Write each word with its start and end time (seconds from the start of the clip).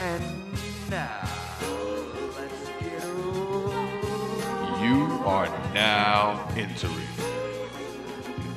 And 0.00 0.24
now, 0.90 1.28
let's 2.36 2.68
get 2.80 3.04
You 4.82 5.20
are 5.24 5.48
now 5.72 6.48
entering 6.56 7.06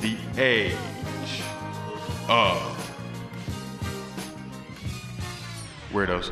the 0.02 0.18
age 0.38 0.76
of 2.28 2.72
weirdos. 5.92 6.32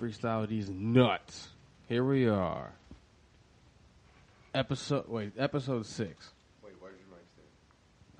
Freestyle 0.00 0.48
these 0.48 0.70
nuts. 0.70 1.48
Here 1.88 2.02
we 2.02 2.26
are. 2.26 2.72
Episode 4.54 5.08
wait, 5.08 5.32
episode 5.38 5.84
six. 5.84 6.30
Wait, 6.64 6.72
where's 6.80 6.94
your 6.98 7.08
mic 7.10 7.26
stand? 7.34 7.46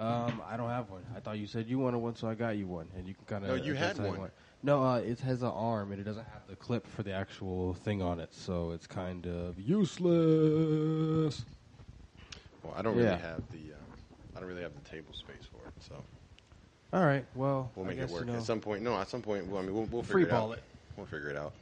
Um, 0.01 0.41
I 0.49 0.57
don't 0.57 0.71
have 0.71 0.89
one. 0.89 1.05
I 1.15 1.21
thought 1.21 1.39
you 1.39 1.47
said 1.47 1.69
you 1.69 1.79
wanted 1.79 1.99
one, 1.99 2.17
so 2.17 2.27
I 2.27 2.35
got 2.35 2.57
you 2.57 2.67
one, 2.67 2.89
and 2.97 3.07
you 3.07 3.13
can 3.15 3.27
kind 3.27 3.45
of. 3.45 3.51
No, 3.51 3.55
you 3.57 3.75
had 3.75 3.99
one. 3.99 4.31
No, 4.63 4.83
uh, 4.83 4.97
it 4.99 5.21
has 5.21 5.43
an 5.43 5.49
arm, 5.49 5.93
and 5.93 6.01
it 6.01 6.05
doesn't 6.05 6.25
have 6.33 6.47
the 6.49 6.57
clip 6.57 6.87
for 6.87 7.03
the 7.03 7.13
actual 7.13 7.75
thing 7.75 8.01
on 8.01 8.19
it, 8.19 8.33
so 8.33 8.71
it's 8.71 8.87
kind 8.87 9.27
of 9.27 9.61
useless. 9.61 11.45
Well, 12.63 12.75
I 12.77 12.83
don't 12.83 12.95
really 12.97 13.09
Yeah. 13.09 13.17
have 13.19 13.43
the. 13.51 13.75
Um, 13.75 13.81
I 14.35 14.41
don't 14.41 14.49
really 14.49 14.63
have 14.63 14.75
the 14.75 14.89
table 14.89 15.13
space 15.13 15.45
for 15.53 15.67
it, 15.67 15.73
so 15.81 16.03
All 16.93 17.05
right, 17.05 17.27
well, 17.35 17.71
we'll 17.77 17.85
I 17.85 17.89
make 17.91 17.99
it 17.99 18.09
work 18.09 18.27
You 18.27 18.33
know, 18.33 18.39
at 18.39 18.45
some 18.45 18.61
point. 18.61 18.83
No, 18.83 18.97
at 18.97 19.09
some 19.11 19.21
point. 19.23 19.47
Well, 19.47 19.61
I 19.61 19.65
mean, 19.65 19.75
we'll, 19.75 19.85
we'll 19.91 20.03
Free 20.03 20.23
it 20.23 20.31
ball 20.31 20.53
out. 20.53 20.59
it. 20.59 20.65
We'll 20.97 21.07
figure 21.07 21.29
it 21.29 21.37
out. 21.37 21.53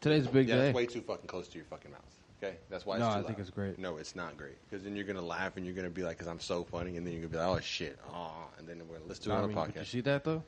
today's 0.00 0.26
a 0.26 0.30
big 0.30 0.48
Yeah, 0.48 0.56
day. 0.56 0.62
that's 0.66 0.76
way 0.76 0.86
too 0.86 1.00
fucking 1.00 1.26
close 1.26 1.48
to 1.48 1.58
your 1.58 1.64
fucking 1.66 1.90
mouth. 1.90 2.21
Okay, 2.42 2.56
that's 2.68 2.84
why. 2.84 2.96
It's 2.96 3.00
No, 3.00 3.06
too 3.08 3.12
I 3.12 3.22
think 3.22 3.28
loud. 3.30 3.40
it's 3.40 3.50
great. 3.50 3.78
No, 3.78 3.96
it's 3.98 4.16
not 4.16 4.36
great 4.36 4.56
because 4.68 4.82
then 4.84 4.96
you're 4.96 5.04
gonna 5.04 5.22
laugh 5.22 5.56
and 5.56 5.64
you're 5.64 5.74
gonna 5.76 5.90
be 5.90 6.02
like, 6.02 6.18
"Cause 6.18 6.26
I'm 6.26 6.40
so 6.40 6.64
funny," 6.64 6.96
and 6.96 7.06
then 7.06 7.12
you're 7.12 7.22
gonna 7.22 7.30
be 7.32 7.38
like, 7.38 7.58
"Oh 7.58 7.60
shit," 7.60 7.98
oh, 8.12 8.48
and 8.58 8.68
then 8.68 8.78
we're 8.88 8.96
gonna 8.96 9.08
listen 9.08 9.24
to 9.24 9.30
it 9.30 9.34
I 9.34 9.36
on 9.36 9.42
mean, 9.48 9.54
the 9.54 9.60
but 9.60 9.74
you 9.76 9.80
podcast. 9.82 9.86
see 9.86 10.00
that 10.00 10.24
though? 10.24 10.42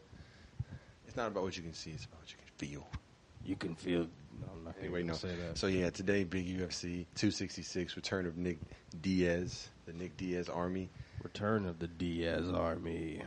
It's 1.06 1.16
not 1.16 1.28
about 1.28 1.44
what 1.44 1.56
you 1.56 1.62
can 1.62 1.74
see; 1.74 1.90
it's 1.92 2.04
about 2.06 2.20
what 2.20 2.30
you 2.32 2.36
can 2.38 2.68
feel. 2.68 2.86
You 3.44 3.54
can 3.56 3.74
feel. 3.76 4.00
No, 4.40 4.46
I'm 4.52 4.64
not 4.64 4.74
Anyway, 4.80 5.02
gonna 5.02 5.12
no. 5.12 5.18
say 5.18 5.28
that. 5.36 5.56
So 5.56 5.68
yeah, 5.68 5.90
today 5.90 6.24
big 6.24 6.46
UFC 6.48 7.06
266 7.14 7.94
return 7.94 8.26
of 8.26 8.36
Nick 8.36 8.58
Diaz, 9.00 9.68
the 9.86 9.92
Nick 9.92 10.16
Diaz 10.16 10.48
Army. 10.48 10.88
Return 11.22 11.64
of 11.66 11.78
the 11.78 11.86
Diaz 11.86 12.50
Army. 12.50 13.22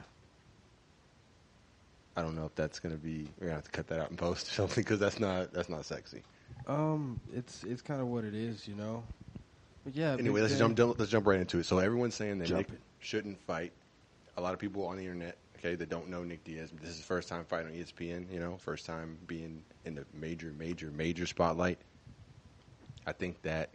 I 2.18 2.22
don't 2.22 2.36
know 2.36 2.46
if 2.46 2.56
that's 2.56 2.80
gonna 2.80 2.98
be. 2.98 3.28
We're 3.40 3.48
gonna 3.48 3.56
have 3.56 3.64
to 3.66 3.72
cut 3.72 3.88
that 3.88 4.00
out 4.00 4.10
in 4.12 4.18
post 4.18 4.50
or 4.50 4.52
something 4.52 4.84
because 4.84 5.00
that's 5.00 5.20
not 5.22 5.54
that's 5.54 5.70
not 5.70 5.86
sexy. 5.86 6.24
Um, 6.68 7.20
it's 7.34 7.64
it's 7.64 7.82
kind 7.82 8.02
of 8.02 8.08
what 8.08 8.26
it 8.26 8.36
is, 8.36 8.68
you 8.68 8.76
know. 8.76 9.04
But 9.86 9.96
yeah. 9.96 10.18
Anyway, 10.20 10.42
let's 10.42 10.58
jump 10.58 10.78
let's 10.78 11.10
jump 11.10 11.26
right 11.26 11.40
into 11.40 11.60
it. 11.60 11.66
So 11.66 11.80
everyone's 11.80 12.16
saying 12.16 12.40
that 12.40 12.46
Jump 12.46 12.70
Nick 12.70 12.70
it. 12.72 12.82
shouldn't 13.00 13.40
fight. 13.42 13.72
A 14.36 14.42
lot 14.42 14.54
of 14.54 14.60
people 14.60 14.86
on 14.86 14.98
the 14.98 15.04
internet, 15.04 15.38
okay, 15.58 15.76
that 15.76 15.90
don't 15.90 16.10
know 16.10 16.24
Nick 16.24 16.44
Diaz. 16.44 16.70
This 16.80 16.92
is 16.92 16.98
his 16.98 17.06
first 17.06 17.30
time 17.30 17.46
fighting 17.46 17.72
on 17.72 17.74
ESPN. 17.74 18.32
You 18.32 18.40
know, 18.40 18.58
first 18.58 18.86
time 18.86 19.18
being 19.26 19.64
in 19.86 19.96
the 19.96 20.06
major, 20.14 20.54
major, 20.58 20.92
major 20.92 21.26
spotlight. 21.26 21.80
I 23.06 23.14
think 23.14 23.42
that 23.44 23.70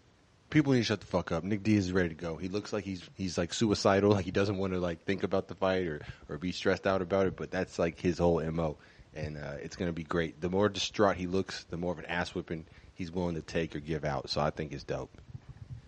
people 0.50 0.74
need 0.74 0.80
to 0.80 0.84
shut 0.84 1.00
the 1.00 1.06
fuck 1.06 1.32
up. 1.32 1.44
Nick 1.44 1.62
Diaz 1.62 1.86
is 1.86 1.92
ready 1.92 2.10
to 2.10 2.14
go. 2.14 2.36
He 2.36 2.48
looks 2.48 2.74
like 2.74 2.84
he's 2.84 3.02
he's 3.14 3.38
like 3.38 3.54
suicidal, 3.54 4.10
like 4.12 4.26
he 4.26 4.30
doesn't 4.30 4.58
want 4.58 4.74
to 4.74 4.80
like 4.80 5.02
think 5.04 5.22
about 5.22 5.48
the 5.48 5.54
fight 5.54 5.86
or 5.86 6.02
or 6.28 6.36
be 6.36 6.52
stressed 6.52 6.86
out 6.86 7.00
about 7.00 7.26
it. 7.26 7.36
But 7.36 7.50
that's 7.50 7.78
like 7.78 7.98
his 7.98 8.18
whole 8.18 8.42
mo, 8.50 8.76
and 9.14 9.38
uh, 9.38 9.54
it's 9.62 9.76
gonna 9.76 9.94
be 9.94 10.04
great. 10.04 10.42
The 10.42 10.50
more 10.50 10.68
distraught 10.68 11.16
he 11.16 11.26
looks, 11.26 11.64
the 11.64 11.78
more 11.78 11.92
of 11.92 11.98
an 11.98 12.04
ass 12.04 12.34
whipping 12.34 12.66
he's 12.94 13.10
willing 13.10 13.34
to 13.34 13.42
take 13.42 13.74
or 13.76 13.80
give 13.80 14.04
out. 14.04 14.30
So 14.30 14.40
I 14.40 14.50
think 14.50 14.72
it's 14.72 14.84
dope. 14.84 15.10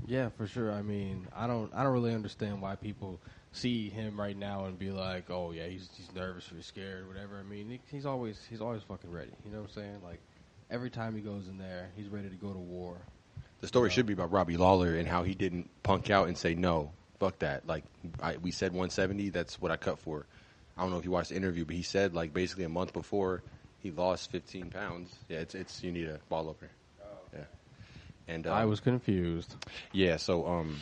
Yeah, 0.07 0.29
for 0.31 0.47
sure. 0.47 0.73
I 0.73 0.83
mean, 0.83 1.27
I 1.35 1.47
don't 1.47 1.73
I 1.75 1.83
don't 1.83 1.93
really 1.93 2.15
understand 2.15 2.61
why 2.61 2.75
people 2.75 3.21
see 3.53 3.89
him 3.89 4.21
right 4.21 4.37
now 4.37 4.67
and 4.67 4.79
be 4.79 4.91
like, 4.91 5.31
"Oh 5.31 5.53
yeah, 5.53 5.67
he's 5.67 5.89
he's 5.97 6.13
nervous 6.15 6.51
or 6.53 6.57
he's 6.57 6.67
scared, 6.67 7.05
or 7.05 7.09
whatever." 7.09 7.39
I 7.39 7.43
mean, 7.43 7.71
he, 7.71 7.81
he's 7.91 8.05
always 8.05 8.39
he's 8.51 8.61
always 8.61 8.83
fucking 8.83 9.11
ready. 9.11 9.33
You 9.45 9.53
know 9.53 9.63
what 9.63 9.71
I'm 9.71 9.75
saying? 9.75 10.01
Like 10.05 10.21
every 10.71 10.91
time 10.91 11.15
he 11.15 11.23
goes 11.23 11.49
in 11.49 11.57
there, 11.59 11.91
he's 11.97 12.09
ready 12.09 12.29
to 12.29 12.37
go 12.37 12.53
to 12.53 12.59
war. 12.59 12.99
The 13.61 13.69
story 13.69 13.89
should 13.89 14.05
be 14.05 14.13
about 14.13 14.31
Robbie 14.31 14.59
Lawler 14.59 14.95
and 14.95 15.09
how 15.09 15.23
he 15.23 15.35
didn't 15.35 15.71
punk 15.83 16.11
out 16.11 16.29
and 16.29 16.37
say 16.37 16.55
no, 16.55 16.93
fuck 17.19 17.39
that. 17.39 17.67
Like 17.67 17.85
I, 18.23 18.37
we 18.37 18.51
said 18.51 18.73
170, 18.73 19.31
that's 19.31 19.59
what 19.61 19.71
I 19.71 19.77
cut 19.77 19.99
for. 19.99 20.27
I 20.77 20.83
don't 20.83 20.91
know 20.91 20.99
if 20.99 21.05
you 21.07 21.11
watched 21.11 21.31
the 21.31 21.37
interview, 21.37 21.65
but 21.65 21.75
he 21.75 21.83
said 21.83 22.15
like 22.15 22.35
basically 22.35 22.65
a 22.65 22.69
month 22.69 22.93
before 22.93 23.43
he 23.79 23.91
lost 23.91 24.31
15 24.33 24.71
pounds. 24.71 25.15
Yeah, 25.29 25.39
it's 25.39 25.55
it's 25.55 25.83
you 25.83 25.93
need 25.93 26.09
a 26.09 26.21
ball 26.29 26.49
opener. 26.49 26.71
Yeah, 28.29 28.35
and 28.35 28.47
uh, 28.47 28.53
I 28.53 28.65
was 28.65 28.81
confused. 28.81 29.55
yeah. 29.93 30.17
So 30.17 30.47
um, 30.47 30.81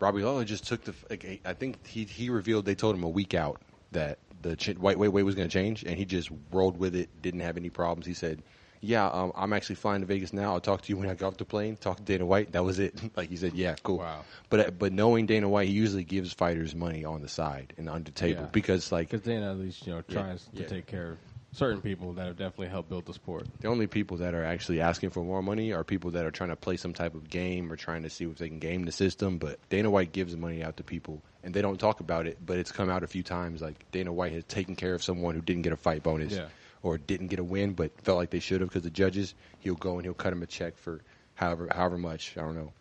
Robbie 0.00 0.22
Lawler 0.22 0.44
just 0.44 0.66
took 0.66 0.84
the. 0.84 0.94
Like, 1.08 1.40
I 1.44 1.52
think 1.54 1.86
he 1.86 2.04
he 2.04 2.30
revealed 2.30 2.64
they 2.64 2.74
told 2.74 2.94
him 2.96 3.04
a 3.04 3.08
week 3.08 3.34
out 3.34 3.60
that 3.92 4.18
the 4.42 4.56
ch- 4.56 4.76
white 4.76 4.98
weight 4.98 5.08
weight 5.08 5.24
was 5.24 5.34
going 5.34 5.48
to 5.48 5.52
change, 5.52 5.84
and 5.84 5.96
he 5.98 6.04
just 6.04 6.30
rolled 6.50 6.78
with 6.78 6.94
it. 6.94 7.08
Didn't 7.22 7.40
have 7.40 7.56
any 7.56 7.70
problems. 7.70 8.06
He 8.06 8.14
said, 8.14 8.42
"Yeah, 8.80 9.06
um, 9.08 9.32
I'm 9.36 9.52
actually 9.52 9.74
flying 9.76 10.00
to 10.00 10.06
Vegas 10.06 10.32
now. 10.32 10.52
I'll 10.54 10.60
talk 10.60 10.82
to 10.82 10.88
you 10.88 10.96
when 10.96 11.08
I 11.08 11.14
get 11.14 11.24
off 11.24 11.36
the 11.36 11.44
plane." 11.44 11.76
Talk 11.76 11.98
to 11.98 12.02
Dana 12.02 12.24
White. 12.26 12.52
That 12.52 12.64
was 12.64 12.78
it. 12.78 12.98
like 13.16 13.28
he 13.28 13.36
said, 13.36 13.52
"Yeah, 13.54 13.74
cool." 13.82 13.98
Wow. 13.98 14.24
But 14.48 14.60
uh, 14.60 14.70
but 14.70 14.92
knowing 14.92 15.26
Dana 15.26 15.48
White, 15.48 15.68
he 15.68 15.74
usually 15.74 16.04
gives 16.04 16.32
fighters 16.32 16.74
money 16.74 17.04
on 17.04 17.20
the 17.22 17.28
side 17.28 17.74
and 17.76 17.88
under 17.88 18.10
the 18.10 18.14
table 18.16 18.42
Yeah. 18.42 18.48
because 18.52 18.90
like 18.90 19.10
Because 19.10 19.24
then 19.26 19.42
at 19.42 19.58
least 19.58 19.86
you 19.86 19.92
know 19.92 20.02
Yeah, 20.08 20.14
tries 20.22 20.44
to 20.56 20.62
yeah. 20.62 20.66
take 20.68 20.86
care 20.86 21.12
of 21.12 21.18
certain 21.52 21.80
people 21.82 22.12
that 22.14 22.26
have 22.26 22.36
definitely 22.36 22.68
helped 22.68 22.88
build 22.88 23.06
the 23.06 23.14
sport. 23.14 23.46
the 23.60 23.68
only 23.68 23.86
people 23.86 24.16
that 24.18 24.34
are 24.34 24.44
actually 24.44 24.80
asking 24.80 25.10
for 25.10 25.22
more 25.24 25.42
money 25.42 25.72
are 25.72 25.82
people 25.84 26.10
that 26.12 26.24
are 26.24 26.30
trying 26.30 26.50
to 26.50 26.56
play 26.56 26.76
some 26.76 26.92
type 26.94 27.14
of 27.14 27.28
game 27.28 27.70
or 27.72 27.76
trying 27.76 28.02
to 28.02 28.10
see 28.10 28.24
if 28.24 28.38
they 28.38 28.48
can 28.48 28.58
game 28.58 28.84
the 28.84 28.92
system. 28.92 29.38
But 29.38 29.58
Dana 29.68 29.90
White 29.90 30.12
gives 30.12 30.36
money 30.36 30.62
out 30.62 30.76
to 30.76 30.84
people, 30.84 31.22
and 31.42 31.52
they 31.52 31.62
don't 31.62 31.78
talk 31.80 32.00
about 32.00 32.26
it. 32.26 32.38
But 32.44 32.58
it's 32.58 32.70
come 32.72 32.88
out 32.88 33.02
a 33.02 33.06
few 33.08 33.22
times. 33.22 33.60
Like 33.62 33.84
Dana 33.90 34.12
White 34.12 34.32
has 34.32 34.44
taken 34.44 34.76
care 34.76 34.94
of 34.94 35.02
someone 35.02 35.34
who 35.34 35.40
didn't 35.40 35.62
get 35.62 35.72
a 35.72 35.76
fight 35.76 36.02
bonus 36.02 36.32
Yeah. 36.34 36.46
or 36.82 36.98
didn't 36.98 37.28
get 37.28 37.38
a 37.40 37.44
win, 37.44 37.74
but 37.74 37.90
felt 38.00 38.18
like 38.18 38.30
they 38.30 38.40
should 38.40 38.60
have 38.60 38.70
because 38.70 38.82
the 38.82 38.90
judges. 38.90 39.34
He'll 39.58 39.74
go 39.74 39.94
and 39.96 40.04
he'll 40.04 40.14
cut 40.14 40.32
him 40.32 40.42
a 40.42 40.46
check 40.46 40.76
for 40.78 41.00
however 41.34 41.68
however 41.74 41.98
much. 41.98 42.36
I 42.38 42.42
don't 42.42 42.54
know. 42.54 42.72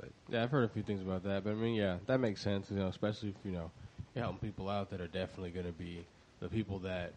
But 0.00 0.10
Yeah, 0.28 0.42
I've 0.42 0.50
heard 0.50 0.64
a 0.64 0.68
few 0.68 0.82
things 0.82 1.00
about 1.00 1.22
that, 1.24 1.44
but 1.44 1.50
I 1.50 1.54
mean, 1.54 1.74
yeah, 1.74 1.98
that 2.06 2.18
makes 2.18 2.42
sense. 2.42 2.70
You 2.70 2.78
know, 2.78 2.88
especially 2.88 3.30
if 3.30 3.36
you 3.44 3.52
know 3.52 3.70
you're 4.14 4.24
helping 4.24 4.46
people 4.50 4.68
out 4.68 4.90
that 4.90 5.00
are 5.00 5.06
definitely 5.06 5.50
going 5.50 5.66
to 5.66 5.72
be 5.72 6.04
the 6.40 6.48
people 6.48 6.80
that 6.80 7.12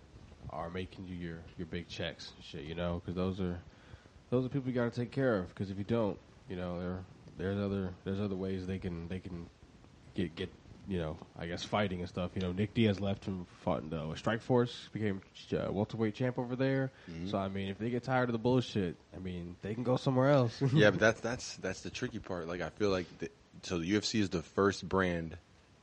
are 0.51 0.69
making 0.69 1.07
you 1.07 1.15
your 1.15 1.39
your 1.57 1.67
big 1.67 1.87
checks, 1.87 2.31
and 2.35 2.45
shit. 2.45 2.63
You 2.63 2.75
know, 2.75 3.01
because 3.03 3.15
those 3.15 3.39
are 3.39 3.59
those 4.29 4.45
are 4.45 4.49
people 4.49 4.69
you 4.69 4.75
got 4.75 4.91
to 4.91 4.99
take 4.99 5.11
care 5.11 5.37
of. 5.37 5.49
Because 5.49 5.71
if 5.71 5.77
you 5.77 5.83
don't, 5.83 6.17
you 6.47 6.55
know, 6.55 6.79
there 6.79 7.03
there's 7.37 7.59
other 7.59 7.93
there's 8.03 8.19
other 8.19 8.35
ways 8.35 8.67
they 8.67 8.77
can 8.77 9.07
they 9.07 9.19
can 9.19 9.47
get 10.15 10.35
get 10.35 10.51
you 10.88 10.97
know 10.99 11.17
I 11.38 11.45
guess 11.45 11.63
fighting 11.63 11.99
and 11.99 12.09
stuff. 12.09 12.31
You 12.35 12.41
know, 12.41 12.51
Nick 12.51 12.73
Diaz 12.73 12.99
left 12.99 13.27
and 13.27 13.47
fought 13.63 13.81
in 13.83 13.89
the 13.89 13.97
Strikeforce, 13.97 14.91
became 14.91 15.21
uh, 15.53 15.71
welterweight 15.71 16.15
champ 16.15 16.38
over 16.38 16.55
there. 16.55 16.91
So 17.29 17.38
I 17.38 17.47
mean, 17.47 17.69
if 17.69 17.77
they 17.77 17.89
get 17.89 18.03
tired 18.03 18.29
of 18.29 18.33
the 18.33 18.39
bullshit, 18.39 18.95
I 19.15 19.19
mean, 19.19 19.55
they 19.61 19.73
can 19.73 19.83
go 19.83 19.97
somewhere 19.97 20.31
else. 20.31 20.61
yeah, 20.73 20.89
but 20.91 20.99
that's 21.05 21.21
that's 21.21 21.55
that's 21.57 21.81
the 21.81 21.89
tricky 21.89 22.19
part. 22.19 22.47
Like 22.47 22.61
I 22.61 22.69
feel 22.69 22.89
like 22.89 23.05
the, 23.19 23.29
so 23.63 23.79
the 23.79 23.91
UFC 23.91 24.19
is 24.19 24.29
the 24.29 24.41
first 24.41 24.88
brand, 24.88 25.38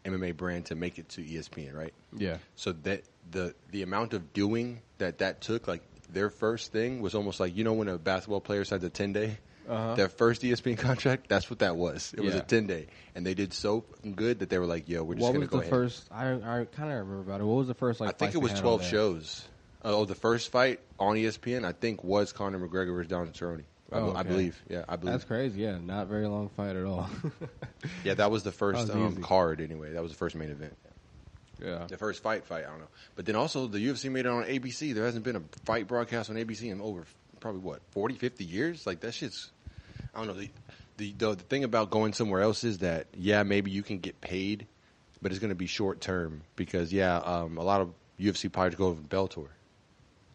MMA 0.07 0.37
brand 0.37 0.67
to 0.67 0.75
make 0.75 0.99
it 0.99 1.09
to 1.11 1.23
ESPN, 1.23 1.75
right? 1.75 1.93
yeah. 2.17 2.39
So 2.55 2.73
that 2.73 3.03
the 3.31 3.55
the 3.71 3.83
amount 3.83 4.15
of 4.15 4.33
doing 4.33 4.81
that 4.99 5.19
that 5.19 5.41
took, 5.41 5.67
like 5.67 5.83
their 6.09 6.31
first 6.31 6.73
thing 6.73 7.01
was 7.03 7.15
almost 7.15 7.41
like 7.41 7.57
you 7.57 7.65
know 7.65 7.73
when 7.75 7.89
a 7.89 7.99
basketball 7.99 8.41
player 8.41 8.65
signs 8.65 8.85
a 8.85 8.91
ten 8.91 9.13
day, 9.13 9.39
Uh-huh. 9.69 9.95
their 9.97 10.09
first 10.09 10.43
ESPN 10.43 10.79
contract. 10.79 11.29
That's 11.29 11.51
what 11.51 11.59
that 11.59 11.77
was. 11.77 12.15
It 12.17 12.21
was 12.23 12.35
a 12.37 12.41
ten 12.41 12.67
day, 12.69 12.87
and 13.15 13.27
they 13.27 13.35
did 13.35 13.53
so 13.53 13.85
good 14.15 14.39
that 14.39 14.49
they 14.51 14.59
were 14.59 14.67
like, 14.67 14.89
"Yo, 14.89 15.03
we're 15.03 15.15
just 15.15 15.25
What 15.25 15.33
gonna 15.35 15.47
go. 15.47 15.57
What 15.59 15.65
was 15.65 15.71
the 15.71 15.77
first? 15.77 16.09
I 16.13 16.61
I 16.61 16.65
kind 16.67 16.93
of 16.93 16.99
remember 16.99 17.21
about 17.21 17.41
it. 17.41 17.45
What 17.45 17.57
was 17.57 17.67
the 17.67 17.75
first 17.75 18.01
like? 18.01 18.11
I 18.11 18.13
think 18.13 18.35
it 18.35 18.39
was 18.39 18.53
twelve 18.59 18.85
shows. 18.85 19.49
Oh, 19.83 20.05
the 20.05 20.15
first 20.17 20.51
fight 20.51 20.81
on 20.99 21.17
ESPN, 21.17 21.65
I 21.65 21.73
think, 21.73 22.03
was 22.03 22.33
Conor 22.33 22.59
McGregor 22.59 22.93
versus 22.95 23.09
Donald 23.11 23.35
Cerrone. 23.35 23.65
I, 23.93 23.99
Oh, 23.99 24.11
be- 24.11 24.17
I 24.17 24.21
okay. 24.21 24.29
believe. 24.29 24.63
Yeah, 24.69 24.85
I 24.89 24.97
believe. 24.97 25.13
That's 25.13 25.25
crazy. 25.25 25.61
Yeah, 25.63 25.79
not 25.79 26.09
very 26.09 26.27
long 26.27 26.49
fight 26.51 26.77
at 26.77 26.85
all. 26.85 27.09
Yeah, 28.05 28.15
that 28.15 28.31
was 28.31 28.43
the 28.43 28.51
first 28.53 28.81
was 28.81 28.91
um, 28.91 29.23
card 29.23 29.61
anyway. 29.61 29.93
That 29.93 30.03
was 30.03 30.11
the 30.13 30.19
first 30.19 30.35
main 30.35 30.51
event. 30.51 30.77
yeah. 31.63 31.87
The 31.89 31.97
first 31.97 32.23
fight 32.23 32.45
fight, 32.45 32.65
I 32.65 32.71
don't 32.71 32.81
know. 32.81 32.89
But 33.15 33.27
then 33.27 33.37
also 33.37 33.67
the 33.69 33.79
UFC 33.79 34.11
made 34.11 34.27
it 34.27 34.29
on 34.29 34.45
ABC. 34.45 34.93
There 34.95 35.05
hasn't 35.05 35.25
been 35.25 35.37
a 35.37 35.43
fight 35.65 35.87
broadcast 35.87 36.31
on 36.31 36.37
ABC 36.37 36.65
in 36.71 36.81
over 36.81 37.05
probably 37.41 37.61
what 37.61 37.81
40, 37.93 38.15
50 38.17 38.45
years. 38.45 38.87
Like 38.87 39.01
that 39.01 39.13
shit's 39.15 39.51
I 40.15 40.19
don't 40.19 40.27
know. 40.29 40.35
The 40.35 40.51
the 40.97 41.13
the, 41.17 41.35
the 41.37 41.43
thing 41.45 41.63
about 41.65 41.91
going 41.91 42.13
somewhere 42.13 42.41
else 42.41 42.65
is 42.65 42.79
that 42.79 43.07
yeah, 43.15 43.43
maybe 43.45 43.71
you 43.71 43.83
can 43.83 43.99
get 43.99 44.21
paid, 44.21 44.67
but 45.23 45.31
it's 45.31 45.39
going 45.41 45.51
to 45.51 45.55
be 45.57 45.67
short 45.67 46.01
term 46.01 46.43
because 46.57 46.93
yeah, 46.93 47.19
um, 47.19 47.59
a 47.59 47.63
lot 47.63 47.81
of 47.83 47.93
UFC 48.19 48.53
fighters 48.53 48.75
go 48.77 48.87
over 48.87 49.01
to 49.03 49.07
Bellator. 49.09 49.49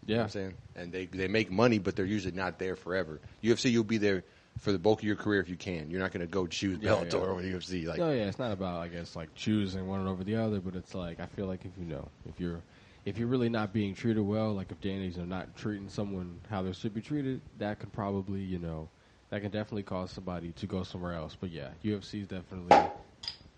You 0.05 0.15
know 0.15 0.23
I'm 0.23 0.29
saying? 0.29 0.53
And 0.75 0.91
they 0.91 1.05
they 1.05 1.27
make 1.27 1.51
money, 1.51 1.79
but 1.79 1.95
they're 1.95 2.05
usually 2.05 2.35
not 2.35 2.59
there 2.59 2.75
forever. 2.75 3.19
UFC, 3.43 3.71
you'll 3.71 3.83
be 3.83 3.97
there 3.97 4.23
for 4.57 4.71
the 4.71 4.79
bulk 4.79 4.99
of 4.99 5.05
your 5.05 5.15
career 5.15 5.39
if 5.39 5.49
you 5.49 5.55
can. 5.55 5.89
You're 5.89 5.99
not 5.99 6.11
going 6.11 6.25
to 6.25 6.31
go 6.31 6.47
choose 6.47 6.77
Yeah, 6.81 6.91
Bellator 6.91 7.13
yeah. 7.13 7.19
or 7.19 7.41
UFC. 7.41 7.85
Like, 7.87 7.99
no, 7.99 8.11
yeah, 8.11 8.25
it's 8.25 8.39
not 8.39 8.51
about 8.51 8.81
I 8.81 8.87
guess 8.87 9.15
like 9.15 9.33
choosing 9.35 9.87
one 9.87 10.07
over 10.07 10.23
the 10.23 10.35
other, 10.35 10.59
but 10.59 10.75
it's 10.75 10.93
like 10.93 11.19
I 11.19 11.25
feel 11.25 11.45
like 11.45 11.65
if 11.65 11.71
you 11.77 11.85
know 11.85 12.07
if 12.27 12.39
you're 12.39 12.61
if 13.05 13.17
you're 13.17 13.27
really 13.27 13.49
not 13.49 13.73
being 13.73 13.95
treated 13.95 14.21
well, 14.21 14.53
like 14.53 14.71
if 14.71 14.79
Danny's 14.81 15.17
know, 15.17 15.25
not 15.25 15.55
treating 15.55 15.89
someone 15.89 16.39
how 16.49 16.61
they 16.61 16.71
should 16.73 16.93
be 16.93 17.01
treated, 17.01 17.41
that 17.57 17.79
could 17.79 17.91
probably 17.93 18.41
you 18.41 18.59
know 18.59 18.89
that 19.29 19.41
can 19.41 19.51
definitely 19.51 19.83
cause 19.83 20.11
somebody 20.11 20.51
to 20.53 20.67
go 20.67 20.83
somewhere 20.83 21.13
else. 21.13 21.37
But 21.39 21.51
yeah, 21.51 21.69
UFC 21.83 22.21
is 22.21 22.27
definitely 22.27 22.75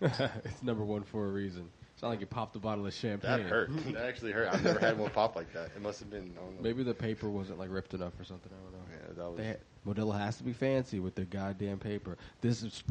it's 0.00 0.62
number 0.62 0.84
one 0.84 1.02
for 1.02 1.26
a 1.26 1.30
reason. 1.30 1.70
Sound 1.96 2.10
like 2.12 2.20
you 2.20 2.26
popped 2.26 2.56
a 2.56 2.58
bottle 2.58 2.86
of 2.86 2.92
champagne. 2.92 3.42
That 3.42 3.48
hurt. 3.48 3.70
that 3.92 4.04
actually 4.04 4.32
hurt. 4.32 4.48
I've 4.52 4.64
never 4.64 4.80
had 4.80 4.98
one 4.98 5.10
pop 5.10 5.36
like 5.36 5.52
that. 5.52 5.66
It 5.76 5.80
must 5.82 6.00
have 6.00 6.10
been. 6.10 6.32
I 6.36 6.40
don't 6.44 6.56
know. 6.56 6.62
Maybe 6.62 6.82
the 6.82 6.92
paper 6.94 7.28
wasn't 7.30 7.58
like 7.58 7.70
ripped 7.70 7.94
enough 7.94 8.18
or 8.18 8.24
something. 8.24 8.50
I 8.52 8.62
don't 8.62 8.72
know. 8.72 8.78
Yeah, 8.90 9.14
that 9.16 9.30
was. 9.30 9.38
They 9.38 9.56
Modelo 9.86 10.18
has 10.18 10.36
to 10.38 10.44
be 10.44 10.52
fancy 10.54 10.98
with 10.98 11.14
their 11.14 11.26
goddamn 11.26 11.78
paper. 11.78 12.16
This 12.40 12.62
is 12.62 12.82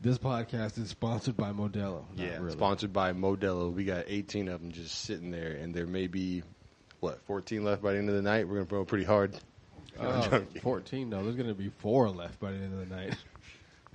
this 0.00 0.18
podcast 0.18 0.78
is 0.78 0.88
sponsored 0.90 1.36
by 1.36 1.50
Modelo. 1.52 2.04
Not 2.16 2.18
Yeah, 2.18 2.38
really. 2.38 2.52
sponsored 2.52 2.92
by 2.92 3.12
Modelo. 3.12 3.72
We 3.72 3.84
got 3.84 4.04
18 4.06 4.48
of 4.48 4.60
them 4.62 4.70
just 4.72 4.94
sitting 5.02 5.30
there, 5.30 5.50
and 5.52 5.74
there 5.74 5.86
may 5.86 6.06
be 6.06 6.42
what 7.00 7.20
14 7.26 7.62
left 7.64 7.82
by 7.82 7.92
the 7.92 7.98
end 7.98 8.08
of 8.08 8.14
the 8.14 8.22
night. 8.22 8.48
We're 8.48 8.54
gonna 8.64 8.66
go 8.66 8.84
pretty 8.84 9.04
hard. 9.04 9.36
Joking. 10.00 10.60
14. 10.62 11.08
No, 11.10 11.22
there's 11.22 11.36
going 11.36 11.48
to 11.48 11.54
be 11.54 11.70
four 11.70 12.10
left 12.10 12.38
by 12.38 12.50
the 12.52 12.58
end 12.58 12.78
of 12.80 12.88
the 12.88 12.94
night. 12.94 13.14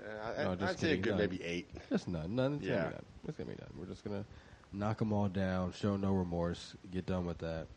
Uh, 0.04 0.32
I, 0.36 0.44
No, 0.46 0.56
just 0.56 0.72
I'd 0.74 0.80
say 0.80 0.94
a 0.94 0.98
good 0.98 1.12
no. 1.12 1.18
maybe 1.20 1.44
eight. 1.44 1.70
Just 1.92 2.08
none. 2.08 2.36
None. 2.36 2.56
It's 2.56 2.64
Yeah. 2.64 2.76
gonna 2.78 2.88
be 2.88 2.94
done. 2.96 3.06
It's 3.28 3.38
gonna 3.38 3.50
be 3.52 3.56
done. 3.56 3.70
We're 3.78 3.86
just 3.86 4.04
gonna 4.04 4.26
knock 4.74 5.00
them 5.00 5.12
all 5.14 5.28
down, 5.28 5.74
show 5.74 5.98
no 5.98 6.14
remorse, 6.14 6.76
get 6.92 7.06
done 7.06 7.26
with 7.26 7.40
that. 7.40 7.68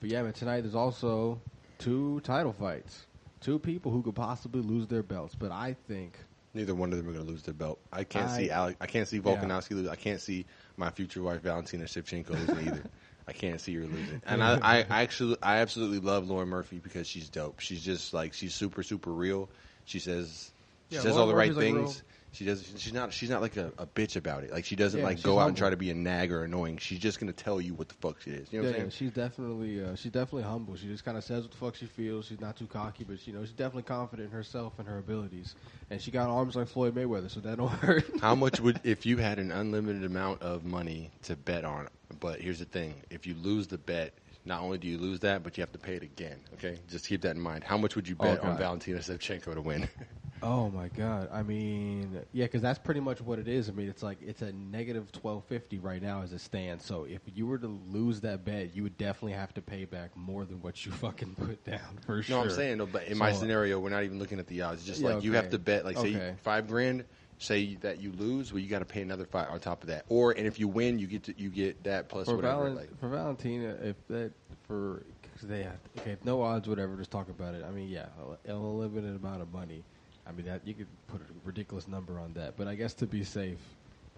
But 0.00 0.10
yeah, 0.10 0.22
man, 0.22 0.32
tonight 0.32 0.62
there's 0.62 0.74
also 0.74 1.40
two 1.78 2.20
title 2.20 2.52
fights. 2.52 3.06
Two 3.40 3.58
people 3.58 3.90
who 3.90 4.02
could 4.02 4.14
possibly 4.14 4.60
lose 4.62 4.86
their 4.86 5.02
belts, 5.02 5.34
but 5.34 5.50
I 5.50 5.74
think 5.88 6.16
Neither 6.54 6.74
one 6.74 6.92
of 6.92 6.98
them 6.98 7.08
are 7.08 7.12
gonna 7.12 7.24
lose 7.24 7.42
their 7.42 7.54
belt. 7.54 7.78
I 7.92 8.04
can't 8.04 8.28
I- 8.28 8.36
see 8.36 8.50
Alec. 8.50 8.76
I 8.80 8.86
can't 8.86 9.08
see 9.08 9.20
Volkanovski 9.20 9.70
lose. 9.70 9.88
I 9.88 9.96
can't 9.96 10.20
see 10.20 10.44
my 10.76 10.90
future 10.90 11.22
wife 11.22 11.40
Valentina 11.40 11.84
Shevchenko 11.84 12.30
losing 12.30 12.68
either. 12.68 12.82
I 13.26 13.32
can't 13.32 13.60
see 13.60 13.74
her 13.76 13.84
losing. 13.84 14.20
And 14.26 14.42
I, 14.42 14.58
I 14.90 15.02
actually, 15.02 15.36
I 15.42 15.58
absolutely 15.58 16.00
love 16.00 16.28
Lauren 16.28 16.48
Murphy 16.48 16.78
because 16.78 17.06
she's 17.06 17.28
dope. 17.30 17.60
She's 17.60 17.82
just 17.82 18.12
like 18.12 18.34
she's 18.34 18.52
super, 18.54 18.82
super 18.82 19.10
real. 19.12 19.48
She 19.86 19.98
says 20.00 20.50
she 20.90 20.96
Yeah, 20.96 21.02
says 21.02 21.12
Lauren 21.12 21.20
all 21.22 21.26
the 21.28 21.34
right 21.36 21.54
Murphy's, 21.54 21.72
things. 21.72 22.02
She 22.32 22.46
doesn't. 22.46 22.78
She's 22.80 22.94
not. 22.94 23.12
She's 23.12 23.28
not 23.28 23.42
like 23.42 23.56
a, 23.58 23.72
a 23.76 23.86
bitch 23.86 24.16
about 24.16 24.42
it. 24.42 24.50
Like 24.52 24.64
she 24.64 24.74
doesn't 24.74 24.98
Yeah, 25.00 25.04
like 25.04 25.18
she's 25.18 25.26
go 25.26 25.38
out 25.38 25.48
and 25.48 25.56
try 25.56 25.68
to 25.68 25.76
be 25.76 25.90
a 25.90 25.94
nag 25.94 26.32
or 26.32 26.44
annoying. 26.44 26.78
She's 26.78 26.98
just 26.98 27.20
gonna 27.20 27.32
tell 27.34 27.60
you 27.60 27.74
what 27.74 27.88
the 27.88 27.94
fuck 27.94 28.22
she 28.22 28.30
is. 28.30 28.50
You 28.50 28.60
know 28.60 28.64
what 28.64 28.70
yeah, 28.70 28.84
I'm 28.84 28.90
saying? 28.90 28.90
she's 28.90 29.10
definitely 29.12 29.84
uh, 29.84 29.94
she's 29.96 30.12
definitely 30.12 30.44
humble. 30.44 30.74
She 30.76 30.86
just 30.86 31.04
kind 31.04 31.18
of 31.18 31.24
says 31.24 31.42
what 31.42 31.50
the 31.50 31.58
fuck 31.58 31.74
she 31.74 31.84
feels. 31.86 32.26
She's 32.26 32.40
not 32.40 32.56
too 32.56 32.66
cocky, 32.66 33.04
but 33.04 33.24
you 33.26 33.34
know 33.34 33.42
she's 33.44 33.52
definitely 33.52 33.82
confident 33.82 34.30
in 34.30 34.34
herself 34.34 34.78
and 34.78 34.88
her 34.88 34.98
abilities. 34.98 35.54
And 35.90 36.00
she 36.00 36.10
got 36.10 36.30
arms 36.30 36.56
like 36.56 36.68
Floyd 36.68 36.94
Mayweather, 36.94 37.30
so 37.30 37.40
that 37.40 37.58
don't 37.58 37.68
hurt. 37.70 38.04
How 38.20 38.34
much 38.34 38.60
would 38.60 38.80
if 38.82 39.04
you 39.04 39.18
had 39.18 39.38
an 39.38 39.50
unlimited 39.50 40.04
amount 40.04 40.40
of 40.40 40.64
money 40.64 41.10
to 41.24 41.36
bet 41.36 41.64
on? 41.66 41.88
But 42.18 42.40
here's 42.40 42.60
the 42.60 42.64
thing: 42.64 42.94
if 43.10 43.26
you 43.26 43.34
lose 43.34 43.66
the 43.66 43.78
bet, 43.78 44.14
not 44.46 44.62
only 44.62 44.78
do 44.78 44.88
you 44.88 44.96
lose 44.96 45.20
that, 45.20 45.42
but 45.42 45.58
you 45.58 45.62
have 45.62 45.72
to 45.72 45.78
pay 45.78 45.96
it 45.96 46.02
again. 46.02 46.40
Okay, 46.54 46.78
just 46.88 47.06
keep 47.08 47.20
that 47.22 47.36
in 47.36 47.42
mind. 47.42 47.62
How 47.62 47.76
much 47.76 47.94
would 47.94 48.08
you 48.08 48.16
Oh, 48.20 48.24
bet 48.24 48.40
on 48.40 48.50
God. 48.50 48.58
Valentina 48.58 49.00
Shevchenko 49.00 49.54
to 49.54 49.60
win? 49.60 49.86
Oh 50.44 50.70
my 50.70 50.88
god! 50.88 51.28
I 51.32 51.44
mean, 51.44 52.20
yeah, 52.32 52.46
because 52.46 52.62
that's 52.62 52.78
pretty 52.78 52.98
much 52.98 53.20
what 53.20 53.38
it 53.38 53.46
is. 53.46 53.68
I 53.68 53.72
mean, 53.72 53.88
it's 53.88 54.02
like 54.02 54.18
it's 54.20 54.42
a 54.42 54.52
negative 54.52 55.12
twelve 55.12 55.44
fifty 55.44 55.78
right 55.78 56.02
now 56.02 56.22
as 56.22 56.32
it 56.32 56.40
stands. 56.40 56.84
So 56.84 57.04
if 57.04 57.20
you 57.32 57.46
were 57.46 57.58
to 57.58 57.68
lose 57.68 58.20
that 58.22 58.44
bet, 58.44 58.74
you 58.74 58.82
would 58.82 58.98
definitely 58.98 59.34
have 59.34 59.54
to 59.54 59.62
pay 59.62 59.84
back 59.84 60.16
more 60.16 60.44
than 60.44 60.60
what 60.60 60.84
you 60.84 60.90
fucking 61.00 61.36
put 61.36 61.62
down 61.64 61.98
for 62.04 62.22
sure. 62.24 62.36
No, 62.36 62.42
I'm 62.42 62.50
saying 62.50 62.78
no, 62.78 62.86
but 62.86 63.04
in 63.06 63.16
my 63.18 63.30
scenario, 63.32 63.78
we're 63.78 63.90
not 63.90 64.02
even 64.02 64.18
looking 64.18 64.40
at 64.40 64.48
the 64.48 64.62
odds. 64.62 64.80
It's 64.80 64.86
just 64.88 65.00
Yeah, 65.00 65.14
like 65.14 65.24
you 65.24 65.32
have 65.34 65.50
to 65.50 65.58
bet, 65.60 65.84
like 65.84 65.96
say 65.96 66.08
Okay. 66.16 66.34
five 66.42 66.66
grand. 66.66 67.04
Say 67.38 67.74
that 67.80 67.98
you 67.98 68.12
lose, 68.12 68.52
well, 68.52 68.60
you 68.60 68.68
got 68.68 68.78
to 68.80 68.84
pay 68.84 69.02
another 69.02 69.24
five 69.24 69.48
on 69.50 69.58
top 69.58 69.82
of 69.82 69.88
that. 69.88 70.04
Or 70.08 70.30
and 70.30 70.46
if 70.46 70.60
you 70.60 70.68
win, 70.68 71.00
you 71.00 71.08
get 71.08 71.24
to, 71.24 71.34
you 71.36 71.50
get 71.50 71.82
that 71.84 72.08
plus 72.08 72.26
for, 72.28 72.36
whatever. 72.36 72.70
Valen- 72.70 72.76
like, 72.76 72.98
for 73.00 73.08
Valentina, 73.08 73.76
if 73.82 73.96
that 74.08 74.30
for 74.68 75.02
cause 75.40 75.48
they 75.48 75.64
have 75.64 75.78
okay, 75.98 76.12
if 76.12 76.24
no 76.24 76.40
odds, 76.40 76.68
whatever, 76.68 76.96
just 76.96 77.10
talk 77.10 77.28
about 77.28 77.54
it. 77.54 77.64
I 77.64 77.70
mean, 77.72 77.88
yeah, 77.88 78.06
a- 78.20 78.48
an 78.50 78.56
unlimited 78.56 79.16
amount 79.16 79.42
of 79.42 79.52
money. 79.52 79.82
I 80.32 80.36
mean, 80.36 80.46
that 80.46 80.66
you 80.66 80.74
could 80.74 80.86
put 81.08 81.20
a 81.20 81.24
ridiculous 81.44 81.86
number 81.86 82.18
on 82.18 82.32
that, 82.34 82.56
but 82.56 82.66
I 82.68 82.74
guess 82.74 82.94
to 82.94 83.06
be 83.06 83.22
safe, 83.24 83.58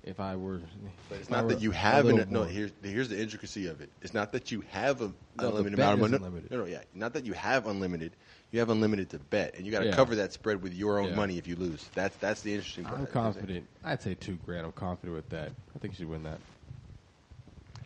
if 0.04 0.20
I 0.20 0.36
were, 0.36 0.60
But 1.08 1.18
it's 1.18 1.30
not 1.30 1.48
that 1.48 1.60
you 1.60 1.70
have 1.72 2.06
an, 2.06 2.26
no. 2.30 2.44
Here's 2.44 2.70
here's 2.82 3.08
the 3.08 3.20
intricacy 3.20 3.66
of 3.66 3.80
it. 3.80 3.90
It's 4.02 4.14
not 4.14 4.32
that 4.32 4.52
you 4.52 4.62
have 4.70 5.00
a 5.00 5.12
the 5.36 5.48
unlimited 5.48 5.78
amount 5.78 5.94
of 5.94 6.00
money. 6.00 6.16
unlimited. 6.16 6.50
No, 6.50 6.58
no, 6.58 6.64
yeah. 6.66 6.82
Not 6.94 7.14
that 7.14 7.24
you 7.24 7.32
have 7.32 7.66
unlimited. 7.66 8.12
You 8.52 8.60
have 8.60 8.70
unlimited 8.70 9.10
to 9.10 9.18
bet, 9.18 9.56
and 9.56 9.66
you 9.66 9.72
got 9.72 9.80
to 9.80 9.86
Yeah. 9.86 9.94
cover 9.96 10.14
that 10.16 10.32
spread 10.32 10.62
with 10.62 10.74
your 10.74 11.00
own 11.00 11.08
Yeah. 11.08 11.16
money 11.16 11.38
if 11.38 11.48
you 11.48 11.56
lose. 11.56 11.88
That's 11.94 12.16
that's 12.18 12.42
the 12.42 12.54
interesting 12.54 12.84
part. 12.84 12.96
I'm 12.96 13.00
You 13.00 13.06
know 13.14 13.20
what 13.22 13.34
saying? 13.34 13.46
confident. 13.46 13.68
I'd 13.82 14.02
say 14.02 14.14
two 14.14 14.38
grand. 14.46 14.66
I'm 14.66 14.72
confident 14.72 15.16
with 15.16 15.28
that. 15.30 15.50
I 15.74 15.78
think 15.80 15.94
she'd 15.94 16.06
win 16.06 16.22
that. 16.24 16.38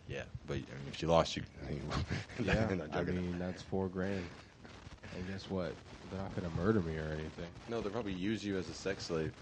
Yeah, 0.08 0.24
but 0.46 0.54
I 0.54 0.56
mean, 0.58 0.88
if 0.88 0.96
she 0.96 1.06
lost, 1.06 1.36
you. 1.36 1.42
I 1.66 1.70
mean, 1.70 1.82
Yeah, 2.42 2.68
I 2.92 3.02
mean 3.04 3.38
that's 3.38 3.62
four 3.62 3.88
grand. 3.88 4.24
And 5.16 5.26
guess 5.28 5.48
what? 5.48 5.74
They're 6.10 6.20
not 6.20 6.34
gonna 6.34 6.54
murder 6.56 6.80
me 6.80 6.96
or 6.96 7.08
anything. 7.12 7.46
no, 7.68 7.80
they'll 7.80 7.92
probably 7.92 8.12
use 8.12 8.44
you 8.44 8.56
as 8.58 8.68
a 8.68 8.74
sex 8.74 9.04
slave. 9.04 9.32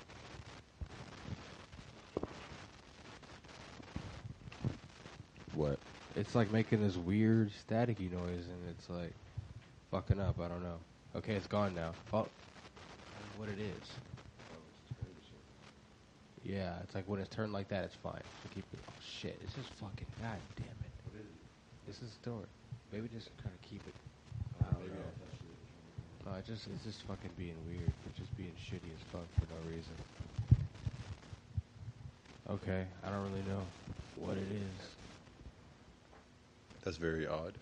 What? 5.55 5.79
It's 6.17 6.35
like 6.35 6.53
making 6.53 6.83
this 6.83 6.97
weird 6.97 7.51
staticky 7.51 8.11
noise, 8.11 8.47
and 8.47 8.69
it's 8.71 8.91
like 8.91 9.13
fucking 9.91 10.21
up. 10.21 10.41
I 10.41 10.49
don't 10.49 10.63
know. 10.63 10.79
Okay, 11.15 11.35
it's 11.35 11.47
gone 11.47 11.75
now. 11.75 11.93
Oh, 12.13 12.27
what 13.37 13.49
it 13.49 13.59
is. 13.59 13.89
Yeah, 16.45 16.75
it's 16.83 16.95
like 16.95 17.05
when 17.09 17.21
it's 17.21 17.35
turned 17.35 17.53
like 17.53 17.69
that, 17.69 17.85
it's 17.85 17.95
fine. 17.97 18.21
So 18.43 18.51
keep 18.55 18.65
it. 18.73 18.79
Oh 18.89 18.93
shit! 19.03 19.41
This 19.41 19.51
is 19.59 19.71
fucking. 19.81 20.07
God 20.23 20.39
damn 20.57 20.67
it! 20.67 21.25
This 21.87 21.97
is 22.03 22.17
the 22.23 22.31
door. 22.31 22.43
Maybe 22.93 23.09
just 23.09 23.31
kind 23.43 23.55
of 23.55 23.63
keep 23.63 23.83
it. 23.87 23.95
I 24.61 24.73
don't 24.73 24.89
know. 24.89 25.36
It 26.35 26.45
just 26.47 26.67
it's 26.75 26.85
just 26.85 27.03
fucking 27.03 27.31
being 27.39 27.55
weird. 27.67 27.93
It's 28.07 28.19
just 28.19 28.37
being 28.37 28.53
shitty 28.63 28.91
as 28.93 29.03
fuck 29.11 29.27
for 29.39 29.47
no 29.53 29.71
reason. 29.71 29.93
Okay, 32.51 32.85
I 33.05 33.11
don't 33.11 33.23
really 33.23 33.45
know 33.49 33.63
what 34.17 34.37
it 34.37 34.47
is. 34.53 34.89
That's 36.85 36.97
very 36.99 37.27
odd. 37.27 37.55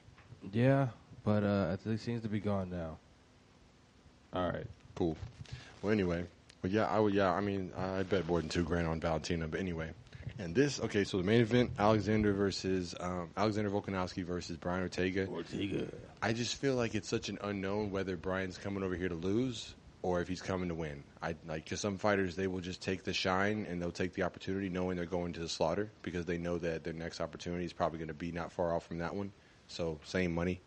Yeah, 0.52 0.88
but 1.24 1.44
uh, 1.44 1.76
it 1.86 2.00
seems 2.00 2.22
to 2.22 2.28
be 2.28 2.40
gone 2.40 2.68
now. 2.70 2.98
All 4.32 4.50
right. 4.50 4.66
Cool. 4.96 5.16
Well, 5.80 5.92
anyway, 5.92 6.24
well, 6.62 6.72
yeah, 6.72 6.86
I 6.86 6.98
would. 6.98 7.14
Yeah, 7.14 7.32
I 7.32 7.40
mean, 7.40 7.70
I 7.78 8.02
bet 8.02 8.26
more 8.26 8.40
than 8.40 8.48
two 8.48 8.64
grand 8.64 8.86
on 8.86 9.00
Valentina, 9.00 9.46
but 9.46 9.60
anyway. 9.60 9.90
And 10.38 10.54
this, 10.54 10.80
okay, 10.80 11.04
so 11.04 11.18
the 11.18 11.22
main 11.22 11.40
event: 11.40 11.72
Alexander 11.78 12.32
versus 12.32 12.94
um, 12.98 13.30
Alexander 13.36 13.70
Volkanovski 13.70 14.24
versus 14.24 14.56
Brian 14.56 14.82
Ortega. 14.82 15.26
Ortega. 15.26 15.86
I 16.20 16.32
just 16.32 16.56
feel 16.56 16.74
like 16.74 16.94
it's 16.94 17.08
such 17.08 17.28
an 17.28 17.38
unknown 17.42 17.90
whether 17.90 18.16
Brian's 18.16 18.58
coming 18.58 18.82
over 18.82 18.96
here 18.96 19.08
to 19.08 19.14
lose 19.14 19.74
or 20.02 20.20
if 20.20 20.28
he's 20.28 20.42
coming 20.42 20.68
to 20.68 20.74
win. 20.74 21.02
I 21.22 21.34
like 21.46 21.64
because 21.64 21.80
some 21.80 21.96
fighters 21.98 22.36
they 22.36 22.46
will 22.46 22.60
just 22.60 22.82
take 22.82 23.04
the 23.04 23.14
shine 23.14 23.66
and 23.68 23.80
they'll 23.80 23.90
take 23.92 24.12
the 24.14 24.24
opportunity, 24.24 24.68
knowing 24.68 24.96
they're 24.96 25.06
going 25.06 25.32
to 25.34 25.40
the 25.40 25.48
slaughter 25.48 25.90
because 26.02 26.26
they 26.26 26.36
know 26.36 26.58
that 26.58 26.84
their 26.84 26.92
next 26.92 27.20
opportunity 27.20 27.64
is 27.64 27.72
probably 27.72 27.98
going 27.98 28.08
to 28.08 28.14
be 28.14 28.32
not 28.32 28.52
far 28.52 28.74
off 28.74 28.86
from 28.86 28.98
that 28.98 29.14
one. 29.14 29.32
So 29.68 29.98
same 30.04 30.34
money, 30.34 30.60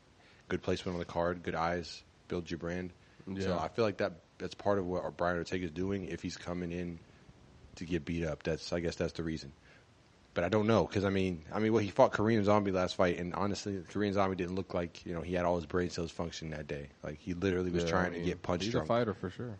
good 0.47 0.63
placement 0.63 0.95
on 0.95 0.99
the 0.99 1.05
card, 1.05 1.43
good 1.43 1.55
eyes, 1.55 2.03
build 2.29 2.49
your 2.49 2.57
brand. 2.57 2.93
So 3.27 3.49
Yeah. 3.49 3.59
I 3.59 3.67
feel 3.67 3.85
like 3.85 3.97
that 3.97 4.13
that's 4.37 4.55
part 4.55 4.79
of 4.79 4.85
what 4.85 5.17
Brian 5.17 5.37
Ortega 5.37 5.65
is 5.65 5.71
doing. 5.71 6.05
If 6.07 6.21
he's 6.21 6.37
coming 6.37 6.71
in 6.71 6.99
to 7.77 7.85
get 7.85 8.05
beat 8.05 8.25
up, 8.25 8.43
that's 8.43 8.71
I 8.73 8.79
guess 8.79 8.95
that's 8.95 9.13
the 9.13 9.23
reason. 9.23 9.51
But 10.33 10.43
I 10.43 10.49
don't 10.49 10.67
know 10.67 10.85
because 10.85 11.03
I 11.03 11.09
mean, 11.09 11.43
I 11.51 11.59
mean, 11.59 11.73
well, 11.73 11.81
he 11.81 11.89
fought 11.89 12.11
Korean 12.11 12.43
Zombie 12.43 12.71
last 12.71 12.95
fight, 12.95 13.17
and 13.17 13.33
honestly, 13.33 13.81
Korean 13.89 14.13
Zombie 14.13 14.35
didn't 14.35 14.55
look 14.55 14.73
like 14.73 15.05
you 15.05 15.13
know 15.13 15.21
he 15.21 15.33
had 15.33 15.45
all 15.45 15.55
his 15.55 15.65
brain 15.65 15.89
cells 15.89 16.11
functioning 16.11 16.51
that 16.55 16.67
day. 16.67 16.89
Like 17.03 17.19
he 17.19 17.33
literally 17.33 17.71
was 17.71 17.83
Yeah, 17.83 17.89
trying 17.89 18.05
I 18.07 18.09
mean, 18.11 18.19
to 18.21 18.25
get 18.25 18.41
punch 18.43 18.63
He's 18.63 18.71
drunk. 18.71 18.85
a 18.85 18.87
fighter 18.87 19.13
for 19.15 19.29
sure. 19.31 19.55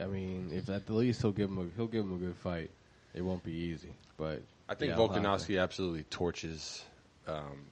I 0.00 0.06
mean, 0.06 0.50
if 0.52 0.68
at 0.68 0.86
the 0.86 0.94
least 0.94 1.22
he'll 1.22 1.32
give 1.32 1.50
him 1.50 1.58
a 1.58 1.76
he'll 1.76 1.86
give 1.86 2.04
him 2.04 2.14
a 2.14 2.18
good 2.18 2.36
fight. 2.36 2.70
It 3.14 3.22
won't 3.22 3.42
be 3.42 3.52
easy, 3.52 3.94
but 4.16 4.42
I 4.68 4.74
think 4.74 4.90
yeah, 4.90 4.96
he'll 4.96 5.08
have 5.08 5.22
to. 5.36 5.48
Volkanovski 5.48 5.60
absolutely 5.62 6.04
torches 6.04 6.84
um, 7.26 7.66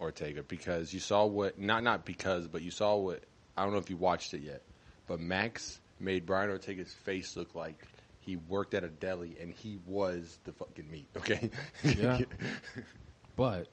Ortega 0.00 0.42
because 0.42 0.92
you 0.92 1.00
saw 1.00 1.24
what 1.26 1.58
not 1.58 1.82
not 1.82 2.04
because, 2.04 2.46
but 2.48 2.62
you 2.62 2.70
saw 2.70 2.96
what 2.96 3.22
I 3.56 3.64
don't 3.64 3.72
know 3.72 3.78
if 3.78 3.90
you 3.90 3.96
watched 3.96 4.34
it 4.34 4.42
yet, 4.42 4.62
but 5.06 5.20
Max 5.20 5.80
made 6.00 6.26
Brian 6.26 6.50
Ortega's 6.50 6.92
face 6.92 7.36
look 7.36 7.54
like 7.54 7.78
he 8.22 8.36
worked 8.36 8.72
at 8.74 8.82
a 8.84 8.88
deli 8.88 9.36
and 9.40 9.52
he 9.52 9.78
was 9.86 10.38
the 10.44 10.52
fucking 10.52 10.90
meat. 10.90 11.08
Okay. 11.16 11.50
Yeah. 11.84 12.18
But 13.36 13.68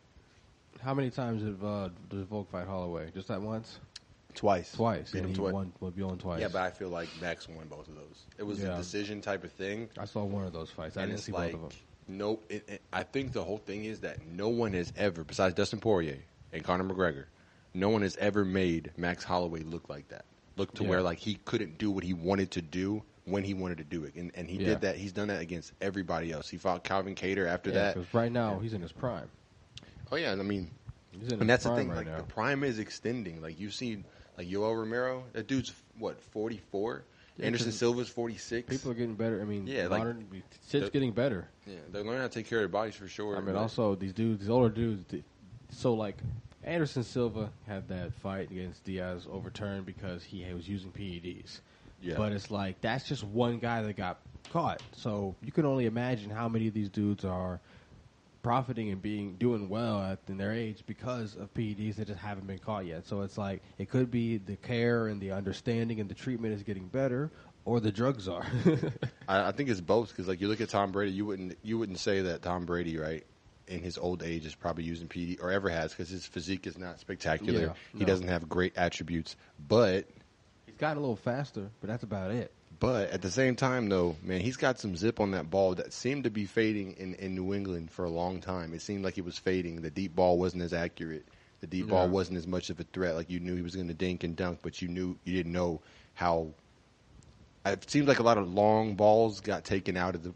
how 0.82 0.94
many 0.94 1.10
times 1.10 1.44
did 1.44 1.64
uh, 1.64 1.90
did 2.10 2.26
Volk 2.28 2.50
fight 2.52 2.68
Holloway? 2.68 3.12
Just 3.14 3.28
that 3.28 3.42
once, 3.42 3.80
Twice. 4.36 4.72
twice, 4.72 5.12
Beat 5.12 5.20
and 5.20 5.26
him 5.26 5.32
he 5.32 5.36
twice. 5.52 5.54
won 6.02 6.18
twice. 6.18 6.40
Yeah, 6.42 6.48
but 6.48 6.62
I 6.62 6.70
feel 6.72 6.90
like 6.90 7.10
Max 7.22 7.48
won 7.50 7.68
both 7.68 7.88
of 7.90 7.96
those. 7.96 8.26
It 8.38 8.44
was 8.44 8.60
Yeah. 8.62 8.74
a 8.76 8.78
decision 8.78 9.22
type 9.22 9.44
of 9.44 9.52
thing. 9.52 9.90
I 9.98 10.06
saw 10.06 10.24
one 10.24 10.46
of 10.46 10.54
those 10.54 10.70
fights. 10.72 10.96
I 10.98 11.02
and 11.04 11.12
didn't 11.12 11.24
see 11.24 11.32
like 11.34 11.52
both 11.54 11.64
of 11.64 11.70
them. 11.72 11.80
no. 12.08 12.40
It, 12.48 12.70
it, 12.70 12.82
I 12.94 13.04
think 13.04 13.34
the 13.34 13.44
whole 13.44 13.58
thing 13.58 13.84
is 13.86 14.00
that 14.02 14.26
no 14.26 14.48
one 14.48 14.72
has 14.74 14.94
ever, 14.96 15.24
besides 15.26 15.56
Dustin 15.56 15.80
Poirier 15.80 16.20
and 16.54 16.64
Conor 16.64 16.86
McGregor, 16.86 17.26
no 17.74 17.90
one 17.90 18.02
has 18.04 18.16
ever 18.18 18.46
made 18.46 18.92
Max 18.96 19.24
Holloway 19.26 19.62
look 19.64 19.90
like 19.90 20.08
that. 20.10 20.24
Look 20.56 20.74
to 20.76 20.84
Yeah. 20.84 20.90
where 20.90 21.02
like 21.02 21.18
he 21.20 21.36
couldn't 21.44 21.78
do 21.78 21.92
what 21.92 22.04
he 22.06 22.14
wanted 22.14 22.52
to 22.52 22.62
do 22.62 23.04
when 23.30 23.44
he 23.44 23.54
wanted 23.54 23.78
to 23.78 23.84
do 23.84 24.04
it, 24.04 24.16
and, 24.16 24.32
and 24.36 24.50
he 24.50 24.58
Yeah. 24.58 24.68
did 24.70 24.82
that. 24.82 24.96
He's 24.98 25.12
done 25.12 25.28
that 25.30 25.42
against 25.42 25.74
everybody 25.82 26.32
else. 26.32 26.50
He 26.50 26.58
fought 26.58 26.84
Calvin 26.84 27.16
Kattar 27.16 27.48
after 27.48 27.70
Yeah, 27.70 27.94
that. 27.94 28.14
right 28.14 28.32
now 28.32 28.60
he's 28.60 28.74
in 28.74 28.82
his 28.82 28.92
prime. 28.92 29.30
Oh 30.12 30.16
yeah, 30.16 30.32
I 30.32 30.36
mean, 30.36 30.70
He's 31.12 31.32
in 31.32 31.42
and 31.42 31.50
that's 31.50 31.64
the 31.64 31.76
thing. 31.76 31.90
right 31.90 31.98
like 31.98 32.08
now. 32.08 32.18
the 32.18 32.24
prime 32.24 32.64
is 32.64 32.80
extending. 32.80 33.42
Like 33.42 33.60
you've 33.60 33.74
seen, 33.74 34.04
like 34.38 34.48
Yoel 34.48 34.76
Romero. 34.78 35.24
That 35.34 35.48
dude's 35.48 35.74
what 35.98 36.20
forty 36.22 36.62
four. 36.72 37.04
Yeah, 37.38 37.46
Anderson 37.46 37.72
Silva's 37.72 38.10
46. 38.10 38.68
People 38.70 38.92
are 38.92 38.96
getting 38.96 39.16
better. 39.16 39.40
I 39.42 39.46
mean, 39.46 39.66
Yeah, 39.66 39.88
like- 39.88 40.04
shit's 40.70 40.90
getting 40.90 41.14
better. 41.14 41.48
yeah, 41.66 41.76
they're 41.90 42.04
learning 42.04 42.20
how 42.22 42.28
to 42.28 42.34
take 42.34 42.48
care 42.48 42.58
of 42.58 42.64
their 42.64 42.68
bodies 42.68 42.96
for 42.96 43.08
sure. 43.08 43.38
I 43.38 43.40
mean, 43.40 43.56
also 43.56 43.96
these 43.96 44.12
dudes, 44.12 44.42
these 44.42 44.50
older 44.50 44.68
dudes. 44.70 45.06
th- 45.10 45.24
So 45.72 45.94
like 45.94 46.18
Anderson 46.66 47.04
Silva 47.04 47.50
had 47.66 47.88
that 47.88 48.14
fight 48.16 48.52
against 48.52 48.84
Diaz 48.84 49.26
overturned 49.32 49.86
because 49.86 50.24
he 50.24 50.44
was 50.54 50.68
using 50.68 50.92
PEDs. 50.92 51.62
Yeah. 52.02 52.16
But 52.18 52.32
it's 52.32 52.50
like 52.52 52.82
that's 52.82 53.08
just 53.08 53.24
one 53.24 53.60
guy 53.60 53.82
that 53.82 53.98
got 53.98 54.20
caught. 54.52 54.82
So 54.94 55.36
you 55.44 55.52
can 55.52 55.66
only 55.66 55.86
imagine 55.86 56.30
how 56.30 56.50
many 56.50 56.68
of 56.68 56.74
these 56.74 56.90
dudes 56.90 57.26
are 57.26 57.60
profiting 58.42 58.90
and 58.90 59.02
being 59.02 59.36
doing 59.36 59.68
well 59.70 60.02
at 60.02 60.20
in 60.28 60.38
their 60.38 60.54
age 60.54 60.84
because 60.86 61.36
of 61.36 61.54
PEDs 61.54 61.98
that 61.98 62.08
just 62.08 62.20
haven't 62.20 62.48
been 62.48 62.60
caught 62.60 62.86
yet. 62.86 63.06
So 63.06 63.22
it's 63.22 63.38
like 63.38 63.62
it 63.78 63.90
could 63.90 64.12
be 64.12 64.38
the 64.38 64.56
care 64.56 65.08
and 65.08 65.22
the 65.22 65.32
understanding 65.32 66.00
and 66.00 66.10
the 66.10 66.16
treatment 66.16 66.54
is 66.54 66.64
getting 66.64 66.88
better, 66.88 67.32
or 67.66 67.80
the 67.80 67.92
drugs 67.92 68.28
are. 68.28 68.46
I, 69.28 69.50
I 69.50 69.52
think 69.52 69.70
it's 69.70 69.82
both 69.82 70.10
because 70.10 70.28
like 70.28 70.42
you 70.42 70.48
look 70.48 70.62
at 70.62 70.70
Tom 70.70 70.92
Brady, 70.92 71.12
you 71.12 71.26
wouldn't 71.26 71.58
you 71.64 71.78
wouldn't 71.78 72.00
say 72.00 72.22
that 72.22 72.42
Tom 72.42 72.66
Brady, 72.66 72.98
right, 72.98 73.26
in 73.68 73.82
his 73.82 73.98
old 73.98 74.24
age 74.24 74.46
is 74.46 74.56
probably 74.56 74.84
using 74.84 75.08
PD 75.08 75.42
or 75.42 75.52
ever 75.52 75.70
has 75.70 75.92
because 75.92 76.10
his 76.10 76.26
physique 76.26 76.66
is 76.66 76.78
not 76.78 77.00
spectacular. 77.00 77.60
Yeah, 77.60 77.74
he 77.94 78.00
no. 78.00 78.06
doesn't 78.06 78.28
have 78.28 78.48
great 78.48 78.78
attributes, 78.78 79.36
but 79.68 80.06
Gotten 80.80 80.98
a 80.98 81.02
little 81.02 81.16
faster, 81.16 81.70
but 81.82 81.88
that's 81.90 82.04
about 82.04 82.32
it. 82.32 82.52
but 82.80 83.10
at 83.12 83.22
the 83.22 83.30
same 83.30 83.56
time 83.56 83.90
though, 83.90 84.16
man, 84.24 84.40
he's 84.40 84.56
got 84.58 84.80
some 84.80 84.96
zip 84.96 85.20
on 85.20 85.32
that 85.32 85.50
ball 85.52 85.76
that 85.76 85.92
seemed 85.94 86.24
to 86.24 86.30
be 86.30 86.46
fading 86.46 86.94
in, 86.94 87.14
in 87.16 87.36
New 87.36 87.54
England 87.54 87.92
for 87.92 88.06
a 88.06 88.10
long 88.10 88.40
time. 88.40 88.74
It 88.74 88.82
seemed 88.82 89.04
like 89.04 89.18
it 89.18 89.26
was 89.26 89.38
fading. 89.38 89.82
The 89.82 89.90
deep 89.90 90.16
ball 90.16 90.38
wasn't 90.38 90.64
as 90.64 90.74
accurate. 90.74 91.26
The 91.60 91.68
deep 91.68 91.88
ball 91.90 92.08
wasn't 92.08 92.38
as 92.38 92.48
much 92.48 92.70
of 92.70 92.80
a 92.80 92.84
threat. 92.84 93.16
Like 93.16 93.30
you 93.30 93.42
knew 93.42 93.56
he 93.56 93.62
was 93.62 93.76
going 93.76 93.90
to 93.90 93.94
dink 93.94 94.24
and 94.24 94.36
dunk, 94.38 94.60
but 94.62 94.82
you 94.82 94.88
knew 94.88 95.18
you 95.26 95.36
didn't 95.36 95.52
know 95.52 95.82
how 96.14 96.48
it 97.66 97.90
seems 97.90 98.08
like 98.08 98.20
a 98.20 98.24
lot 98.24 98.38
of 98.38 98.52
long 98.54 98.96
balls 98.96 99.42
got 99.42 99.66
taken 99.66 99.98
out 99.98 100.16
of 100.16 100.24
the 100.24 100.34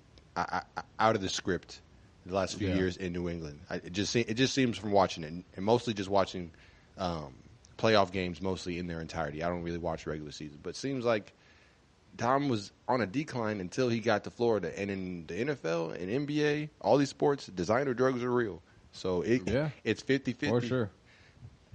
out 1.00 1.16
of 1.16 1.22
the 1.22 1.30
script 1.30 1.80
the 2.26 2.36
last 2.36 2.58
few 2.58 2.68
Yeah. 2.68 2.76
years 2.76 2.98
in 2.98 3.14
New 3.14 3.30
England. 3.30 3.62
It 3.72 3.94
just 3.94 4.14
it 4.16 4.34
just 4.34 4.54
seems 4.54 4.78
from 4.78 4.92
watching 4.92 5.24
it, 5.24 5.32
and 5.56 5.66
mostly 5.66 5.94
just 5.94 6.10
watching 6.10 6.52
um, 6.98 7.34
playoff 7.78 8.12
games, 8.12 8.42
mostly 8.42 8.78
in 8.80 8.88
their 8.88 9.02
entirety. 9.02 9.44
I 9.44 9.50
don't 9.50 9.64
really 9.64 9.78
watch 9.78 10.06
regular 10.08 10.32
season, 10.32 10.60
but 10.62 10.72
it 10.72 10.76
seems 10.76 11.04
like 11.06 11.34
Tom 12.18 12.50
was 12.50 12.72
on 12.88 13.02
a 13.02 13.08
decline 13.08 13.60
until 13.60 13.90
he 13.90 14.00
got 14.00 14.24
to 14.26 14.30
Florida, 14.30 14.72
and 14.80 14.92
in 14.92 15.26
the 15.28 15.34
NFL 15.46 16.00
and 16.00 16.28
NBA, 16.28 16.70
all 16.82 16.98
these 16.98 17.10
sports, 17.10 17.48
designer 17.48 17.94
drugs 17.94 18.24
are 18.24 18.32
real. 18.32 18.62
So 18.92 19.22
it 19.24 19.48
Yeah. 19.48 19.70
it's 19.84 20.04
50-50. 20.04 20.50
For 20.50 20.62
sure. 20.62 20.90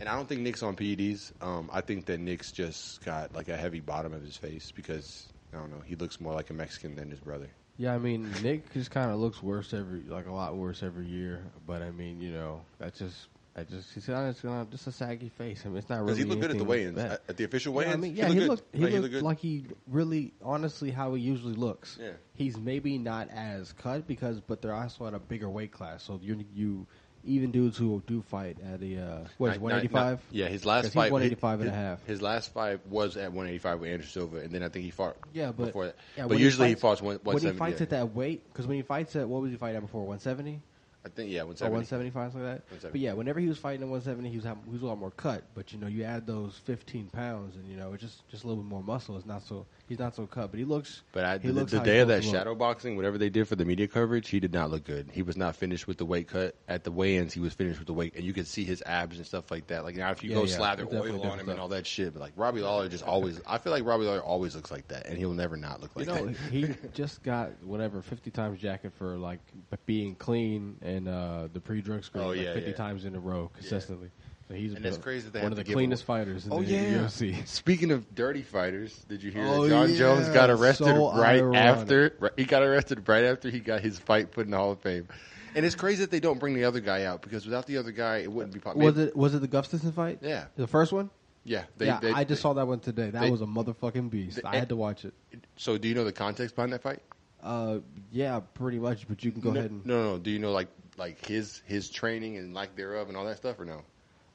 And 0.00 0.08
I 0.08 0.14
don't 0.14 0.28
think 0.28 0.42
Nick's 0.42 0.62
on 0.62 0.76
PEDs. 0.76 1.32
Um, 1.42 1.68
I 1.72 1.80
think 1.80 2.06
that 2.06 2.20
Nick's 2.20 2.52
just 2.52 3.04
got 3.04 3.34
like 3.34 3.48
a 3.48 3.56
heavy 3.56 3.80
bottom 3.80 4.12
of 4.12 4.22
his 4.22 4.36
face 4.36 4.70
because 4.70 5.26
I 5.52 5.56
don't 5.56 5.70
know. 5.70 5.80
He 5.84 5.96
looks 5.96 6.20
more 6.20 6.32
like 6.34 6.50
a 6.50 6.54
Mexican 6.54 6.94
than 6.94 7.10
his 7.10 7.18
brother. 7.18 7.48
Yeah, 7.76 7.94
I 7.94 7.98
mean 7.98 8.30
Nick 8.42 8.72
just 8.72 8.90
kind 8.92 9.10
of 9.10 9.18
looks 9.18 9.42
worse 9.42 9.74
every 9.74 10.00
like 10.02 10.26
a 10.26 10.32
lot 10.32 10.56
worse 10.56 10.84
every 10.84 11.06
year. 11.06 11.42
But 11.66 11.82
I 11.82 11.90
mean, 11.90 12.20
you 12.20 12.30
know, 12.30 12.62
that's 12.78 12.98
just 13.00 13.26
I 13.56 13.64
just 13.64 13.92
he's 13.92 14.06
got 14.06 14.30
just, 14.32 14.44
uh, 14.44 14.64
just 14.70 14.86
a 14.86 14.92
saggy 14.92 15.30
face. 15.30 15.62
I 15.64 15.68
mean, 15.68 15.78
it's 15.78 15.88
not 15.88 16.00
really. 16.00 16.10
Does 16.10 16.18
he 16.18 16.24
look 16.24 16.40
good 16.40 16.50
at 16.52 16.58
the 16.58 16.64
weigh-ins? 16.64 16.98
At, 16.98 17.22
at 17.28 17.36
the 17.36 17.44
official 17.44 17.72
Yeah, 17.72 17.78
weigh-ins, 17.78 17.94
I 17.94 17.96
mean, 17.96 18.16
yeah, 18.16 18.28
he, 18.28 18.40
looked 18.40 18.40
good. 18.40 18.48
looked 18.48 18.74
he 18.74 18.80
looked 18.82 18.94
looked 19.02 19.14
good. 19.14 19.22
like 19.22 19.38
he 19.40 19.64
really, 19.88 20.32
honestly, 20.42 20.90
how 20.90 21.14
he 21.14 21.22
usually 21.22 21.54
looks. 21.54 21.98
Yeah. 22.00 22.10
he's 22.34 22.56
maybe 22.56 22.98
not 22.98 23.28
as 23.30 23.72
cut 23.72 24.06
because, 24.06 24.40
but 24.40 24.62
they're 24.62 24.74
also 24.74 25.06
at 25.06 25.14
a 25.14 25.18
bigger 25.18 25.48
weight 25.48 25.72
class. 25.72 26.04
So 26.04 26.20
you 26.22 26.44
you 26.54 26.86
even 27.24 27.50
dudes 27.50 27.76
who 27.76 28.00
do 28.06 28.22
fight 28.22 28.58
at 28.72 28.78
the 28.80 28.98
uh, 28.98 29.18
what 29.38 29.52
is 29.52 29.58
one 29.58 29.72
eighty 29.72 29.88
five? 29.88 30.20
Yeah, 30.30 30.46
his 30.46 30.64
last 30.64 30.82
'Cause 30.84 30.92
he's 30.92 30.94
fight 30.94 31.12
185 31.12 31.60
and 31.60 31.68
his, 31.68 31.76
a 31.76 31.80
half. 31.80 32.06
His 32.06 32.22
last 32.22 32.52
fight 32.54 32.86
was 32.86 33.16
at 33.16 33.32
185 33.32 33.80
with 33.80 33.90
Anderson 33.90 34.12
Silva, 34.12 34.36
and 34.38 34.52
then 34.52 34.62
I 34.62 34.68
think 34.68 34.84
he 34.84 34.90
fought. 34.92 35.16
Yeah, 35.32 35.46
but 35.52 35.66
before 35.66 35.86
that. 35.86 35.96
yeah, 36.16 36.26
but 36.28 36.38
usually 36.38 36.68
he, 36.68 36.74
fights- 36.74 36.80
foughts 37.00 37.02
one, 37.02 37.18
when 37.22 37.38
he 37.38 37.50
fights 37.50 37.80
yeah. 37.80 37.84
at 37.84 37.90
that 37.90 38.14
weight. 38.14 38.44
Because 38.52 38.66
when 38.68 38.76
he 38.76 38.82
fights 38.82 39.16
at 39.16 39.28
what 39.28 39.42
was 39.42 39.50
he 39.50 39.56
fighting 39.56 39.76
at 39.78 39.82
before 39.82 40.06
one 40.06 40.20
seventy? 40.20 40.60
I 41.04 41.08
think 41.08 41.30
yeah, 41.30 41.42
170. 41.42 41.66
or 41.66 41.72
170. 41.72 42.10
175 42.10 42.32
something 42.32 42.48
like 42.48 42.58
that. 42.58 42.70
170. 42.70 42.92
But 42.92 43.00
yeah, 43.00 43.12
whenever 43.12 43.40
he 43.40 43.46
was 43.46 43.58
fighting 43.58 43.82
at 43.82 43.88
170, 43.88 44.28
he 44.30 44.36
was 44.36 44.44
he 44.44 44.72
was 44.72 44.82
a 44.82 44.86
lot 44.86 44.98
more 44.98 45.10
cut. 45.12 45.44
But 45.54 45.72
you 45.72 45.78
know, 45.78 45.86
you 45.86 46.04
add 46.04 46.26
those 46.26 46.60
15 46.64 47.08
pounds, 47.10 47.56
and 47.56 47.66
you 47.66 47.76
know, 47.76 47.92
it's 47.92 48.02
just 48.02 48.28
just 48.28 48.44
a 48.44 48.46
little 48.46 48.62
bit 48.62 48.68
more 48.68 48.82
muscle. 48.82 49.16
It's 49.16 49.26
not 49.26 49.42
so 49.42 49.66
he's 49.88 49.98
not 49.98 50.14
so 50.14 50.26
cut, 50.26 50.50
but 50.50 50.58
he 50.58 50.64
looks. 50.64 51.02
But 51.12 51.24
I, 51.24 51.38
he 51.38 51.48
the, 51.48 51.54
looks 51.54 51.72
the 51.72 51.80
day 51.80 52.00
of 52.00 52.08
that 52.08 52.22
shadow 52.24 52.54
boxing, 52.54 52.96
whatever 52.96 53.18
they 53.18 53.30
did 53.30 53.48
for 53.48 53.56
the 53.56 53.64
media 53.64 53.88
coverage, 53.88 54.28
he 54.28 54.40
did 54.40 54.52
not 54.52 54.70
look 54.70 54.84
good. 54.84 55.10
He 55.12 55.22
was 55.22 55.36
not 55.36 55.56
finished 55.56 55.86
with 55.86 55.98
the 55.98 56.04
weight 56.04 56.28
cut 56.28 56.54
at 56.68 56.84
the 56.84 56.92
weigh-ins. 56.92 57.32
He 57.32 57.40
was 57.40 57.54
finished 57.54 57.78
with 57.78 57.86
the 57.86 57.92
weight, 57.94 58.14
and 58.14 58.24
you 58.24 58.32
could 58.32 58.46
see 58.46 58.64
his 58.64 58.82
abs 58.86 59.16
and 59.16 59.26
stuff 59.26 59.50
like 59.50 59.66
that. 59.68 59.84
Like 59.84 59.96
now, 59.96 60.10
if 60.10 60.22
you 60.22 60.30
Yeah, 60.30 60.36
go 60.36 60.44
yeah, 60.44 60.56
slather 60.56 60.86
oil 60.86 61.22
on 61.26 61.38
him 61.38 61.48
and 61.48 61.58
all 61.58 61.68
that 61.68 61.86
shit, 61.86 62.12
but 62.14 62.20
like 62.20 62.32
Robbie 62.36 62.60
Lawler 62.60 62.88
just 62.88 63.04
always, 63.04 63.40
I 63.46 63.58
feel 63.58 63.72
like 63.72 63.84
Robbie 63.84 64.04
Lawler 64.04 64.22
always 64.22 64.54
looks 64.54 64.70
like 64.70 64.88
that, 64.88 65.06
and 65.06 65.16
he'll 65.18 65.32
never 65.32 65.56
not 65.56 65.80
look 65.80 65.96
like 65.96 66.06
You 66.06 66.12
know, 66.14 66.26
that. 66.26 66.36
he 66.50 66.68
just 66.94 67.22
got 67.22 67.50
whatever 67.62 68.02
50 68.02 68.30
times 68.30 68.60
jacket 68.60 68.92
for 68.92 69.16
like 69.16 69.40
being 69.86 70.14
clean 70.14 70.76
and 70.82 71.08
uh, 71.08 71.48
the 71.52 71.60
pre-drug 71.60 72.04
screen 72.04 72.24
Oh, 72.24 72.28
like 72.28 72.40
yeah, 72.40 72.54
50 72.54 72.70
yeah. 72.70 72.76
times 72.76 73.04
in 73.04 73.14
a 73.14 73.20
row 73.20 73.50
consistently. 73.54 74.10
So 74.48 74.54
he's 74.54 74.72
And 74.72 74.84
it's 74.86 74.96
crazy 74.96 75.24
that 75.26 75.32
they 75.34 75.40
one 75.42 75.52
have 75.52 75.58
of 75.58 75.66
the 75.66 75.72
cleanest 75.74 76.02
him- 76.02 76.06
fighters 76.06 76.46
in 76.46 76.52
Oh 76.52 76.62
the 76.62 76.72
yeah. 76.72 76.92
UFC. 77.04 77.46
Speaking 77.46 77.90
of 77.90 78.14
dirty 78.14 78.42
fighters, 78.42 78.94
did 79.08 79.22
you 79.22 79.30
hear 79.30 79.44
Oh, 79.46 79.62
that 79.64 79.68
Jon 79.68 79.90
yeah. 79.90 79.96
Jones 79.98 80.28
got 80.30 80.48
arrested 80.48 80.86
So 80.86 81.12
right 81.18 81.40
ironic. 81.40 81.60
after? 81.60 82.16
Right, 82.18 82.32
he 82.36 82.44
got 82.44 82.62
arrested 82.62 83.06
right 83.08 83.24
after 83.24 83.50
he 83.50 83.60
got 83.60 83.80
his 83.82 83.98
fight 83.98 84.30
put 84.30 84.46
in 84.46 84.50
the 84.52 84.56
Hall 84.56 84.72
of 84.72 84.80
Fame. 84.80 85.06
And 85.54 85.66
it's 85.66 85.74
crazy 85.74 86.02
that 86.02 86.10
they 86.10 86.20
don't 86.20 86.38
bring 86.40 86.54
the 86.54 86.64
other 86.64 86.80
guy 86.80 87.04
out 87.04 87.20
because 87.20 87.44
without 87.44 87.66
the 87.66 87.76
other 87.78 87.90
guy, 87.92 88.18
it 88.18 88.32
wouldn't 88.32 88.54
be 88.54 88.60
possible. 88.60 88.84
Was 88.84 88.96
it 88.98 89.14
was 89.16 89.34
it 89.34 89.40
the 89.40 89.48
Gustafsson 89.48 89.92
fight? 89.92 90.18
Yeah. 90.22 90.46
the 90.56 90.66
first 90.66 90.92
one. 90.92 91.10
Yeah. 91.44 91.64
They, 91.76 91.86
yeah, 91.86 92.00
they- 92.00 92.12
I 92.12 92.24
just 92.24 92.40
they- 92.40 92.42
saw 92.42 92.52
that 92.54 92.66
one 92.66 92.80
today. 92.80 93.10
That 93.10 93.20
they- 93.22 93.30
was 93.30 93.42
a 93.42 93.46
motherfucking 93.46 94.08
beast. 94.10 94.36
they- 94.36 94.48
I 94.48 94.56
had 94.56 94.70
to 94.70 94.76
watch 94.76 95.04
it. 95.04 95.14
So, 95.56 95.76
do 95.76 95.88
you 95.88 95.94
know 95.94 96.04
the 96.04 96.12
context 96.12 96.54
behind 96.54 96.72
that 96.72 96.82
fight? 96.82 97.00
Uh, 97.42 97.78
yeah, 98.10 98.40
pretty 98.54 98.78
much. 98.78 99.06
But 99.08 99.22
you 99.24 99.30
can 99.30 99.40
go 99.42 99.52
no, 99.52 99.58
ahead 99.60 99.70
and 99.70 99.84
no, 99.86 100.12
no. 100.12 100.18
Do 100.18 100.30
you 100.30 100.38
know 100.38 100.52
like 100.52 100.68
like 100.96 101.24
his 101.26 101.62
his 101.66 101.88
training 101.90 102.36
and 102.38 102.52
lack 102.54 102.74
thereof 102.76 103.08
and 103.08 103.16
all 103.16 103.24
that 103.26 103.36
stuff 103.36 103.58
or 103.60 103.64
no? 103.64 103.82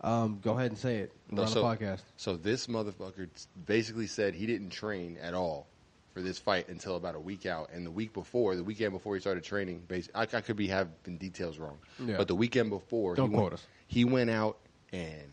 Um, 0.04 0.40
go 0.42 0.54
ahead 0.54 0.72
and 0.72 0.78
say 0.78 0.98
it. 0.98 1.12
No, 1.32 1.44
on 1.44 1.48
so- 1.48 1.62
the 1.62 1.68
podcast. 1.78 2.02
So 2.18 2.36
this 2.36 2.68
motherfucker 2.68 3.28
basically 3.66 4.08
said 4.08 4.34
he 4.36 4.46
didn't 4.46 4.70
train 4.72 5.18
at 5.22 5.34
all 5.34 5.68
for 6.14 6.22
this 6.22 6.38
fight 6.38 6.68
until 6.70 6.96
about 6.96 7.16
a 7.16 7.20
week 7.20 7.46
out, 7.48 7.70
and 7.74 7.84
the 7.86 7.90
week 7.92 8.14
before, 8.14 8.56
the 8.56 8.64
weekend 8.64 8.92
before 8.94 9.16
he 9.16 9.20
started 9.22 9.44
training, 9.44 9.82
basi- 9.88 10.10
I, 10.14 10.24
I 10.24 10.42
could 10.42 10.56
be 10.56 10.68
having 10.68 11.18
details 11.18 11.58
wrong, 11.58 11.80
Yeah. 12.06 12.18
but 12.18 12.28
the 12.28 12.36
weekend 12.36 12.70
before, 12.70 13.16
Don't 13.16 13.30
he 13.32 13.34
quote 13.34 13.44
went, 13.46 13.54
us. 13.56 13.68
He 13.88 14.06
went 14.06 14.30
out 14.30 14.58
and 14.92 15.24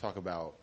talk 0.00 0.16
about 0.16 0.54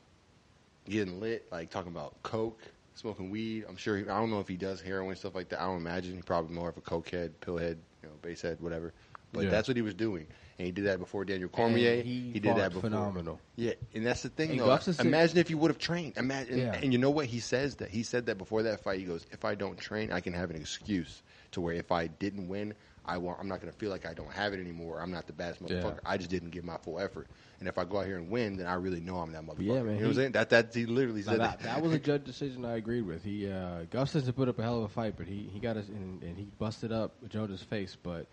getting 0.90 1.20
lit, 1.20 1.46
like 1.52 1.70
talking 1.70 1.92
about 1.92 2.16
coke, 2.24 2.60
smoking 2.96 3.30
weed. 3.30 3.66
I'm 3.70 3.78
sure. 3.78 3.98
He, 3.98 4.04
I 4.04 4.20
don't 4.20 4.32
know 4.32 4.40
if 4.40 4.48
he 4.48 4.58
does 4.58 4.82
heroin 4.82 5.10
and 5.12 5.18
stuff 5.20 5.36
like 5.36 5.50
that. 5.50 5.62
I 5.62 5.66
don't 5.66 5.78
imagine. 5.78 6.16
He's 6.16 6.26
probably 6.26 6.56
more 6.56 6.70
of 6.70 6.78
a 6.78 6.82
coke 6.82 7.10
head, 7.10 7.40
pill 7.42 7.58
head, 7.58 7.78
you 8.02 8.10
know, 8.10 8.16
base 8.24 8.42
head, 8.42 8.58
whatever. 8.60 8.92
But 9.34 9.44
Yeah. 9.46 9.50
that's 9.52 9.68
what 9.68 9.78
he 9.78 9.84
was 9.84 9.94
doing, 9.94 10.26
and 10.60 10.66
he 10.66 10.72
did 10.72 10.86
that 10.86 11.00
before 11.00 11.26
Daniel 11.26 11.50
Cormier. 11.50 11.94
And 11.94 12.04
he 12.04 12.34
did 12.40 12.56
that 12.56 12.70
before. 12.74 12.90
phenomenal. 12.90 13.40
Yeah, 13.56 13.74
and 13.94 14.06
that's 14.06 14.22
the 14.24 14.30
thing, 14.30 14.52
And 14.52 14.60
though. 14.60 14.68
Gustafsson- 14.68 15.06
Imagine 15.06 15.38
if 15.40 15.50
you 15.50 15.58
would 15.58 15.70
have 15.72 15.80
trained. 15.80 16.18
Imagine, 16.18 16.58
Yeah. 16.60 16.74
and 16.74 16.92
you 16.94 17.00
know 17.00 17.10
what 17.12 17.26
he 17.26 17.40
says 17.40 17.76
that 17.78 17.90
he 17.90 18.04
said 18.04 18.26
that 18.28 18.38
before 18.38 18.64
that 18.64 18.84
fight. 18.84 19.00
He 19.00 19.06
goes, 19.06 19.26
"If 19.32 19.46
I 19.46 19.56
don't 19.56 19.78
train, 19.78 20.12
I 20.12 20.20
can 20.22 20.34
have 20.34 20.50
an 20.50 20.56
excuse 20.56 21.22
to 21.52 21.62
where 21.62 21.74
if 21.74 21.92
I 21.92 22.08
didn't 22.08 22.48
win, 22.48 22.74
I 23.06 23.18
won't, 23.18 23.38
I'm 23.40 23.50
not 23.50 23.60
going 23.60 23.72
to 23.72 23.78
feel 23.78 23.90
like 23.90 24.06
I 24.06 24.14
don't 24.14 24.32
have 24.32 24.54
it 24.54 24.62
anymore. 24.62 25.02
I'm 25.02 25.12
not 25.12 25.28
the 25.28 25.34
best 25.34 25.60
Yeah. 25.62 25.68
motherfucker. 25.82 26.00
I 26.06 26.16
just 26.18 26.30
didn't 26.30 26.52
give 26.52 26.64
my 26.64 26.78
full 26.78 27.00
effort. 27.00 27.28
And 27.60 27.68
if 27.68 27.78
I 27.78 27.84
go 27.84 28.00
out 28.00 28.06
here 28.06 28.18
and 28.18 28.30
win, 28.30 28.56
then 28.58 28.66
I 28.66 28.76
really 28.76 29.02
know 29.02 29.18
I'm 29.18 29.32
that 29.34 29.44
motherfucker. 29.46 29.60
yeah, 29.66 29.82
man, 29.82 29.84
you 29.84 29.84
know 29.84 29.92
what 29.92 30.00
he- 30.00 30.06
I'm 30.06 30.14
saying? 30.16 30.32
That 30.34 30.50
that 30.52 30.74
he 30.74 30.86
literally 30.86 31.22
said 31.22 31.40
that, 31.42 31.60
that. 31.62 31.82
was 31.82 31.92
a 31.94 32.00
judge 32.00 32.24
decision 32.24 32.64
I 32.64 32.78
agreed 32.78 33.02
with. 33.02 33.24
He 33.24 33.50
uh, 33.50 33.84
Gustafsson 33.92 34.34
put 34.36 34.48
up 34.48 34.58
a 34.60 34.64
hell 34.64 34.78
of 34.80 34.84
a 34.86 34.88
fight, 34.88 35.16
but 35.18 35.28
he, 35.28 35.50
he 35.52 35.60
got 35.60 35.76
us 35.76 35.88
and, 35.90 36.24
and 36.24 36.38
he 36.38 36.48
busted 36.60 36.92
up 36.94 37.14
Jones' 37.30 37.62
face. 37.62 37.98
But 38.02 38.28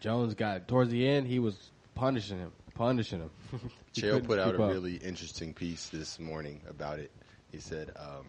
Jones 0.00 0.34
got 0.34 0.68
towards 0.68 0.90
the 0.90 1.06
end. 1.06 1.26
He 1.26 1.38
was 1.38 1.56
punishing 1.94 2.38
him, 2.38 2.52
punishing 2.74 3.20
him. 3.20 3.30
He 3.92 4.02
Chael 4.02 4.22
put 4.22 4.38
out 4.38 4.54
a 4.54 4.62
up. 4.62 4.70
really 4.72 4.96
interesting 4.96 5.54
piece 5.54 5.88
this 5.88 6.18
morning 6.18 6.60
about 6.68 6.98
it. 6.98 7.10
He 7.50 7.58
said, 7.58 7.92
um, 7.96 8.26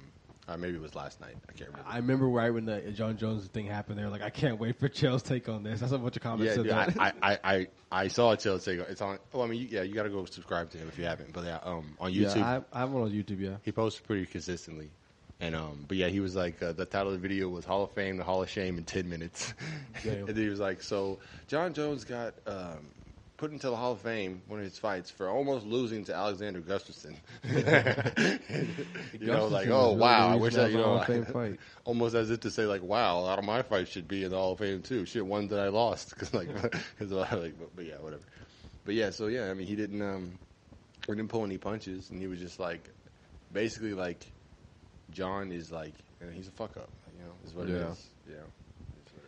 or 0.48 0.58
maybe 0.58 0.78
it 0.78 0.82
was 0.82 0.96
last 0.96 1.20
night. 1.20 1.36
I 1.50 1.52
can't 1.52 1.70
remember. 1.72 1.90
I 1.90 1.98
remember 1.98 2.30
right 2.30 2.54
when 2.54 2.64
the 2.66 2.80
Jon 2.94 3.18
Jones 3.18 3.46
thing 3.48 3.66
happened. 3.66 4.00
They 4.00 4.04
were 4.04 4.10
like, 4.10 4.22
"I 4.22 4.30
can't 4.30 4.60
wait 4.60 4.80
for 4.80 4.88
Chael's 4.88 5.24
take 5.24 5.50
on 5.50 5.64
this." 5.64 5.82
That's 5.82 5.92
a 5.92 5.98
bunch 5.98 6.16
of 6.16 6.24
comments. 6.24 6.56
Yeah, 6.56 6.64
dude, 6.64 6.72
that. 6.72 6.96
I, 6.98 7.12
I, 7.22 7.40
I, 7.44 7.68
I 7.92 8.08
saw 8.08 8.32
it 8.32 8.40
till 8.40 8.58
say 8.60 8.76
it's 8.76 9.02
on. 9.02 9.20
Well, 9.34 9.44
I 9.44 9.48
mean, 9.48 9.60
you, 9.60 9.68
yeah, 9.70 9.82
you 9.82 9.94
got 9.94 10.04
to 10.04 10.10
go 10.10 10.24
subscribe 10.24 10.70
to 10.70 10.78
him 10.78 10.88
if 10.88 10.98
you 10.98 11.04
haven't. 11.04 11.34
But 11.34 11.44
yeah, 11.44 11.60
um, 11.64 11.98
on 12.00 12.14
YouTube, 12.14 12.38
yeah, 12.38 12.62
I, 12.72 12.78
I 12.78 12.80
have 12.80 12.92
one 12.92 13.04
on 13.04 13.12
YouTube. 13.12 13.42
Yeah, 13.42 13.58
he 13.64 13.74
posts 13.74 14.00
pretty 14.00 14.26
consistently. 14.26 14.90
And 15.40 15.56
um, 15.56 15.86
but 15.88 15.98
yeah, 15.98 16.08
he 16.08 16.20
was 16.20 16.36
like 16.36 16.62
uh, 16.64 16.72
the 16.72 16.86
title 16.86 17.14
of 17.14 17.14
the 17.14 17.28
video 17.28 17.48
was 17.48 17.64
Hall 17.64 17.84
of 17.84 17.92
Fame, 17.92 18.18
the 18.18 18.24
Hall 18.24 18.42
of 18.42 18.50
Shame 18.50 18.78
in 18.78 18.86
ten 18.86 19.08
minutes. 19.10 19.54
And 20.04 20.38
he 20.38 20.48
was 20.48 20.60
like, 20.60 20.82
so 20.82 21.20
Jon 21.48 21.74
Jones 21.74 22.06
got 22.06 22.36
um, 22.46 22.88
put 23.38 23.52
into 23.52 23.70
the 23.70 23.76
Hall 23.76 23.94
of 23.94 24.02
Fame 24.02 24.42
one 24.48 24.60
of 24.60 24.66
his 24.66 24.78
fights 24.78 25.10
for 25.10 25.30
almost 25.30 25.66
losing 25.66 26.04
to 26.06 26.16
Alexander 26.16 26.60
Gustafsson. 26.60 27.16
you 29.20 29.28
know, 29.28 29.48
like 29.48 29.68
oh 29.68 29.94
wow, 29.94 30.30
I 30.30 30.36
wish 30.36 30.56
that 30.56 30.72
you 30.72 30.78
know, 30.78 30.94
was 30.94 31.06
Hall 31.06 31.22
of 31.22 31.26
Fame 31.26 31.26
fight. 31.34 31.60
almost 31.86 32.16
as 32.16 32.32
if 32.32 32.42
to 32.42 32.52
say 32.52 32.66
like 32.66 32.82
wow, 32.82 33.20
a 33.20 33.22
lot 33.22 33.40
of 33.40 33.46
my 33.46 33.62
fights 33.62 33.92
should 33.92 34.08
be 34.08 34.24
in 34.24 34.32
the 34.32 34.38
Hall 34.38 34.54
of 34.54 34.60
Fame 34.60 34.82
too. 34.82 35.06
Shit, 35.06 35.26
one 35.26 35.48
that 35.50 35.60
I 35.60 35.68
lost 35.68 36.10
because 36.12 36.34
like 36.34 36.50
because 36.98 37.12
like 37.12 37.58
but, 37.60 37.76
but 37.76 37.86
yeah, 37.86 37.98
whatever. 38.00 38.24
But 38.86 38.96
yeah, 38.96 39.12
so 39.12 39.28
yeah, 39.28 39.52
I 39.52 39.54
mean 39.54 39.68
he 39.68 39.76
didn't 39.76 40.02
um 40.02 40.40
he 41.06 41.14
didn't 41.14 41.30
pull 41.30 41.46
any 41.46 41.58
punches 41.58 42.10
and 42.10 42.20
he 42.20 42.28
was 42.28 42.40
just 42.40 42.60
like 42.60 42.90
basically 43.52 43.94
like 43.94 44.26
Jon 45.18 45.52
is 45.52 45.72
like, 45.72 45.96
you 46.22 46.28
know, 46.28 46.32
he's 46.32 46.48
a 46.48 46.52
fuck 46.52 46.78
up. 46.78 46.90
You 47.12 47.24
know, 47.26 47.34
is 47.44 47.54
what 47.54 47.68
it 47.68 47.76
Yeah. 47.76 47.92
is. 47.92 48.10
You 48.28 48.36
know, 48.36 48.50
It's 49.02 49.14
what. 49.14 49.24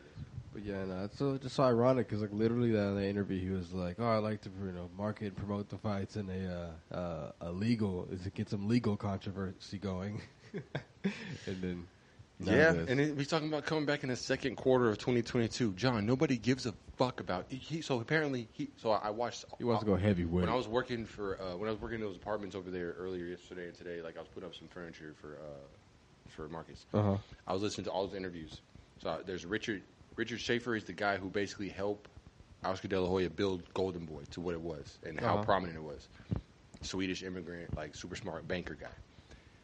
But 0.53 0.63
yeah, 0.63 0.85
no, 0.85 1.03
it's 1.05 1.17
so 1.17 1.37
just 1.37 1.55
so 1.55 1.63
ironic 1.63 2.07
because 2.07 2.21
like 2.21 2.31
literally 2.33 2.71
that 2.71 2.87
in 2.89 2.95
the 2.95 3.07
interview 3.07 3.39
he 3.39 3.49
was 3.49 3.71
like, 3.73 3.97
"Oh, 3.99 4.05
I 4.05 4.17
like 4.17 4.41
to 4.41 4.49
you 4.49 4.71
know 4.71 4.89
market 4.95 5.27
and 5.27 5.37
promote 5.37 5.69
the 5.69 5.77
fights 5.77 6.15
in 6.15 6.29
a 6.29 6.73
uh, 6.93 6.95
uh, 6.95 7.31
a 7.41 7.51
legal 7.51 8.07
is 8.11 8.23
to 8.23 8.29
get 8.29 8.49
some 8.49 8.67
legal 8.67 8.97
controversy 8.97 9.77
going." 9.79 10.21
and 11.47 11.61
then 11.61 11.87
none 12.39 12.55
Yeah, 12.55 12.71
and 12.87 12.99
he's 13.17 13.27
talking 13.27 13.47
about 13.47 13.65
coming 13.65 13.85
back 13.85 14.03
in 14.03 14.09
the 14.09 14.15
second 14.15 14.55
quarter 14.55 14.89
of 14.89 14.97
2022. 14.97 15.73
Jon, 15.73 16.05
nobody 16.05 16.37
gives 16.37 16.65
a 16.65 16.73
fuck 16.97 17.19
about. 17.19 17.45
He, 17.49 17.81
so 17.81 17.99
apparently, 17.99 18.47
he. 18.53 18.69
So 18.77 18.91
I 18.91 19.09
watched. 19.09 19.45
he 19.57 19.63
wants 19.63 19.81
to 19.83 19.85
go 19.89 19.95
heavyweight. 19.95 20.41
When 20.45 20.49
I 20.49 20.55
was 20.55 20.67
working 20.67 21.05
for 21.05 21.39
uh, 21.41 21.57
when 21.57 21.67
I 21.67 21.71
was 21.71 21.81
working 21.81 21.99
in 21.99 22.05
those 22.05 22.15
apartments 22.15 22.55
over 22.55 22.69
there 22.71 22.95
earlier 22.97 23.25
yesterday 23.25 23.65
and 23.67 23.75
today, 23.77 24.01
like 24.01 24.17
I 24.17 24.19
was 24.19 24.29
putting 24.29 24.47
up 24.47 24.55
some 24.55 24.67
furniture 24.67 25.13
for 25.21 25.33
uh, 25.37 26.29
for 26.35 26.47
Marcus. 26.49 26.85
uh 26.93 27.01
huh. 27.01 27.17
I 27.47 27.53
was 27.53 27.61
listening 27.61 27.85
to 27.85 27.91
all 27.91 28.07
those 28.07 28.15
interviews. 28.15 28.61
So 29.03 29.09
uh, 29.09 29.17
there's 29.25 29.45
Richard 29.45 29.81
Richard 30.15 30.39
Schaefer 30.41 30.75
is 30.75 30.83
the 30.85 30.93
guy 30.93 31.17
who 31.17 31.29
basically 31.29 31.69
helped 31.69 32.09
Oscar 32.63 32.87
De 32.89 32.99
La 32.99 33.07
Hoya 33.07 33.29
build 33.29 33.63
Golden 33.73 34.05
Boy 34.05 34.23
to 34.31 34.41
what 34.41 34.53
it 34.53 34.61
was 34.61 34.97
and 35.05 35.19
how 35.19 35.35
Uh-huh. 35.35 35.43
prominent 35.43 35.77
it 35.77 35.83
was. 35.83 36.07
Swedish 36.81 37.23
immigrant, 37.23 37.75
like 37.75 37.95
super 37.95 38.15
smart 38.15 38.47
banker 38.47 38.73
guy. 38.75 38.87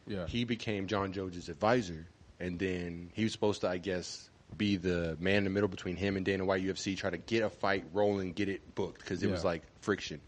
Yeah. 0.06 0.26
He 0.26 0.44
became 0.44 0.86
Jon 0.86 1.12
Jones's 1.12 1.48
advisor, 1.48 2.06
and 2.38 2.58
then 2.58 3.10
he 3.14 3.24
was 3.24 3.32
supposed 3.32 3.62
to, 3.62 3.68
I 3.68 3.78
guess, 3.78 4.28
be 4.56 4.76
the 4.76 5.16
man 5.20 5.38
in 5.38 5.44
the 5.44 5.50
middle 5.50 5.68
between 5.68 5.96
him 5.96 6.16
and 6.16 6.24
Dana 6.24 6.44
White 6.44 6.64
UFC, 6.64 6.96
try 6.96 7.10
to 7.10 7.18
get 7.18 7.42
a 7.42 7.50
fight 7.50 7.84
rolling, 7.92 8.32
get 8.32 8.48
it 8.48 8.74
booked 8.74 9.00
because 9.00 9.22
it 9.22 9.30
was 9.30 9.44
like 9.44 9.62
friction. 9.80 10.20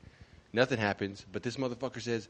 Nothing 0.52 0.78
happens, 0.78 1.24
but 1.30 1.42
this 1.42 1.56
motherfucker 1.56 2.00
says 2.00 2.28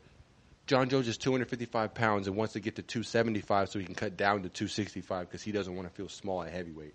Jon 0.66 0.88
Jones 0.88 1.08
is 1.08 1.16
255 1.16 1.94
pounds 1.94 2.26
and 2.26 2.36
wants 2.36 2.52
to 2.52 2.60
get 2.60 2.76
to 2.76 2.82
275 2.82 3.70
so 3.70 3.78
he 3.78 3.84
can 3.84 3.94
cut 3.94 4.16
down 4.16 4.42
to 4.42 4.48
265 4.48 5.28
because 5.28 5.42
he 5.42 5.50
doesn't 5.50 5.74
want 5.74 5.88
to 5.88 5.94
feel 5.94 6.08
small 6.08 6.42
at 6.42 6.52
heavyweight. 6.52 6.94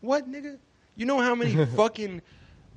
What, 0.00 0.30
nigga? 0.30 0.58
You 0.94 1.06
know 1.06 1.18
how 1.18 1.34
many 1.34 1.64
fucking 1.76 2.20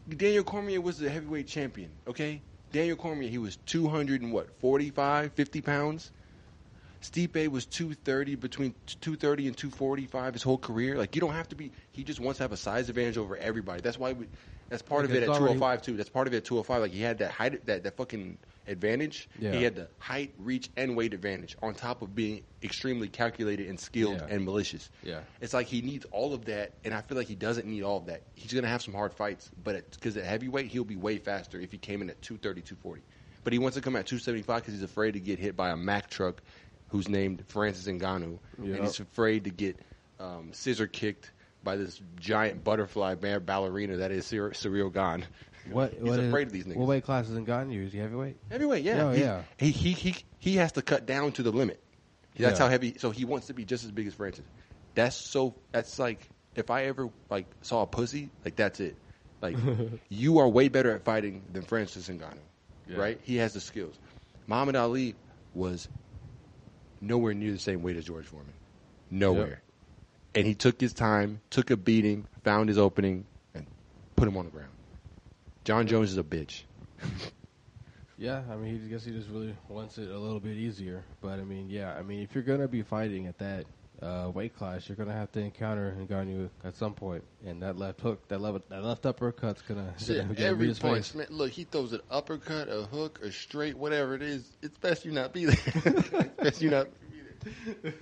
Daniel 0.08 0.44
Cormier 0.44 0.80
was 0.80 1.00
the 1.00 1.10
heavyweight 1.10 1.48
champion, 1.48 1.92
okay? 2.08 2.42
Daniel 2.72 2.96
Cormier, 2.96 3.30
he 3.30 3.40
was 3.40 3.58
200 3.66 4.22
and 4.22 4.32
what, 4.32 4.50
45, 4.62 5.34
50 5.34 5.62
pounds? 5.62 6.12
Stipe 7.02 7.48
was 7.48 7.66
230 7.66 8.36
between 8.36 8.74
230 9.02 9.48
and 9.48 9.58
245 9.58 10.34
his 10.34 10.44
whole 10.44 10.58
career. 10.58 10.98
Like 10.98 11.16
you 11.16 11.22
don't 11.22 11.34
have 11.34 11.50
to 11.50 11.56
be. 11.56 11.72
He 11.92 12.04
just 12.04 12.20
wants 12.20 12.38
to 12.38 12.44
have 12.44 12.52
a 12.52 12.58
size 12.58 12.90
advantage 12.90 13.18
over 13.18 13.36
everybody. 13.38 13.82
That's 13.82 13.98
why 13.98 14.14
we. 14.14 14.28
That's 14.70 14.82
part 14.84 15.02
Like, 15.02 15.10
of 15.10 15.16
it 15.18 15.24
at 15.24 15.30
already- 15.30 15.56
205 15.60 15.82
too. 15.82 15.98
That's 15.98 16.10
part 16.10 16.28
of 16.28 16.34
it 16.34 16.38
at 16.38 16.46
205. 16.46 16.82
Like 16.82 16.92
he 16.92 17.02
had 17.02 17.18
that 17.18 17.32
height, 17.32 17.66
that 17.66 17.84
that 17.84 17.98
fucking 17.98 18.38
advantage. 18.68 19.28
Yeah. 19.40 19.52
He 19.54 19.64
had 19.64 19.76
the 19.76 19.88
height, 19.98 20.34
reach, 20.38 20.70
and 20.78 20.96
weight 20.96 21.14
advantage 21.14 21.58
on 21.62 21.74
top 21.74 22.02
of 22.02 22.16
being 22.16 22.44
extremely 22.64 23.10
calculated 23.10 23.68
and 23.68 23.78
skilled 23.80 24.20
Yeah. 24.22 24.28
and 24.30 24.46
malicious. 24.46 24.90
Yeah. 25.04 25.22
It's 25.42 25.54
like 25.54 25.68
he 25.68 25.82
needs 25.82 26.06
all 26.12 26.34
of 26.34 26.46
that, 26.46 26.72
and 26.86 26.94
I 26.94 27.02
feel 27.02 27.18
like 27.18 27.28
he 27.28 27.36
doesn't 27.36 27.66
need 27.68 27.84
all 27.84 27.98
of 27.98 28.06
that. 28.06 28.22
He's 28.36 28.54
gonna 28.54 28.68
have 28.68 28.82
some 28.82 28.94
hard 28.94 29.14
fights, 29.14 29.50
but 29.64 29.90
because 29.92 30.16
at 30.16 30.24
heavyweight 30.24 30.68
he'll 30.68 30.84
be 30.86 30.96
way 30.96 31.18
faster 31.18 31.60
if 31.60 31.72
he 31.72 31.78
came 31.78 32.02
in 32.02 32.10
at 32.10 32.22
230, 32.22 32.62
240. 32.62 33.02
But 33.44 33.54
he 33.54 33.60
wants 33.60 33.76
to 33.76 33.82
come 33.82 33.96
at 33.96 34.06
275 34.06 34.62
because 34.62 34.76
he's 34.76 34.84
afraid 34.84 35.14
to 35.14 35.20
get 35.20 35.40
hit 35.40 35.58
by 35.58 35.72
a 35.72 35.76
Mack 35.76 36.10
truck, 36.12 36.42
who's 36.92 37.10
named 37.10 37.44
Francis 37.48 37.88
Ngannou, 37.88 38.38
Yep. 38.62 38.76
and 38.76 38.84
he's 38.86 39.00
afraid 39.00 39.46
to 39.46 39.50
get 39.50 39.80
um, 40.20 40.50
scissor 40.54 40.88
kicked 40.88 41.32
by 41.64 41.76
this 41.76 42.00
giant 42.20 42.64
butterfly 42.64 43.16
ballerina 43.16 43.98
that 43.98 44.12
is 44.12 44.26
Cyr- 44.26 44.52
Ciryl 44.52 44.94
Gane. 44.94 45.26
What? 45.72 45.94
He's 46.00 46.02
what 46.02 46.20
is- 46.20 46.28
afraid 46.28 46.48
of 46.48 46.54
these 46.54 46.66
niggas. 46.66 46.76
What 46.76 46.88
weight 46.88 47.04
class 47.06 47.30
isn't 47.30 47.46
gotten 47.46 47.72
you? 47.72 47.84
Is 47.84 47.94
he 47.94 48.00
heavyweight? 48.00 48.38
Heavyweight, 48.50 48.84
yeah, 48.84 49.04
Oh, 49.04 49.12
yeah. 49.12 49.44
He, 49.58 49.70
he 49.72 49.92
he 49.92 50.16
he 50.40 50.56
has 50.56 50.72
to 50.74 50.82
cut 50.82 51.06
down 51.06 51.32
to 51.34 51.44
the 51.44 51.52
limit. 51.52 51.82
That's 52.38 52.60
Yeah. 52.60 52.66
how 52.66 52.70
heavy. 52.70 52.96
So 52.98 53.12
he 53.12 53.26
wants 53.26 53.48
to 53.48 53.54
be 53.54 53.64
just 53.64 53.84
as 53.84 53.92
big 53.92 54.08
as 54.08 54.14
Francis. 54.16 54.46
That's 54.96 55.16
so. 55.16 55.54
That's 55.72 56.00
like 56.00 56.28
if 56.56 56.72
I 56.72 56.86
ever 56.86 57.10
like 57.30 57.46
saw 57.62 57.84
a 57.84 57.88
pussy, 57.88 58.32
like 58.44 58.56
that's 58.56 58.80
it. 58.80 58.96
Like 59.42 59.56
you 60.10 60.40
are 60.40 60.50
way 60.50 60.68
better 60.68 60.92
at 60.96 61.04
fighting 61.04 61.44
than 61.54 61.62
Francis 61.62 62.10
Ngannou, 62.10 62.38
Yeah. 62.88 62.98
right? 62.98 63.20
He 63.22 63.36
has 63.38 63.54
the 63.54 63.62
skills. 63.62 63.96
Muhammad 64.48 64.76
Ali 64.76 65.14
was 65.54 65.88
nowhere 67.02 67.34
near 67.34 67.52
the 67.52 67.60
same 67.60 67.82
weight 67.82 67.98
as 67.98 68.06
George 68.06 68.26
Foreman, 68.26 68.54
nowhere. 69.10 69.48
Yep. 69.48 69.60
And 70.34 70.48
he 70.48 70.56
took 70.56 70.80
his 70.80 70.94
time, 70.94 71.42
took 71.50 71.72
a 71.72 71.78
beating, 71.78 72.26
found 72.44 72.70
his 72.70 72.78
opening, 72.78 73.26
and 73.54 73.66
put 74.16 74.28
him 74.28 74.38
on 74.38 74.46
the 74.46 74.52
ground. 74.52 74.72
Jon 75.66 75.88
Jones 75.88 76.12
is 76.12 76.18
a 76.18 76.24
bitch. 76.24 76.62
Yeah, 78.22 78.44
I 78.52 78.56
mean, 78.56 78.80
he 78.80 78.88
guess 78.88 79.04
he 79.04 79.12
just 79.12 79.30
really 79.30 79.56
wants 79.68 79.98
it 79.98 80.08
a 80.08 80.18
little 80.20 80.40
bit 80.40 80.56
easier. 80.56 81.04
But 81.22 81.40
I 81.40 81.44
mean, 81.44 81.72
yeah, 81.72 81.96
I 81.98 82.04
mean, 82.04 82.22
if 82.22 82.36
you're 82.36 82.44
gonna 82.44 82.68
be 82.68 82.84
fighting 82.84 83.26
at 83.26 83.40
that 83.40 83.66
uh, 84.02 84.32
weight 84.34 84.56
class, 84.56 84.90
you're 84.90 84.96
gonna 84.96 85.14
have 85.14 85.32
to 85.34 85.40
encounter 85.40 85.96
Ngannou 86.00 86.50
at 86.64 86.76
some 86.76 86.94
point, 86.94 87.24
and 87.46 87.62
that 87.62 87.78
left 87.78 88.02
hook, 88.02 88.28
that 88.30 88.42
left, 88.42 88.70
that 88.70 88.84
left 88.84 89.06
uppercut's 89.06 89.62
gonna, 89.62 89.94
gonna, 90.08 90.24
gonna 90.24 90.40
every 90.40 90.74
punch, 90.74 90.82
face. 90.82 91.16
man. 91.16 91.28
Look, 91.30 91.52
he 91.52 91.66
throws 91.66 91.94
an 91.94 92.02
uppercut, 92.10 92.68
a 92.70 92.84
hook, 92.84 93.20
a 93.24 93.32
straight, 93.32 93.78
whatever 93.78 94.16
it 94.16 94.22
is. 94.22 94.50
It's 94.62 94.78
best 94.78 95.06
you 95.06 95.12
not 95.12 95.34
be 95.34 95.46
there. 95.46 95.58
it's 95.66 96.10
best 96.42 96.62
you 96.62 96.72
not 96.72 96.88
be 97.12 97.52
there. 97.84 97.94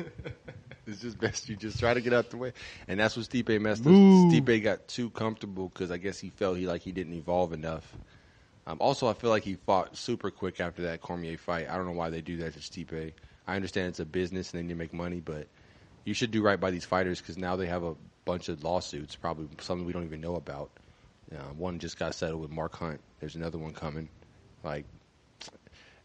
it's 0.87 1.01
just 1.01 1.19
best 1.19 1.49
you 1.49 1.55
just 1.55 1.79
try 1.79 1.93
to 1.93 2.01
get 2.01 2.13
out 2.13 2.29
the 2.29 2.37
way. 2.37 2.53
And 2.87 2.99
that's 2.99 3.17
what 3.17 3.25
Stipe 3.25 3.59
messed 3.61 3.85
up. 3.85 3.91
Stipe 3.91 4.63
got 4.63 4.87
too 4.87 5.09
comfortable 5.09 5.69
because 5.69 5.91
I 5.91 5.97
guess 5.97 6.17
he 6.17 6.29
felt 6.29 6.57
he 6.57 6.65
like 6.65 6.81
he 6.81 6.91
didn't 6.91 7.13
evolve 7.13 7.51
enough. 7.51 7.95
Um, 8.67 8.77
also, 8.79 9.07
I 9.07 9.13
feel 9.13 9.31
like 9.31 9.43
he 9.43 9.55
fought 9.55 9.97
super 9.97 10.29
quick 10.29 10.61
after 10.61 10.83
that 10.83 11.01
Cormier 11.01 11.37
fight. 11.37 11.67
I 11.69 11.75
don't 11.75 11.87
know 11.87 11.93
why 11.93 12.09
they 12.09 12.21
do 12.21 12.37
that 12.37 12.53
to 12.53 12.59
Stipe. 12.59 13.13
I 13.47 13.55
understand 13.55 13.87
it's 13.87 13.99
a 13.99 14.05
business 14.05 14.53
and 14.53 14.59
they 14.59 14.63
need 14.63 14.73
to 14.73 14.77
make 14.77 14.93
money, 14.93 15.19
but 15.19 15.47
you 16.09 16.15
should 16.15 16.31
do 16.31 16.41
right 16.41 16.59
by 16.59 16.71
these 16.71 16.85
fighters 16.85 17.21
because 17.21 17.37
now 17.37 17.55
they 17.55 17.67
have 17.67 17.83
a 17.83 17.93
bunch 18.25 18.49
of 18.49 18.63
lawsuits, 18.63 19.15
probably 19.15 19.47
something 19.61 19.85
we 19.85 19.93
don't 19.93 20.03
even 20.05 20.19
know 20.21 20.35
about. 20.35 20.71
Uh, 21.31 21.37
one 21.55 21.77
just 21.77 21.97
got 21.99 22.15
settled 22.15 22.41
with 22.41 22.49
Mark 22.49 22.75
Hunt. 22.75 22.99
There's 23.19 23.35
another 23.35 23.59
one 23.59 23.73
coming, 23.73 24.09
like, 24.63 24.85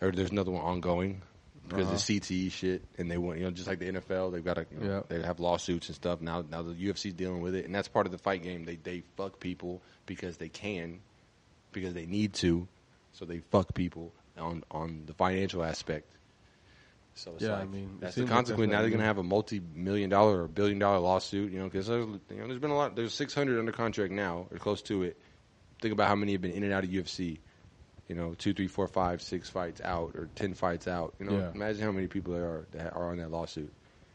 or 0.03 0.13
there's 0.13 0.31
another 0.31 0.51
one 0.51 0.63
ongoing 0.63 1.23
because 1.67 1.87
Uh-huh. 1.87 1.95
of 1.95 2.01
CTE 2.01 2.51
shit, 2.53 2.83
and 2.99 3.11
they 3.11 3.17
want 3.17 3.39
you 3.39 3.45
know 3.45 3.51
just 3.51 3.67
like 3.67 3.79
the 3.79 3.87
NFL, 3.91 4.31
they've 4.33 4.45
got 4.45 4.55
to 4.55 4.67
you 4.71 4.81
know, 4.87 4.87
Yeah. 4.97 5.03
they 5.09 5.23
have 5.25 5.41
lawsuits 5.41 5.89
and 5.89 5.97
stuff. 5.97 6.21
Now 6.21 6.45
now 6.49 6.61
the 6.63 6.75
UFC's 6.75 7.15
dealing 7.15 7.41
with 7.41 7.55
it, 7.55 7.65
and 7.65 7.75
that's 7.75 7.89
part 7.89 8.05
of 8.05 8.13
the 8.13 8.19
fight 8.19 8.43
game. 8.43 8.65
They 8.65 8.77
they 8.77 9.03
fuck 9.17 9.41
people 9.41 9.81
because 10.05 10.37
they 10.37 10.51
can, 10.51 11.01
because 11.73 11.95
they 11.95 12.05
need 12.05 12.35
to, 12.35 12.69
so 13.13 13.25
they 13.25 13.39
fuck 13.39 13.73
people 13.75 14.13
on 14.37 14.63
on 14.71 15.05
the 15.07 15.15
financial 15.15 15.65
aspect. 15.65 16.13
So 17.15 17.33
it's 17.35 17.45
Yeah, 17.45 17.55
I 17.55 17.65
mean, 17.65 17.99
that's 18.01 18.17
the 18.17 18.25
consequence. 18.25 18.71
now 18.71 18.81
they're 18.81 18.91
gonna 18.91 19.05
have 19.05 19.19
a 19.19 19.23
multi-million 19.23 20.11
dollar 20.11 20.43
or 20.45 20.49
billion 20.49 20.79
dollar 20.79 20.99
lawsuit. 20.99 21.53
You 21.53 21.59
know, 21.61 21.65
because 21.65 21.87
there's, 21.87 22.07
you 22.07 22.37
know, 22.37 22.47
there's 22.47 22.59
been 22.61 22.71
a 22.71 22.77
lot. 22.77 22.97
There's 22.97 23.15
600 23.15 23.59
under 23.59 23.73
contract 23.73 24.13
now, 24.13 24.47
or 24.51 24.59
close 24.59 24.83
to 24.83 25.03
it. 25.05 25.19
Think 25.81 25.93
about 25.93 26.09
how 26.09 26.17
many 26.17 26.33
have 26.33 26.41
been 26.41 26.53
in 26.53 26.63
and 26.65 26.73
out 26.73 26.85
of 26.85 26.91
UFC. 26.91 27.39
You 28.09 28.15
know, 28.15 28.35
two, 28.35 28.53
three, 28.53 28.67
four, 28.67 28.87
five, 28.87 29.23
six 29.23 29.49
fights 29.49 29.81
out, 29.83 30.13
or 30.15 30.29
ten 30.35 30.55
fights 30.55 30.87
out. 30.89 31.15
You 31.19 31.27
know, 31.27 31.39
Yeah. 31.39 31.51
imagine 31.55 31.83
how 31.83 31.93
many 31.93 32.07
people 32.07 32.35
there 32.35 32.45
are 32.45 32.67
that 32.73 32.95
are 32.95 33.11
on 33.11 33.17
that 33.19 33.31
lawsuit. 33.31 33.73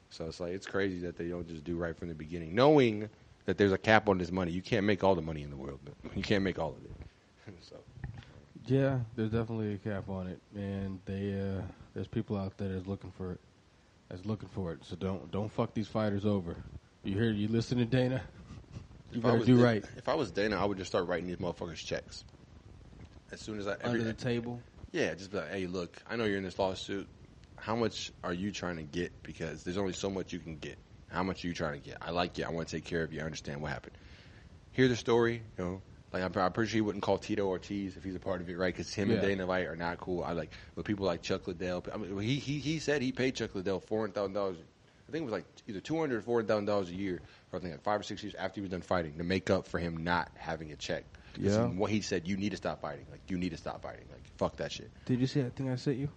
So 0.09 0.25
it's 0.25 0.39
like 0.39 0.53
it's 0.53 0.67
crazy 0.67 0.99
that 0.99 1.17
they 1.17 1.27
don't 1.27 1.47
just 1.47 1.63
do 1.63 1.75
right 1.75 1.95
from 1.95 2.07
the 2.09 2.15
beginning, 2.15 2.53
knowing 2.53 3.09
that 3.45 3.57
there's 3.57 3.71
a 3.71 3.77
cap 3.77 4.09
on 4.09 4.17
this 4.17 4.31
money. 4.31 4.51
You 4.51 4.61
can't 4.61 4.85
make 4.85 5.03
all 5.03 5.15
the 5.15 5.21
money 5.21 5.41
in 5.41 5.49
the 5.49 5.55
world. 5.57 5.79
You 6.15 6.21
can't 6.23 6.43
make 6.43 6.59
all 6.59 6.75
of 6.75 6.83
it. 6.83 6.91
so 7.61 7.77
Yeah, 8.65 8.99
there's 9.15 9.31
definitely 9.31 9.73
a 9.73 9.77
cap 9.77 10.09
on 10.09 10.27
it, 10.27 10.39
and 10.55 10.99
they 11.05 11.33
uh, 11.39 11.61
there's 11.99 12.07
people 12.07 12.37
out 12.37 12.57
there 12.57 12.69
that's 12.69 12.87
looking 12.87 13.11
for 13.11 13.33
it, 13.33 13.41
that's 14.07 14.25
looking 14.25 14.47
for 14.47 14.71
it. 14.71 14.79
So 14.85 14.95
don't 14.95 15.29
don't 15.31 15.51
fuck 15.51 15.73
these 15.73 15.89
fighters 15.89 16.25
over. 16.25 16.55
You 17.03 17.13
hear? 17.13 17.29
You 17.29 17.49
listening, 17.49 17.89
to 17.89 17.97
Dana? 17.97 18.21
You 19.11 19.17
If 19.17 19.23
better 19.23 19.43
do 19.43 19.61
right 19.61 19.83
If 19.97 20.07
I 20.07 20.15
was 20.15 20.31
Dana, 20.31 20.55
I 20.55 20.63
would 20.63 20.77
just 20.77 20.89
start 20.89 21.07
writing 21.07 21.27
these 21.27 21.39
motherfuckers 21.39 21.75
checks. 21.75 22.23
As 23.33 23.41
soon 23.41 23.59
as 23.59 23.67
I 23.67 23.73
every, 23.73 23.99
under 23.99 24.03
the 24.05 24.13
table. 24.13 24.61
Yeah, 24.93 25.13
just 25.13 25.29
be 25.29 25.39
like, 25.39 25.51
hey, 25.51 25.67
look, 25.67 26.01
I 26.09 26.15
know 26.15 26.23
you're 26.23 26.37
in 26.37 26.43
this 26.45 26.57
lawsuit. 26.57 27.05
How 27.57 27.75
much 27.75 28.13
are 28.23 28.33
you 28.33 28.53
trying 28.53 28.77
to 28.77 28.83
get? 28.83 29.11
Because 29.21 29.65
there's 29.65 29.77
only 29.77 29.91
so 29.91 30.09
much 30.09 30.31
you 30.31 30.39
can 30.39 30.55
get. 30.55 30.77
How 31.09 31.23
much 31.23 31.43
are 31.43 31.49
you 31.49 31.53
trying 31.53 31.81
to 31.81 31.85
get? 31.85 31.97
I 32.01 32.11
like 32.11 32.37
you. 32.37 32.45
I 32.45 32.49
want 32.49 32.69
to 32.69 32.77
take 32.77 32.85
care 32.85 33.03
of 33.03 33.11
you. 33.11 33.19
I 33.19 33.25
understand 33.25 33.61
what 33.61 33.73
happened. 33.73 33.97
Hear 34.71 34.87
the 34.87 34.95
story. 34.95 35.41
You 35.57 35.63
know, 35.65 35.81
like 36.11 36.23
I'm, 36.23 36.31
I'm 36.41 36.51
pretty 36.51 36.69
sure 36.69 36.77
he 36.77 36.81
wouldn't 36.81 37.03
call 37.03 37.17
Tito 37.17 37.45
Ortiz 37.47 37.97
if 37.97 38.03
he's 38.03 38.15
a 38.15 38.19
part 38.19 38.41
of 38.41 38.49
it, 38.49 38.57
right? 38.57 38.73
Because 38.73 38.93
him 38.93 39.11
and 39.11 39.21
Dana 39.21 39.45
White 39.45 39.67
are 39.67 39.75
not 39.75 39.97
cool. 39.99 40.23
I 40.23 40.31
like, 40.33 40.51
but 40.75 40.85
people 40.85 41.05
like 41.05 41.21
Chuck 41.21 41.47
Liddell. 41.47 41.83
I 41.93 41.97
mean, 41.97 42.17
he 42.19 42.35
he 42.35 42.59
he 42.59 42.79
said 42.79 43.01
he 43.01 43.11
paid 43.11 43.35
Chuck 43.35 43.53
Liddell 43.55 43.79
four 43.79 44.01
hundred 44.01 44.15
thousand 44.15 44.33
dollars. 44.33 44.57
I 45.07 45.11
think 45.11 45.23
it 45.23 45.25
was 45.25 45.33
like 45.33 45.45
either 45.67 45.79
two 45.79 45.99
hundred 45.99 46.17
or 46.17 46.21
four 46.21 46.37
hundred 46.39 46.47
thousand 46.47 46.65
dollars 46.65 46.89
a 46.89 46.95
year, 46.95 47.21
for 47.49 47.57
I 47.57 47.59
think 47.59 47.73
like 47.73 47.83
five 47.83 47.99
or 47.99 48.03
six 48.03 48.23
years 48.23 48.35
after 48.35 48.55
he 48.55 48.61
was 48.61 48.69
done 48.71 48.81
fighting, 48.81 49.17
to 49.17 49.23
make 49.23 49.49
up 49.49 49.67
for 49.67 49.79
him 49.79 50.03
not 50.03 50.29
having 50.35 50.71
a 50.71 50.75
check. 50.75 51.03
Yeah. 51.37 51.65
what 51.65 51.91
he 51.91 52.01
said, 52.01 52.27
you 52.27 52.37
need 52.37 52.51
to 52.51 52.57
stop 52.57 52.81
fighting. 52.81 53.05
Like 53.11 53.21
you 53.27 53.37
need 53.37 53.49
to 53.51 53.57
stop 53.57 53.81
fighting. 53.81 54.05
Like 54.11 54.23
fuck 54.37 54.57
that 54.57 54.71
shit. 54.71 54.91
Did 55.05 55.19
you 55.19 55.27
see 55.27 55.41
that 55.41 55.55
thing 55.55 55.69
I 55.69 55.75
sent 55.75 55.97
you? 55.97 56.09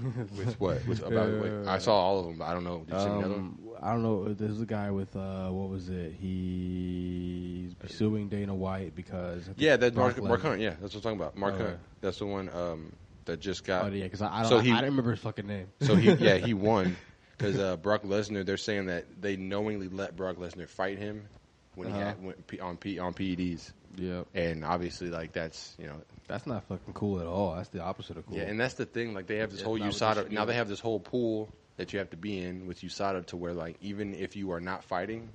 With 0.36 0.60
what? 0.60 0.86
About? 1.02 1.40
wait, 1.40 1.66
I 1.66 1.78
saw 1.78 1.94
all 1.94 2.20
of 2.20 2.26
them, 2.26 2.38
but 2.38 2.44
I 2.46 2.52
don't 2.54 2.64
know. 2.64 2.84
Did 2.86 2.94
you 2.94 3.00
see 3.00 3.06
another 3.06 3.28
one? 3.34 3.38
Um, 3.38 3.58
I 3.82 3.92
don't 3.92 4.02
know. 4.02 4.32
There's 4.32 4.60
a 4.60 4.66
guy 4.66 4.90
with 4.90 5.14
uh, 5.16 5.48
what 5.50 5.68
was 5.68 5.88
it? 5.88 6.14
He's 6.20 7.74
suing 7.88 8.28
Dana 8.28 8.54
White 8.54 8.94
because 8.94 9.42
I 9.42 9.46
think 9.46 9.56
Yeah, 9.60 9.76
that's 9.76 9.94
Mark, 9.96 10.16
Brock 10.16 10.28
Mark 10.28 10.40
Lesnar- 10.40 10.42
Hunt. 10.44 10.60
Yeah, 10.60 10.74
that's 10.80 10.94
what 10.94 10.96
I'm 10.96 11.02
talking 11.02 11.20
about. 11.20 11.36
Mark 11.36 11.54
Okay. 11.54 11.64
Hunt. 11.64 11.78
That's 12.00 12.18
the 12.18 12.26
one 12.26 12.48
um, 12.50 12.92
that 13.24 13.40
just 13.40 13.64
got. 13.64 13.84
Oh 13.84 13.88
yeah, 13.88 14.04
because 14.04 14.22
I, 14.22 14.32
I 14.38 14.40
don't. 14.42 14.48
So 14.50 14.58
I, 14.58 14.62
he- 14.62 14.72
I 14.72 14.80
don't 14.80 14.90
remember 14.90 15.10
his 15.12 15.20
fucking 15.20 15.46
name. 15.46 15.68
So 15.80 15.94
he, 15.94 16.12
yeah, 16.12 16.36
he 16.36 16.54
won 16.68 16.96
because 17.36 17.58
uh, 17.58 17.76
Brock 17.76 18.02
Lesnar, 18.04 18.44
they're 18.44 18.56
saying 18.56 18.86
that 18.86 19.20
they 19.20 19.36
knowingly 19.36 19.88
let 19.88 20.16
Brock 20.16 20.36
Lesnar 20.36 20.68
fight 20.68 20.98
him 20.98 21.28
when 21.74 21.88
he 21.88 21.94
Uh-huh. 21.94 22.04
had 22.04 22.22
when, 22.22 22.34
P- 22.46 22.60
on 22.60 22.76
P, 22.76 22.98
on 22.98 23.14
PEDs, 23.14 23.72
Yep. 23.96 24.26
and 24.34 24.64
obviously 24.64 25.08
like 25.10 25.32
that's 25.32 25.74
you 25.78 25.86
know 25.86 26.00
That's 26.28 26.46
not 26.46 26.64
fucking 26.64 26.94
cool 26.94 27.20
at 27.20 27.26
all. 27.26 27.54
That's 27.56 27.68
the 27.68 27.80
opposite 27.82 28.16
of 28.16 28.26
cool. 28.26 28.38
yeah, 28.38 28.44
and 28.44 28.58
that's 28.58 28.74
the 28.74 28.86
thing. 28.86 29.12
Like 29.14 29.26
they 29.26 29.36
have 29.38 29.50
this 29.50 29.58
That's 29.60 29.66
whole 29.66 29.76
not 29.78 29.86
what 29.86 29.98
they 29.98 30.06
USADA 30.06 30.22
should 30.24 30.32
now. 30.32 30.40
do. 30.44 30.46
They 30.48 30.56
have 30.56 30.68
this 30.68 30.80
whole 30.80 31.00
pool 31.00 31.50
that 31.76 31.92
you 31.92 31.98
have 31.98 32.10
to 32.10 32.16
be 32.16 32.38
in 32.42 32.66
with 32.66 32.80
USADA 32.80 33.26
to 33.26 33.36
where 33.36 33.52
like 33.52 33.76
even 33.82 34.14
if 34.14 34.34
you 34.36 34.52
are 34.52 34.60
not 34.60 34.84
fighting, 34.84 35.28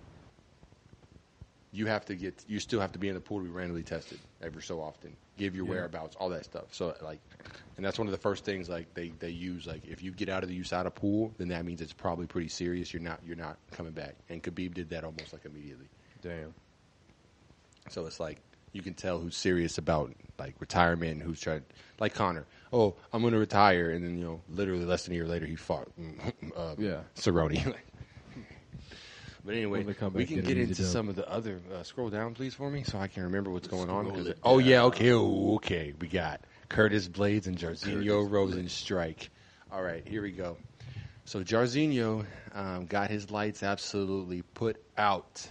you 1.72 1.86
have 1.88 2.06
to 2.06 2.16
get 2.16 2.44
you 2.48 2.60
still 2.60 2.80
have 2.80 2.94
to 2.94 3.00
be 3.00 3.10
in 3.10 3.14
the 3.16 3.20
pool 3.22 3.40
to 3.40 3.44
be 3.46 3.50
randomly 3.52 3.84
tested 3.84 4.20
every 4.42 4.62
so 4.62 4.82
often. 4.82 5.16
Give 5.38 5.56
your 5.56 5.66
Yeah. 5.66 5.72
whereabouts, 5.72 6.16
all 6.16 6.30
that 6.30 6.46
stuff. 6.46 6.66
So 6.72 6.96
like, 7.04 7.20
and 7.76 7.86
that's 7.86 8.00
one 8.00 8.08
of 8.08 8.12
the 8.12 8.18
first 8.18 8.44
things 8.46 8.68
like 8.70 8.94
they 8.96 9.10
they 9.20 9.30
use. 9.30 9.68
Like 9.68 9.86
if 9.88 10.02
you 10.02 10.12
get 10.12 10.30
out 10.30 10.42
of 10.44 10.50
the 10.50 10.60
USADA 10.60 10.96
pool, 10.96 11.32
then 11.38 11.50
that 11.50 11.64
means 11.66 11.82
it's 11.82 11.94
probably 11.94 12.26
pretty 12.26 12.48
serious. 12.50 12.92
You're 12.94 13.04
not 13.04 13.20
you're 13.26 13.36
not 13.36 13.58
coming 13.72 13.92
back. 13.92 14.16
And 14.30 14.42
Khabib 14.42 14.74
did 14.74 14.90
that 14.92 15.04
almost 15.04 15.32
like 15.34 15.46
immediately. 15.46 15.88
Damn. 16.24 16.54
So 17.90 18.06
it's 18.06 18.20
like 18.20 18.40
you 18.78 18.84
can 18.84 18.94
tell 18.94 19.20
who's 19.20 19.36
serious 19.36 19.80
about 19.80 20.14
like 20.38 20.54
retirement 20.60 21.12
and 21.14 21.22
who's 21.22 21.42
trying 21.42 21.64
like 22.00 22.14
Conor. 22.14 22.46
Oh, 22.72 22.94
I'm 23.12 23.22
going 23.22 23.34
to 23.34 23.40
retire, 23.40 23.90
and 23.90 24.06
then 24.06 24.20
you 24.20 24.24
know, 24.24 24.42
literally 24.50 24.86
less 24.86 25.06
than 25.06 25.14
a 25.14 25.16
year 25.16 25.26
later, 25.26 25.48
he 25.48 25.56
fought 25.56 25.88
uh, 26.56 26.76
Yeah. 26.78 27.00
Cerrone. 27.16 27.56
but 29.44 29.56
anyway, 29.56 29.82
they 29.82 30.08
we 30.10 30.26
can 30.26 30.36
get 30.36 30.46
get 30.46 30.58
into 30.60 30.84
some 30.84 31.10
of 31.10 31.16
the 31.16 31.28
other. 31.28 31.60
Uh, 31.74 31.82
scroll 31.82 32.10
down, 32.10 32.36
please, 32.36 32.54
for 32.54 32.70
me, 32.70 32.84
so 32.84 33.00
I 33.00 33.08
can 33.08 33.24
remember 33.24 33.50
what's 33.50 33.68
going 33.68 33.90
on. 33.90 34.06
Scroll 34.06 34.28
it 34.28 34.38
oh 34.44 34.60
yeah, 34.60 34.84
okay, 34.84 35.12
oh, 35.12 35.56
okay. 35.56 35.94
We 36.00 36.08
got 36.08 36.42
Curtis 36.70 37.10
Blaydes 37.10 37.48
and 37.48 37.58
Jairzinho 37.58 38.30
Rozenstruik. 38.30 39.30
All 39.72 39.82
right, 39.82 40.08
here 40.08 40.22
we 40.22 40.32
go. 40.32 40.58
So 41.26 41.44
Jarzinho 41.44 42.26
um, 42.54 42.86
got 42.86 43.10
his 43.10 43.32
lights 43.32 43.64
absolutely 43.64 44.44
put 44.44 44.78
out 44.98 45.46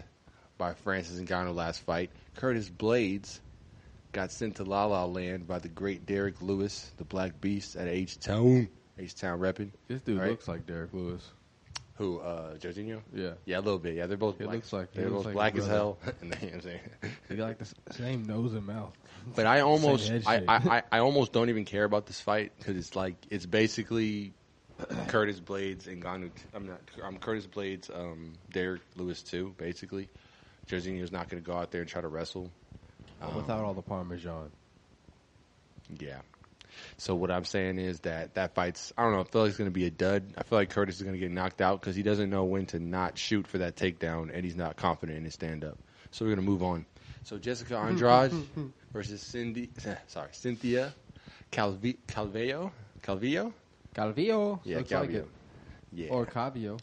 by 0.56 0.74
Francis 0.74 1.20
Ngannou 1.20 1.54
last 1.54 1.82
fight. 1.82 2.10
Curtis 2.36 2.68
Blaydes 2.70 3.40
got 4.12 4.30
sent 4.30 4.56
to 4.56 4.64
La 4.64 4.84
La 4.86 5.04
Land 5.04 5.46
by 5.46 5.58
the 5.58 5.68
great 5.68 6.06
Derrick 6.06 6.40
Lewis, 6.42 6.90
the 6.96 7.04
Black 7.04 7.40
Beast 7.40 7.76
at 7.76 7.88
H 7.88 8.18
Town. 8.18 8.68
H 8.98 9.14
Town 9.14 9.38
repping. 9.40 9.70
This 9.88 10.00
dude 10.02 10.18
Right. 10.18 10.30
looks 10.30 10.48
like 10.48 10.66
Derrick 10.66 10.92
Lewis. 10.92 11.22
Who? 11.96 12.18
Uh, 12.20 12.54
Jairzinho? 12.56 13.00
Yeah. 13.14 13.32
Yeah, 13.46 13.58
a 13.58 13.60
little 13.60 13.78
bit. 13.78 13.94
Yeah, 13.94 14.06
they're 14.06 14.18
both. 14.18 14.38
It 14.40 14.44
black. 14.44 14.56
looks 14.56 14.72
like- 14.72 14.92
they're 14.92 15.08
both 15.08 15.24
like 15.26 15.34
black 15.34 15.56
as 15.56 15.66
hell. 15.66 15.98
And 16.20 16.30
they- 16.32 16.52
I'm 16.52 16.60
saying. 16.60 16.80
They 17.28 17.36
got 17.36 17.58
the 17.58 17.66
same 17.92 18.24
nose 18.26 18.52
and 18.54 18.66
mouth. 18.66 18.92
But 19.34 19.46
I 19.46 19.60
almost, 19.60 20.10
I. 20.26 20.44
I, 20.46 20.56
I, 20.56 20.82
I 20.92 20.98
almost 21.00 21.32
don't 21.32 21.48
even 21.48 21.64
care 21.64 21.84
about 21.84 22.06
this 22.06 22.20
fight 22.20 22.52
because 22.58 22.76
it's 22.76 22.94
like 22.94 23.16
it's 23.30 23.46
basically 23.46 24.34
Curtis 25.08 25.40
Blaydes 25.40 25.86
and 25.86 26.02
Ngannou. 26.02 26.30
I'm 26.54 26.66
not. 26.66 26.80
I'm 27.02 27.16
Curtis 27.18 27.46
Blaydes. 27.46 27.90
Um, 27.98 28.34
Derek 28.52 28.82
Lewis 28.96 29.22
too. 29.22 29.54
Basically, 29.56 30.08
Jorginho's 30.68 31.12
not 31.12 31.28
going 31.28 31.42
to 31.42 31.46
go 31.46 31.56
out 31.56 31.70
there 31.70 31.80
and 31.80 31.88
try 31.90 32.00
to 32.00 32.08
wrestle. 32.08 32.50
Um, 33.20 33.34
Without 33.34 33.64
all 33.64 33.74
the 33.74 33.82
parmesan. 33.82 34.50
Yeah. 35.98 36.20
So 36.98 37.14
what 37.14 37.30
I'm 37.30 37.44
saying 37.44 37.78
is 37.78 38.00
that 38.00 38.34
that 38.34 38.54
fight's 38.54 38.92
I 38.98 39.02
don't 39.04 39.12
know. 39.12 39.20
I 39.20 39.24
feel 39.24 39.42
like 39.42 39.48
it's 39.50 39.58
going 39.58 39.70
to 39.70 39.74
be 39.74 39.86
a 39.86 39.90
dud. 39.90 40.34
I 40.36 40.42
feel 40.42 40.58
like 40.58 40.70
Curtis 40.70 40.96
is 40.96 41.02
going 41.02 41.14
to 41.14 41.18
get 41.18 41.30
knocked 41.30 41.62
out 41.62 41.80
because 41.80 41.96
he 41.96 42.02
doesn't 42.02 42.28
know 42.28 42.44
when 42.44 42.66
to 42.66 42.78
not 42.78 43.16
shoot 43.16 43.46
for 43.46 43.58
that 43.58 43.76
takedown, 43.76 44.30
and 44.32 44.44
he's 44.44 44.56
not 44.56 44.76
confident 44.76 45.16
in 45.16 45.24
his 45.24 45.34
stand 45.34 45.64
up. 45.64 45.78
So 46.10 46.24
we're 46.24 46.34
going 46.34 46.44
to 46.44 46.50
move 46.50 46.62
on. 46.62 46.84
So 47.24 47.38
Jessica 47.38 47.78
Andrade 47.78 48.32
versus 48.92 49.22
Cindy, 49.22 49.70
sorry 50.06 50.28
Cynthia 50.32 50.92
Calvi, 51.50 51.98
Calvillo, 52.06 52.70
Calvillo. 53.02 53.52
Calvillo. 53.94 54.60
Yeah, 54.64 54.78
looks 54.78 54.90
like 54.90 55.10
Calvillo. 55.10 55.14
it. 55.14 55.28
Yeah. 55.92 56.08
Or 56.10 56.26
Cavio. 56.26 56.78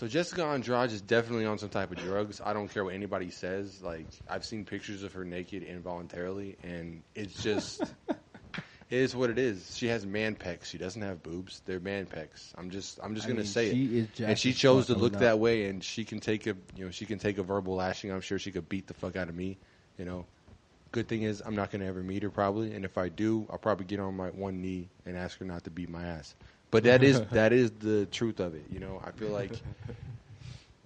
So 0.00 0.08
Jessica 0.08 0.42
Andrade 0.46 0.92
is 0.92 1.02
definitely 1.02 1.44
on 1.44 1.58
some 1.58 1.68
type 1.68 1.90
of 1.90 1.98
drugs. 1.98 2.40
I 2.42 2.54
don't 2.54 2.68
care 2.68 2.86
what 2.86 2.94
anybody 2.94 3.30
says. 3.30 3.82
Like 3.82 4.06
I've 4.30 4.46
seen 4.46 4.64
pictures 4.64 5.02
of 5.02 5.12
her 5.12 5.26
naked 5.26 5.62
involuntarily, 5.62 6.56
and 6.62 7.02
it's 7.14 7.42
just 7.42 7.82
it 8.08 8.62
is 8.88 9.14
what 9.14 9.28
it 9.28 9.38
is. 9.38 9.76
She 9.76 9.88
has 9.88 10.06
man 10.06 10.36
pecs. 10.36 10.64
She 10.64 10.78
doesn't 10.78 11.02
have 11.02 11.22
boobs. 11.22 11.60
They're 11.66 11.80
man 11.80 12.06
pecs. 12.06 12.54
I'm 12.56 12.70
just 12.70 12.98
I'm 13.02 13.14
just 13.14 13.26
I 13.26 13.28
gonna 13.28 13.40
mean, 13.40 13.46
say 13.46 13.72
she 13.72 13.84
it. 13.84 13.92
is 13.92 14.06
jacked 14.06 14.20
and 14.30 14.38
she 14.38 14.48
as 14.48 14.56
chose 14.56 14.86
fuck, 14.86 14.96
to 14.96 15.02
look 15.02 15.12
that 15.18 15.38
way, 15.38 15.66
and 15.66 15.84
she 15.84 16.06
can 16.06 16.18
take 16.18 16.46
a 16.46 16.56
you 16.76 16.86
know 16.86 16.90
she 16.90 17.04
can 17.04 17.18
take 17.18 17.36
a 17.36 17.42
verbal 17.42 17.74
lashing. 17.74 18.10
I'm 18.10 18.22
sure 18.22 18.38
she 18.38 18.52
could 18.52 18.70
beat 18.70 18.86
the 18.86 18.94
fuck 18.94 19.16
out 19.16 19.28
of 19.28 19.34
me. 19.34 19.58
You 19.98 20.06
know. 20.06 20.24
Good 20.92 21.08
thing 21.08 21.24
is 21.24 21.42
I'm 21.44 21.54
not 21.54 21.70
gonna 21.70 21.84
ever 21.84 22.02
meet 22.02 22.22
her 22.22 22.30
probably, 22.30 22.72
and 22.72 22.86
if 22.86 22.96
I 22.96 23.10
do, 23.10 23.46
I'll 23.50 23.58
probably 23.58 23.84
get 23.84 24.00
on 24.00 24.16
my 24.16 24.28
one 24.30 24.62
knee 24.62 24.88
and 25.04 25.14
ask 25.14 25.38
her 25.40 25.44
not 25.44 25.64
to 25.64 25.70
beat 25.70 25.90
my 25.90 26.04
ass. 26.04 26.34
But 26.70 26.84
that 26.84 27.02
is 27.02 27.20
that 27.32 27.52
is 27.52 27.70
the 27.72 28.06
truth 28.06 28.40
of 28.40 28.54
it. 28.54 28.66
You 28.70 28.80
know, 28.80 29.00
I 29.04 29.10
feel 29.12 29.30
like 29.30 29.52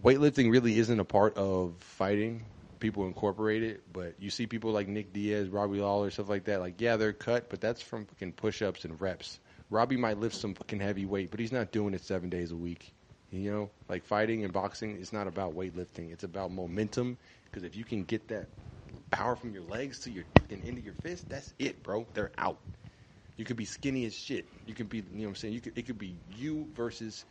weightlifting 0.02 0.50
really 0.50 0.78
isn't 0.78 1.00
a 1.00 1.04
part 1.04 1.36
of 1.36 1.74
fighting. 1.80 2.44
People 2.80 3.06
incorporate 3.06 3.62
it, 3.62 3.82
but 3.92 4.14
you 4.18 4.28
see 4.30 4.46
people 4.46 4.72
like 4.72 4.88
Nick 4.88 5.12
Diaz, 5.12 5.48
Robbie 5.48 5.80
Lawler, 5.80 6.10
stuff 6.10 6.28
like 6.28 6.44
that. 6.44 6.60
Like, 6.60 6.80
yeah, 6.80 6.96
they're 6.96 7.14
cut, 7.14 7.48
but 7.48 7.60
that's 7.60 7.80
from 7.80 8.04
fucking 8.04 8.32
push-ups 8.32 8.84
and 8.84 9.00
reps. 9.00 9.40
Robbie 9.70 9.96
might 9.96 10.18
lift 10.18 10.36
some 10.36 10.54
fucking 10.54 10.80
heavy 10.80 11.06
weight, 11.06 11.30
but 11.30 11.40
he's 11.40 11.52
not 11.52 11.72
doing 11.72 11.94
it 11.94 12.02
seven 12.02 12.28
days 12.28 12.52
a 12.52 12.56
week. 12.56 12.92
You 13.30 13.50
know, 13.50 13.70
like 13.88 14.04
fighting 14.04 14.44
and 14.44 14.52
boxing, 14.52 14.98
it's 15.00 15.12
not 15.12 15.26
about 15.26 15.54
weightlifting. 15.56 16.12
It's 16.12 16.24
about 16.24 16.52
momentum. 16.52 17.16
Because 17.46 17.64
if 17.64 17.74
you 17.74 17.84
can 17.84 18.04
get 18.04 18.28
that 18.28 18.48
power 19.10 19.34
from 19.34 19.52
your 19.54 19.62
legs 19.64 20.00
to 20.00 20.10
your 20.10 20.24
fucking 20.36 20.62
into 20.64 20.82
your 20.82 20.94
fist, 20.94 21.28
that's 21.28 21.54
it, 21.58 21.82
bro. 21.82 22.06
They're 22.14 22.32
out. 22.38 22.58
You 23.36 23.44
could 23.44 23.56
be 23.56 23.64
skinny 23.64 24.04
as 24.06 24.14
shit. 24.14 24.46
You 24.66 24.74
could 24.74 24.88
be, 24.88 24.98
you 24.98 25.04
know 25.12 25.22
what 25.22 25.28
I'm 25.30 25.34
saying? 25.34 25.54
You 25.54 25.60
could, 25.60 25.76
it 25.76 25.86
could 25.86 25.98
be 25.98 26.16
you 26.36 26.68
versus 26.74 27.24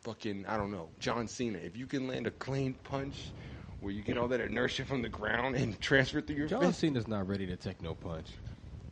fucking, 0.00 0.46
I 0.46 0.56
don't 0.56 0.70
know, 0.70 0.88
John 1.00 1.28
Cena. 1.28 1.58
If 1.58 1.76
you 1.76 1.86
can 1.86 2.08
land 2.08 2.26
a 2.26 2.30
clean 2.30 2.74
punch 2.84 3.32
where 3.80 3.92
you 3.92 4.02
get 4.02 4.16
all 4.16 4.28
that 4.28 4.40
inertia 4.40 4.84
from 4.84 5.02
the 5.02 5.08
ground 5.08 5.56
and 5.56 5.78
transfer 5.80 6.18
it 6.18 6.26
through 6.26 6.36
your 6.36 6.48
John 6.48 6.62
fist. 6.62 6.80
Cena's 6.80 7.08
not 7.08 7.28
ready 7.28 7.46
to 7.46 7.56
take 7.56 7.82
no 7.82 7.94
punch. 7.94 8.30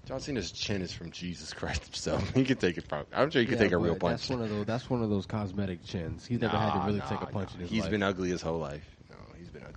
John 0.05 0.21
Cena's 0.21 0.51
chin 0.51 0.83
is 0.83 0.93
from 0.93 1.11
Jesus 1.11 1.53
Christ 1.53 1.85
himself. 1.85 2.31
He 2.35 2.45
can 2.45 2.57
take 2.57 2.77
it 2.77 2.89
from, 2.89 3.07
I'm 3.15 3.31
sure 3.31 3.41
he 3.41 3.47
can 3.47 3.55
Yeah, 3.55 3.63
take 3.63 3.73
a 3.73 3.79
real 3.79 3.95
punch. 3.95 4.21
That's 4.21 4.31
one 4.31 4.43
of 4.43 4.51
those. 4.51 4.67
That's 4.67 4.91
one 4.91 5.03
of 5.03 5.11
those 5.11 5.27
cosmetic 5.27 5.85
chins. 5.85 6.27
He's 6.27 6.41
never 6.41 6.59
had 6.59 6.75
to 6.75 6.87
really 6.87 6.99
nah, 6.99 7.09
take 7.09 7.23
a 7.23 7.27
punch 7.27 7.51
nah. 7.51 7.55
in 7.55 7.61
his 7.61 7.71
He's 7.71 7.81
life. 7.81 7.87
He's 7.87 7.91
been 7.93 8.03
ugly 8.03 8.29
his 8.31 8.43
whole 8.43 8.59
life. 8.59 8.85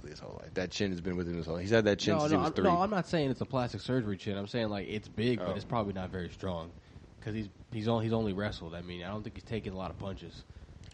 No, 0.06 0.12
he's 0.12 0.12
been 0.12 0.12
ugly 0.12 0.12
his 0.12 0.20
whole 0.20 0.40
life. 0.42 0.54
That 0.54 0.72
chin 0.72 0.92
has 0.92 1.02
been 1.02 1.18
with 1.18 1.28
him 1.28 1.38
his 1.38 1.46
whole 1.46 1.56
life. 1.56 1.62
He's 1.64 1.72
had 1.72 1.86
that 1.86 2.00
chin 2.00 2.14
no, 2.14 2.20
since 2.22 2.32
no, 2.32 2.38
he 2.38 2.42
was 2.42 2.48
I'm, 2.48 2.54
three. 2.54 2.64
no, 2.64 2.82
I'm 2.82 2.90
not 2.90 3.08
saying 3.08 3.32
it's 3.32 3.42
a 3.42 3.46
plastic 3.46 3.82
surgery 3.82 4.18
chin. 4.18 4.38
I'm 4.38 4.48
saying 4.48 4.70
like 4.70 4.88
it's 4.88 5.08
big, 5.08 5.40
Oh. 5.42 5.46
but 5.48 5.56
it's 5.56 5.66
probably 5.66 5.94
not 5.94 6.10
very 6.10 6.30
strong 6.30 6.72
because 7.20 7.34
he's 7.36 7.50
he's 7.72 7.88
only 7.88 8.06
he's 8.06 8.14
only 8.14 8.34
wrestled. 8.34 8.76
I 8.76 8.82
mean, 8.82 9.04
I 9.04 9.08
don't 9.10 9.24
think 9.24 9.36
he's 9.36 9.44
taken 9.44 9.74
a 9.74 9.78
lot 9.78 9.92
of 9.92 9.98
punches 10.00 10.44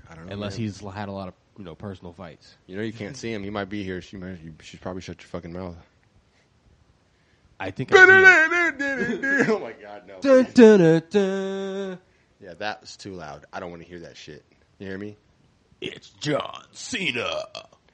I 0.09 0.15
don't 0.15 0.27
know. 0.27 0.33
unless 0.33 0.53
man. 0.53 0.61
he's 0.67 0.79
had 0.79 1.09
a 1.09 1.11
lot 1.11 1.27
of 1.27 1.33
you 1.57 1.63
know 1.63 1.75
personal 1.75 2.13
fights. 2.13 2.55
You 2.67 2.77
know, 2.77 2.83
you 2.83 2.93
can't 2.93 3.17
see 3.17 3.33
him. 3.33 3.43
He 3.43 3.49
might 3.49 3.69
be 3.69 3.83
here. 3.83 4.01
She 4.01 4.17
might. 4.17 4.41
You 4.41 4.53
should 4.61 4.81
probably 4.81 5.01
shut 5.01 5.21
your 5.21 5.27
fucking 5.27 5.53
mouth. 5.53 5.75
I 7.59 7.69
think. 7.71 7.89
I 7.93 9.45
oh 9.49 9.59
my 9.59 9.73
god, 9.73 10.07
no. 10.07 10.19
Dun, 10.19 10.47
dun, 10.53 10.79
dun, 10.79 11.03
dun. 11.09 11.99
Yeah, 12.41 12.53
that 12.57 12.81
was 12.81 12.97
too 12.97 13.13
loud. 13.13 13.45
I 13.53 13.59
don't 13.59 13.69
want 13.69 13.83
to 13.83 13.87
hear 13.87 13.99
that 13.99 14.17
shit. 14.17 14.43
You 14.79 14.87
hear 14.87 14.97
me? 14.97 15.15
It's 15.79 16.09
John 16.09 16.63
Cena. 16.71 17.43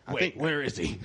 I 0.08 0.13
Wait, 0.13 0.20
think- 0.20 0.41
where 0.41 0.62
is 0.62 0.78
he? 0.78 1.00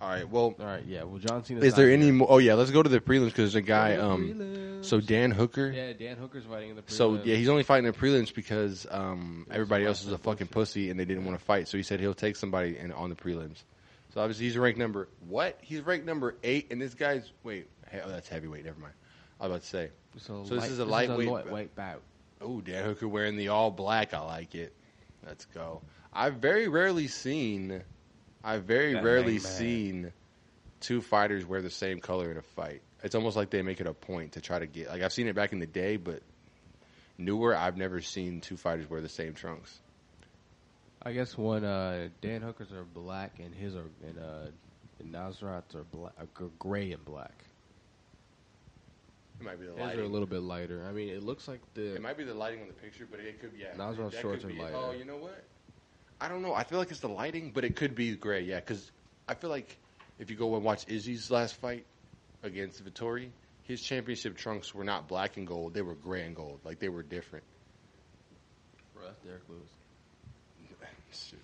All 0.00 0.08
right. 0.08 0.26
Well, 0.26 0.54
All 0.58 0.64
right, 0.64 0.84
yeah. 0.86 1.02
Well, 1.02 1.18
John 1.18 1.44
Cena. 1.44 1.60
is 1.60 1.74
there 1.74 1.90
any 1.90 2.10
more? 2.10 2.26
Oh 2.30 2.38
yeah, 2.38 2.54
let's 2.54 2.70
go 2.70 2.82
to 2.82 2.88
the 2.88 3.00
prelims 3.00 3.26
because 3.26 3.52
there's 3.52 3.54
a 3.56 3.60
guy. 3.60 3.96
Um, 3.96 4.78
so 4.82 4.98
Dan 4.98 5.30
Hooker. 5.30 5.70
Yeah, 5.70 5.92
Dan 5.92 6.16
Hooker's 6.16 6.44
fighting 6.44 6.70
in 6.70 6.76
the. 6.76 6.82
Prelims. 6.82 6.90
So 6.92 7.14
yeah, 7.22 7.36
he's 7.36 7.50
only 7.50 7.64
fighting 7.64 7.84
the 7.84 7.96
prelims 7.96 8.34
because 8.34 8.86
um, 8.90 9.46
everybody 9.50 9.84
else 9.84 10.02
is 10.02 10.10
a 10.10 10.16
fucking 10.16 10.46
pussy 10.46 10.88
and 10.88 10.98
they 10.98 11.04
didn't 11.04 11.26
want 11.26 11.38
to 11.38 11.44
fight. 11.44 11.68
So 11.68 11.76
he 11.76 11.82
said 11.82 12.00
he'll 12.00 12.14
take 12.14 12.36
somebody 12.36 12.78
in, 12.78 12.92
on 12.92 13.10
the 13.10 13.14
prelims. 13.14 13.62
So 14.14 14.22
obviously 14.22 14.46
he's 14.46 14.56
ranked 14.56 14.78
number 14.78 15.08
what? 15.28 15.58
He's 15.60 15.82
ranked 15.82 16.06
number 16.06 16.34
eight, 16.42 16.68
and 16.70 16.80
this 16.80 16.94
guy's 16.94 17.30
wait. 17.42 17.68
Hey, 17.90 18.00
oh, 18.02 18.08
that's 18.08 18.28
heavyweight. 18.28 18.64
Never 18.64 18.80
mind. 18.80 18.94
I 19.38 19.48
was 19.48 19.50
about 19.50 19.60
to 19.62 19.68
say. 19.68 19.90
So, 20.16 20.44
so 20.46 20.54
this 20.54 20.70
is 20.70 20.78
a 20.78 20.84
lightweight- 20.86 21.28
lightweight 21.28 21.76
bout. 21.76 22.00
Oh, 22.40 22.62
Dan 22.62 22.86
Hooker 22.86 23.06
wearing 23.06 23.36
the 23.36 23.48
all 23.48 23.70
black. 23.70 24.14
I 24.14 24.20
like 24.20 24.54
it. 24.54 24.72
Let's 25.26 25.44
go. 25.44 25.82
I've 26.12 26.34
very 26.34 26.68
rarely 26.68 27.08
seen. 27.08 27.82
I've 28.42 28.64
very 28.64 28.94
That 28.94 29.04
rarely 29.04 29.38
seen 29.38 30.12
two 30.80 31.00
fighters 31.00 31.46
wear 31.46 31.62
the 31.62 31.70
same 31.70 32.00
color 32.00 32.30
in 32.30 32.36
a 32.36 32.42
fight. 32.42 32.82
It's 33.02 33.14
almost 33.14 33.36
like 33.36 33.50
they 33.50 33.62
make 33.62 33.80
it 33.80 33.86
a 33.86 33.94
point 33.94 34.32
to 34.32 34.40
try 34.40 34.58
to 34.58 34.66
get. 34.66 34.88
Like 34.88 35.02
I've 35.02 35.12
seen 35.12 35.28
it 35.28 35.34
back 35.34 35.52
in 35.52 35.58
the 35.58 35.66
day, 35.66 35.96
but 35.96 36.22
newer, 37.18 37.54
I've 37.54 37.76
never 37.76 38.00
seen 38.00 38.40
two 38.40 38.56
fighters 38.56 38.88
wear 38.88 39.00
the 39.00 39.08
same 39.08 39.34
trunks. 39.34 39.78
I 41.02 41.12
guess 41.12 41.36
one 41.38 41.64
uh, 41.64 42.08
Dan 42.20 42.42
Hooker's 42.42 42.72
are 42.72 42.84
black 42.84 43.38
and 43.38 43.54
his 43.54 43.74
are 43.74 43.86
and 44.06 44.18
uh, 44.18 44.50
and 44.98 45.14
Nasrat's 45.14 45.74
are 45.74 45.84
black, 45.84 46.12
uh, 46.20 46.44
gray 46.58 46.92
and 46.92 47.04
black. 47.04 47.44
It 49.40 49.44
might 49.44 49.58
be 49.58 49.66
the 49.66 49.72
His 49.72 49.98
are 49.98 50.02
a 50.02 50.08
little 50.08 50.26
bit 50.26 50.42
lighter. 50.42 50.84
I 50.86 50.92
mean, 50.92 51.08
it 51.08 51.22
looks 51.22 51.48
like 51.48 51.60
the. 51.72 51.94
It 51.94 52.02
might 52.02 52.18
be 52.18 52.24
the 52.24 52.34
lighting 52.34 52.60
on 52.60 52.66
the 52.66 52.74
picture, 52.74 53.08
but 53.10 53.20
it 53.20 53.40
could 53.40 53.54
be. 53.54 53.62
Yeah, 53.62 53.74
Nasral's 53.78 54.12
that 54.12 54.20
shorts 54.20 54.44
are 54.44 54.52
lighter. 54.52 54.76
Oh, 54.76 54.92
you 54.92 55.06
know 55.06 55.16
what? 55.16 55.42
I 56.20 56.28
don't 56.28 56.42
know. 56.42 56.54
I 56.54 56.64
feel 56.64 56.78
like 56.78 56.90
it's 56.90 57.00
the 57.00 57.08
lighting, 57.08 57.50
but 57.54 57.64
it 57.64 57.76
could 57.76 57.94
be 57.94 58.14
gray. 58.16 58.42
Yeah, 58.42 58.60
because 58.60 58.90
I 59.26 59.34
feel 59.34 59.50
like 59.50 59.76
if 60.18 60.30
you 60.30 60.36
go 60.36 60.54
and 60.56 60.64
watch 60.64 60.84
Izzy's 60.88 61.30
last 61.30 61.54
fight 61.56 61.86
against 62.42 62.84
Vettori, 62.84 63.30
his 63.62 63.80
championship 63.80 64.36
trunks 64.36 64.74
were 64.74 64.84
not 64.84 65.08
black 65.08 65.36
and 65.36 65.46
gold; 65.46 65.72
they 65.74 65.82
were 65.82 65.94
gray 65.94 66.26
and 66.26 66.36
gold. 66.36 66.60
Like 66.64 66.78
they 66.78 66.88
were 66.88 67.02
different. 67.02 67.44
Bro, 68.94 69.04
that's 69.06 69.20
Derrick 69.20 69.42
Lewis. 69.48 69.70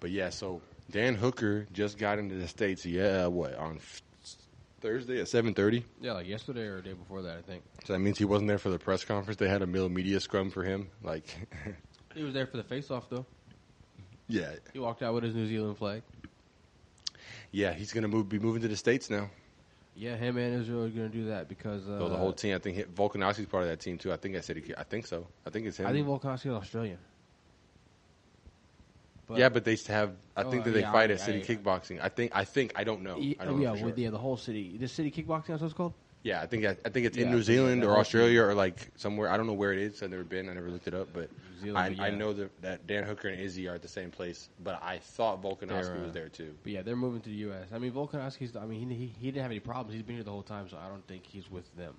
But 0.00 0.10
yeah, 0.10 0.30
so 0.30 0.62
Dan 0.90 1.14
Hooker 1.14 1.66
just 1.74 1.98
got 1.98 2.18
into 2.18 2.34
the 2.34 2.48
states. 2.48 2.86
Yeah, 2.86 3.26
what 3.26 3.54
on 3.54 3.76
f- 3.76 4.00
Thursday 4.80 5.20
at 5.20 5.28
seven 5.28 5.52
thirty? 5.52 5.84
Yeah, 6.00 6.12
like 6.12 6.26
yesterday 6.26 6.62
or 6.62 6.76
the 6.76 6.82
day 6.88 6.92
before 6.94 7.20
that, 7.22 7.36
I 7.36 7.42
think. 7.42 7.62
So 7.84 7.92
that 7.92 7.98
means 7.98 8.16
he 8.16 8.24
wasn't 8.24 8.48
there 8.48 8.56
for 8.58 8.70
the 8.70 8.78
press 8.78 9.04
conference. 9.04 9.38
They 9.38 9.48
had 9.48 9.60
a 9.60 9.66
middle 9.66 9.90
media 9.90 10.18
scrum 10.20 10.50
for 10.50 10.64
him. 10.64 10.88
Like, 11.02 11.26
He 12.14 12.22
was 12.22 12.32
there 12.32 12.46
for 12.46 12.56
the 12.56 12.62
face-off 12.62 13.10
though. 13.10 13.26
Yeah, 14.30 14.50
He 14.72 14.78
walked 14.78 15.02
out 15.02 15.12
with 15.14 15.24
his 15.24 15.34
New 15.34 15.46
Zealand 15.46 15.76
flag. 15.78 16.02
yeah, 17.52 17.72
he's 17.72 17.92
gonna 17.92 18.08
move, 18.08 18.28
be 18.28 18.38
moving 18.38 18.62
to 18.62 18.68
the 18.68 18.76
states 18.76 19.10
now. 19.10 19.28
Yeah, 19.96 20.16
him 20.16 20.38
and 20.38 20.60
Israel 20.62 20.84
are 20.84 20.88
going 20.88 21.10
to 21.10 21.14
do 21.14 21.26
that 21.26 21.48
because 21.48 21.86
uh, 21.86 21.98
So 21.98 22.08
the 22.08 22.16
whole 22.16 22.32
team, 22.32 22.54
I 22.54 22.58
think 22.58 22.78
Volkanovski's 22.94 23.46
part 23.46 23.64
of 23.64 23.68
that 23.68 23.80
team 23.80 23.98
too. 23.98 24.12
I 24.12 24.16
think 24.16 24.36
I 24.36 24.40
said 24.40 24.56
he, 24.56 24.74
I 24.74 24.84
think 24.84 25.04
so. 25.06 25.26
I 25.46 25.50
think 25.50 25.66
it's 25.66 25.76
him. 25.78 25.86
I 25.86 25.92
think 25.92 26.06
Volkanovski 26.06 26.46
is 26.46 26.52
Australian. 26.52 26.98
yeah, 29.36 29.48
but 29.48 29.64
they 29.64 29.76
have. 29.88 30.12
I 30.36 30.42
Oh, 30.42 30.50
think 30.50 30.64
that 30.64 30.70
they 30.70 30.80
yeah, 30.80 30.92
fight 30.92 31.10
I- 31.10 31.14
at 31.14 31.20
City 31.20 31.40
I- 31.42 31.44
Kickboxing. 31.44 32.00
I 32.00 32.08
think. 32.08 32.32
I 32.34 32.44
think. 32.44 32.72
I 32.76 32.84
don't 32.84 33.02
know. 33.02 33.18
Yeah, 33.18 33.34
I 33.40 33.44
don't 33.44 33.54
oh, 33.54 33.56
know 33.58 33.62
yeah, 33.62 33.76
sure. 33.76 33.86
with 33.86 33.96
the, 33.96 34.06
the 34.08 34.18
whole 34.18 34.36
city, 34.36 34.76
the 34.78 34.88
city 34.88 35.10
kickboxing. 35.10 35.48
That's 35.48 35.60
what 35.62 35.66
it's 35.66 35.74
called. 35.74 35.92
Yeah, 36.22 36.42
I 36.42 36.46
think 36.46 36.66
I, 36.66 36.76
I 36.84 36.90
think 36.90 37.06
it's 37.06 37.16
in 37.16 37.30
New 37.30 37.42
Zealand 37.42 37.82
or 37.82 37.96
Australia 37.96 38.42
or 38.42 38.54
like 38.54 38.90
somewhere. 38.96 39.30
I 39.30 39.38
don't 39.38 39.46
know 39.46 39.54
where 39.54 39.72
it 39.72 39.78
is. 39.78 40.02
I've 40.02 40.10
never 40.10 40.24
been. 40.24 40.50
I 40.50 40.52
never 40.52 40.68
looked 40.68 40.86
it 40.86 40.92
up, 40.92 41.08
but 41.14 41.30
New 41.62 41.72
Zealand, 41.72 41.98
I, 41.98 42.04
I 42.04 42.08
yeah. 42.08 42.16
know 42.16 42.32
that, 42.34 42.62
that 42.62 42.86
Dan 42.86 43.04
Hooker 43.04 43.28
and 43.28 43.40
Izzy 43.40 43.68
are 43.68 43.74
at 43.74 43.82
the 43.82 43.88
same 43.88 44.10
place. 44.10 44.50
But 44.62 44.82
I 44.82 44.98
thought 44.98 45.42
Volkanovski 45.42 45.68
They're, 45.68 45.96
uh, 45.96 46.04
was 46.04 46.12
there 46.12 46.28
too. 46.28 46.54
But 46.62 46.72
yeah, 46.72 46.82
they're 46.82 46.94
moving 46.94 47.22
to 47.22 47.28
the 47.30 47.36
U.S. 47.36 47.68
I 47.72 47.78
mean, 47.78 47.92
Volkanovski's. 47.92 48.54
I 48.54 48.66
mean, 48.66 48.90
he, 48.90 48.96
he 48.96 49.06
he 49.18 49.26
didn't 49.28 49.42
have 49.42 49.50
any 49.50 49.60
problems. 49.60 49.94
He's 49.94 50.02
been 50.02 50.16
here 50.16 50.24
the 50.24 50.30
whole 50.30 50.42
time, 50.42 50.68
so 50.68 50.76
I 50.76 50.88
don't 50.88 51.06
think 51.06 51.24
he's 51.24 51.50
with 51.50 51.74
them. 51.76 51.94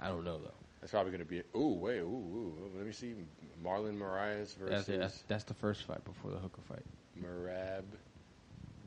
I 0.00 0.08
don't 0.08 0.24
know 0.24 0.38
though. 0.38 0.54
That's 0.80 0.92
probably 0.92 1.12
going 1.12 1.24
to 1.24 1.28
be. 1.28 1.42
Ooh, 1.58 1.74
wait, 1.74 1.98
ooh, 1.98 2.04
ooh. 2.04 2.54
Let 2.76 2.86
me 2.86 2.92
see. 2.92 3.14
Marlon 3.62 3.98
Moraes 3.98 4.38
That's, 4.38 4.86
versus 4.86 4.86
that's 4.86 5.22
that's 5.28 5.44
the 5.44 5.54
first 5.54 5.84
fight 5.84 6.04
before 6.04 6.30
the 6.30 6.38
hooker 6.38 6.62
fight. 6.68 6.84
Merab 7.20 7.84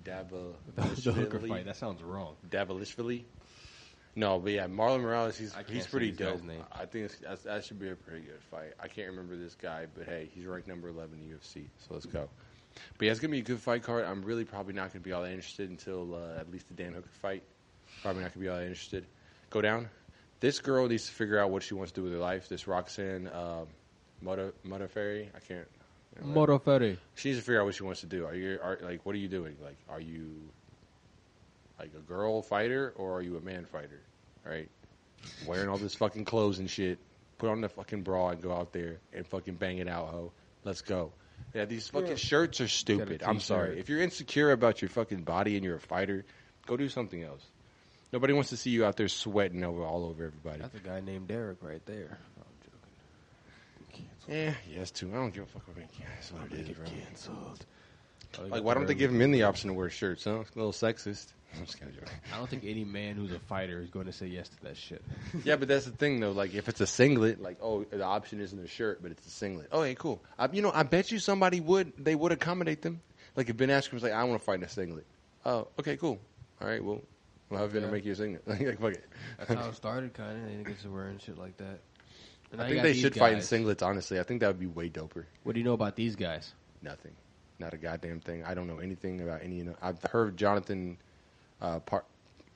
Daval 0.03 0.55
The, 0.75 1.11
hooker 1.11 1.39
fight. 1.39 1.65
That 1.65 1.75
sounds 1.75 2.01
wrong. 2.01 2.35
Davalishvili. 2.49 3.23
No, 4.19 4.37
but 4.37 4.51
yeah, 4.51 4.67
Marlon 4.67 4.99
Morales. 4.99 5.37
He's 5.37 5.53
I 5.53 5.63
can't 5.63 5.69
he's 5.69 5.85
say 5.85 5.91
pretty 5.91 6.11
this 6.11 6.19
guy's 6.19 6.39
dope. 6.39 6.47
name. 6.47 6.63
I 6.73 6.85
think 6.85 7.05
it's, 7.05 7.15
that's, 7.19 7.43
that 7.43 7.63
should 7.63 7.79
be 7.79 7.89
a 7.89 7.95
pretty 7.95 8.19
good 8.25 8.41
fight. 8.51 8.73
I 8.77 8.89
can't 8.89 9.07
remember 9.11 9.37
this 9.37 9.55
guy, 9.55 9.85
but 9.95 10.07
hey, 10.07 10.29
he's 10.35 10.45
ranked 10.45 10.67
number 10.67 10.89
eleven 10.89 11.19
in 11.21 11.29
the 11.29 11.35
UFC. 11.37 11.67
So 11.87 11.93
let's 11.93 12.05
go. 12.05 12.27
But 12.97 13.05
yeah, 13.05 13.11
it's 13.11 13.21
gonna 13.21 13.31
be 13.31 13.39
a 13.39 13.43
good 13.43 13.61
fight 13.61 13.83
card. 13.83 14.03
I'm 14.03 14.21
really 14.23 14.43
probably 14.43 14.73
not 14.73 14.91
gonna 14.91 15.03
be 15.03 15.13
all 15.13 15.21
that 15.21 15.31
interested 15.31 15.69
until 15.69 16.15
uh, 16.15 16.37
at 16.37 16.51
least 16.51 16.67
the 16.67 16.73
Dan 16.73 16.93
Hooker 16.93 17.09
fight. 17.21 17.43
Probably 18.01 18.23
not 18.23 18.33
gonna 18.33 18.43
be 18.43 18.49
all 18.49 18.57
that 18.57 18.63
interested. 18.63 19.05
Go 19.51 19.61
down. 19.61 19.87
This 20.41 20.59
girl 20.59 20.85
needs 20.89 21.05
to 21.05 21.13
figure 21.13 21.39
out 21.39 21.49
what 21.49 21.63
she 21.63 21.73
wants 21.73 21.93
to 21.93 22.01
do 22.01 22.03
with 22.03 22.11
her 22.11 22.19
life. 22.19 22.49
This 22.49 22.67
Roxanne 22.67 23.27
uh, 23.27 23.63
Moda 24.21 24.51
Modafferi. 24.67 25.29
I 25.33 25.39
can't. 25.47 25.67
Moto 26.21 26.59
Ferry. 26.59 26.97
She 27.15 27.29
needs 27.29 27.39
to 27.39 27.45
figure 27.45 27.61
out 27.61 27.65
what 27.65 27.75
she 27.75 27.83
wants 27.83 28.01
to 28.01 28.07
do. 28.07 28.25
Are 28.25 28.35
you 28.35 28.59
are 28.61 28.79
like 28.81 29.05
what 29.05 29.15
are 29.15 29.19
you 29.19 29.29
doing? 29.29 29.55
Like 29.63 29.77
are 29.87 30.01
you 30.01 30.41
like 31.79 31.91
a 31.97 32.01
girl 32.01 32.41
fighter 32.41 32.93
or 32.97 33.13
are 33.13 33.21
you 33.21 33.37
a 33.37 33.41
man 33.41 33.63
fighter? 33.63 34.01
Right? 34.45 34.69
Wearing 35.45 35.69
all 35.69 35.77
this 35.77 35.95
fucking 35.95 36.25
clothes 36.25 36.59
and 36.59 36.69
shit. 36.69 36.99
Put 37.37 37.49
on 37.49 37.61
the 37.61 37.69
fucking 37.69 38.03
bra 38.03 38.29
and 38.29 38.41
go 38.41 38.51
out 38.51 38.73
there 38.73 38.99
and 39.13 39.25
fucking 39.25 39.55
bang 39.55 39.77
it 39.77 39.87
out, 39.87 40.09
ho. 40.09 40.31
Let's 40.63 40.81
go. 40.81 41.13
Yeah, 41.53 41.65
these 41.65 41.87
fucking 41.87 42.17
shirts 42.17 42.61
are 42.61 42.67
stupid. 42.67 43.23
I'm 43.25 43.39
sorry. 43.39 43.79
If 43.79 43.89
you're 43.89 44.01
insecure 44.01 44.51
about 44.51 44.81
your 44.81 44.89
fucking 44.89 45.23
body 45.23 45.55
and 45.55 45.63
you're 45.63 45.77
a 45.77 45.81
fighter, 45.81 46.25
go 46.65 46.77
do 46.77 46.89
something 46.89 47.23
else. 47.23 47.45
Nobody 48.11 48.33
wants 48.33 48.49
to 48.49 48.57
see 48.57 48.71
you 48.71 48.85
out 48.85 48.97
there 48.97 49.07
sweating 49.07 49.63
over 49.63 49.83
all 49.83 50.03
over 50.03 50.25
everybody. 50.25 50.61
That's 50.61 50.75
a 50.75 50.79
guy 50.79 50.99
named 50.99 51.27
Derek 51.27 51.59
right 51.61 51.85
there. 51.85 52.17
No, 52.37 52.43
I'm 52.43 52.71
joking. 53.95 54.09
Yeah, 54.27 54.35
eh, 54.35 54.53
yes, 54.75 54.91
too. 54.91 55.09
I 55.11 55.15
don't 55.15 55.33
give 55.33 55.43
a 55.43 55.47
fuck 55.47 55.67
about 55.67 55.83
it. 55.83 55.89
That's 56.15 56.31
what 56.31 56.51
it 56.51 56.69
is, 56.69 56.75
bro. 56.75 56.85
Canceled. 56.85 57.65
Like, 58.49 58.63
why 58.63 58.73
don't 58.73 58.87
they 58.87 58.95
give 58.95 59.11
men 59.11 59.31
the 59.31 59.43
option 59.43 59.69
to 59.69 59.73
wear 59.73 59.89
shirts? 59.89 60.23
Huh? 60.23 60.39
It's 60.41 60.55
a 60.55 60.57
little 60.57 60.71
sexist. 60.71 61.27
I'm 61.57 61.65
just 61.65 61.79
kind 61.79 61.91
of 61.91 61.97
joking. 61.99 62.13
I 62.33 62.37
don't 62.37 62.49
think 62.49 62.63
any 62.65 62.83
man 62.85 63.15
who's 63.15 63.31
a 63.31 63.39
fighter 63.39 63.81
is 63.81 63.89
going 63.89 64.05
to 64.05 64.11
say 64.11 64.27
yes 64.27 64.49
to 64.49 64.63
that 64.63 64.77
shit. 64.77 65.01
Yeah, 65.43 65.55
but 65.55 65.67
that's 65.67 65.85
the 65.85 65.91
thing 65.91 66.19
though. 66.19 66.31
Like, 66.31 66.53
if 66.53 66.69
it's 66.69 66.81
a 66.81 66.87
singlet, 66.87 67.41
like, 67.41 67.57
oh, 67.61 67.83
the 67.83 68.03
option 68.03 68.39
isn't 68.39 68.59
a 68.59 68.67
shirt, 68.67 69.01
but 69.01 69.11
it's 69.11 69.25
a 69.25 69.29
singlet. 69.29 69.67
Oh, 69.71 69.83
hey, 69.83 69.95
cool. 69.95 70.21
I, 70.37 70.47
you 70.51 70.61
know, 70.61 70.71
I 70.73 70.83
bet 70.83 71.11
you 71.11 71.19
somebody 71.19 71.59
would. 71.59 71.93
They 71.97 72.15
would 72.15 72.31
accommodate 72.31 72.81
them. 72.81 73.01
Like, 73.35 73.49
if 73.49 73.57
Ben 73.57 73.69
Askren 73.69 73.93
was 73.93 74.03
like, 74.03 74.11
I 74.13 74.23
want 74.25 74.39
to 74.39 74.45
fight 74.45 74.55
in 74.59 74.63
a 74.63 74.69
singlet. 74.69 75.05
Oh, 75.45 75.67
okay, 75.79 75.97
cool. 75.97 76.19
All 76.61 76.67
right, 76.67 76.83
well, 76.83 77.01
we'll 77.49 77.59
have 77.59 77.71
Venum 77.71 77.83
Yeah. 77.83 77.91
make 77.91 78.05
you 78.05 78.11
a 78.11 78.15
singlet. 78.15 78.43
like, 78.47 78.79
fuck 78.79 78.93
it. 78.93 79.05
That's 79.37 79.53
how 79.53 79.69
it 79.69 79.75
started, 79.75 80.13
kind 80.13 80.37
of. 80.37 80.57
They 80.57 80.63
get 80.71 80.81
to 80.81 80.89
wearing 80.89 81.17
shit 81.19 81.37
like 81.37 81.57
that. 81.57 81.79
And 82.51 82.61
I 82.61 82.69
think 82.69 82.81
they 82.81 82.93
should 82.93 83.15
fight 83.15 83.33
in 83.33 83.39
singlets. 83.39 83.83
Honestly, 83.83 84.19
I 84.19 84.23
think 84.23 84.41
that 84.41 84.47
would 84.47 84.59
be 84.59 84.65
way 84.67 84.89
doper. 84.89 85.25
What 85.43 85.53
do 85.53 85.59
you 85.59 85.65
know 85.65 85.73
about 85.73 85.95
these 85.95 86.15
guys? 86.15 86.53
Nothing. 86.81 87.11
Not 87.59 87.73
a 87.73 87.77
goddamn 87.77 88.21
thing. 88.21 88.43
I 88.43 88.53
don't 88.53 88.67
know 88.67 88.79
anything 88.79 89.21
about 89.21 89.41
any. 89.43 89.67
I've 89.81 90.01
heard 90.03 90.35
Jonathan 90.37 90.97
uh, 91.61 91.79
Par- 91.79 92.05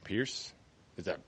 Pearce. 0.04 0.54
Is 0.98 1.06
that 1.06 1.20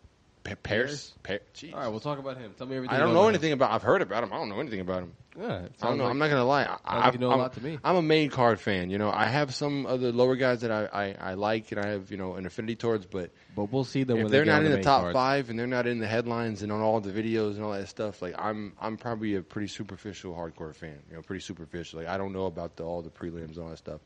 P- 0.44 0.56
Pearce? 0.56 1.14
Pa- 1.24 1.34
Jeez. 1.56 1.74
All 1.74 1.80
right, 1.80 1.88
we'll 1.88 2.00
talk 2.00 2.20
about 2.20 2.38
him. 2.38 2.54
Tell 2.58 2.68
me 2.68 2.76
everything. 2.76 2.96
I 2.96 3.00
don't 3.00 3.14
know 3.14 3.28
anything 3.28 3.52
about. 3.52 3.72
I've 3.72 3.82
heard 3.82 4.02
about 4.02 4.24
him. 4.24 4.32
I 4.32 4.38
don't 4.38 4.50
know 4.50 4.60
anything 4.60 4.80
about 4.82 5.04
him. 5.04 5.14
Yeah, 5.38 5.68
I 5.82 5.88
don't 5.88 5.98
know. 5.98 6.06
I'm 6.06 6.18
not 6.18 6.30
gonna 6.30 6.46
lie. 6.46 6.78
I, 6.86 7.00
like 7.00 7.14
you 7.14 7.20
know 7.20 7.30
a 7.30 7.34
I'm, 7.34 7.40
lot 7.40 7.54
to 7.54 7.62
me. 7.64 7.78
I'm 7.84 7.96
a 7.98 8.02
main 8.02 8.30
card 8.30 8.58
fan. 8.60 8.90
You 8.90 8.98
know, 9.00 9.12
I 9.12 9.26
have 9.26 9.54
some 9.54 9.86
other 9.86 10.14
lower 10.14 10.38
guys 10.38 10.62
that 10.62 10.72
I, 10.72 10.86
I, 10.86 11.32
I 11.32 11.34
like 11.34 11.72
and 11.74 11.84
I 11.84 11.90
have 11.90 12.10
you 12.10 12.16
know 12.16 12.36
an 12.36 12.46
affinity 12.46 12.76
towards. 12.78 13.06
But 13.06 13.32
But 13.54 13.66
we'll 13.66 13.84
see 13.84 14.04
them 14.04 14.18
if 14.18 14.24
when 14.24 14.32
they're 14.32 14.46
they 14.46 14.52
not 14.52 14.64
in 14.64 14.70
the 14.70 14.78
main 14.78 14.84
top 14.84 15.02
cards. 15.02 15.14
five 15.14 15.50
and 15.50 15.60
they're 15.60 15.68
not 15.68 15.88
in 15.88 16.00
the 16.00 16.08
headlines 16.08 16.62
and 16.62 16.72
on 16.72 16.80
all 16.80 17.02
the 17.02 17.12
videos 17.12 17.56
and 17.56 17.64
all 17.64 17.74
that 17.74 17.90
stuff, 17.90 18.22
like 18.22 18.36
I'm 18.38 18.74
I'm 18.80 18.96
probably 18.96 19.36
a 19.36 19.42
pretty 19.42 19.68
superficial 19.68 20.34
hardcore 20.34 20.74
fan. 20.74 21.00
You 21.10 21.16
know, 21.16 21.22
pretty 21.22 21.42
superficial. 21.42 22.00
Like 22.00 22.08
I 22.08 22.18
don't 22.18 22.32
know 22.32 22.46
about 22.46 22.78
the, 22.78 22.84
all 22.84 23.02
the 23.02 23.10
prelims 23.10 23.56
and 23.56 23.58
all 23.58 23.70
that 23.72 23.78
stuff. 23.80 24.00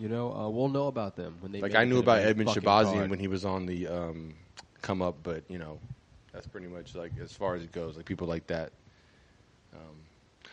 You 0.00 0.08
know, 0.08 0.32
uh, 0.34 0.48
we'll 0.48 0.68
know 0.68 0.86
about 0.88 1.16
them 1.16 1.36
when 1.40 1.52
they. 1.52 1.60
Like 1.60 1.74
I 1.74 1.84
knew 1.84 1.98
about 1.98 2.20
Edmen 2.22 2.46
Shahbazyan 2.46 2.92
card. 2.94 3.10
when 3.10 3.18
he 3.18 3.28
was 3.28 3.44
on 3.44 3.66
the 3.66 3.88
um, 3.88 4.34
come 4.80 5.02
up, 5.02 5.16
but 5.22 5.44
you 5.48 5.58
know, 5.58 5.78
that's 6.32 6.46
pretty 6.46 6.66
much 6.66 6.94
like 6.94 7.12
as 7.20 7.32
far 7.32 7.54
as 7.54 7.62
it 7.62 7.72
goes. 7.72 7.96
Like 7.96 8.06
people 8.06 8.26
like 8.26 8.46
that. 8.48 8.72
Um, 9.74 9.96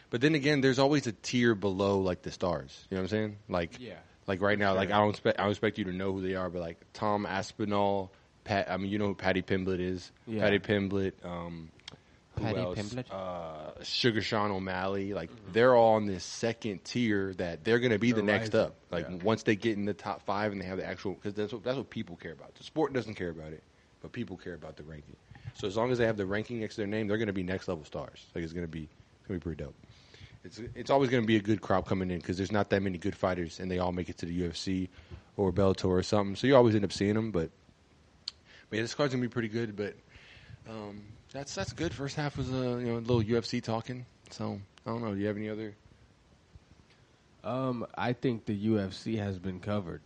but 0.10 0.22
then 0.22 0.36
again, 0.36 0.62
there's 0.62 0.80
always 0.80 1.08
a 1.08 1.12
tier 1.12 1.56
below 1.56 2.00
like 2.00 2.22
the 2.22 2.32
stars. 2.32 2.86
You 2.89 2.96
know 2.98 3.02
what 3.02 3.06
I'm 3.06 3.10
saying? 3.10 3.36
Like 3.48 3.72
Yeah. 3.80 3.94
like 4.28 4.42
right 4.42 4.58
now, 4.60 4.72
Sure. 4.72 4.78
like 4.78 4.92
I 4.92 4.98
don't 4.98 5.10
expect 5.12 5.39
I 5.39 5.44
don't 5.44 5.52
expect 5.52 5.78
you 5.78 5.86
to 5.86 5.94
know 5.94 6.12
who 6.13 6.22
they 6.22 6.36
are, 6.36 6.50
but 6.50 6.62
like 6.62 6.78
Tom 6.94 7.26
Aspinall, 7.26 8.12
Pat. 8.44 8.70
I 8.70 8.78
mean, 8.78 8.92
you 8.92 8.98
know 9.00 9.08
who 9.08 9.15
Paddy 9.15 9.42
Pimblett 9.42 9.80
is. 9.80 10.12
Yeah. 10.28 10.42
Paddy 10.42 10.60
Pimblett. 10.60 11.13
Um, 11.24 11.70
who 12.41 12.56
else? 12.58 12.78
Pimblett? 12.80 13.12
Uh, 13.12 13.84
Sugar 13.84 14.21
Sean 14.21 14.52
O'Malley. 14.52 15.13
Like 15.13 15.30
they're 15.54 15.75
all 15.75 15.95
on 15.95 16.06
this 16.06 16.23
second 16.23 16.84
tier 16.84 17.34
that 17.36 17.63
they're 17.63 17.80
going 17.80 17.91
to 17.91 17.99
be 17.99 18.12
the 18.12 18.17
They're 18.17 18.25
next 18.25 18.54
rising. 18.54 18.67
up. 18.67 18.75
Like 18.91 19.08
Yeah. 19.10 19.15
once 19.23 19.43
they 19.43 19.56
get 19.56 19.78
in 19.78 19.86
the 19.86 19.93
top 19.93 20.23
five 20.25 20.52
and 20.52 20.62
they 20.62 20.65
have 20.65 20.78
the 20.78 20.86
actual 20.86 21.13
because 21.13 21.34
that's 21.34 21.54
what, 21.54 21.63
that's 21.63 21.78
what 21.78 21.89
people 21.89 22.15
care 22.15 22.34
about. 22.34 22.56
The 22.56 22.63
sport 22.63 22.93
doesn't 22.93 23.15
care 23.15 23.30
about 23.30 23.54
it, 23.54 23.63
but 24.02 24.12
people 24.12 24.38
care 24.38 24.54
about 24.56 24.75
the 24.78 24.84
ranking. 24.84 25.15
So 25.56 25.67
as 25.67 25.75
long 25.78 25.91
as 25.91 25.97
they 25.97 26.06
have 26.06 26.17
the 26.17 26.25
ranking 26.25 26.60
next 26.60 26.75
to 26.75 26.82
their 26.82 26.88
name, 26.88 27.08
they're 27.08 27.17
going 27.17 27.28
to 27.28 27.34
be 27.34 27.43
next 27.43 27.67
level 27.67 27.84
stars. 27.86 28.25
Like 28.36 28.43
it's 28.43 28.54
going 28.54 28.65
to 28.65 28.71
be 28.71 28.84
it's 29.19 29.28
going 29.28 29.39
to 29.39 29.43
be 29.45 29.56
pretty 29.56 29.63
dope. 29.63 29.75
It's 30.45 30.62
it's 30.75 30.89
always 30.89 31.10
going 31.10 31.23
to 31.23 31.28
be 31.28 31.36
a 31.36 31.41
good 31.41 31.60
crop 31.62 31.86
coming 31.88 32.10
in 32.12 32.19
because 32.19 32.38
there's 32.38 32.52
not 32.52 32.69
that 32.69 32.82
many 32.82 32.97
good 32.97 33.15
fighters 33.15 33.60
and 33.60 33.69
they 33.69 33.80
all 33.80 33.91
make 33.91 34.08
it 34.10 34.17
to 34.19 34.25
the 34.25 34.41
UFC 34.41 34.88
or 35.36 35.52
Bellator 35.52 35.86
or 35.89 36.02
something. 36.04 36.36
So 36.36 36.47
you 36.47 36.56
always 36.56 36.75
end 36.75 36.86
up 36.86 36.93
seeing 36.93 37.13
them. 37.15 37.32
But, 37.32 37.49
but 38.69 38.78
yeah, 38.78 38.82
this 38.84 38.95
card's 38.95 39.13
going 39.13 39.21
to 39.21 39.28
be 39.28 39.32
pretty 39.32 39.49
good. 39.49 39.75
But 39.75 39.95
um, 40.69 41.04
that's 41.32 41.54
that's 41.56 41.74
good. 41.74 41.94
First 41.94 42.15
half 42.15 42.38
was 42.38 42.50
uh, 42.52 42.78
you 42.78 42.88
know 42.88 42.98
a 42.98 43.00
little 43.00 43.22
UFC 43.24 43.62
talking. 43.62 44.06
So 44.30 44.60
I 44.86 44.89
don't 44.89 45.02
know. 45.04 45.13
Do 45.13 45.20
you 45.20 45.28
have 45.28 45.38
any 45.38 45.50
other? 45.50 45.76
Um, 47.44 47.86
I 47.98 48.13
think 48.13 48.46
the 48.46 48.68
UFC 48.68 49.18
has 49.18 49.39
been 49.39 49.60
covered. 49.60 50.02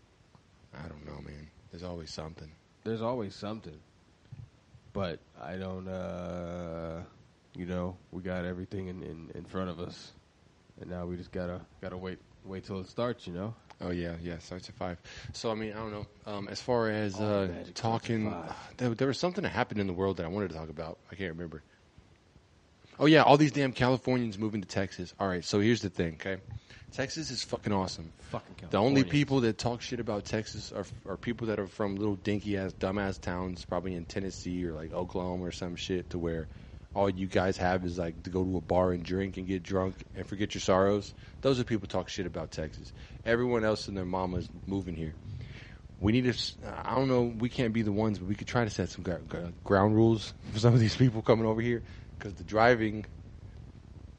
I 0.73 0.87
don't 0.87 1.05
know, 1.05 1.21
man. 1.25 1.49
There's 1.71 1.83
always 1.83 2.11
something. 2.11 2.51
There's 2.83 3.01
always 3.01 3.35
something, 3.35 3.79
but 4.93 5.19
I 5.41 5.57
don't. 5.57 5.87
uh 5.87 7.03
You 7.55 7.65
know, 7.65 7.97
we 8.11 8.21
got 8.23 8.45
everything 8.45 8.87
in, 8.87 9.03
in, 9.03 9.29
in 9.35 9.45
front 9.45 9.69
of 9.69 9.79
us, 9.79 10.13
and 10.81 10.89
now 10.89 11.05
we 11.05 11.15
just 11.17 11.31
gotta 11.31 11.61
gotta 11.81 11.97
wait 11.97 12.19
wait 12.45 12.63
till 12.63 12.79
it 12.79 12.87
starts. 12.87 13.27
You 13.27 13.33
know. 13.33 13.53
Oh 13.83 13.91
yeah, 13.91 14.15
yeah. 14.21 14.37
Starts 14.39 14.69
at 14.69 14.75
five. 14.75 14.97
So 15.33 15.51
I 15.51 15.55
mean, 15.55 15.73
I 15.73 15.75
don't 15.75 15.91
know. 15.91 16.05
Um, 16.25 16.47
as 16.47 16.61
far 16.61 16.89
as 16.89 17.19
uh, 17.19 17.49
talking, 17.73 18.33
there, 18.77 18.89
there 18.89 19.07
was 19.07 19.19
something 19.19 19.43
that 19.43 19.49
happened 19.49 19.81
in 19.81 19.87
the 19.87 19.93
world 19.93 20.17
that 20.17 20.25
I 20.25 20.29
wanted 20.29 20.49
to 20.49 20.55
talk 20.55 20.69
about. 20.69 20.97
I 21.11 21.15
can't 21.15 21.31
remember. 21.31 21.61
Oh 22.99 23.05
yeah, 23.07 23.23
all 23.23 23.37
these 23.37 23.51
damn 23.51 23.73
Californians 23.73 24.37
moving 24.37 24.61
to 24.61 24.67
Texas. 24.67 25.13
All 25.19 25.27
right, 25.27 25.43
so 25.43 25.59
here's 25.59 25.81
the 25.81 25.89
thing. 25.89 26.13
Okay, 26.13 26.37
Texas 26.93 27.31
is 27.31 27.43
fucking 27.43 27.73
awesome. 27.73 28.13
Fucking 28.29 28.69
The 28.69 28.77
only 28.77 29.03
people 29.03 29.41
that 29.41 29.57
talk 29.57 29.81
shit 29.81 29.99
about 29.99 30.25
Texas 30.25 30.71
are, 30.71 30.85
are 31.09 31.17
people 31.17 31.47
that 31.47 31.59
are 31.59 31.65
from 31.65 31.95
little 31.95 32.15
dinky 32.15 32.55
ass, 32.55 32.71
dumbass 32.73 33.19
towns, 33.19 33.65
probably 33.65 33.95
in 33.95 34.05
Tennessee 34.05 34.63
or 34.65 34.73
like 34.73 34.93
Oklahoma 34.93 35.43
or 35.43 35.51
some 35.51 35.75
shit, 35.75 36.11
to 36.11 36.19
where 36.19 36.47
all 36.95 37.09
you 37.09 37.27
guys 37.27 37.57
have 37.57 37.85
is 37.85 37.97
like 37.97 38.21
to 38.23 38.29
go 38.29 38.43
to 38.43 38.57
a 38.57 38.61
bar 38.61 38.91
and 38.91 39.03
drink 39.03 39.37
and 39.37 39.47
get 39.47 39.63
drunk 39.63 40.03
and 40.15 40.25
forget 40.27 40.53
your 40.53 40.61
sorrows. 40.61 41.13
Those 41.41 41.59
are 41.59 41.63
people 41.63 41.87
talk 41.87 42.07
shit 42.09 42.25
about 42.25 42.51
Texas. 42.51 42.93
Everyone 43.25 43.63
else 43.63 43.87
and 43.87 43.97
their 43.97 44.05
mamas 44.05 44.47
moving 44.67 44.95
here. 44.95 45.13
We 45.99 46.11
need 46.11 46.31
to. 46.31 46.37
I 46.85 46.95
don't 46.95 47.07
know. 47.07 47.33
We 47.39 47.49
can't 47.49 47.73
be 47.73 47.81
the 47.81 47.91
ones, 47.91 48.19
but 48.19 48.27
we 48.27 48.35
could 48.35 48.47
try 48.47 48.63
to 48.63 48.69
set 48.69 48.89
some 48.89 49.03
ground 49.63 49.95
rules 49.95 50.33
for 50.51 50.59
some 50.59 50.73
of 50.73 50.79
these 50.79 50.95
people 50.95 51.21
coming 51.21 51.45
over 51.45 51.61
here 51.61 51.81
because 52.17 52.33
the 52.33 52.43
driving 52.43 53.05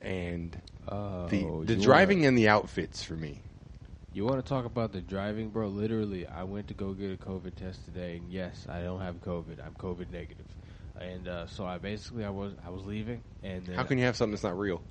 and 0.00 0.56
Oh, 0.86 1.28
the 1.28 1.38
the 1.38 1.44
wanna- 1.46 1.76
driving 1.82 2.26
and 2.26 2.36
the 2.36 2.48
outfits 2.48 3.02
for 3.02 3.14
me. 3.14 3.40
You 4.12 4.24
want 4.24 4.36
to 4.44 4.48
talk 4.48 4.64
about 4.64 4.92
the 4.92 5.00
driving, 5.00 5.48
bro? 5.48 5.66
Literally, 5.68 6.26
I 6.26 6.44
went 6.44 6.68
to 6.68 6.74
go 6.74 6.92
get 6.92 7.10
a 7.12 7.16
COVID 7.16 7.54
test 7.56 7.84
today, 7.84 8.16
and 8.18 8.30
yes, 8.30 8.66
I 8.68 8.82
don't 8.82 9.00
have 9.00 9.16
COVID. 9.22 9.64
I'm 9.64 9.74
COVID 9.74 10.10
negative, 10.12 10.46
and 11.00 11.28
uh, 11.28 11.46
so 11.46 11.66
I 11.66 11.78
basically 11.78 12.24
I 12.24 12.30
was 12.30 12.52
I 12.64 12.70
was 12.70 12.84
leaving, 12.84 13.22
and 13.42 13.64
then 13.66 13.74
How 13.76 13.84
can 13.84 13.98
you 13.98 14.04
have 14.04 14.16
something 14.16 14.32
that's 14.32 14.44
not 14.44 14.58
real? 14.58 14.82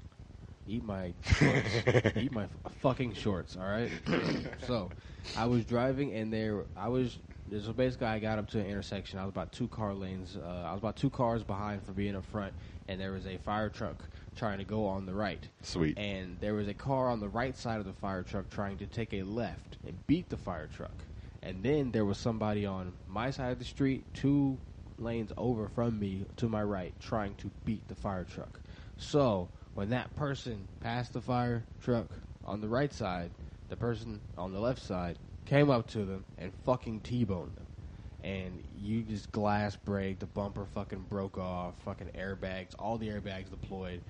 eat 0.66 0.84
my 0.84 1.14
shorts. 1.22 1.68
eat 2.16 2.32
my 2.32 2.44
f- 2.44 2.74
fucking 2.80 3.14
shorts. 3.14 3.58
All 3.58 3.68
right. 3.68 3.92
so, 4.68 4.90
I 5.36 5.46
was 5.46 5.66
driving, 5.66 6.14
and 6.14 6.32
there 6.32 6.64
I 6.76 6.88
was. 6.90 7.18
So 7.62 7.74
basically, 7.74 8.08
I 8.08 8.20
got 8.20 8.40
up 8.40 8.50
to 8.52 8.60
an 8.60 8.66
intersection. 8.66 9.20
I 9.20 9.24
was 9.26 9.30
about 9.30 9.52
two 9.52 9.68
car 9.68 9.94
lanes. 9.94 10.38
Uh, 10.38 10.64
I 10.66 10.72
was 10.72 10.80
about 10.80 10.96
two 10.96 11.10
cars 11.10 11.44
behind 11.44 11.84
for 11.84 11.92
being 11.92 12.16
up 12.16 12.24
front, 12.26 12.54
and 12.88 13.00
there 13.00 13.12
was 13.12 13.28
a 13.28 13.38
fire 13.38 13.70
truck 13.70 14.10
trying 14.36 14.60
to 14.60 14.64
go 14.64 14.88
on 14.88 15.06
the 15.06 15.14
right. 15.14 15.46
Sweet. 15.62 15.98
And 16.00 16.38
there 16.40 16.54
was 16.54 16.68
a 16.68 16.74
car 16.74 17.10
on 17.10 17.20
the 17.20 17.28
right 17.30 17.56
side 17.58 17.80
of 17.80 17.86
the 17.86 17.94
fire 17.94 18.24
truck 18.24 18.50
trying 18.50 18.78
to 18.78 18.88
take 18.88 19.14
a 19.14 19.24
left 19.24 19.78
and 19.86 19.96
beat 20.08 20.30
the 20.30 20.38
fire 20.38 20.68
truck. 20.68 21.04
And 21.44 21.62
then 21.62 21.92
there 21.92 22.06
was 22.06 22.18
somebody 22.18 22.66
on 22.66 22.94
my 23.08 23.30
side 23.30 23.52
of 23.52 23.60
the 23.60 23.66
street, 23.66 24.06
two 24.14 24.58
lanes 24.98 25.32
over 25.38 25.68
from 25.68 26.00
me 26.00 26.26
to 26.38 26.48
my 26.48 26.64
right, 26.64 26.94
trying 27.00 27.36
to 27.36 27.52
beat 27.66 27.88
the 27.88 27.96
fire 27.96 28.24
truck. 28.24 28.60
So 28.98 29.50
when 29.74 29.90
that 29.90 30.16
person 30.16 30.68
passed 30.80 31.14
the 31.14 31.22
fire 31.22 31.64
truck 31.82 32.08
on 32.46 32.62
the 32.62 32.68
right 32.68 32.94
side, 32.94 33.32
the 33.70 33.76
person 33.76 34.22
on 34.38 34.54
the 34.54 34.60
left 34.60 34.82
side 34.82 35.18
came 35.46 35.70
up 35.70 35.88
to 35.90 36.06
them 36.06 36.24
and 36.38 36.54
fucking 36.66 37.02
T-boned 37.02 37.56
them. 37.56 37.66
And 38.24 38.64
you 38.80 39.02
just 39.02 39.32
glass 39.32 39.76
break, 39.76 40.20
the 40.20 40.26
bumper 40.28 40.66
fucking 40.66 41.08
broke 41.10 41.38
off, 41.38 41.74
fucking 41.84 42.12
airbags, 42.18 42.74
all 42.80 42.98
the 42.98 43.10
airbags 43.10 43.50
deployed, 43.50 44.02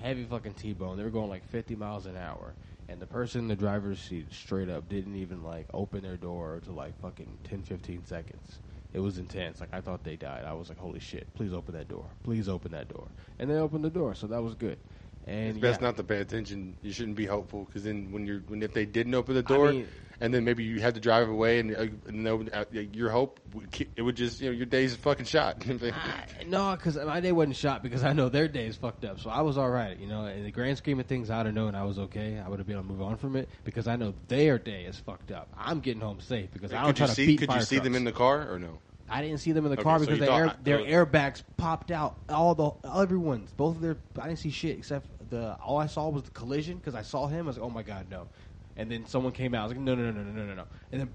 heavy 0.00 0.24
fucking 0.24 0.54
T-bone. 0.54 0.96
They 0.96 1.04
were 1.04 1.10
going 1.10 1.30
like 1.30 1.44
50 1.44 1.76
miles 1.76 2.06
an 2.06 2.16
hour. 2.16 2.54
And 2.88 3.00
the 3.00 3.06
person 3.06 3.42
in 3.42 3.48
the 3.48 3.54
driver's 3.54 4.00
seat 4.00 4.32
straight 4.32 4.68
up 4.68 4.88
didn't 4.88 5.14
even 5.14 5.44
like 5.44 5.66
open 5.72 6.02
their 6.02 6.16
door 6.16 6.60
to 6.64 6.72
like 6.72 7.00
fucking 7.00 7.38
10, 7.44 7.62
15 7.62 8.04
seconds. 8.04 8.58
It 8.92 9.00
was 9.00 9.18
intense. 9.18 9.60
Like 9.60 9.70
I 9.72 9.80
thought 9.80 10.04
they 10.04 10.16
died. 10.16 10.44
I 10.44 10.52
was 10.52 10.68
like, 10.68 10.78
holy 10.78 11.00
shit! 11.00 11.32
Please 11.34 11.52
open 11.52 11.74
that 11.74 11.88
door. 11.88 12.06
Please 12.24 12.48
open 12.48 12.72
that 12.72 12.88
door. 12.88 13.08
And 13.38 13.50
they 13.50 13.54
opened 13.54 13.84
the 13.84 13.90
door, 13.90 14.14
so 14.14 14.26
that 14.26 14.42
was 14.42 14.54
good. 14.54 14.78
And 15.26 15.50
It's 15.50 15.58
best 15.58 15.80
yeah. 15.80 15.88
not 15.88 15.96
to 15.98 16.04
pay 16.04 16.18
attention. 16.18 16.76
You 16.82 16.92
shouldn't 16.92 17.16
be 17.16 17.26
hopeful 17.26 17.64
because 17.64 17.84
then 17.84 18.10
when 18.10 18.26
you're 18.26 18.40
when 18.48 18.62
if 18.62 18.72
they 18.72 18.86
didn't 18.86 19.14
open 19.14 19.34
the 19.34 19.42
door 19.42 19.72
mean- 19.72 19.86
and 20.22 20.34
then 20.34 20.44
maybe 20.44 20.64
you 20.64 20.80
had 20.80 20.94
to 20.96 21.00
drive 21.00 21.30
away 21.30 21.60
and, 21.60 21.74
uh, 21.74 21.80
and 22.06 22.24
no, 22.24 22.44
uh, 22.52 22.64
your 22.72 23.08
hope 23.08 23.40
would 23.54 23.70
ki- 23.70 23.88
it 23.96 24.02
would 24.02 24.16
just 24.16 24.40
you 24.40 24.50
know 24.50 24.56
your 24.56 24.66
day's 24.66 24.94
fucking 24.96 25.24
shot. 25.26 25.64
I- 25.68 26.24
no, 26.46 26.72
because 26.76 26.96
my 26.96 27.20
day 27.20 27.32
wasn't 27.32 27.56
shot 27.56 27.82
because 27.82 28.02
I 28.02 28.12
know 28.12 28.28
their 28.28 28.48
day 28.48 28.66
is 28.66 28.76
fucked 28.76 29.04
up. 29.04 29.20
So 29.20 29.30
I 29.30 29.42
was 29.42 29.56
all 29.58 29.70
right. 29.70 29.98
You 29.98 30.06
know, 30.08 30.26
in 30.26 30.44
the 30.44 30.50
grand 30.50 30.78
scheme 30.78 31.00
of 31.00 31.06
things, 31.06 31.30
I'd 31.30 31.46
have 31.46 31.54
known 31.54 31.74
I 31.74 31.84
was 31.84 31.98
okay. 31.98 32.38
I 32.38 32.48
would 32.48 32.58
have 32.58 32.66
been 32.66 32.76
able 32.76 32.86
to 32.86 32.92
move 32.92 33.02
on 33.02 33.16
from 33.16 33.36
it 33.36 33.48
because 33.64 33.86
I 33.86 33.96
know 33.96 34.14
their 34.28 34.58
day 34.58 34.84
is 34.84 34.98
fucked 34.98 35.30
up. 35.32 35.48
I'm 35.56 35.80
getting 35.80 36.00
home 36.02 36.20
safe 36.20 36.50
because 36.52 36.72
I 36.72 36.82
don't 36.82 36.96
try 36.96 37.04
you 37.06 37.08
to 37.10 37.14
see 37.14 37.26
beat 37.26 37.40
could 37.40 37.52
you 37.54 37.60
see 37.62 37.78
them 37.78 37.94
in 37.94 38.04
the 38.04 38.12
car 38.12 38.50
or 38.52 38.58
no? 38.58 38.78
I 39.10 39.22
didn't 39.22 39.38
see 39.38 39.52
them 39.52 39.64
in 39.64 39.70
the 39.70 39.76
Okay, 39.76 39.82
car 39.82 39.98
so 39.98 40.04
because 40.06 40.20
their, 40.20 40.30
air, 40.30 40.56
their 40.62 40.78
airbags 40.78 41.42
popped 41.56 41.90
out. 41.90 42.16
All 42.28 42.54
the 42.54 42.70
everyone's 42.88 43.52
both 43.52 43.76
of 43.76 43.82
their. 43.82 43.98
I 44.18 44.26
didn't 44.26 44.38
see 44.38 44.50
shit 44.50 44.78
except 44.78 45.06
the. 45.30 45.56
All 45.56 45.78
I 45.78 45.86
saw 45.86 46.08
was 46.08 46.22
the 46.22 46.30
collision 46.30 46.76
because 46.76 46.94
I 46.94 47.02
saw 47.02 47.26
him. 47.26 47.46
I 47.46 47.48
was 47.48 47.58
like, 47.58 47.66
oh 47.66 47.70
my 47.70 47.82
god, 47.82 48.06
no. 48.10 48.28
And 48.76 48.90
then 48.90 49.06
someone 49.06 49.32
came 49.32 49.54
out. 49.54 49.62
I 49.62 49.64
was 49.64 49.72
like, 49.72 49.80
no, 49.80 49.94
no, 49.94 50.10
no, 50.10 50.22
no, 50.22 50.30
no, 50.30 50.46
no, 50.46 50.54
no. 50.54 50.64
And 50.92 51.00
then 51.00 51.10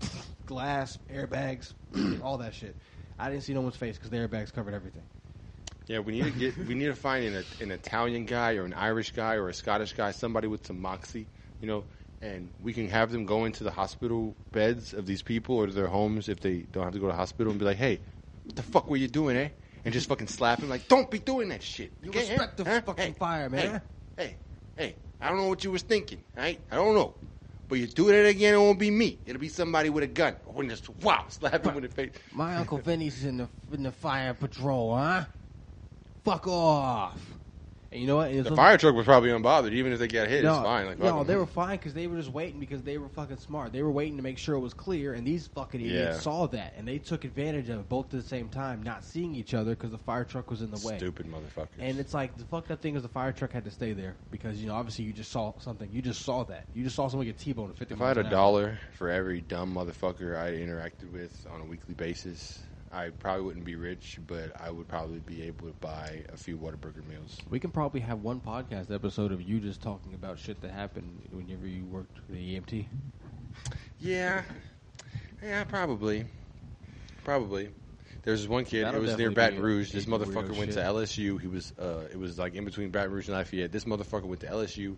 glass, 0.46 0.98
airbags, 1.10 1.72
all 2.22 2.38
that 2.38 2.54
shit. 2.54 2.76
I 3.18 3.30
didn't 3.30 3.42
see 3.42 3.54
no 3.54 3.62
one's 3.62 3.76
face 3.76 3.96
because 3.96 4.10
the 4.10 4.16
airbags 4.18 4.52
covered 4.52 4.74
everything. 4.74 5.02
Yeah, 5.86 6.00
we 6.00 6.12
need 6.12 6.24
to 6.24 6.30
get 6.30 6.56
we 6.58 6.74
need 6.74 6.86
to 6.86 6.94
find 6.94 7.24
an, 7.24 7.44
an 7.60 7.70
Italian 7.70 8.26
guy 8.26 8.56
or 8.56 8.64
an 8.64 8.74
Irish 8.74 9.12
guy 9.12 9.34
or 9.34 9.48
a 9.48 9.54
Scottish 9.54 9.94
guy, 9.94 10.10
somebody 10.10 10.46
with 10.46 10.66
some 10.66 10.80
moxie, 10.80 11.26
you 11.60 11.66
know, 11.66 11.84
and 12.20 12.50
we 12.62 12.72
can 12.72 12.88
have 12.88 13.12
them 13.12 13.24
go 13.24 13.44
into 13.44 13.64
the 13.64 13.70
hospital 13.70 14.34
beds 14.52 14.92
of 14.92 15.06
these 15.06 15.22
people 15.22 15.56
or 15.56 15.66
to 15.66 15.72
their 15.72 15.86
homes 15.86 16.28
if 16.28 16.40
they 16.40 16.66
don't 16.72 16.84
have 16.84 16.92
to 16.92 16.98
go 16.98 17.06
to 17.06 17.12
the 17.12 17.16
hospital 17.16 17.50
and 17.50 17.58
be 17.58 17.64
like, 17.64 17.76
hey, 17.76 18.00
what 18.44 18.56
the 18.56 18.62
fuck 18.62 18.88
were 18.90 18.96
you 18.96 19.08
doing, 19.08 19.36
eh? 19.36 19.48
And 19.84 19.94
just 19.94 20.08
fucking 20.08 20.26
slap 20.26 20.60
him 20.60 20.68
like, 20.68 20.88
don't 20.88 21.10
be 21.10 21.18
doing 21.18 21.48
that 21.50 21.62
shit. 21.62 21.92
You 22.02 22.10
okay, 22.10 22.30
respect 22.30 22.56
the 22.56 22.64
fucking 22.64 22.94
Hey, 22.96 23.12
fire, 23.12 23.48
man. 23.48 23.82
Hey, 24.16 24.24
hey, 24.24 24.36
hey, 24.76 24.96
I 25.20 25.28
don't 25.28 25.38
know 25.38 25.48
what 25.48 25.62
you 25.64 25.70
was 25.70 25.82
thinking, 25.82 26.18
right? 26.36 26.60
I 26.70 26.76
don't 26.76 26.94
know. 26.94 27.14
But 27.68 27.78
you 27.78 27.86
do 27.86 28.08
it 28.08 28.26
again, 28.26 28.54
it 28.54 28.58
won't 28.58 28.78
be 28.78 28.90
me. 28.90 29.18
It'll 29.26 29.40
be 29.40 29.48
somebody 29.48 29.90
with 29.90 30.02
a 30.02 30.06
gun. 30.06 30.36
Or 30.46 30.64
just 30.64 30.88
wow, 31.02 31.24
slap 31.28 31.64
him 31.64 31.76
in 31.76 31.82
the 31.82 31.88
face. 31.88 32.12
My 32.32 32.56
uncle 32.56 32.78
Vinny's 32.78 33.24
in 33.24 33.36
the 33.36 33.48
in 33.70 33.82
the 33.82 33.92
fire 33.92 34.32
patrol, 34.32 34.96
huh? 34.96 35.26
Fuck 36.24 36.46
off. 36.48 37.38
And 37.90 38.00
you 38.02 38.06
know 38.06 38.16
what? 38.16 38.30
The 38.30 38.54
fire 38.54 38.76
truck 38.76 38.94
was 38.94 39.06
probably 39.06 39.30
unbothered, 39.30 39.72
even 39.72 39.92
if 39.92 39.98
they 39.98 40.08
got 40.08 40.28
hit. 40.28 40.44
it's 40.44 40.56
fine. 40.58 40.86
Like, 40.86 40.98
no, 40.98 41.24
they 41.24 41.36
were 41.36 41.46
fine 41.46 41.78
because 41.78 41.94
they 41.94 42.06
were 42.06 42.18
just 42.18 42.28
waiting 42.30 42.60
because 42.60 42.82
they 42.82 42.98
were 42.98 43.08
fucking 43.08 43.38
smart. 43.38 43.72
They 43.72 43.82
were 43.82 43.90
waiting 43.90 44.18
to 44.18 44.22
make 44.22 44.36
sure 44.36 44.54
it 44.56 44.60
was 44.60 44.74
clear, 44.74 45.14
and 45.14 45.26
these 45.26 45.46
fucking 45.46 45.80
idiots 45.80 46.16
Yeah. 46.16 46.20
saw 46.20 46.46
that, 46.48 46.74
and 46.76 46.86
they 46.86 46.98
took 46.98 47.24
advantage 47.24 47.70
of 47.70 47.80
it 47.80 47.88
both 47.88 48.06
at 48.06 48.10
the 48.20 48.22
same 48.22 48.50
time, 48.50 48.82
not 48.82 49.04
seeing 49.04 49.34
each 49.34 49.54
other 49.54 49.70
because 49.70 49.90
the 49.90 49.96
fire 49.98 50.24
truck 50.24 50.50
was 50.50 50.60
in 50.60 50.70
the 50.70 50.86
way. 50.86 50.98
Stupid 50.98 51.26
motherfuckers. 51.26 51.78
And 51.78 51.98
it's 51.98 52.12
like 52.12 52.36
the 52.36 52.44
fucked 52.44 52.70
up 52.70 52.82
thing 52.82 52.94
is 52.94 53.02
the 53.02 53.08
fire 53.08 53.32
truck 53.32 53.52
had 53.52 53.64
to 53.64 53.70
stay 53.70 53.94
there 53.94 54.16
because 54.30 54.60
you 54.60 54.66
know 54.68 54.74
obviously 54.74 55.06
you 55.06 55.14
just 55.14 55.30
saw 55.32 55.54
something. 55.58 55.90
You 55.90 56.02
just 56.02 56.22
saw 56.22 56.44
that. 56.44 56.66
You 56.74 56.84
just 56.84 56.94
saw 56.96 57.08
someone 57.08 57.26
get 57.26 57.38
T-boned 57.38 57.70
at 57.70 57.78
50 57.78 57.94
if 57.94 58.02
I 58.02 58.08
had 58.08 58.18
a 58.18 58.24
dollar 58.24 58.78
for 58.98 59.08
every 59.08 59.40
dumb 59.40 59.74
motherfucker 59.74 60.36
I 60.38 60.50
interacted 60.52 61.10
with 61.10 61.46
on 61.50 61.62
a 61.62 61.64
weekly 61.64 61.94
basis, 61.94 62.60
I 62.92 63.10
probably 63.10 63.44
wouldn't 63.44 63.64
be 63.64 63.76
rich, 63.76 64.18
but 64.26 64.52
I 64.60 64.70
would 64.70 64.88
probably 64.88 65.20
be 65.20 65.42
able 65.42 65.68
to 65.68 65.74
buy 65.74 66.24
a 66.32 66.36
few 66.36 66.56
Whataburger 66.56 67.06
meals. 67.06 67.38
We 67.50 67.60
can 67.60 67.70
probably 67.70 68.00
have 68.00 68.22
one 68.22 68.40
podcast 68.40 68.92
episode 68.94 69.32
of 69.32 69.42
you 69.42 69.60
just 69.60 69.82
talking 69.82 70.14
about 70.14 70.38
shit 70.38 70.60
that 70.62 70.70
happened 70.70 71.28
whenever 71.30 71.66
you 71.66 71.84
worked 71.84 72.18
for 72.18 72.32
the 72.32 72.56
EMT. 72.56 72.86
Yeah, 74.00 74.42
yeah, 75.42 75.64
probably, 75.64 76.24
probably. 77.24 77.70
There's 78.22 78.48
one 78.48 78.64
kid. 78.64 78.84
That'll 78.84 79.00
it 79.00 79.06
was 79.06 79.16
near 79.16 79.30
Baton 79.30 79.60
Rouge. 79.60 79.90
This 79.90 80.06
motherfucker 80.06 80.56
went 80.56 80.72
to. 80.72 80.80
LSU. 80.80 81.40
He 81.40 81.46
was. 81.46 81.72
Uh, 81.78 82.04
it 82.10 82.18
was 82.18 82.38
like 82.38 82.54
in 82.54 82.64
between 82.64 82.90
Baton 82.90 83.12
Rouge 83.12 83.28
and 83.28 83.36
Lafayette. 83.36 83.72
This 83.72 83.84
motherfucker 83.84 84.24
went 84.24 84.40
to 84.42 84.46
LSU, 84.46 84.96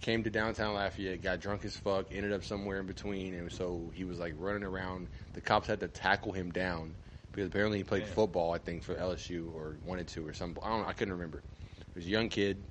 came 0.00 0.24
to 0.24 0.30
downtown 0.30 0.74
Lafayette, 0.74 1.22
got 1.22 1.40
drunk 1.40 1.64
as 1.64 1.76
fuck, 1.76 2.06
ended 2.10 2.32
up 2.32 2.44
somewhere 2.44 2.80
in 2.80 2.86
between, 2.86 3.34
and 3.34 3.50
so 3.52 3.90
he 3.94 4.04
was 4.04 4.18
like 4.18 4.34
running 4.38 4.64
around. 4.64 5.08
The 5.34 5.40
cops 5.40 5.66
had 5.66 5.80
to 5.80 5.88
tackle 5.88 6.32
him 6.32 6.50
down 6.50 6.94
because 7.32 7.46
apparently 7.46 7.78
he 7.78 7.84
played 7.84 8.04
Damn. 8.04 8.12
football. 8.12 8.52
I 8.52 8.58
think 8.58 8.82
for 8.82 8.94
LSU 8.94 9.54
or 9.54 9.76
wanted 9.84 10.08
to 10.08 10.26
or 10.26 10.32
something. 10.32 10.62
I 10.64 10.68
don't. 10.68 10.86
I 10.86 10.92
couldn't 10.92 11.14
remember. 11.14 11.42
He 11.94 11.98
was 11.98 12.06
a 12.06 12.10
young 12.10 12.28
kid. 12.28 12.62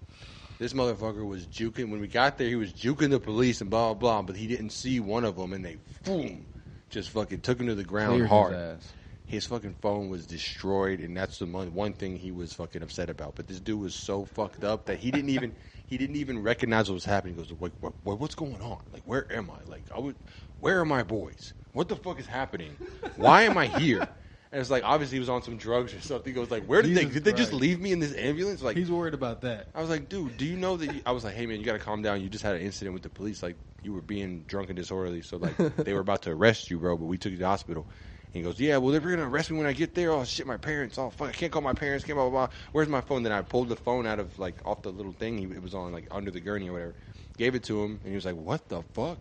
This 0.58 0.74
motherfucker 0.74 1.26
was 1.26 1.45
juking. 1.48 1.89
When 1.89 2.02
we 2.02 2.08
got 2.08 2.38
there, 2.38 2.48
he 2.50 2.56
was 2.56 2.74
juking 2.74 3.10
the 3.12 3.19
police 3.19 3.62
and 3.62 3.69
blah 3.69 3.93
blah 3.93 3.93
blah. 3.93 4.22
But 4.24 4.36
he 4.36 4.48
didn't 4.48 4.72
see 4.72 5.00
one 5.00 5.24
of 5.24 5.38
them, 5.38 5.54
and 5.54 5.63
they 5.63 5.78
boom, 6.04 6.48
just 6.89 7.10
fucking 7.12 7.41
took 7.41 7.60
him 7.60 7.67
to 7.67 7.76
the 7.76 7.84
ground 7.84 8.12
Cleared 8.12 8.24
his 8.24 8.30
hard 8.30 8.54
ass. 8.54 8.93
his 9.26 9.45
fucking 9.45 9.76
phone 9.82 10.10
was 10.10 10.26
destroyed, 10.26 11.00
and 11.00 11.15
that's 11.15 11.39
the 11.39 11.45
one, 11.45 11.74
one 11.74 11.93
thing 11.93 12.17
he 12.17 12.32
was 12.32 12.54
fucking 12.54 12.82
upset 12.84 13.10
about. 13.10 13.36
But 13.36 13.48
this 13.48 13.60
dude 13.62 13.80
was 13.80 13.95
so 13.95 14.26
fucked 14.26 14.63
up 14.65 14.86
that 14.88 15.00
he 15.00 15.12
didn't 15.12 15.30
even 15.30 15.54
he 15.86 15.98
didn't 15.98 16.17
even 16.17 16.43
recognize 16.43 16.89
what 16.89 16.95
was 16.95 17.06
happening. 17.06 17.36
He 17.36 17.41
goes, 17.41 17.54
what, 17.54 17.72
what, 18.04 18.19
what's 18.19 18.36
going 18.36 18.62
on? 18.62 18.80
Like, 18.91 19.04
where 19.06 19.32
am 19.32 19.50
I? 19.50 19.69
Like, 19.69 19.84
I 19.95 20.00
would, 20.00 20.15
where 20.60 20.80
are 20.82 20.86
my 20.86 21.04
boys? 21.04 21.54
What 21.72 21.88
the 21.88 21.95
fuck 21.95 22.19
is 22.19 22.28
happening? 22.28 22.76
Why 23.15 23.43
am 23.43 23.58
I 23.58 23.67
here?" 23.67 24.08
And 24.52 24.60
it's 24.60 24.72
like 24.72 24.84
obviously 24.84 25.18
he 25.18 25.20
was 25.20 25.30
on 25.30 25.44
some 25.44 25.58
drugs 25.58 25.94
or 25.94 26.02
something. 26.02 26.34
He 26.34 26.36
goes 26.36 26.50
like, 26.50 26.66
"Where 26.66 26.82
did 26.82 26.96
they? 26.96 27.02
Jesus 27.02 27.14
Did 27.14 27.24
they 27.24 27.34
just 27.34 27.52
Christ. 27.52 27.62
leave 27.62 27.80
me 27.80 27.92
in 27.92 28.00
this 28.00 28.16
ambulance?" 28.16 28.64
Like, 28.64 28.76
He's 28.78 28.90
worried 28.90 29.14
about 29.14 29.42
that. 29.42 29.68
I 29.76 29.82
was 29.82 29.92
like, 29.92 30.10
dude, 30.10 30.38
do 30.38 30.46
you 30.46 30.58
know 30.58 30.76
that? 30.78 30.92
You, 30.92 31.02
I 31.06 31.12
was 31.12 31.24
like, 31.24 31.36
hey 31.36 31.46
man, 31.46 31.60
you 31.60 31.66
got 31.66 31.74
to 31.74 31.80
calm 31.80 32.02
down. 32.02 32.22
You 32.22 32.30
just 32.30 32.44
had 32.44 32.56
an 32.56 32.62
incident 32.62 32.96
with 32.96 33.04
the 33.04 33.10
police. 33.10 33.44
Like, 33.44 33.58
you 33.84 33.94
were 33.94 34.02
being 34.02 34.42
drunk 34.48 34.70
and 34.70 34.76
disorderly. 34.76 35.22
So 35.22 35.38
like, 35.38 35.56
they 35.78 35.94
were 35.94 36.00
about 36.00 36.24
to 36.24 36.32
arrest 36.32 36.72
you, 36.72 36.80
bro. 36.80 36.98
But 36.98 37.06
we 37.06 37.18
took 37.20 37.32
you 37.32 37.38
to 37.38 37.44
the 37.44 37.48
hospital. 37.48 37.86
And 38.26 38.34
he 38.34 38.42
goes, 38.42 38.60
yeah, 38.60 38.78
well, 38.78 38.92
they're 38.92 39.02
gonna 39.02 39.30
arrest 39.30 39.52
me 39.52 39.58
when 39.60 39.68
I 39.68 39.74
get 39.74 39.94
there. 39.94 40.12
Oh 40.12 40.24
shit, 40.24 40.48
my 40.48 40.58
parents. 40.58 40.98
Oh 40.98 41.12
fuck, 41.12 41.30
I 41.30 41.32
can't 41.32 41.52
call 41.52 41.62
my 41.62 41.74
parents. 41.74 42.04
Can't 42.04 42.16
blah 42.16 42.28
blah 42.30 42.48
blah. 42.48 42.56
Where's 42.72 42.88
my 42.88 43.02
phone? 43.02 43.22
Then 43.22 43.32
I 43.32 43.44
pulled 43.44 43.70
the 43.70 43.76
phone 43.76 44.08
out 44.08 44.20
of 44.20 44.40
like 44.40 44.56
off 44.66 44.82
the 44.82 44.90
little 44.92 45.14
thing. 45.14 45.38
He, 45.38 45.44
it 45.46 45.62
was 45.62 45.76
on 45.76 45.92
like 45.92 46.08
under 46.10 46.32
the 46.32 46.40
gurney 46.40 46.70
or 46.70 46.74
whatever. 46.74 46.96
Gave 47.38 47.54
it 47.54 47.64
to 47.66 47.84
him, 47.84 48.00
and 48.04 48.10
he 48.10 48.16
was 48.16 48.26
like, 48.26 48.36
what 48.36 48.68
the 48.68 48.82
fuck? 48.94 49.20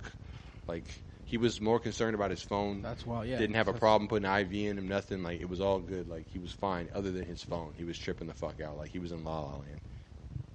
Like. 0.67 0.85
He 1.29 1.37
was 1.37 1.61
more 1.61 1.79
concerned 1.79 2.15
about 2.15 2.31
his 2.31 2.41
phone. 2.41 2.81
That's 2.81 3.05
why, 3.05 3.25
yeah. 3.25 3.37
Didn't 3.37 3.57
have 3.57 3.69
a 3.69 3.75
problem 3.75 4.09
putting 4.09 4.27
IV 4.27 4.51
in 4.51 4.79
him, 4.79 4.89
nothing. 4.89 5.23
Like, 5.23 5.43
it 5.43 5.49
was 5.49 5.61
all 5.61 5.79
good. 5.79 6.09
Like, 6.09 6.27
he 6.27 6.39
was 6.39 6.53
fine, 6.53 6.89
other 6.95 7.13
than 7.13 7.27
his 7.27 7.43
phone. 7.43 7.75
He 7.77 7.85
was 7.85 7.99
tripping 7.99 8.29
the 8.29 8.33
fuck 8.33 8.63
out. 8.63 8.79
Like, 8.79 8.89
he 8.89 8.99
was 8.99 9.13
in 9.13 9.25
La 9.25 9.41
La 9.41 9.57
Land. 9.59 9.81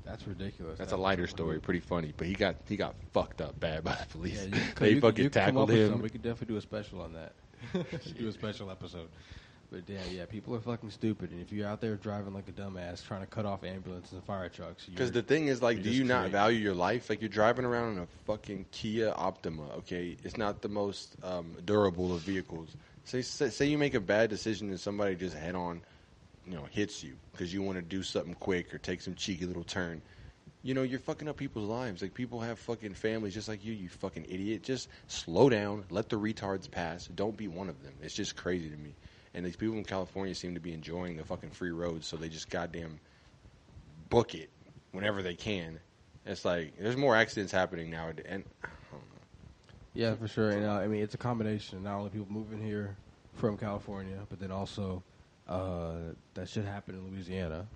That's 0.04 0.26
ridiculous. 0.26 0.80
That's 0.80 0.92
a 0.92 0.98
lighter 0.98 1.28
story, 1.28 1.60
pretty 1.60 1.80
funny. 1.80 2.12
But 2.18 2.26
he 2.26 2.34
got 2.34 2.56
he 2.68 2.76
got 2.76 2.96
fucked 3.14 3.40
up 3.40 3.60
bad 3.60 3.84
by 3.84 3.94
the 3.94 4.08
police. 4.08 4.48
Yeah, 4.50 4.58
you, 4.58 4.64
they 4.80 4.90
you, 4.92 5.02
fucking 5.02 5.24
you 5.24 5.30
tackled 5.30 5.70
him. 5.70 6.02
We 6.02 6.10
could 6.10 6.24
definitely 6.24 6.56
do 6.56 6.58
a 6.58 6.62
special 6.62 7.02
on 7.02 7.14
that. 7.14 7.34
do 8.18 8.28
a 8.28 8.32
special 8.32 8.72
episode. 8.72 9.10
But 9.74 9.90
yeah, 9.90 10.02
yeah, 10.12 10.26
people 10.26 10.54
are 10.56 10.60
fucking 10.60 10.92
stupid, 10.92 11.32
and 11.32 11.42
if 11.42 11.52
you're 11.52 11.68
out 11.68 11.82
there 11.82 11.96
driving 11.96 12.32
like 12.36 12.48
a 12.48 12.52
dumbass, 12.52 13.04
trying 13.04 13.22
to 13.22 13.28
cut 13.28 13.48
off 13.48 13.64
ambulances 13.64 14.14
and 14.14 14.24
fire 14.24 14.48
trucks, 14.48 14.86
Because 14.86 15.12
the 15.12 15.24
thing 15.24 15.48
is, 15.48 15.64
like, 15.64 15.82
do 15.82 15.90
you 15.90 16.04
not 16.04 16.18
creating- 16.20 16.32
value 16.32 16.60
your 16.60 16.76
life? 16.76 17.10
Like, 17.10 17.22
you're 17.22 17.30
driving 17.30 17.66
around 17.66 17.94
in 17.94 18.04
a 18.04 18.08
fucking 18.28 18.68
Kia 18.72 19.12
Optima. 19.18 19.64
Okay, 19.80 20.16
it's 20.24 20.38
not 20.38 20.62
the 20.62 20.70
most 20.70 21.16
um, 21.24 21.58
durable 21.66 22.14
of 22.14 22.22
vehicles. 22.22 22.70
Say, 23.06 23.24
say 23.24 23.50
say 23.50 23.66
you 23.66 23.80
make 23.80 23.96
a 23.96 24.00
bad 24.00 24.30
decision 24.30 24.70
and 24.70 24.80
somebody 24.80 25.16
just 25.16 25.36
head 25.36 25.56
on, 25.56 25.82
you 26.46 26.54
know, 26.54 26.68
hits 26.70 27.04
you 27.04 27.16
because 27.32 27.52
you 27.52 27.64
want 27.64 27.78
to 27.80 27.82
do 27.82 28.04
something 28.04 28.36
quick 28.36 28.76
or 28.76 28.78
take 28.78 29.02
some 29.02 29.16
cheeky 29.16 29.48
little 29.48 29.64
turn. 29.64 30.04
you 30.62 30.74
know, 30.74 30.84
you're 30.84 31.00
fucking 31.00 31.28
up 31.28 31.36
people's 31.36 31.68
lives. 31.68 32.02
Like 32.02 32.14
people 32.14 32.40
have 32.42 32.58
fucking 32.60 32.94
families 32.94 33.34
just 33.34 33.50
like 33.50 33.66
you, 33.66 33.74
you 33.74 33.90
fucking 33.90 34.26
idiot. 34.30 34.64
Just 34.64 34.88
slow 35.08 35.50
down, 35.50 35.84
let 35.90 36.08
the 36.10 36.16
retards 36.18 36.70
pass. 36.72 37.08
Don't 37.08 37.36
be 37.36 37.48
one 37.50 37.68
of 37.70 37.84
them. 37.84 37.94
It's 38.02 38.14
just 38.14 38.38
crazy 38.38 38.70
to 38.70 38.78
me. 38.78 38.94
And 39.34 39.46
these 39.46 39.56
people 39.56 39.78
in 39.78 39.84
California 39.84 40.36
seem 40.36 40.54
to 40.54 40.60
be 40.60 40.74
enjoying 40.74 41.18
the 41.18 41.24
fucking 41.24 41.50
free 41.52 41.72
roads, 41.72 42.08
so 42.08 42.18
they 42.18 42.30
just 42.30 42.50
goddamn 42.50 43.00
book 44.10 44.36
it 44.36 44.50
whenever 44.92 45.24
they 45.24 45.34
can. 45.34 45.80
It's 46.26 46.46
like 46.46 46.78
there's 46.78 46.98
more 46.98 47.16
accidents 47.16 47.52
happening 47.52 47.90
now, 47.90 48.12
and. 48.28 48.44
Yeah, 49.96 50.16
for 50.16 50.28
sure. 50.28 50.50
And 50.50 50.66
uh, 50.66 50.74
I 50.74 50.88
mean, 50.88 51.04
it's 51.04 51.14
a 51.14 51.20
combination. 51.20 51.84
Not 51.84 51.98
only 51.98 52.10
people 52.10 52.28
moving 52.30 52.62
here 52.64 52.96
from 53.36 53.58
California, 53.58 54.20
but 54.30 54.40
then 54.40 54.52
also 54.52 55.04
uh, 55.48 55.96
that 56.34 56.50
shit 56.50 56.66
happened 56.66 56.98
in 56.98 57.12
Louisiana. 57.12 57.68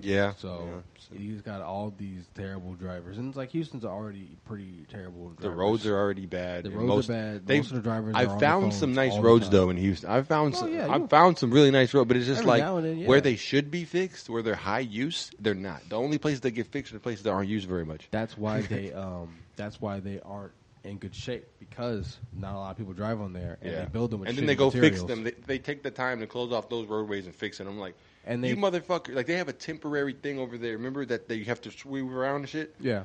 Yeah. 0.00 0.34
So 0.38 0.82
yeah. 1.12 1.18
he's 1.18 1.40
got 1.42 1.60
all 1.62 1.92
these 1.96 2.24
terrible 2.34 2.74
drivers, 2.74 3.18
and 3.18 3.28
it's 3.28 3.36
like 3.36 3.50
Houston's 3.50 3.84
already 3.84 4.36
pretty 4.44 4.86
terrible. 4.90 5.32
the 5.38 5.50
roads 5.50 5.86
are 5.86 5.96
already 5.96 6.26
bad. 6.26 6.64
the 6.64 6.70
roads 6.70 6.86
most, 6.86 7.10
are 7.10 7.12
bad. 7.12 7.46
they- 7.46 7.56
Most 7.58 7.70
of 7.70 7.76
the 7.76 7.82
drivers. 7.82 8.14
I 8.14 8.24
are 8.24 8.28
on 8.28 8.38
their 8.38 8.48
found 8.48 8.74
some 8.74 8.94
nice 8.94 9.18
roads 9.18 9.50
though 9.50 9.70
in 9.70 9.76
Houston. 9.76 10.10
I 10.10 10.22
found 10.22 10.54
Oh, 10.54 10.60
some. 10.60 10.74
yeah, 10.74 10.88
I 10.90 11.06
found 11.06 11.38
some 11.38 11.50
really 11.50 11.70
nice 11.70 11.92
roads, 11.92 12.08
but 12.08 12.16
it's 12.16 12.26
just 12.26 12.40
Every 12.42 12.60
like 12.60 12.82
then, 12.82 12.98
yeah. 12.98 13.06
where 13.08 13.20
they 13.20 13.36
should 13.36 13.70
be 13.70 13.84
fixed, 13.84 14.30
where 14.30 14.42
they're 14.42 14.54
high 14.54 14.80
use, 14.80 15.30
they're 15.40 15.54
not. 15.54 15.88
The 15.88 15.96
only 15.96 16.18
places 16.18 16.40
they 16.40 16.50
get 16.50 16.66
fixed 16.68 16.92
are 16.92 16.96
the 16.96 17.00
places 17.00 17.24
that 17.24 17.30
aren't 17.30 17.48
used 17.48 17.68
very 17.68 17.84
much. 17.84 18.08
That's 18.10 18.36
why 18.38 18.60
they. 18.62 18.92
Um, 18.92 19.36
that's 19.56 19.80
why 19.80 20.00
they 20.00 20.20
aren't 20.24 20.52
in 20.84 20.96
good 20.96 21.14
shape 21.14 21.46
because 21.58 22.16
not 22.32 22.54
a 22.54 22.58
lot 22.58 22.70
of 22.70 22.78
people 22.78 22.92
drive 22.94 23.20
on 23.20 23.32
there, 23.32 23.58
and 23.60 23.74
they 23.74 23.84
build 23.92 24.10
them 24.10 24.20
with 24.20 24.28
and 24.30 24.38
then 24.38 24.46
they 24.46 24.54
go 24.54 24.70
fix 24.70 25.02
them. 25.02 25.24
They, 25.24 25.32
they 25.32 25.58
take 25.58 25.82
the 25.82 25.90
time 25.90 26.20
to 26.20 26.26
close 26.26 26.52
off 26.52 26.68
those 26.68 26.86
roadways 26.86 27.26
and 27.26 27.34
fix 27.34 27.60
it. 27.60 27.66
I'm 27.66 27.78
like, 27.78 27.94
And 28.24 28.44
you 28.44 28.54
they- 28.54 28.60
motherfucker! 28.60 29.14
Like 29.14 29.26
they 29.26 29.36
have 29.36 29.48
a 29.48 29.52
temporary 29.52 30.12
thing 30.12 30.38
over 30.38 30.58
there. 30.58 30.72
Remember 30.72 31.04
that 31.06 31.28
they 31.28 31.42
have 31.44 31.60
to 31.62 31.70
sweep 31.70 32.04
around 32.10 32.40
and 32.42 32.48
shit. 32.48 32.74
Yeah, 32.78 33.04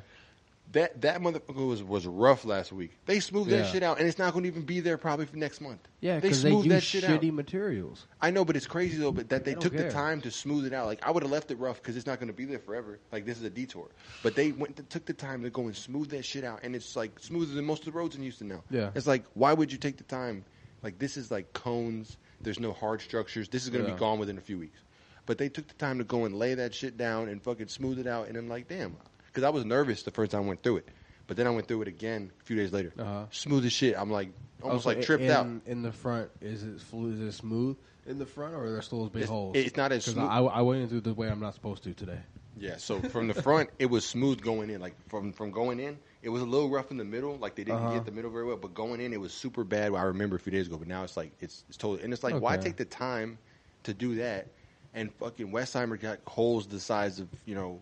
That 0.74 1.02
that 1.02 1.22
motherfucker 1.22 1.66
was 1.68 1.82
was 1.82 2.06
rough 2.06 2.44
last 2.44 2.74
week. 2.74 2.92
They 3.06 3.22
smoothed 3.22 3.50
Yeah. 3.50 3.60
that 3.62 3.72
shit 3.72 3.82
out, 3.84 3.98
and 4.00 4.08
it's 4.08 4.18
not 4.20 4.34
going 4.34 4.44
to 4.44 4.50
even 4.50 4.64
be 4.64 4.82
there 4.82 4.98
probably 4.98 5.26
for 5.26 5.38
next 5.38 5.62
month. 5.62 5.80
yeah, 6.02 6.20
they 6.20 6.30
they, 6.30 6.34
smoothed 6.34 6.66
use 6.66 6.74
that 6.74 6.82
shit 6.84 7.04
out. 7.06 7.22
shitty 7.22 7.32
materials. 7.32 8.08
I 8.22 8.32
know, 8.32 8.44
but 8.44 8.58
it's 8.58 8.68
crazy 8.68 8.98
though. 8.98 9.14
But 9.14 9.30
that 9.30 9.46
they, 9.46 9.54
They 9.54 9.60
took 9.62 9.74
the 9.74 9.90
time 9.90 10.20
to 10.22 10.32
smooth 10.32 10.66
it 10.66 10.74
out. 10.74 10.86
Like 10.88 11.06
I 11.08 11.12
would 11.12 11.24
have 11.24 11.32
left 11.32 11.50
it 11.50 11.60
rough 11.60 11.82
because 11.82 11.96
it's 11.96 12.08
not 12.08 12.20
going 12.20 12.28
to 12.28 12.34
be 12.34 12.44
there 12.46 12.60
forever. 12.60 13.00
Like 13.14 13.26
this 13.26 13.38
is 13.38 13.44
a 13.46 13.50
detour. 13.50 13.88
But 14.22 14.36
they 14.36 14.52
went 14.52 14.90
took 14.90 15.06
the 15.06 15.14
time 15.14 15.44
to 15.44 15.50
go 15.50 15.62
and 15.68 15.76
smooth 15.76 16.10
that 16.10 16.26
shit 16.26 16.44
out, 16.44 16.60
and 16.64 16.76
it's 16.76 16.96
like 16.98 17.20
smoother 17.20 17.54
than 17.54 17.64
most 17.64 17.88
of 17.88 17.94
the 17.94 17.98
roads 17.98 18.16
in 18.18 18.22
Houston 18.24 18.50
now. 18.50 18.64
Yeah. 18.70 18.90
it's 18.96 19.08
like 19.08 19.24
why 19.34 19.54
would 19.54 19.72
you 19.72 19.78
take 19.78 19.96
the 19.98 20.04
time? 20.04 20.44
Like 20.84 21.00
this 21.00 21.16
is 21.16 21.32
like 21.32 21.54
cones. 21.54 22.18
There's 22.42 22.60
no 22.60 22.74
hard 22.74 23.02
structures. 23.02 23.48
This 23.48 23.64
is 23.64 23.70
going 23.70 23.86
to 23.86 23.90
Yeah. 23.90 23.96
be 23.96 24.00
gone 24.00 24.20
within 24.20 24.38
a 24.38 24.42
few 24.42 24.60
weeks. 24.60 24.78
But 25.26 25.38
they 25.38 25.50
took 25.50 25.68
the 25.68 25.74
time 25.76 25.98
to 25.98 26.04
go 26.04 26.26
and 26.26 26.36
lay 26.38 26.54
that 26.56 26.74
shit 26.74 26.98
down 26.98 27.30
and 27.30 27.42
fucking 27.42 27.68
smooth 27.70 28.00
it 28.00 28.08
out. 28.08 28.28
And 28.28 28.38
I'm 28.38 28.48
like, 28.48 28.68
damn, 28.68 28.96
because 29.28 29.44
I 29.44 29.50
was 29.50 29.66
nervous 29.66 30.04
the 30.04 30.12
first 30.12 30.32
time 30.32 30.44
I 30.44 30.48
went 30.48 30.62
through 30.64 30.78
it. 30.78 30.90
But 31.28 31.38
then 31.38 31.48
I 31.48 31.50
went 31.50 31.68
through 31.68 31.82
it 31.82 31.88
again 31.88 32.32
a 32.40 32.44
few 32.44 32.56
days 32.56 32.72
later. 32.72 32.94
Uh-huh. 32.98 33.26
Smooth 33.32 33.66
as 33.66 33.74
shit. 33.74 33.96
I'm 33.98 34.12
like 34.12 34.30
almost 34.62 34.86
like 34.86 35.02
tripped 35.02 35.24
in, 35.24 35.32
out. 35.32 35.48
In 35.66 35.82
the 35.82 35.92
front, 35.92 36.30
is 36.42 36.64
it 36.64 36.76
it 36.76 37.32
smooth 37.34 37.78
in 38.06 38.20
the 38.20 38.26
front, 38.28 38.54
or 38.54 38.66
are 38.66 38.72
there 38.72 38.82
still 38.84 39.00
those 39.02 39.10
big 39.10 39.24
It's- 39.24 39.30
holes? 39.30 39.56
it's 39.56 39.76
not 39.76 39.92
as 39.92 40.06
smooth. 40.06 40.30
I, 40.30 40.40
I 40.42 40.62
went 40.62 40.84
into 40.84 41.02
the 41.02 41.14
way 41.16 41.28
I'm 41.28 41.40
not 41.40 41.56
supposed 41.56 41.84
to 41.86 41.94
today. 41.94 42.20
Yeah, 42.58 42.78
so 42.78 43.02
from 43.02 43.28
the 43.28 43.34
front, 43.34 43.70
it 43.80 43.88
was 43.88 44.06
smooth 44.06 44.40
going 44.42 44.70
in. 44.70 44.80
Like 44.80 44.94
from 45.10 45.34
from 45.34 45.52
going 45.52 45.80
in, 45.80 45.98
it 46.22 46.30
was 46.30 46.42
a 46.42 46.46
little 46.46 46.70
rough 46.70 46.90
in 46.92 46.98
the 46.98 47.04
middle. 47.04 47.36
Like 47.38 47.56
they 47.56 47.64
didn't 47.64 47.82
Uh-huh. 47.82 47.94
get 47.96 48.06
the 48.06 48.12
middle 48.12 48.30
very 48.32 48.46
well. 48.46 48.56
But 48.58 48.74
going 48.74 49.02
in, 49.02 49.12
it 49.12 49.20
was 49.20 49.34
super 49.34 49.64
bad. 49.64 49.94
I 49.94 50.04
remember 50.04 50.36
a 50.38 50.40
few 50.40 50.52
days 50.52 50.68
ago. 50.68 50.78
But 50.78 50.88
now 50.88 51.04
it's 51.04 51.18
like 51.18 51.32
it's 51.42 51.64
it's 51.68 51.78
totally. 51.78 52.04
And 52.04 52.14
it's 52.14 52.24
like, 52.24 52.40
why 52.40 52.56
take 52.58 52.78
the 52.78 52.86
time 52.86 53.40
to 53.84 53.94
do 53.94 54.16
that? 54.16 54.48
And 54.96 55.14
fucking 55.16 55.52
Westheimer 55.52 56.00
got 56.00 56.20
holes 56.26 56.66
the 56.68 56.80
size 56.80 57.20
of 57.20 57.28
you 57.46 57.54
know 57.54 57.82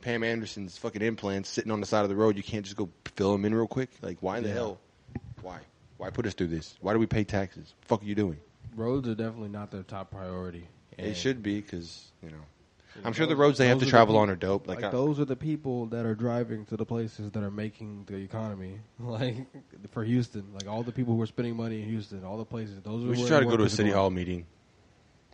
Pam 0.00 0.22
Anderson's 0.22 0.78
fucking 0.78 1.02
implants 1.02 1.48
sitting 1.50 1.72
on 1.72 1.80
the 1.80 1.86
side 1.86 2.02
of 2.04 2.08
the 2.08 2.16
road. 2.16 2.36
You 2.36 2.42
can't 2.42 2.64
just 2.64 2.76
go 2.76 2.88
fill 3.16 3.32
them 3.32 3.44
in 3.44 3.54
real 3.54 3.66
quick. 3.66 3.90
Like 4.00 4.18
why 4.20 4.40
the 4.40 4.48
Yeah. 4.48 4.54
hell? 4.54 4.78
Why? 5.42 5.58
Why 5.98 6.10
put 6.10 6.26
us 6.26 6.34
through 6.34 6.48
this? 6.48 6.76
Why 6.80 6.92
do 6.92 6.98
we 6.98 7.06
pay 7.06 7.24
taxes? 7.24 7.74
fuck 7.82 8.02
are 8.02 8.06
you 8.06 8.14
doing? 8.14 8.38
Roads 8.76 9.08
are 9.08 9.14
definitely 9.14 9.48
not 9.50 9.70
their 9.70 9.82
top 9.82 10.10
priority. 10.10 10.68
They 10.96 11.08
And 11.08 11.16
should 11.16 11.42
be 11.42 11.60
because 11.60 12.12
you 12.22 12.30
know. 12.30 12.36
I'm 13.04 13.12
sure 13.12 13.26
the 13.26 13.34
roads 13.34 13.58
they 13.58 13.66
have 13.66 13.78
those 13.80 13.88
to 13.90 13.96
are 13.96 13.98
the 14.04 14.04
travel 14.06 14.16
on 14.18 14.30
are 14.30 14.36
dope. 14.36 14.68
Like, 14.68 14.76
Like, 14.76 14.84
I- 14.86 14.90
those 14.92 15.18
are 15.18 15.24
the 15.24 15.34
people 15.34 15.86
that 15.86 16.06
are 16.06 16.14
driving 16.14 16.64
to 16.66 16.76
the 16.76 16.86
places 16.86 17.32
that 17.32 17.42
are 17.42 17.50
making 17.50 18.04
the 18.06 18.14
economy. 18.18 18.78
Like 19.00 19.34
for 19.90 20.04
Houston, 20.04 20.44
like 20.54 20.68
all 20.68 20.84
the 20.84 20.92
people 20.92 21.16
who 21.16 21.22
are 21.22 21.26
spending 21.26 21.56
money 21.56 21.82
in 21.82 21.88
Houston, 21.88 22.22
all 22.24 22.38
the 22.38 22.44
places. 22.44 22.80
Those 22.82 23.04
are 23.04 23.08
We 23.08 23.14
should 23.16 23.22
where 23.22 23.28
try 23.30 23.38
to 23.40 23.44
go 23.46 23.50
to 23.50 23.54
a 23.56 23.58
workers 23.58 23.72
are 23.72 23.76
city 23.76 23.88
going. 23.90 23.98
hall 24.00 24.10
meeting. 24.10 24.46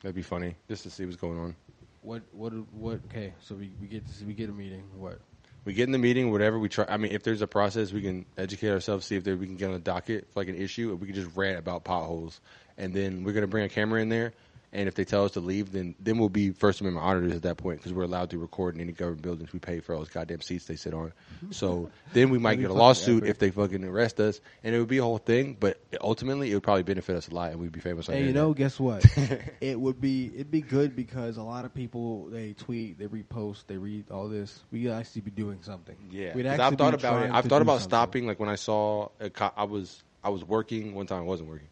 That'd 0.02 0.14
be 0.16 0.22
funny, 0.22 0.56
just 0.68 0.82
to 0.84 0.90
see 0.90 1.04
what's 1.04 1.16
going 1.16 1.38
on. 1.38 1.56
What 2.02 2.22
what 2.32 2.52
what? 2.72 3.00
Okay, 3.10 3.34
so 3.40 3.54
we, 3.54 3.70
we 3.80 3.86
get 3.86 4.06
to 4.06 4.12
see, 4.12 4.24
we 4.24 4.32
get 4.32 4.48
a 4.48 4.52
meeting. 4.52 4.82
What? 4.96 5.20
We 5.66 5.74
get 5.74 5.84
in 5.84 5.92
the 5.92 5.98
meeting, 5.98 6.30
whatever 6.30 6.58
we 6.58 6.70
try. 6.70 6.86
I 6.88 6.96
mean, 6.96 7.12
if 7.12 7.22
there's 7.22 7.42
a 7.42 7.46
process, 7.46 7.92
we 7.92 8.00
can 8.00 8.24
educate 8.38 8.70
ourselves, 8.70 9.04
see 9.04 9.16
if 9.16 9.24
there, 9.24 9.36
we 9.36 9.44
can 9.44 9.56
get 9.56 9.66
on 9.66 9.74
the 9.74 9.78
docket 9.78 10.32
for 10.32 10.40
like 10.40 10.48
an 10.48 10.54
issue, 10.54 10.90
or 10.90 10.96
we 10.96 11.06
can 11.06 11.14
just 11.14 11.36
rant 11.36 11.58
about 11.58 11.84
potholes. 11.84 12.40
And 12.78 12.94
then 12.94 13.24
we're 13.24 13.34
gonna 13.34 13.46
bring 13.46 13.64
a 13.64 13.68
camera 13.68 14.00
in 14.00 14.08
there, 14.08 14.32
and 14.72 14.86
if 14.88 14.94
they 14.94 15.04
tell 15.04 15.24
us 15.24 15.32
to 15.32 15.40
leave, 15.40 15.72
then 15.72 15.94
then 15.98 16.18
we'll 16.18 16.28
be 16.28 16.50
First 16.50 16.80
Amendment 16.80 17.04
auditors 17.04 17.32
at 17.34 17.42
that 17.42 17.56
point 17.56 17.78
because 17.78 17.92
we're 17.92 18.04
allowed 18.04 18.30
to 18.30 18.38
record 18.38 18.74
in 18.76 18.80
any 18.80 18.92
government 18.92 19.22
buildings. 19.22 19.52
We 19.52 19.58
pay 19.58 19.80
for 19.80 19.94
all 19.94 20.00
those 20.00 20.08
goddamn 20.10 20.40
seats 20.42 20.66
they 20.66 20.76
sit 20.76 20.94
on. 20.94 21.08
Mm-hmm. 21.36 21.52
So 21.52 21.90
then 22.12 22.30
we 22.30 22.38
might 22.38 22.60
get 22.60 22.70
a 22.70 22.74
lawsuit 22.74 23.24
if 23.24 23.38
they 23.38 23.50
fucking 23.50 23.82
arrest 23.84 24.20
us, 24.20 24.40
and 24.62 24.74
it 24.74 24.78
would 24.78 24.88
be 24.88 24.98
a 24.98 25.02
whole 25.02 25.18
thing. 25.18 25.56
But 25.58 25.80
ultimately, 26.00 26.50
it 26.50 26.54
would 26.54 26.62
probably 26.62 26.84
benefit 26.84 27.16
us 27.16 27.28
a 27.28 27.34
lot, 27.34 27.50
and 27.50 27.60
we'd 27.60 27.72
be 27.72 27.80
famous. 27.80 28.08
On 28.08 28.14
the 28.14 28.20
you 28.20 28.28
internet. 28.28 28.48
know, 28.48 28.54
guess 28.54 28.78
what? 28.78 29.04
it 29.60 29.78
would 29.80 30.00
be 30.00 30.26
it'd 30.34 30.50
be 30.50 30.60
good 30.60 30.94
because 30.94 31.36
a 31.36 31.42
lot 31.42 31.64
of 31.64 31.74
people 31.74 32.26
they 32.26 32.52
tweet, 32.52 32.98
they 32.98 33.06
repost, 33.06 33.64
they 33.66 33.76
read 33.76 34.10
all 34.10 34.28
this. 34.28 34.62
We 34.70 34.82
could 34.84 34.92
actually 34.92 35.22
be 35.22 35.30
doing 35.32 35.58
something. 35.62 35.96
Yeah, 36.10 36.34
We'd 36.34 36.44
'cause 36.44 36.52
actually 36.52 36.64
I've 36.64 36.78
thought 36.78 36.90
be 36.92 36.94
about 36.96 37.16
it. 37.16 37.18
trying 37.26 37.32
I've 37.32 37.42
to 37.44 37.48
thought 37.48 37.58
do 37.58 37.62
about 37.62 37.72
something. 37.80 37.88
stopping. 37.90 38.26
Like 38.26 38.38
when 38.38 38.48
I 38.48 38.54
saw, 38.54 39.08
a 39.18 39.30
co- 39.30 39.52
I 39.56 39.64
was 39.64 40.02
I 40.22 40.28
was 40.28 40.44
working 40.44 40.94
one 40.94 41.06
time. 41.06 41.20
I 41.22 41.24
wasn't 41.24 41.48
working, 41.48 41.68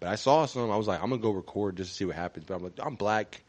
but 0.00 0.08
I 0.08 0.14
saw 0.16 0.46
some. 0.46 0.70
I 0.70 0.76
was 0.76 0.86
like, 0.86 1.02
I'm 1.02 1.10
gonna 1.10 1.22
go 1.22 1.30
record 1.30 1.76
just 1.76 1.90
to 1.90 1.96
see 1.96 2.04
what 2.04 2.16
happens. 2.16 2.44
But 2.46 2.54
I'm 2.56 2.62
like, 2.64 2.72
I'm 2.80 2.94
black. 2.94 3.42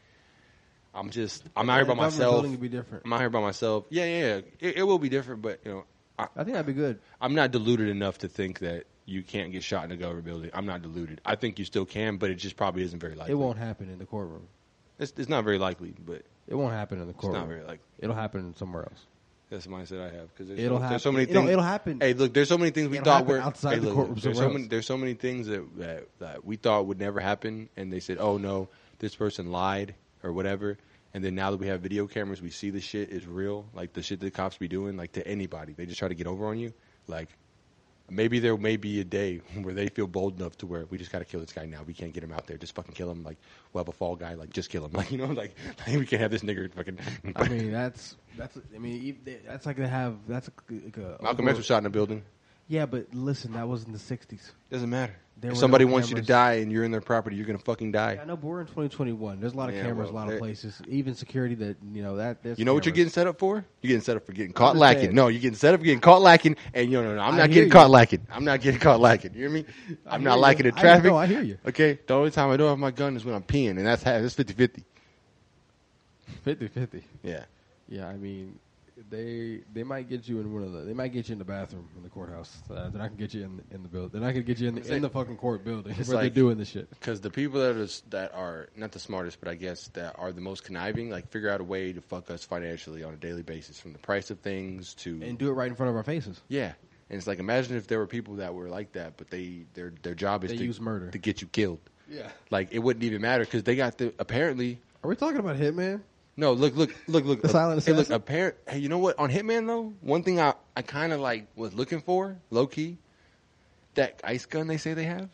I'm 0.94 1.10
just 1.10 1.44
I'm 1.56 1.70
out 1.70 1.76
here 1.76 1.84
by 1.84 1.94
myself. 1.94 2.34
building 2.34 2.50
would 2.52 2.60
be 2.60 2.68
different. 2.68 3.04
I'm 3.04 3.12
out 3.12 3.20
here 3.20 3.30
by 3.30 3.40
myself. 3.40 3.84
Yeah, 3.90 4.04
yeah, 4.04 4.18
yeah. 4.18 4.40
It, 4.68 4.76
it 4.78 4.82
will 4.82 4.98
be 4.98 5.08
different, 5.08 5.42
but 5.42 5.60
you 5.64 5.70
know, 5.70 5.84
I, 6.18 6.24
I 6.36 6.44
think 6.44 6.54
that'd 6.54 6.66
be 6.66 6.72
good. 6.72 6.98
I'm 7.20 7.34
not 7.34 7.52
deluded 7.52 7.88
enough 7.88 8.18
to 8.18 8.28
think 8.28 8.58
that 8.60 8.84
you 9.06 9.22
can't 9.22 9.52
get 9.52 9.62
shot 9.62 9.84
in 9.84 9.92
a 9.92 9.96
government 9.96 10.24
building. 10.24 10.50
I'm 10.52 10.66
not 10.66 10.82
deluded. 10.82 11.20
I 11.24 11.36
think 11.36 11.58
you 11.58 11.64
still 11.64 11.84
can, 11.86 12.16
but 12.16 12.30
it 12.30 12.36
just 12.36 12.56
probably 12.56 12.82
isn't 12.82 12.98
very 13.00 13.14
likely. 13.14 13.32
It 13.32 13.36
won't 13.36 13.58
happen 13.58 13.88
in 13.88 13.98
the 13.98 14.06
courtroom. 14.06 14.46
It's, 14.98 15.12
it's 15.16 15.28
not 15.28 15.44
very 15.44 15.58
likely, 15.58 15.94
but 16.04 16.22
It 16.46 16.54
won't 16.54 16.74
happen 16.74 17.00
in 17.00 17.06
the 17.06 17.12
it's 17.12 17.20
courtroom. 17.20 17.40
not 17.40 17.48
very 17.48 17.62
likely. 17.62 17.86
It'll 17.98 18.14
happen 18.14 18.54
somewhere 18.56 18.82
else. 18.84 19.06
That's 19.50 19.64
the 19.64 19.70
mindset 19.70 20.00
I 20.00 20.14
have 20.16 20.28
because 20.32 20.46
there's, 20.48 20.60
It'll 20.60 20.76
so, 20.78 20.80
happen. 20.82 20.90
there's 20.92 21.02
so 21.02 21.12
many 21.12 21.24
It'll- 21.24 21.34
things. 21.42 21.50
it'll 21.50 21.64
happen. 21.64 22.00
Hey, 22.00 22.14
look, 22.14 22.32
there's 22.32 22.48
so 22.48 22.56
many 22.56 22.70
things 22.70 22.88
we 22.88 22.98
It'll 22.98 23.04
thought 23.04 23.26
were 23.26 23.38
outside 23.40 23.74
hey, 23.74 23.78
the 23.80 23.86
look, 23.86 23.94
courtroom 23.96 24.18
There's 24.22 24.38
so 24.38 24.48
many. 24.50 24.66
There's 24.68 24.86
so 24.86 24.96
many 24.96 25.14
things 25.14 25.48
that, 25.48 25.78
that 25.78 26.06
that 26.20 26.44
we 26.44 26.56
thought 26.56 26.86
would 26.86 27.00
never 27.00 27.18
happen, 27.20 27.68
and 27.76 27.92
they 27.92 27.98
said, 28.00 28.18
"Oh 28.20 28.38
no, 28.38 28.68
this 29.00 29.14
person 29.16 29.50
lied 29.50 29.94
or 30.22 30.32
whatever." 30.32 30.78
And 31.12 31.24
then 31.24 31.34
now 31.34 31.50
that 31.50 31.56
we 31.56 31.66
have 31.66 31.80
video 31.80 32.06
cameras, 32.06 32.40
we 32.40 32.50
see 32.50 32.70
the 32.70 32.80
shit 32.80 33.10
is 33.10 33.26
real. 33.26 33.66
Like 33.74 33.92
the 33.92 34.02
shit 34.02 34.20
that 34.20 34.32
cops 34.32 34.56
be 34.58 34.68
doing, 34.68 34.96
like 34.96 35.10
to 35.12 35.26
anybody, 35.26 35.72
they 35.72 35.84
just 35.84 35.98
try 35.98 36.06
to 36.06 36.14
get 36.14 36.28
over 36.28 36.46
on 36.46 36.56
you. 36.58 36.72
Like 37.08 37.28
maybe 38.10 38.38
there 38.38 38.56
may 38.56 38.76
be 38.76 39.00
a 39.00 39.04
day 39.04 39.38
where 39.62 39.74
they 39.74 39.88
feel 39.88 40.06
bold 40.06 40.38
enough 40.40 40.56
to 40.58 40.66
where 40.66 40.86
we 40.86 40.98
just 40.98 41.12
got 41.12 41.20
to 41.20 41.24
kill 41.24 41.40
this 41.40 41.52
guy 41.52 41.66
now. 41.66 41.82
We 41.86 41.94
can't 41.94 42.12
get 42.12 42.22
him 42.22 42.32
out 42.32 42.46
there. 42.46 42.56
Just 42.56 42.74
fucking 42.74 42.94
kill 42.94 43.10
him. 43.10 43.22
Like 43.22 43.38
we'll 43.72 43.82
have 43.84 43.88
a 43.88 43.92
fall 43.96 44.16
guy. 44.16 44.34
Like 44.34 44.50
just 44.50 44.70
kill 44.70 44.84
him. 44.84 44.92
Like 45.00 45.10
you 45.10 45.16
know, 45.18 45.26
like, 45.26 45.54
like 45.86 45.96
we 45.96 46.04
can't 46.04 46.20
have 46.20 46.30
this 46.30 46.42
nigger 46.42 46.70
fucking. 46.74 46.98
I 47.34 47.48
mean, 47.48 47.72
that's 47.72 48.16
that's. 48.36 48.58
I 48.74 48.78
mean, 48.78 49.18
that's 49.46 49.64
like 49.64 49.76
they 49.76 49.88
have. 49.88 50.16
That's 50.28 50.50
like 50.70 50.96
a, 50.98 51.16
Malcolm 51.22 51.48
X 51.48 51.56
was 51.56 51.66
shot 51.66 51.78
in 51.78 51.86
a 51.86 51.90
building. 51.90 52.22
Yeah, 52.70 52.86
but 52.86 53.12
listen, 53.12 53.54
that 53.54 53.66
was 53.66 53.82
in 53.82 53.90
the 53.90 53.98
'60s. 53.98 54.52
Doesn't 54.70 54.88
matter. 54.88 55.16
There 55.40 55.50
if 55.50 55.56
somebody 55.56 55.86
no 55.86 55.92
wants 55.92 56.08
you 56.08 56.14
to 56.16 56.22
die 56.22 56.54
and 56.54 56.70
you're 56.70 56.84
in 56.84 56.92
their 56.92 57.00
property, 57.00 57.34
you're 57.34 57.44
gonna 57.46 57.58
fucking 57.58 57.90
die. 57.90 58.12
Yeah, 58.14 58.22
I 58.22 58.24
know, 58.26 58.36
but 58.36 58.46
we're 58.46 58.60
in 58.60 58.66
2021. 58.68 59.40
There's 59.40 59.54
a 59.54 59.56
lot 59.56 59.70
of 59.70 59.74
Yeah, 59.74 59.82
cameras, 59.82 60.12
well, 60.12 60.22
a 60.22 60.26
lot 60.26 60.32
of 60.32 60.38
places, 60.38 60.80
even 60.86 61.16
security. 61.16 61.56
That 61.56 61.78
you 61.92 62.04
know 62.04 62.16
that. 62.16 62.38
You 62.56 62.64
know 62.64 62.72
what 62.72 62.86
you're 62.86 62.94
getting 62.94 63.10
set 63.10 63.26
up 63.26 63.40
for? 63.40 63.64
You're 63.82 63.88
getting 63.88 64.02
set 64.02 64.16
up 64.16 64.24
for 64.24 64.32
getting 64.32 64.52
caught 64.52 64.76
lacking. 64.76 65.16
No, 65.16 65.26
you're 65.26 65.40
getting 65.40 65.56
set 65.56 65.74
up 65.74 65.80
for 65.80 65.84
getting 65.84 65.98
caught 65.98 66.22
lacking. 66.22 66.54
And 66.72 66.92
you 66.92 66.98
know, 66.98 67.08
no, 67.08 67.16
no, 67.16 67.22
I'm 67.22 67.36
not 67.36 67.48
getting 67.48 67.64
you. 67.64 67.72
caught 67.72 67.90
lacking. 67.90 68.24
I'm 68.30 68.44
not 68.44 68.60
getting 68.60 68.78
caught 68.78 69.00
lacking. 69.00 69.34
You 69.34 69.40
hear 69.40 69.50
me? 69.50 69.64
I 70.06 70.14
I'm 70.14 70.22
not 70.22 70.38
lacking 70.38 70.66
in 70.66 70.74
I 70.76 70.80
traffic. 70.80 71.06
know, 71.06 71.16
I 71.16 71.26
hear 71.26 71.42
you. 71.42 71.58
Okay, 71.66 71.98
the 72.06 72.14
only 72.14 72.30
time 72.30 72.50
I 72.50 72.56
don't 72.56 72.68
have 72.68 72.78
my 72.78 72.92
gun 72.92 73.16
is 73.16 73.24
when 73.24 73.34
I'm 73.34 73.42
peeing, 73.42 73.70
and 73.70 73.84
that's 73.86 74.04
that's 74.04 74.34
50 74.34 74.52
50. 74.52 74.84
50-50. 76.46 77.02
Yeah. 77.24 77.44
Yeah, 77.88 78.06
I 78.06 78.16
mean, 78.16 78.58
they 79.08 79.60
they 79.72 79.82
might 79.82 80.08
get 80.08 80.28
you 80.28 80.40
in 80.40 80.52
one 80.52 80.62
of 80.62 80.72
the. 80.72 80.80
They 80.80 80.92
might 80.92 81.12
get 81.12 81.28
you 81.28 81.32
in 81.34 81.38
the 81.38 81.44
bathroom 81.44 81.88
in 81.96 82.02
the 82.02 82.08
courthouse. 82.08 82.62
Uh, 82.68 82.74
they're 82.74 83.00
not 83.00 83.08
gonna 83.08 83.14
get 83.16 83.32
you 83.34 83.44
in 83.44 83.62
in 83.70 83.82
the 83.82 83.88
building. 83.88 84.10
They're 84.12 84.20
not 84.20 84.32
gonna 84.34 84.44
get 84.44 84.58
you 84.58 84.68
in 84.68 84.74
the, 84.74 84.94
in 84.94 85.02
the 85.02 85.08
fucking 85.08 85.36
court 85.36 85.64
building 85.64 85.94
where 85.94 86.04
like- 86.16 86.22
they're 86.22 86.30
doing 86.30 86.58
this 86.58 86.68
shit. 86.68 86.90
Because 86.90 87.20
the 87.20 87.30
people 87.30 87.60
that 87.60 87.76
are 87.76 87.88
that 88.10 88.34
are 88.34 88.68
not 88.76 88.92
the 88.92 88.98
smartest, 88.98 89.40
but 89.40 89.48
I 89.48 89.54
guess 89.54 89.88
that 89.94 90.16
are 90.18 90.32
the 90.32 90.40
most 90.40 90.64
conniving, 90.64 91.10
like 91.10 91.28
figure 91.30 91.48
out 91.50 91.60
a 91.60 91.64
way 91.64 91.92
to 91.92 92.00
fuck 92.00 92.30
us 92.30 92.44
financially 92.44 93.02
on 93.04 93.14
a 93.14 93.16
daily 93.16 93.42
basis, 93.42 93.80
from 93.80 93.92
the 93.92 93.98
price 93.98 94.30
of 94.30 94.40
things 94.40 94.94
to 94.94 95.20
and 95.22 95.38
do 95.38 95.48
it 95.48 95.52
right 95.52 95.68
in 95.68 95.74
front 95.76 95.90
of 95.90 95.96
our 95.96 96.02
faces. 96.04 96.40
Yeah, 96.48 96.72
and 97.08 97.16
it's 97.18 97.26
like 97.26 97.38
imagine 97.38 97.76
if 97.76 97.86
there 97.86 97.98
were 97.98 98.06
people 98.06 98.36
that 98.36 98.54
were 98.54 98.68
like 98.68 98.92
that, 98.92 99.16
but 99.16 99.30
they 99.30 99.64
their 99.74 99.92
their 100.02 100.14
job 100.14 100.44
is 100.44 100.50
They 100.50 100.58
to 100.58 100.64
use 100.64 100.80
murder. 100.80 101.10
to 101.10 101.18
get 101.18 101.40
you 101.40 101.46
killed. 101.48 101.80
Yeah. 102.10 102.28
Like 102.50 102.68
it 102.72 102.80
wouldn't 102.80 103.04
even 103.04 103.22
matter 103.22 103.44
because 103.44 103.62
they 103.62 103.76
got 103.76 103.98
the 103.98 104.12
apparently 104.18 104.80
Are 105.04 105.08
we 105.08 105.16
talking 105.16 105.38
about 105.38 105.56
Hitman? 105.56 106.00
No, 106.40 106.54
look, 106.54 106.74
look, 106.74 106.94
look, 107.06 107.26
look. 107.26 107.42
The 107.42 107.50
silent 107.50 107.84
hey, 107.84 107.92
look, 107.92 108.06
assassin? 108.06 108.14
apparent. 108.14 108.56
Hey, 108.66 108.78
you 108.78 108.88
know 108.88 108.96
what? 108.96 109.18
On 109.18 109.30
Hitman 109.30 109.66
though, 109.66 109.92
one 110.00 110.22
thing 110.22 110.40
I, 110.40 110.54
I 110.74 110.80
kind 110.80 111.12
of 111.12 111.20
like 111.20 111.48
was 111.54 111.74
looking 111.74 112.00
for, 112.00 112.38
low 112.48 112.66
key, 112.66 112.96
that 113.94 114.22
ice 114.24 114.46
gun 114.46 114.66
they 114.66 114.78
say 114.78 114.94
they 114.94 115.04
have, 115.04 115.28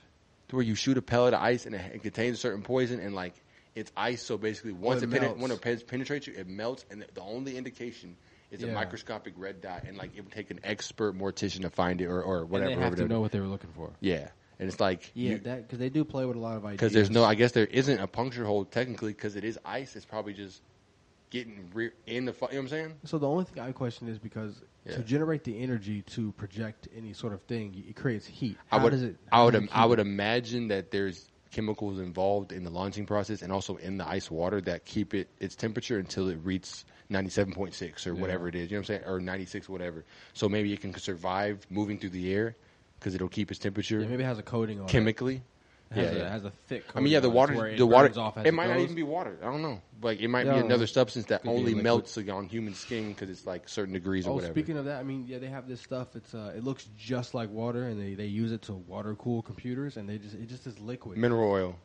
to 0.49 0.57
where 0.57 0.65
you 0.65 0.75
shoot 0.75 0.99
a 0.99 1.03
pellet 1.03 1.33
of 1.33 1.41
ice 1.41 1.65
and 1.65 1.77
it, 1.77 1.95
it 1.95 2.03
contains 2.03 2.39
a 2.39 2.41
certain 2.41 2.63
poison 2.63 2.99
and 2.99 3.15
like 3.15 3.35
it's 3.77 3.93
ice. 3.97 4.21
So 4.21 4.37
basically, 4.37 4.73
once 4.73 5.03
it 5.03 5.15
it, 5.15 5.23
penet- 5.23 5.39
when 5.39 5.53
it 5.53 5.87
penetrates 5.87 6.27
you, 6.27 6.35
it 6.37 6.49
melts, 6.49 6.85
and 6.91 7.03
the, 7.03 7.07
the 7.15 7.21
only 7.23 7.57
indication 7.57 8.17
is 8.51 8.65
a 8.65 8.67
microscopic 8.67 9.35
red 9.37 9.61
dot, 9.61 9.85
and 9.87 9.97
like 9.97 10.11
it 10.17 10.23
would 10.23 10.33
take 10.33 10.51
an 10.51 10.59
expert 10.65 11.17
mortician 11.17 11.61
to 11.63 11.71
find 11.71 12.01
it 12.01 12.07
or 12.07 12.21
or 12.21 12.45
whatever. 12.47 12.71
and 12.73 12.81
they 12.81 12.83
have 12.83 12.93
whatever 12.95 13.09
to 13.09 13.15
know 13.15 13.21
what 13.21 13.31
they 13.31 13.39
were 13.39 13.47
looking 13.47 13.71
for. 13.77 13.93
Yeah, 14.01 14.29
and 14.59 14.69
it's 14.69 14.81
like 14.81 15.13
Yeah, 15.15 15.33
you- 15.33 15.39
that 15.39 15.69
because 15.69 15.79
they 15.79 15.89
do 15.89 16.05
play 16.05 16.25
with 16.25 16.37
a 16.37 16.41
lot 16.41 16.57
of 16.57 16.65
ideas. 16.65 16.81
because 16.81 16.93
there's 16.95 17.11
no, 17.11 17.23
I 17.23 17.37
guess 17.37 17.53
there 17.53 17.67
isn't 17.67 18.01
a 18.01 18.09
puncture 18.09 18.45
hole 18.45 18.65
technically 18.65 19.13
because 19.13 19.37
it 19.37 19.45
is 19.45 19.57
ice. 19.65 19.95
It's 19.95 20.05
probably 20.05 20.33
just 20.33 20.63
getting 21.31 21.71
re- 21.75 21.91
in 22.07 22.25
the. 22.25 22.33
fu- 22.33 22.47
You 22.47 22.53
know 22.53 22.59
what 22.59 22.63
I'm 22.65 22.69
saying? 22.69 22.95
So 23.05 23.19
the 23.19 23.29
only 23.29 23.45
thing 23.45 23.63
I 23.63 23.73
question 23.73 24.09
is 24.09 24.19
because 24.19 24.63
Yeah. 24.85 24.97
to 24.97 25.03
generate 25.03 25.45
the 25.45 25.59
energy 25.59 26.03
to 26.03 26.33
project 26.33 26.89
any 26.97 27.13
sort 27.13 27.33
of 27.33 27.43
thing, 27.43 27.85
it 27.89 27.97
creates 27.97 28.27
heat. 28.27 28.57
I 28.71 28.77
How 28.79 28.85
would, 28.85 28.91
does 28.91 29.03
it? 29.03 29.17
I 29.33 29.45
would, 29.45 29.69
I 29.73 29.85
would 29.87 29.99
imagine 29.99 30.69
that 30.69 30.91
there's 30.91 31.29
chemicals 31.51 31.99
involved 31.99 32.53
in 32.53 32.65
the 32.65 32.71
launching 32.71 33.07
process 33.07 33.41
and 33.43 33.51
also 33.53 33.77
in 33.77 33.97
the 33.99 34.07
ice 34.07 34.31
water 34.31 34.61
that 34.61 34.85
keep 34.85 35.15
it 35.15 35.29
its 35.41 35.57
temperature 35.57 35.99
until 35.99 36.29
it 36.29 36.39
reaches 36.45 36.85
97.6 37.11 38.07
or 38.07 38.15
whatever 38.15 38.47
it 38.49 38.55
is. 38.55 38.71
You 38.71 38.77
know 38.77 38.81
what 38.81 38.91
I'm 38.91 39.03
saying? 39.03 39.03
Or 39.07 39.21
96, 39.21 39.69
whatever. 39.69 40.05
So 40.35 40.49
maybe 40.49 40.73
it 40.73 40.81
can 40.81 40.95
survive 40.99 41.67
moving 41.71 41.99
through 41.99 42.11
the 42.11 42.33
air 42.33 42.57
because 42.99 43.15
it'll 43.15 43.29
keep 43.29 43.51
its 43.51 43.59
temperature 43.61 44.01
Yeah, 44.01 44.09
maybe 44.09 44.23
it 44.23 44.27
has 44.27 44.39
a 44.39 44.43
coating 44.43 44.81
on 44.81 44.87
chemically. 44.89 45.37
it. 45.37 45.43
It 45.91 45.95
has, 45.95 46.05
Yeah, 46.13 46.17
a, 46.17 46.19
yeah. 46.19 46.27
it 46.27 46.31
has 46.33 46.45
a 46.45 46.51
thick. 46.67 46.85
I 46.95 47.01
mean, 47.01 47.13
yeah, 47.13 47.21
the 47.21 47.31
water, 47.31 47.67
it 47.67 47.79
the 47.79 47.87
water, 47.87 48.09
as 48.09 48.47
it 48.47 48.53
might 48.53 48.69
not 48.69 48.81
even 48.81 48.97
be 48.97 49.05
water. 49.05 49.39
I 49.41 49.45
don't 49.45 49.63
know. 49.63 49.81
Like 50.03 50.21
it 50.21 50.29
might 50.29 50.45
Yeah, 50.47 50.55
be 50.55 50.59
another 50.61 50.87
substance 50.87 51.27
that 51.27 51.43
only 51.47 51.75
melts 51.75 52.19
on 52.19 52.47
human 52.49 52.75
skin 52.75 53.09
because 53.13 53.31
it's 53.31 53.47
like 53.47 53.69
certain 53.69 53.95
degrees 53.95 54.27
or 54.27 54.31
Oh, 54.31 54.35
whatever. 54.35 54.53
speaking 54.53 54.77
of 54.77 54.87
that, 54.87 54.99
I 54.99 55.05
mean, 55.05 55.27
yeah, 55.29 55.39
they 55.39 55.47
have 55.47 55.69
this 55.69 55.81
stuff. 55.81 56.17
It's 56.17 56.35
uh, 56.35 56.53
it 56.57 56.65
looks 56.65 56.89
just 56.99 57.35
like 57.35 57.51
water, 57.51 57.85
and 57.85 58.01
they, 58.01 58.15
they 58.15 58.27
use 58.27 58.51
it 58.53 58.63
to 58.63 58.73
water 58.75 59.15
cool 59.15 59.43
computers, 59.43 59.97
and 59.97 60.09
they 60.09 60.19
just 60.19 60.35
it 60.35 60.49
just 60.49 60.67
is 60.67 60.79
liquid. 60.81 61.19
Mineral 61.19 61.51
oil. 61.51 61.77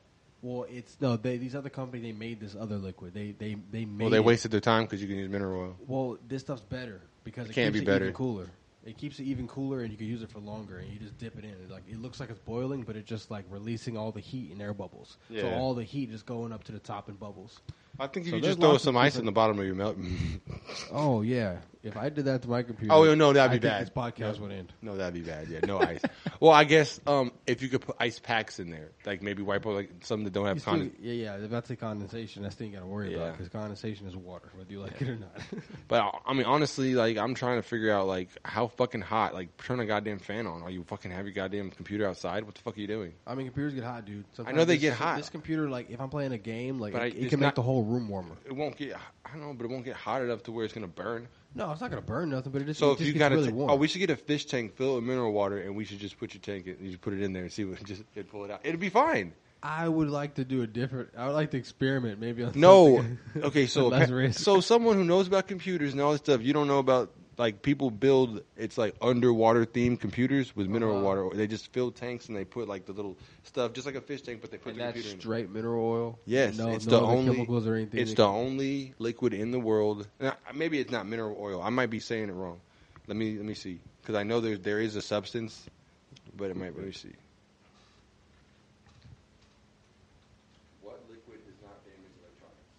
well, 0.41 0.66
it's 0.68 0.97
no, 0.99 1.16
they 1.16 1.38
these 1.38 1.56
other 1.56 1.70
company 1.70 2.02
they 2.02 2.12
made 2.12 2.39
this 2.39 2.56
other 2.60 2.78
liquid. 2.78 3.14
They 3.14 3.32
they 3.38 3.56
they 3.72 3.86
made. 3.86 4.06
Well, 4.06 4.10
they 4.10 4.18
it- 4.18 4.26
wasted 4.26 4.49
their 4.52 4.62
time 4.62 4.86
because 4.86 4.99
you 5.02 5.08
can 5.08 5.18
use 5.18 5.30
mineral 5.30 5.62
oil. 5.62 5.76
Well, 5.88 6.18
this 6.28 6.41
stuff's 6.41 6.64
better 6.64 7.02
because 7.24 7.49
it 7.49 7.54
Can't 7.54 7.72
keeps 7.72 7.86
be 7.86 7.91
it 7.91 7.93
better. 7.93 8.12
cooler. 8.12 8.49
It 8.84 8.98
keeps 8.98 9.20
it 9.20 9.24
even 9.24 9.48
cooler, 9.48 9.82
and 9.82 9.92
you 9.92 9.98
can 9.98 10.08
use 10.08 10.24
it 10.24 10.30
for 10.32 10.40
longer. 10.40 10.80
And 10.80 10.92
you 10.92 11.00
just 11.00 11.18
dip 11.18 11.38
it 11.38 11.44
in. 11.44 11.52
It 11.52 11.70
like 11.70 11.84
it 11.88 12.02
looks 12.02 12.20
like 12.20 12.30
it's 12.30 12.40
boiling, 12.40 12.82
but 12.82 12.96
it's 12.96 13.08
just 13.08 13.30
like 13.30 13.46
releasing 13.50 13.96
all 13.96 14.12
the 14.12 14.20
heat 14.20 14.52
in 14.52 14.60
air 14.60 14.74
bubbles. 14.74 15.18
So 15.30 15.50
all 15.52 15.74
the 15.74 15.84
heat 15.84 16.12
is 16.12 16.24
going 16.24 16.52
up 16.52 16.64
to 16.66 16.72
the 16.72 16.80
top 16.80 17.08
in 17.10 17.16
bubbles. 17.16 17.60
I 18.02 18.08
think 18.08 18.26
if 18.26 18.32
So 18.32 18.36
you 18.38 18.41
just 18.41 18.60
throw 18.60 18.78
some 18.78 18.97
ice 18.97 19.16
in 19.16 19.26
the 19.26 19.32
bottom 19.32 19.60
of 19.60 19.66
your 19.66 19.76
milk. 19.76 19.97
Oh 20.91 21.22
yeah, 21.22 21.58
if 21.84 21.97
I 21.97 22.10
did 22.10 22.26
that 22.26 22.41
to 22.43 22.49
my 22.49 22.64
computer, 22.64 22.93
Oh, 22.93 23.14
no, 23.16 23.34
that'd 23.34 23.52
I 23.52 23.56
be 23.56 23.60
think 23.60 23.64
bad. 23.64 23.82
This 23.82 23.89
podcast 23.89 24.36
No. 24.38 24.43
would 24.43 24.52
end. 24.52 24.74
No, 24.82 24.95
that'd 24.97 25.14
be 25.14 25.22
bad. 25.22 25.47
Yeah, 25.49 25.60
no 25.66 25.80
ice. 25.80 26.02
well, 26.39 26.52
I 26.52 26.64
guess 26.64 26.99
um, 27.08 27.32
if 27.47 27.62
you 27.62 27.68
could 27.70 27.82
put 27.82 27.95
ice 27.99 28.20
packs 28.20 28.60
in 28.60 28.70
there, 28.70 28.91
like 29.06 29.22
maybe 29.22 29.41
wipe 29.41 29.66
out 29.68 29.74
like 29.74 29.89
some 30.02 30.24
that 30.24 30.32
don't 30.34 30.45
have 30.45 30.64
condensation. 30.64 31.04
yeah, 31.04 31.14
yeah. 31.38 31.43
If 31.43 31.49
that's 31.52 31.70
a 31.70 31.76
condensation, 31.76 32.43
that's 32.43 32.56
the 32.56 32.60
thing 32.60 32.72
you 32.72 32.78
got 32.78 32.84
to 32.84 32.88
worry 32.89 33.16
about 33.16 33.34
because 33.34 33.49
condensation 33.49 34.08
is 34.08 34.16
water, 34.16 34.49
whether 34.56 34.72
you 34.72 34.80
like 34.80 35.02
it 35.02 35.10
or 35.10 35.16
not. 35.18 35.32
But 35.88 36.22
I 36.26 36.34
mean, 36.34 36.45
honestly, 36.45 36.95
like 36.95 37.18
I'm 37.18 37.34
trying 37.36 37.58
to 37.58 37.64
figure 37.68 37.91
out 37.91 38.08
like 38.08 38.30
how 38.45 38.68
fucking 38.68 39.02
hot. 39.02 39.34
Like 39.34 39.56
turn 39.58 39.80
a 39.82 39.86
goddamn 39.86 40.20
fan 40.20 40.47
on. 40.47 40.62
Are 40.62 40.70
you 40.70 40.84
fucking 40.84 41.12
have 41.12 41.26
your 41.26 41.34
goddamn 41.34 41.70
computer 41.72 42.08
outside? 42.08 42.43
What 42.45 42.56
the 42.56 42.62
fuck 42.62 42.78
are 42.78 42.80
you 42.82 42.88
doing? 42.88 43.14
I 43.28 43.36
mean, 43.36 43.47
computers 43.47 43.74
get 43.74 43.84
hot, 43.84 44.06
dude. 44.06 44.24
Sometimes 44.34 44.56
know 44.58 44.66
they 44.66 44.76
this- 44.76 44.82
get 44.82 44.93
hot. 44.93 45.18
This 45.18 45.30
computer, 45.30 45.70
like, 45.70 45.89
if 45.89 45.99
I'm 45.99 46.10
playing 46.10 46.32
a 46.32 46.38
game, 46.38 46.80
like, 46.80 46.93
But 46.93 47.02
it, 47.02 47.14
I- 47.16 47.18
it 47.26 47.30
can 47.30 47.39
not- 47.39 47.47
make 47.47 47.56
the 47.56 47.62
whole 47.62 47.84
room 47.92 48.08
warmer. 48.10 48.36
It 48.46 48.54
won't 48.54 48.78
get. 48.78 48.96
I 49.26 49.32
don't 49.32 49.42
know, 49.42 49.54
but 49.54 49.66
it 49.66 49.70
won't 49.70 49.86
get 49.86 49.96
hot 49.96 50.22
enough 50.22 50.44
to 50.44 50.52
where 50.52 50.66
it's 50.66 50.74
gonna 50.74 50.88
burn. 50.88 51.28
No, 51.54 51.72
it's 51.72 51.82
not 51.82 51.89
gonna 51.89 52.02
burn 52.02 52.30
nothing, 52.30 52.52
but 52.52 52.62
it 52.62 52.66
just, 52.66 52.80
So 52.80 52.89
it 52.89 52.94
if 52.94 52.98
just 53.00 53.14
you 53.14 53.20
got 53.20 53.32
really 53.32 53.50
to, 53.50 53.54
warm. 53.54 53.70
oh, 53.72 53.76
we 53.76 53.88
should 53.88 54.00
get 54.00 54.10
a 54.10 54.16
fish 54.16 54.46
tank 54.46 54.76
filled 54.78 54.96
with 54.96 55.04
mineral 55.04 55.34
water, 55.34 55.58
and 55.58 55.76
we 55.76 55.84
should 55.86 56.00
just 56.00 56.18
put 56.18 56.34
your 56.34 56.42
tank 56.42 56.66
in, 56.68 56.78
you 56.82 56.89
just 56.92 57.02
put 57.02 57.14
it 57.14 57.22
in 57.22 57.34
there 57.34 57.44
and 57.44 57.52
see 57.52 57.66
what 57.66 57.84
just 57.84 58.04
and 58.16 58.28
pull 58.30 58.46
it 58.46 58.52
out. 58.52 58.62
It'd 58.64 58.80
be 58.80 58.89
fine. 58.89 59.34
I 59.64 59.88
would 59.88 60.10
like 60.10 60.36
to 60.36 60.44
do 60.44 60.64
a 60.64 60.68
different. 60.68 61.10
I 61.18 61.28
would 61.28 61.34
like 61.34 61.52
to 61.52 61.58
experiment, 61.58 62.20
maybe 62.20 62.44
on 62.44 62.54
No. 62.56 63.06
Okay, 63.36 63.66
so 63.68 63.89
less 63.89 64.04
appa- 64.04 64.16
risk. 64.16 64.39
so 64.39 64.60
someone 64.60 64.96
who 64.96 65.04
knows 65.04 65.28
about 65.28 65.48
computers 65.48 65.92
and 65.92 66.02
all 66.02 66.14
this 66.14 66.22
stuff, 66.22 66.42
you 66.42 66.52
don't 66.54 66.68
know 66.68 66.80
about 66.80 67.12
like 67.38 67.62
people 67.62 67.90
build 67.90 68.44
it's 68.58 68.78
like 68.78 68.96
underwater 69.02 69.66
themed 69.66 70.00
computers 70.00 70.56
with 70.56 70.68
mineral 70.68 70.96
Uh-huh. 70.96 71.06
water. 71.06 71.30
They 71.36 71.48
just 71.48 71.72
fill 71.74 71.92
tanks 71.92 72.28
and 72.28 72.38
they 72.38 72.46
put 72.46 72.68
like 72.68 72.86
the 72.86 72.94
little 72.94 73.18
stuff, 73.44 73.74
just 73.74 73.86
like 73.86 73.96
a 73.96 74.02
fish 74.02 74.22
tank, 74.22 74.42
but 74.42 74.52
they 74.52 74.58
put 74.58 74.70
And 74.72 74.80
the 74.80 74.84
that's 74.86 74.94
computer 74.94 75.16
in. 75.16 75.22
straight 75.22 75.50
mineral 75.50 75.86
oil. 75.86 76.20
Yes, 76.26 76.58
no, 76.58 76.74
it's 76.74 76.86
no 76.86 76.92
the 76.92 77.02
only 77.02 77.34
chemicals 77.36 77.68
or 77.68 77.76
anything. 77.76 78.00
It's 78.02 78.12
the 78.14 78.26
can- 78.26 78.36
only 78.36 78.94
liquid 79.00 79.34
in 79.34 79.52
the 79.52 79.60
world. 79.60 80.08
Now, 80.20 80.36
maybe 80.54 80.80
it's 80.80 80.92
not 80.92 81.08
mineral 81.08 81.38
oil. 81.40 81.62
I 81.62 81.70
might 81.70 81.90
be 81.90 82.00
saying 82.00 82.30
it 82.30 82.34
wrong. 82.34 82.60
Let 83.08 83.18
me 83.18 83.38
let 83.38 83.46
me 83.46 83.54
see 83.56 83.80
because 84.02 84.16
I 84.16 84.24
know 84.24 84.40
there 84.40 84.58
there 84.58 84.80
is 84.80 84.96
a 84.96 85.02
substance, 85.02 85.66
but 86.36 86.50
it 86.52 86.56
might. 86.56 86.76
Let 86.76 86.86
me 86.86 86.92
see. 86.92 87.14
What 90.82 91.00
liquid 91.10 91.40
does 91.46 91.60
not 91.62 91.84
damage 91.84 92.14
electronics? 92.22 92.72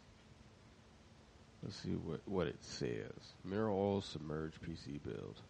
Let's 1.73 1.85
see 1.85 1.93
what, 2.05 2.21
what 2.27 2.47
it 2.49 2.57
says. 2.61 3.33
Mineral 3.45 3.75
oil 3.79 4.01
submerged 4.03 4.59
PC 4.61 5.03
build. 5.03 5.41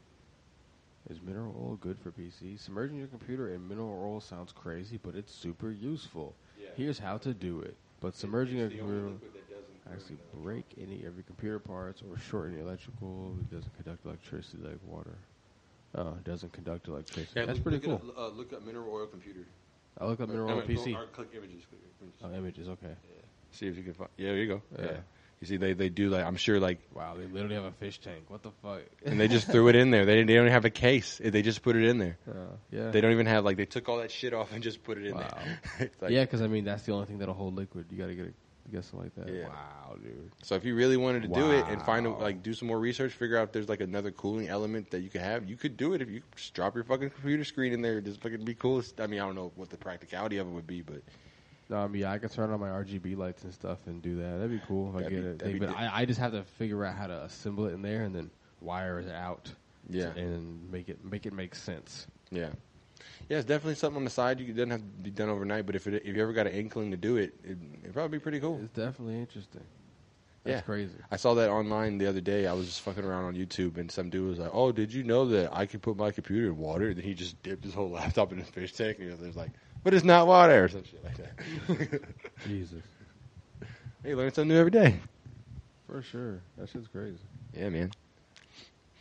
Is 1.10 1.20
mineral 1.20 1.52
oil 1.58 1.78
good 1.80 1.98
for 1.98 2.12
PC? 2.12 2.60
Submerging 2.60 2.96
your 2.98 3.08
computer 3.08 3.52
in 3.52 3.66
mineral 3.66 4.00
oil 4.00 4.20
sounds 4.20 4.52
crazy, 4.52 5.00
but 5.02 5.16
it's 5.16 5.34
super 5.34 5.72
useful. 5.72 6.36
Yeah. 6.60 6.68
Here's 6.76 7.00
how 7.00 7.18
to 7.18 7.34
do 7.34 7.60
it. 7.62 7.74
But 8.00 8.14
submerging 8.14 8.58
your 8.58 8.66
It's 8.68 8.76
computer 8.76 9.00
liquid 9.08 9.32
that 9.34 9.50
doesn't 9.50 9.92
actually 9.92 10.18
break 10.40 10.64
any 10.80 11.04
of 11.06 11.16
your 11.16 11.24
computer 11.26 11.58
parts 11.58 12.02
or 12.08 12.16
shorten 12.16 12.54
any 12.54 12.62
electrical. 12.62 13.34
It 13.40 13.52
doesn't 13.52 13.74
conduct 13.74 14.06
electricity 14.06 14.58
like 14.62 14.78
water. 14.86 15.16
Oh, 15.96 16.10
it 16.10 16.22
doesn't 16.24 16.52
conduct 16.52 16.86
electricity. 16.86 17.32
Yeah, 17.34 17.46
That's 17.46 17.56
look- 17.58 17.64
pretty 17.64 17.84
look 17.88 18.00
cool. 18.00 18.10
At, 18.12 18.16
uh, 18.16 18.28
look 18.28 18.52
up 18.52 18.64
mineral 18.64 18.94
oil 18.94 19.06
computer. 19.06 19.44
I 19.98 20.06
look 20.06 20.20
up 20.20 20.28
mineral 20.28 20.50
Uh, 20.50 20.54
oil 20.54 20.62
PC. 20.62 20.94
Or 20.94 21.06
click 21.06 21.30
images. 21.36 21.64
Click 21.68 21.80
images. 22.00 22.20
Oh, 22.22 22.32
images. 22.32 22.68
Okay. 22.68 22.94
See 23.50 23.66
if 23.66 23.76
you 23.76 23.82
can 23.82 23.94
find. 23.94 24.08
Yeah, 24.16 24.28
there 24.28 24.38
you 24.38 24.46
go. 24.46 24.62
Yeah. 24.78 24.84
Yeah. 24.84 25.00
You 25.43 25.47
see, 25.49 25.57
they 25.57 25.72
they 25.72 25.88
do 25.88 26.09
like 26.09 26.24
I'm 26.24 26.36
sure 26.36 26.61
like, 26.61 26.78
Wow, 26.95 27.16
they 27.18 27.26
literally 27.26 27.57
have 27.57 27.64
a 27.64 27.72
fish 27.72 27.99
tank. 27.99 28.26
What 28.28 28.45
the 28.45 28.53
fuck? 28.62 28.82
and 29.05 29.18
they 29.18 29.26
just 29.26 29.51
threw 29.51 29.66
it 29.66 29.74
in 29.74 29.90
there. 29.90 30.07
They 30.07 30.14
didn't, 30.14 30.28
they 30.28 30.36
don't 30.36 30.47
have 30.47 30.64
a 30.64 30.70
case. 30.70 31.20
They 31.22 31.43
just 31.43 31.62
put 31.62 31.74
it 31.74 31.82
in 31.82 31.99
there. 31.99 32.16
Uh, 32.30 32.34
yeah. 32.70 32.90
They 32.93 33.01
don't 33.01 33.11
even 33.11 33.26
have 33.26 33.45
like 33.45 33.57
they 33.57 33.66
took 33.66 33.88
all 33.88 33.99
that 33.99 34.12
shit 34.12 34.34
off 34.34 34.53
and 34.53 34.62
just 34.62 34.84
put 34.84 34.99
it 34.99 35.07
in 35.07 35.16
Wow. 35.16 35.26
there. 35.34 35.61
It's 35.88 36.01
like- 36.01 36.12
yeah, 36.12 36.22
because 36.24 36.43
I 36.43 36.47
mean 36.47 36.64
that's 36.64 36.84
the 36.84 36.93
only 36.93 37.07
thing 37.07 37.18
that'll 37.18 37.34
hold 37.34 37.57
liquid. 37.57 37.86
You 37.90 37.99
got 37.99 38.07
to 38.07 38.14
get 38.14 38.26
a, 38.26 38.32
get 38.70 38.84
something 38.84 39.11
like 39.16 39.26
that. 39.26 39.34
Yeah. 39.34 39.49
Wow, 39.49 39.97
dude. 40.01 40.30
So 40.45 40.55
if 40.55 40.64
you 40.64 40.76
really 40.76 40.97
wanted 40.97 41.22
to 41.22 41.28
do 41.28 41.51
it 41.51 41.64
and 41.68 41.82
find 41.82 42.07
a, 42.07 42.11
like 42.11 42.45
do 42.45 42.55
some 42.55 42.68
more 42.68 42.78
research, 42.78 43.11
figure 43.12 43.36
out 43.36 43.49
if 43.49 43.53
there's 43.53 43.68
like 43.68 43.80
another 43.80 44.12
cooling 44.12 44.47
element 44.49 44.93
that 44.93 45.01
you 45.01 45.11
could 45.11 45.22
have, 45.22 45.51
you 45.51 45.57
could 45.57 45.76
do 45.76 45.93
it 45.95 46.03
if 46.03 46.09
you 46.09 46.22
just 46.36 46.55
drop 46.55 46.76
your 46.76 46.84
fucking 46.84 47.11
computer 47.11 47.43
screen 47.43 47.72
in 47.72 47.82
there. 47.82 48.01
Just 48.01 48.20
fucking 48.22 48.45
be 48.45 48.55
cool. 48.55 48.80
I 49.01 49.09
mean, 49.09 49.18
I 49.18 49.26
don't 49.26 49.34
know 49.34 49.51
what 49.57 49.70
the 49.70 49.76
practicality 49.76 50.36
of 50.38 50.47
it 50.47 50.51
would 50.51 50.68
be, 50.68 50.82
but 50.82 51.03
I 51.72 51.86
mean 51.88 52.04
I 52.04 52.18
could 52.18 52.30
turn 52.32 52.50
on 52.50 52.60
my 52.60 52.68
RGB 52.68 53.16
lights 53.16 53.44
and 53.44 53.52
stuff 53.52 53.86
and 53.86 54.00
do 54.02 54.16
that. 54.16 54.36
That'd 54.38 54.50
be 54.50 54.60
cool 54.66 54.90
if 54.90 54.96
I 54.96 55.02
That'd 55.02 55.38
get 55.38 55.38
be- 55.44 55.50
it. 55.52 55.58
but 55.60 55.70
di- 55.72 55.74
I, 55.86 56.00
I 56.00 56.04
just 56.04 56.20
have 56.20 56.32
to 56.32 56.42
figure 56.42 56.84
out 56.84 56.94
how 56.96 57.06
to 57.06 57.22
assemble 57.24 57.66
it 57.66 57.72
in 57.74 57.82
there 57.82 58.02
and 58.04 58.14
then 58.14 58.30
wire 58.60 58.98
it 59.00 59.10
out. 59.10 59.50
Yeah. 59.88 60.12
and 60.16 60.70
make 60.70 60.88
it 60.88 61.04
make 61.04 61.26
it 61.26 61.32
make 61.32 61.54
sense. 61.56 62.06
yeah, 62.30 62.50
yeah, 63.28 63.38
it's 63.38 63.46
definitely 63.46 63.74
something 63.74 63.96
on 63.98 64.04
the 64.04 64.10
side. 64.10 64.38
You 64.38 64.46
it 64.46 64.56
doesn't 64.56 64.70
have 64.70 64.80
to 64.80 64.86
be 65.02 65.10
done 65.10 65.28
overnight, 65.28 65.66
but 65.66 65.74
if 65.74 65.86
it, 65.88 66.02
if 66.04 66.14
you 66.16 66.22
ever 66.22 66.32
got 66.32 66.46
an 66.46 66.52
inkling 66.52 66.92
to 66.92 66.96
do 66.96 67.16
it, 67.16 67.34
it 67.42 67.58
it'd 67.82 67.92
probably 67.92 68.18
be 68.18 68.22
pretty 68.22 68.38
cool. 68.38 68.60
It's 68.62 68.72
definitely 68.72 69.18
interesting. 69.18 69.64
That's 70.44 70.56
Yeah. 70.56 70.60
crazy. 70.60 70.94
I 71.10 71.16
saw 71.16 71.34
that 71.34 71.50
online 71.50 71.98
the 71.98 72.06
other 72.06 72.20
day. 72.20 72.46
I 72.46 72.52
was 72.52 72.66
just 72.66 72.80
fucking 72.82 73.04
around 73.04 73.24
on 73.24 73.34
YouTube, 73.34 73.76
and 73.76 73.90
some 73.90 74.08
dude 74.08 74.28
was 74.28 74.38
like, 74.38 74.50
"Oh, 74.52 74.70
did 74.72 74.92
you 74.92 75.02
know 75.02 75.24
that 75.26 75.50
I 75.52 75.66
could 75.66 75.82
put 75.82 75.96
my 75.96 76.10
computer 76.12 76.46
in 76.46 76.56
water?" 76.58 76.88
And 76.88 76.96
then 76.98 77.04
he 77.04 77.14
just 77.14 77.42
dipped 77.42 77.64
his 77.64 77.74
whole 77.74 77.90
laptop 77.98 78.32
in 78.32 78.38
a 78.40 78.44
fish 78.44 78.72
tank, 78.72 78.98
and 79.00 79.18
he 79.18 79.26
was 79.26 79.36
like, 79.36 79.50
"But 79.84 79.94
it's 79.94 80.04
not 80.04 80.26
water," 80.26 80.64
or 80.64 80.68
some 80.68 80.84
shit 80.84 81.04
like 81.04 81.16
that. 81.18 82.02
Jesus, 82.46 82.82
hey, 84.02 84.14
learn 84.14 84.32
something 84.32 84.48
new 84.48 84.58
every 84.58 84.70
day. 84.70 85.00
for 85.86 86.02
sure. 86.02 86.40
That 86.58 86.68
shit's 86.68 86.88
crazy. 86.88 87.18
Yeah, 87.56 87.68
man. 87.68 87.90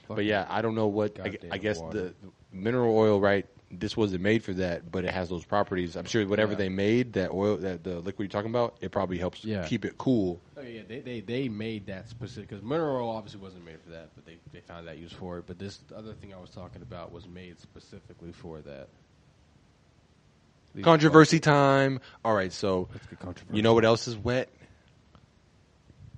Fuck 0.07 0.17
But 0.17 0.25
yeah, 0.25 0.45
I 0.49 0.61
don't 0.61 0.75
know 0.75 0.88
what. 0.88 1.19
I, 1.23 1.38
I 1.51 1.57
guess 1.57 1.79
the, 1.79 1.88
the 1.91 2.13
mineral 2.51 2.95
oil, 2.97 3.19
right? 3.19 3.45
This 3.73 3.95
wasn't 3.95 4.21
made 4.21 4.43
for 4.43 4.51
that, 4.55 4.91
but 4.91 5.05
it 5.05 5.11
has 5.13 5.29
those 5.29 5.45
properties. 5.45 5.95
I'm 5.95 6.03
sure 6.03 6.27
whatever 6.27 6.51
Yeah. 6.51 6.57
they 6.57 6.67
made, 6.69 7.13
that 7.13 7.32
oil, 7.32 7.55
that 7.57 7.86
the 7.86 7.99
liquid 8.01 8.25
you're 8.25 8.27
talking 8.41 8.51
about, 8.51 8.75
it 8.82 8.91
probably 8.91 9.17
helps 9.17 9.45
Yeah. 9.45 9.63
keep 9.65 9.86
it 9.86 9.97
cool. 9.97 10.41
Oh 10.57 10.61
yeah, 10.61 10.82
they, 10.86 10.99
they 10.99 11.21
they 11.21 11.47
made 11.47 11.86
that 11.86 12.09
specific 12.09 12.49
because 12.49 12.61
mineral 12.61 12.97
oil 12.97 13.09
obviously 13.15 13.39
wasn't 13.39 13.63
made 13.63 13.79
for 13.82 13.91
that, 13.91 14.09
but 14.13 14.25
they 14.25 14.39
they 14.51 14.59
found 14.59 14.88
that 14.89 14.97
use 14.97 15.13
for 15.13 15.38
it. 15.38 15.45
But 15.47 15.57
this 15.57 15.79
other 15.95 16.11
thing 16.13 16.34
I 16.34 16.38
was 16.41 16.49
talking 16.49 16.82
about 16.82 17.13
was 17.13 17.25
made 17.29 17.61
specifically 17.61 18.34
for 18.34 18.59
that. 18.59 18.89
Controversy 20.82 21.39
time. 21.39 21.99
All 22.24 22.34
right, 22.34 22.51
so 22.53 22.86
fucking- 22.86 22.93
Let's 22.93 23.07
get 23.07 23.19
controversial. 23.19 23.55
you 23.57 23.61
know 23.61 23.74
what 23.74 23.86
else 23.86 24.07
is 24.07 24.17
wet? 24.17 24.49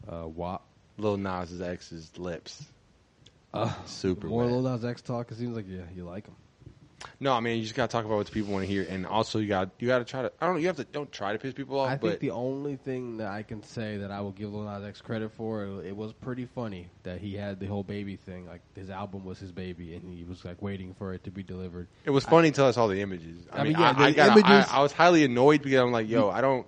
Uh, 0.07 0.27
WAP. 0.27 0.61
Lil 0.97 1.17
Nas 1.17 1.59
X's 1.59 2.17
lips. 2.19 2.63
Uh, 3.53 3.73
Super 3.85 4.27
More 4.27 4.43
wet. 4.43 4.51
Lil 4.51 4.61
Nas 4.61 4.85
X 4.85 5.01
talk. 5.01 5.31
It 5.31 5.37
seems 5.37 5.55
like 5.55 5.65
yeah, 5.67 5.81
you 5.95 6.03
like 6.05 6.27
him. 6.27 6.35
No, 7.23 7.31
I 7.33 7.39
mean 7.39 7.57
you 7.57 7.63
just 7.63 7.73
gotta 7.73 7.89
talk 7.91 8.03
about 8.03 8.17
what 8.17 8.25
the 8.25 8.33
people 8.33 8.51
want 8.51 8.65
to 8.65 8.67
hear, 8.71 8.85
and 8.89 9.05
also 9.07 9.39
you 9.39 9.47
got 9.47 9.69
you 9.79 9.87
gotta 9.87 10.03
try 10.03 10.23
to. 10.23 10.31
I 10.41 10.45
don't. 10.45 10.55
know, 10.55 10.59
You 10.61 10.67
have 10.67 10.75
to 10.75 10.83
don't 10.83 11.09
try 11.11 11.31
to 11.31 11.39
piss 11.39 11.53
people 11.53 11.79
off, 11.79 11.89
I 11.89 11.95
but 11.95 12.07
think 12.09 12.19
the 12.19 12.31
only 12.31 12.75
thing 12.75 13.17
that 13.17 13.27
I 13.27 13.43
can 13.43 13.63
say 13.63 13.97
that 13.97 14.11
I 14.11 14.19
will 14.19 14.31
give 14.31 14.53
Lil 14.53 14.63
Nas 14.63 14.83
X 14.83 14.99
credit 14.99 15.31
for, 15.37 15.63
it, 15.63 15.85
it 15.87 15.95
was 15.95 16.11
pretty 16.11 16.45
funny 16.45 16.87
that 17.03 17.21
he 17.21 17.35
had 17.35 17.59
the 17.61 17.65
whole 17.67 17.83
baby 17.83 18.17
thing. 18.17 18.45
Like 18.45 18.61
his 18.75 18.89
album 18.89 19.23
was 19.23 19.39
his 19.39 19.51
baby, 19.53 19.95
and 19.95 20.13
he 20.13 20.25
was 20.25 20.43
like 20.43 20.61
waiting 20.61 20.93
for 20.95 21.13
it 21.13 21.23
to 21.23 21.31
be 21.31 21.43
delivered. 21.43 21.87
it 22.03 22.09
was 22.09 22.25
funny 22.25 22.49
until 22.49 22.65
I 22.65 22.71
saw 22.71 22.87
the 22.87 22.99
images. 22.99 23.47
I, 23.51 23.61
I 23.61 23.63
mean, 23.63 23.73
mean, 23.73 23.81
yeah, 23.81 23.93
I, 23.97 24.03
I, 24.03 24.09
the 24.11 24.15
got, 24.15 24.37
images- 24.37 24.71
I 24.71 24.81
was 24.81 24.91
highly 24.91 25.23
annoyed 25.23 25.61
because 25.61 25.79
I'm 25.79 25.91
like, 25.93 26.09
yo, 26.09 26.29
I 26.29 26.41
don't. 26.41 26.67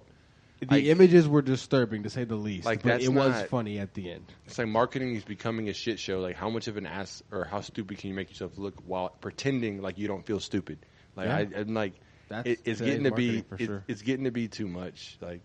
The 0.59 0.67
Like- 0.67 0.85
images 0.85 1.27
were 1.27 1.41
disturbing 1.41 2.03
to 2.03 2.09
say 2.09 2.23
the 2.23 2.35
least. 2.35 2.65
Like, 2.65 2.81
but 2.83 3.01
it 3.01 3.09
was 3.09 3.43
funny 3.49 3.77
at 3.79 3.93
the 3.93 4.09
end. 4.11 4.23
It's 4.45 4.57
like 4.57 4.67
marketing 4.67 5.15
is 5.15 5.23
becoming 5.25 5.67
a 5.69 5.73
shit 5.73 5.99
show. 5.99 6.21
Like, 6.21 6.35
how 6.37 6.49
much 6.49 6.67
of 6.67 6.77
an 6.77 6.85
ass 6.85 7.21
or 7.31 7.43
how 7.43 7.59
stupid 7.61 7.97
can 7.97 8.09
you 8.09 8.15
make 8.15 8.29
yourself 8.29 8.57
look 8.57 8.75
while 8.85 9.09
pretending 9.09 9.81
like 9.81 9.97
you 9.97 10.07
don't 10.07 10.25
feel 10.25 10.39
stupid? 10.39 10.79
Like, 11.15 11.27
Yeah. 11.27 11.57
I, 11.57 11.59
I'm 11.61 11.73
like, 11.73 11.93
That's 12.29 12.47
it, 12.47 12.59
it's 12.63 12.79
getting 12.81 13.03
to 13.03 13.11
be, 13.11 13.39
it- 13.59 13.65
sure. 13.65 13.83
it's 13.87 14.01
getting 14.01 14.23
to 14.25 14.31
be 14.31 14.47
too 14.47 14.67
much. 14.67 15.17
Like, 15.21 15.41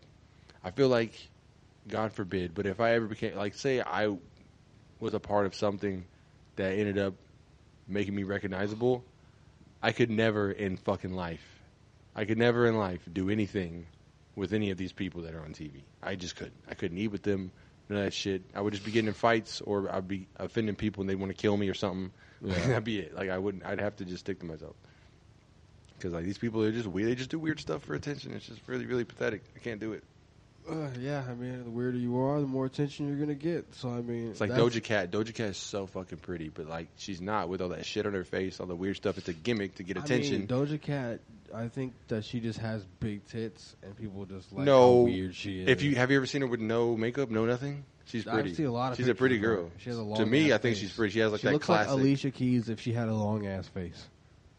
I 0.62 0.70
feel 0.70 0.88
like, 0.88 1.12
God 1.88 2.12
forbid, 2.12 2.54
but 2.54 2.66
if 2.66 2.78
I 2.80 2.92
ever 2.92 3.06
became, 3.06 3.34
like, 3.36 3.54
say 3.54 3.80
I 3.80 4.16
was 5.00 5.14
a 5.14 5.20
part 5.20 5.46
of 5.46 5.54
something 5.54 6.04
that 6.56 6.72
ended 6.72 6.98
up 6.98 7.14
making 7.88 8.14
me 8.14 8.22
recognizable, 8.22 9.02
I 9.82 9.90
could 9.92 10.10
never 10.10 10.52
in 10.52 10.76
fucking 10.76 11.12
life, 11.12 11.44
I 12.14 12.26
could 12.26 12.38
never 12.38 12.66
in 12.66 12.76
life 12.76 13.00
do 13.12 13.28
anything 13.30 13.86
with 14.36 14.52
any 14.52 14.70
of 14.70 14.78
these 14.78 14.92
people 14.92 15.22
that 15.22 15.34
are 15.34 15.40
on 15.40 15.52
TV. 15.52 15.82
I 16.02 16.14
just 16.14 16.36
couldn't. 16.36 16.54
I 16.68 16.74
couldn't 16.74 16.98
eat 16.98 17.08
with 17.08 17.22
them. 17.22 17.50
None 17.88 17.98
of 17.98 18.04
that 18.04 18.12
shit. 18.14 18.42
I 18.54 18.60
would 18.60 18.72
just 18.72 18.84
be 18.84 18.92
getting 18.92 19.08
in 19.08 19.14
fights, 19.14 19.60
or 19.60 19.92
I'd 19.92 20.06
be 20.06 20.28
offending 20.36 20.76
people, 20.76 21.00
and 21.02 21.10
they 21.10 21.16
want 21.16 21.30
to 21.30 21.36
kill 21.36 21.56
me 21.56 21.68
or 21.68 21.74
something. 21.74 22.12
That'd 22.42 22.84
be 22.84 23.00
it. 23.00 23.14
Like 23.14 23.30
I 23.30 23.38
wouldn't. 23.38 23.66
I'd 23.66 23.80
have 23.80 23.96
to 23.96 24.04
just 24.04 24.20
stick 24.20 24.38
to 24.40 24.46
myself. 24.46 24.76
Because 25.96 26.12
like 26.14 26.24
these 26.24 26.38
people 26.38 26.62
are 26.62 26.72
just 26.72 26.86
weird. 26.86 27.10
They 27.10 27.14
just 27.14 27.30
do 27.30 27.38
weird 27.38 27.60
stuff 27.60 27.82
for 27.82 27.94
attention. 27.94 28.32
It's 28.32 28.46
just 28.46 28.60
really, 28.66 28.86
really 28.86 29.04
pathetic. 29.04 29.42
I 29.54 29.58
can't 29.58 29.80
do 29.80 29.92
it. 29.92 30.02
Uh, 30.68 30.88
yeah, 31.00 31.24
I 31.28 31.34
mean, 31.34 31.64
the 31.64 31.70
weirder 31.70 31.98
you 31.98 32.18
are, 32.20 32.40
the 32.40 32.46
more 32.46 32.64
attention 32.66 33.08
you're 33.08 33.16
gonna 33.16 33.34
get. 33.34 33.74
So 33.74 33.90
I 33.90 34.00
mean, 34.02 34.30
It's 34.30 34.40
like 34.40 34.50
Doja 34.52 34.82
Cat. 34.82 35.10
Doja 35.10 35.34
Cat 35.34 35.48
is 35.50 35.56
so 35.56 35.86
fucking 35.86 36.18
pretty, 36.18 36.48
but 36.48 36.68
like 36.68 36.88
she's 36.96 37.20
not 37.20 37.48
with 37.48 37.60
all 37.60 37.70
that 37.70 37.84
shit 37.84 38.06
on 38.06 38.12
her 38.14 38.24
face, 38.24 38.60
all 38.60 38.66
the 38.66 38.76
weird 38.76 38.96
stuff. 38.96 39.18
It's 39.18 39.28
a 39.28 39.32
gimmick 39.32 39.76
to 39.76 39.82
get 39.82 39.96
I 39.96 40.00
attention. 40.02 40.40
mean, 40.40 40.46
Doja 40.46 40.80
Cat, 40.80 41.20
I 41.54 41.68
think 41.68 41.94
that 42.08 42.24
she 42.24 42.40
just 42.40 42.58
has 42.58 42.84
big 43.00 43.24
tits, 43.26 43.76
and 43.82 43.96
people 43.96 44.24
just 44.24 44.52
like 44.52 44.64
no, 44.64 44.80
how 44.80 45.04
weird 45.04 45.34
she 45.34 45.62
is. 45.62 45.68
If 45.68 45.82
you 45.82 45.96
have 45.96 46.10
you 46.10 46.16
ever 46.16 46.26
seen 46.26 46.42
her 46.42 46.46
with 46.46 46.60
no 46.60 46.96
makeup, 46.96 47.30
no 47.30 47.44
nothing? 47.44 47.84
She's 48.04 48.24
pretty. 48.24 48.40
Pretty. 48.42 48.54
seen 48.54 48.66
a 48.66 48.72
lot 48.72 48.92
of 48.92 48.96
she's 48.96 49.08
a 49.08 49.14
pretty 49.14 49.38
girl. 49.38 49.70
She 49.78 49.90
has 49.90 49.98
a 49.98 50.02
long. 50.02 50.18
to 50.18 50.26
me, 50.26 50.52
I 50.52 50.58
think 50.58 50.74
face. 50.74 50.78
she's 50.78 50.92
pretty. 50.92 51.12
She 51.12 51.20
has 51.20 51.32
like 51.32 51.40
she 51.40 51.46
that 51.46 51.52
looks 51.52 51.66
classic. 51.66 51.92
like 51.92 52.00
Alicia 52.00 52.30
Keys 52.30 52.68
if 52.68 52.80
she 52.80 52.92
had 52.92 53.08
a 53.08 53.14
long 53.14 53.46
ass 53.46 53.68
face. 53.68 54.06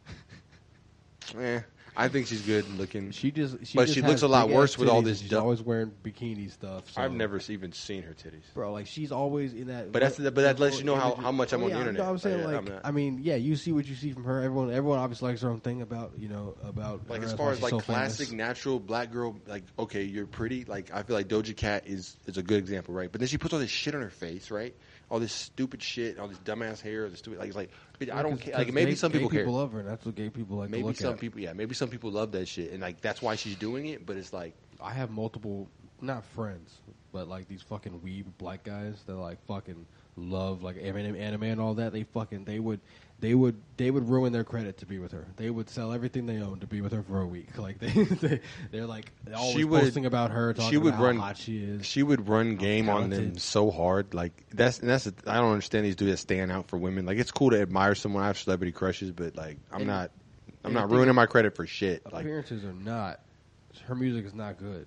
Eh, 1.40 1.62
I 1.96 2.08
think 2.08 2.28
she's 2.28 2.42
good 2.42 2.66
looking. 2.78 3.12
She 3.12 3.32
just, 3.32 3.66
she 3.66 3.76
But 3.78 3.84
just 3.84 3.96
she 3.96 4.02
has 4.02 4.10
looks 4.10 4.22
a 4.22 4.28
lot 4.30 4.48
big 4.48 4.56
worse 4.56 4.78
with 4.78 4.88
all 4.88 5.02
titties, 5.02 5.06
this 5.06 5.20
and 5.20 5.24
She's 5.24 5.30
duck- 5.32 5.44
always 5.44 5.62
wearing 5.62 5.92
bikini 6.04 6.50
stuff. 6.50 6.90
so- 6.92 7.02
I've 7.02 7.12
never 7.12 7.40
even 7.50 7.74
seen 7.74 8.04
her 8.04 8.14
titties. 8.14 8.44
bro. 8.54 8.72
Like 8.72 8.88
she's 8.88 9.12
always 9.12 9.54
in 9.54 9.68
that. 9.68 9.92
But 9.92 10.02
that's 10.02 10.18
but 10.18 10.36
that 10.36 10.58
lets 10.60 10.78
you 10.80 10.86
know 10.86 10.96
how, 10.96 11.16
how 11.16 11.32
much 11.34 11.52
I'm 11.52 11.62
Oh, 11.62 11.66
on 11.66 11.70
yeah, 11.70 11.76
the 11.76 11.80
I 11.80 11.88
internet. 11.90 12.06
know, 12.06 12.10
I'm 12.12 12.18
saying 12.18 12.38
Like, 12.38 12.48
like, 12.48 12.56
I'm 12.58 12.66
not- 12.66 12.82
I 12.86 12.92
mean, 12.92 13.20
yeah, 13.22 13.36
you 13.36 13.56
see 13.58 13.72
what 13.74 13.86
you 13.88 13.96
see 13.96 14.14
from 14.14 14.24
her. 14.24 14.42
Everyone, 14.42 14.72
everyone 14.72 15.00
obviously 15.00 15.30
likes 15.32 15.42
her 15.42 15.50
own 15.50 15.60
thing 15.60 15.82
about 15.82 16.14
you 16.18 16.30
know 16.30 16.56
about 16.64 17.10
like 17.10 17.20
her, 17.20 17.26
as 17.26 17.32
that's 17.32 17.38
far 17.38 17.48
why 17.48 17.52
as 17.52 17.58
she's 17.58 17.64
like 17.64 17.70
so 17.72 17.80
classic 17.80 18.28
famous. 18.30 18.38
natural 18.48 18.80
black 18.80 19.12
girl, 19.12 19.36
like 19.48 19.64
okay, 19.78 20.04
you're 20.04 20.28
pretty. 20.28 20.64
Like 20.64 20.92
I 20.94 21.04
feel 21.04 21.16
like 21.18 21.28
Doja 21.28 21.56
Cat 21.56 21.84
is 21.88 22.16
is 22.26 22.38
a 22.38 22.44
good 22.44 22.60
example, 22.60 22.94
right? 22.94 23.12
But 23.12 23.20
then 23.20 23.28
she 23.28 23.38
puts 23.38 23.54
all 23.54 23.60
this 23.60 23.70
shit 23.70 23.96
on 23.96 24.02
her 24.02 24.10
face, 24.10 24.50
right? 24.50 24.74
All 25.12 25.20
this 25.20 25.34
stupid 25.34 25.84
shit, 25.84 26.18
all 26.18 26.28
this 26.30 26.38
dumbass 26.40 26.80
hair, 26.82 27.08
the 27.10 27.18
stupid 27.18 27.38
like 27.40 27.50
it's 27.50 27.58
like 27.58 27.70
bitch, 28.00 28.12
I 28.12 28.22
don't 28.24 28.40
care. 28.40 28.56
Like 28.56 28.72
maybe 28.74 28.92
gay- 28.92 28.96
some 28.96 29.12
people 29.12 29.30
care. 29.30 29.46
love 29.46 29.74
her. 29.74 29.80
and 29.82 29.88
That's 29.90 30.06
what 30.06 30.16
gay 30.16 30.30
people 30.30 30.58
like 30.58 30.70
Maybe 30.70 30.94
some 30.94 31.14
at. 31.16 31.20
people, 31.20 31.42
yeah, 31.42 31.52
maybe 31.54 31.76
some 31.76 31.90
people 31.90 32.12
love 32.12 32.32
that 32.32 32.48
shit, 32.48 32.72
and 32.72 32.82
like 32.82 33.02
that's 33.02 33.22
why 33.22 33.36
she's 33.36 33.58
doing 33.58 33.88
it. 33.88 34.06
But 34.06 34.16
it's 34.18 34.32
like 34.32 34.54
I 34.82 34.94
have 34.94 35.12
multiple, 35.12 35.68
not 36.02 36.24
friends, 36.24 36.74
but 37.12 37.28
like 37.28 37.48
these 37.50 37.62
fucking 37.62 38.00
weeb 38.00 38.24
black 38.38 38.64
guys 38.64 39.04
that 39.06 39.16
like 39.16 39.46
fucking 39.48 39.86
love 40.16 40.62
like 40.64 40.78
anime, 40.82 41.16
anime 41.16 41.44
and 41.44 41.62
all 41.62 41.76
that. 41.76 41.94
They 41.94 42.04
fucking 42.04 42.46
they 42.46 42.60
would 42.60 42.80
they 43.20 43.36
would 43.36 43.56
they 43.78 43.92
would 43.92 44.10
ruin 44.10 44.34
their 44.34 44.44
credit 44.44 44.80
to 44.80 44.86
be 44.86 44.98
with 45.00 45.12
her. 45.12 45.28
They 45.38 45.50
would 45.50 45.70
sell 45.70 45.94
everything 45.94 46.26
they 46.26 46.42
own 46.42 46.60
to 46.60 46.68
be 46.68 46.82
with 46.82 46.92
her 46.92 47.04
for 47.04 47.22
a 47.22 47.26
week. 47.28 47.50
Like 47.58 47.78
they, 47.80 47.90
they 47.92 48.40
they're 48.72 48.86
like 48.88 49.12
always 49.36 49.54
She 49.56 49.64
would- 49.64 49.82
posting 49.82 50.06
about 50.06 50.32
her, 50.32 50.54
talking 50.54 50.72
she 50.72 50.78
would 50.78 50.94
about 50.96 51.04
run 51.04 51.16
how 51.18 51.22
hot 51.24 51.38
she 51.38 51.64
is. 51.64 51.86
She 51.86 52.02
would 52.04 52.28
run 52.28 52.56
game 52.56 52.90
on 52.90 53.10
them 53.10 53.38
so 53.38 53.70
hard. 53.72 54.14
Like 54.14 54.46
that's 54.52 54.80
and 54.80 54.90
that's 54.90 55.04
the- 55.06 55.14
I 55.32 55.36
don't 55.38 55.52
understand 55.52 55.86
these 55.86 55.96
dudes 55.96 56.12
that 56.12 56.18
stand 56.18 56.52
out 56.52 56.68
for 56.68 56.78
women. 56.78 57.06
Like 57.06 57.18
it's 57.20 57.32
cool 57.32 57.52
to 57.52 57.62
admire 57.62 57.96
someone. 57.96 58.24
I 58.24 58.28
have 58.28 58.38
celebrity 58.40 58.72
crushes, 58.72 59.12
but 59.12 59.36
like 59.36 59.58
I'm 59.72 59.82
And- 59.82 59.88
not 59.88 60.12
I'm 60.64 60.74
not 60.74 60.92
ruining 60.92 61.16
my 61.16 61.26
credit 61.26 61.56
for 61.56 61.66
shit. 61.66 62.04
Like 62.12 62.24
Appearances 62.24 62.64
are 62.64 62.74
not. 62.74 63.20
Her 63.86 63.96
music 63.96 64.26
is 64.26 64.34
not 64.36 64.58
good. 64.60 64.86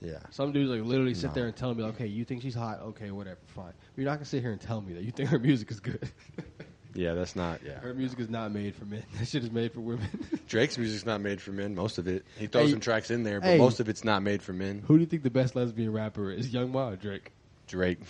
Yeah. 0.00 0.18
Some 0.30 0.52
dudes 0.52 0.70
like 0.70 0.82
literally 0.82 1.14
sit 1.14 1.34
there 1.34 1.46
and 1.46 1.56
tell 1.56 1.74
me, 1.74 1.82
okay, 1.84 2.06
you 2.06 2.24
think 2.24 2.42
she's 2.42 2.54
hot? 2.54 2.80
Okay, 2.80 3.10
whatever, 3.10 3.38
fine. 3.46 3.72
But 3.94 4.02
you're 4.02 4.06
not 4.10 4.16
gonna 4.16 4.24
sit 4.26 4.42
here 4.42 4.52
and 4.52 4.60
tell 4.60 4.80
me 4.80 4.92
that 4.94 5.02
you 5.04 5.10
think 5.10 5.28
her 5.30 5.38
music 5.38 5.70
is 5.70 5.80
good. 5.80 6.10
Yeah, 6.94 7.14
that's 7.14 7.36
not 7.36 7.60
yeah. 7.64 7.78
her 7.78 7.94
music 7.94 8.18
is 8.18 8.28
not 8.28 8.50
made 8.50 8.74
for 8.74 8.84
men. 8.84 9.04
That 9.18 9.28
shit 9.28 9.44
is 9.44 9.52
made 9.52 9.72
for 9.72 9.80
women. 9.80 10.08
Drake's 10.48 10.76
music's 10.78 11.06
not 11.06 11.20
made 11.20 11.40
for 11.40 11.52
men. 11.52 11.74
Most 11.74 11.98
of 11.98 12.08
it. 12.08 12.24
He 12.38 12.46
throws 12.48 12.64
Hey. 12.66 12.70
some 12.72 12.80
tracks 12.80 13.10
in 13.10 13.22
there, 13.22 13.40
but 13.40 13.50
Hey. 13.50 13.58
most 13.58 13.78
of 13.78 13.88
it's 13.88 14.02
not 14.04 14.22
made 14.22 14.42
for 14.42 14.52
men. 14.52 14.82
Who 14.86 14.94
do 14.94 15.00
you 15.00 15.06
think 15.06 15.22
the 15.22 15.30
best 15.30 15.54
lesbian 15.54 15.92
rapper 15.92 16.32
is? 16.32 16.52
Young 16.52 16.70
M.A. 16.70 16.92
or 16.92 16.96
Drake? 16.96 17.30
Drake. 17.68 18.00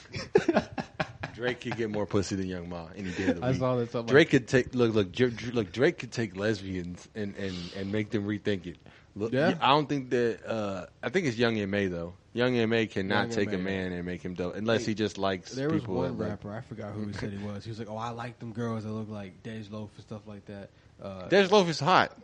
Drake 1.34 1.60
could 1.60 1.76
get 1.76 1.90
more 1.90 2.06
pussy 2.06 2.34
than 2.36 2.46
Young 2.46 2.64
M.A. 2.64 2.88
any 2.96 3.10
day 3.10 3.24
of 3.28 3.34
the 3.34 3.34
week. 3.34 3.44
I 3.44 3.52
saw 3.58 3.76
that. 3.76 4.06
Drake 4.06 4.30
could 4.30 4.48
take 4.48 4.74
look 4.74 4.94
look 4.94 5.08
look 5.52 5.72
Drake 5.72 5.98
could 5.98 6.12
take 6.12 6.36
lesbians 6.36 7.08
and, 7.14 7.34
and, 7.36 7.54
and 7.76 7.92
make 7.92 8.10
them 8.10 8.26
rethink 8.26 8.66
it. 8.66 8.78
Look, 9.18 9.32
Yeah. 9.32 9.54
I 9.60 9.68
don't 9.68 9.88
think 9.88 10.10
that. 10.10 10.46
Uh, 10.46 10.86
I 11.02 11.08
think 11.08 11.26
it's 11.26 11.36
Young 11.36 11.58
M 11.58 11.74
A 11.74 11.86
though. 11.88 12.14
Young 12.32 12.56
M 12.56 12.72
A 12.72 12.86
cannot 12.86 13.28
Young 13.28 13.30
take 13.30 13.48
a 13.48 13.54
M.A.. 13.54 13.64
man 13.64 13.92
and 13.92 14.04
make 14.04 14.22
him 14.22 14.34
dope 14.34 14.54
unless 14.54 14.86
he 14.86 14.94
just 14.94 15.18
likes 15.18 15.50
people. 15.50 15.60
There 15.60 15.70
was 15.70 15.80
people. 15.80 15.94
one 15.96 16.18
that 16.18 16.24
rapper, 16.24 16.54
I 16.54 16.60
forgot 16.60 16.92
who 16.92 17.06
he 17.06 17.12
said 17.12 17.32
he 17.32 17.44
was. 17.44 17.64
He 17.64 17.70
was 17.70 17.78
like, 17.78 17.90
"Oh, 17.90 17.96
I 17.96 18.10
like 18.10 18.38
them 18.38 18.52
girls 18.52 18.84
that 18.84 18.90
look 18.90 19.08
like 19.08 19.42
Dej 19.42 19.70
Loaf 19.72 19.90
and 19.96 20.04
stuff 20.04 20.22
like 20.26 20.44
that." 20.46 20.70
Uh, 21.02 21.28
Dej 21.28 21.50
Loaf 21.50 21.68
is 21.68 21.80
hot. 21.80 22.16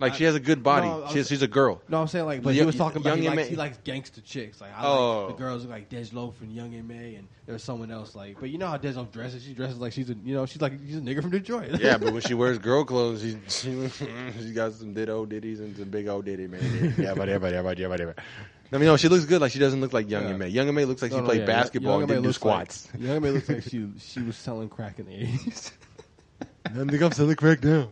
Like 0.00 0.14
she 0.14 0.24
has 0.24 0.34
a 0.36 0.40
good 0.40 0.62
body. 0.62 0.86
No, 0.86 1.04
I 1.04 1.08
she's 1.08 1.16
was- 1.16 1.28
she's 1.28 1.42
a 1.42 1.48
girl. 1.48 1.82
no, 1.88 2.00
I'm 2.00 2.06
saying 2.06 2.24
like, 2.24 2.42
but 2.42 2.50
Young- 2.54 2.62
he 2.62 2.66
was 2.66 2.76
talking 2.76 3.00
about 3.00 3.20
Young 3.20 3.32
he 3.32 3.36
likes, 3.36 3.48
he 3.48 3.56
likes 3.56 3.78
gangster 3.82 4.20
chicks. 4.20 4.60
Like 4.60 4.70
I 4.76 4.86
Oh. 4.86 5.26
like 5.26 5.36
the 5.36 5.42
girls 5.42 5.62
look 5.62 5.72
like 5.72 5.88
Dej 5.90 6.12
Loaf 6.14 6.40
and 6.40 6.52
Young 6.52 6.72
M.A. 6.74 7.16
and 7.16 7.26
there's 7.46 7.64
someone 7.64 7.90
else 7.90 8.14
like. 8.14 8.38
But 8.38 8.50
you 8.50 8.58
know 8.58 8.68
how 8.68 8.78
Dej 8.78 8.94
Loaf 8.94 9.10
dresses? 9.10 9.42
She 9.42 9.54
dresses 9.54 9.78
like 9.78 9.92
she's 9.92 10.08
a 10.08 10.14
you 10.14 10.34
know 10.34 10.46
she's 10.46 10.60
like 10.62 10.74
she's 10.86 10.96
a 10.98 11.00
nigga 11.00 11.20
from 11.20 11.30
Detroit. 11.30 11.80
Yeah, 11.80 11.98
but 11.98 12.12
when 12.12 12.22
she 12.22 12.34
wears 12.42 12.58
girl 12.58 12.84
clothes, 12.84 13.22
she 13.22 13.38
she 13.48 13.88
she 14.40 14.52
got 14.52 14.72
some 14.74 14.94
ditto 14.94 15.26
ditties 15.26 15.58
and 15.58 15.76
some 15.76 15.88
big 15.88 16.06
old 16.06 16.24
ditty 16.26 16.46
man. 16.46 16.94
Yeah, 16.96 17.14
but 17.14 17.28
yeah, 17.28 17.38
but 17.38 17.52
yeah, 17.52 17.62
but 17.62 17.76
yeah, 17.78 17.88
but 17.88 17.98
yeah. 18.00 18.12
I 18.70 18.76
mean, 18.76 18.84
no, 18.84 18.96
she 18.98 19.08
looks 19.08 19.24
good. 19.24 19.40
Like 19.40 19.50
she 19.50 19.58
doesn't 19.58 19.80
look 19.80 19.92
like 19.94 20.08
Young 20.10 20.24
Yeah. 20.24 20.34
M.A. 20.34 20.46
Young 20.46 20.68
M.A. 20.68 20.84
looks 20.84 21.00
like 21.02 21.10
No, 21.10 21.16
she 21.16 21.20
no, 21.22 21.26
played 21.26 21.40
yeah, 21.40 21.46
basketball 21.46 21.92
Young 21.94 22.02
and 22.02 22.08
didn't 22.08 22.22
do 22.22 22.28
looks 22.28 22.44
like- 22.44 22.70
squats. 22.70 22.88
Young 23.00 23.16
M.A. 23.16 23.30
looks 23.30 23.48
like 23.48 23.62
she 23.68 23.88
she 23.98 24.20
was 24.20 24.36
selling 24.36 24.68
crack 24.68 24.98
in 25.00 25.06
the 25.06 25.12
80s. 25.12 25.72
I 26.66 26.84
think 26.84 27.02
I'm 27.02 27.12
selling 27.12 27.34
crack 27.34 27.64
now. 27.64 27.88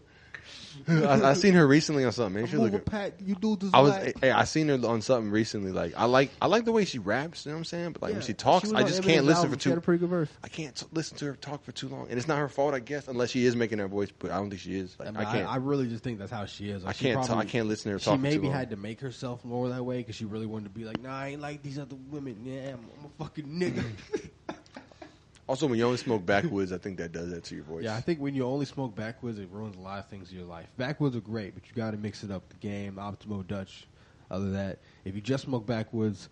I, 0.89 1.31
I 1.31 1.33
seen 1.35 1.55
her 1.55 1.67
recently 1.67 2.05
on 2.05 2.13
something. 2.13 2.43
Man, 2.43 2.51
she 2.51 2.57
look. 2.57 2.85
Pat, 2.85 3.15
you 3.21 3.35
do 3.35 3.57
this. 3.57 3.71
I 3.75 3.81
was. 3.81 3.95
Hey, 4.21 4.31
I 4.31 4.45
seen 4.45 4.69
her 4.69 4.79
on 4.87 5.03
something 5.03 5.31
recently. 5.31 5.73
Like 5.73 5.95
I 5.97 6.05
like. 6.05 6.31
I 6.41 6.47
like 6.47 6.65
the 6.65 6.73
way 6.73 6.85
she 6.85 6.99
raps. 6.99 7.45
You 7.45 7.51
know 7.51 7.57
what 7.57 7.61
I'm 7.61 7.65
saying? 7.65 7.93
But 7.93 8.03
like 8.03 8.13
when 8.13 8.23
she 8.23 8.35
talks, 8.35 8.73
I 8.73 8.83
just 8.85 9.03
can't 9.03 9.25
listen 9.27 9.51
for 9.51 9.57
too. 9.57 9.61
She 9.61 9.69
had 9.71 9.79
a 9.79 9.81
pretty 9.81 9.99
good 10.01 10.11
verse. 10.11 10.29
I 10.45 10.49
can't 10.49 10.77
t- 10.77 10.87
listen 10.93 11.17
to 11.19 11.25
her 11.27 11.35
talk 11.35 11.65
for 11.65 11.73
too 11.73 11.89
long, 11.89 12.07
and 12.09 12.19
it's 12.19 12.29
not 12.29 12.39
her 12.39 12.49
fault, 12.49 12.75
I 12.75 12.79
guess, 12.79 13.09
unless 13.09 13.31
she 13.31 13.47
is 13.47 13.57
making 13.57 13.79
her 13.79 13.89
voice. 13.89 14.11
But 14.17 14.31
I 14.31 14.37
don't 14.37 14.49
think 14.49 14.61
she 14.63 14.77
is. 14.77 14.97
Like, 14.99 15.09
I, 15.09 15.11
mean, 15.11 15.21
I, 15.27 15.33
can't. 15.33 15.49
I 15.49 15.57
really 15.57 15.89
just 15.89 16.05
think 16.05 16.19
that's 16.19 16.31
how 16.31 16.47
she 16.47 16.71
is. 16.71 16.85
Like, 16.85 16.95
I 16.95 16.99
can't. 16.99 17.25
probably- 17.27 17.45
I 17.47 17.49
can't 17.49 17.67
listen 17.69 17.91
to 17.91 17.95
her 17.95 17.99
She 17.99 18.05
talk 18.05 18.21
for 18.21 18.27
too 18.31 18.43
maybe 18.43 18.49
had 18.49 18.71
to 18.71 18.77
make 18.77 19.01
herself 19.01 19.45
more 19.45 19.69
that 19.71 19.85
way 19.85 19.99
because 19.99 20.15
she 20.15 20.25
really 20.25 20.47
wanted 20.47 20.65
to 20.65 20.71
be 20.71 20.85
like, 20.85 21.03
nah, 21.03 21.17
I 21.19 21.29
ain't 21.29 21.41
like 21.41 21.63
these 21.63 21.79
other 21.79 21.97
women. 22.11 22.41
Yeah, 22.45 22.75
I'm, 22.75 22.87
I'm 22.99 23.07
a 23.07 23.25
fucking 23.25 23.47
nigga. 23.47 23.85
Also, 25.49 25.67
when 25.67 25.79
you 25.79 25.85
only 25.85 25.97
smoke 25.97 26.27
backwoods, 26.27 26.73
I 26.73 26.79
think 26.79 26.99
that 26.99 27.13
does 27.13 27.31
that 27.31 27.45
to 27.45 27.55
your 27.55 27.65
voice. 27.65 27.85
yeah, 27.85 27.95
I 27.95 28.01
think 28.01 28.19
when 28.21 28.35
you 28.35 28.45
only 28.45 28.67
smoke 28.67 28.97
backwoods, 28.97 29.39
it 29.39 29.49
ruins 29.51 29.77
a 29.77 29.81
lot 29.81 30.01
of 30.01 30.09
things 30.09 30.31
in 30.33 30.39
your 30.39 30.47
life. 30.47 30.67
Backwoods 30.77 31.15
are 31.17 31.21
great, 31.21 31.55
but 31.55 31.69
you 31.69 31.75
got 31.75 31.93
to 31.93 31.97
mix 31.97 32.25
it 32.25 32.31
up. 32.33 32.49
The 32.49 32.57
game, 32.57 32.97
Optimo 32.97 33.47
Dutch. 33.47 33.87
Other 34.29 34.47
than 34.47 34.55
that, 34.55 34.81
if 35.05 35.15
you 35.15 35.21
just 35.21 35.45
smoke 35.45 35.67
backwoods, 35.67 36.29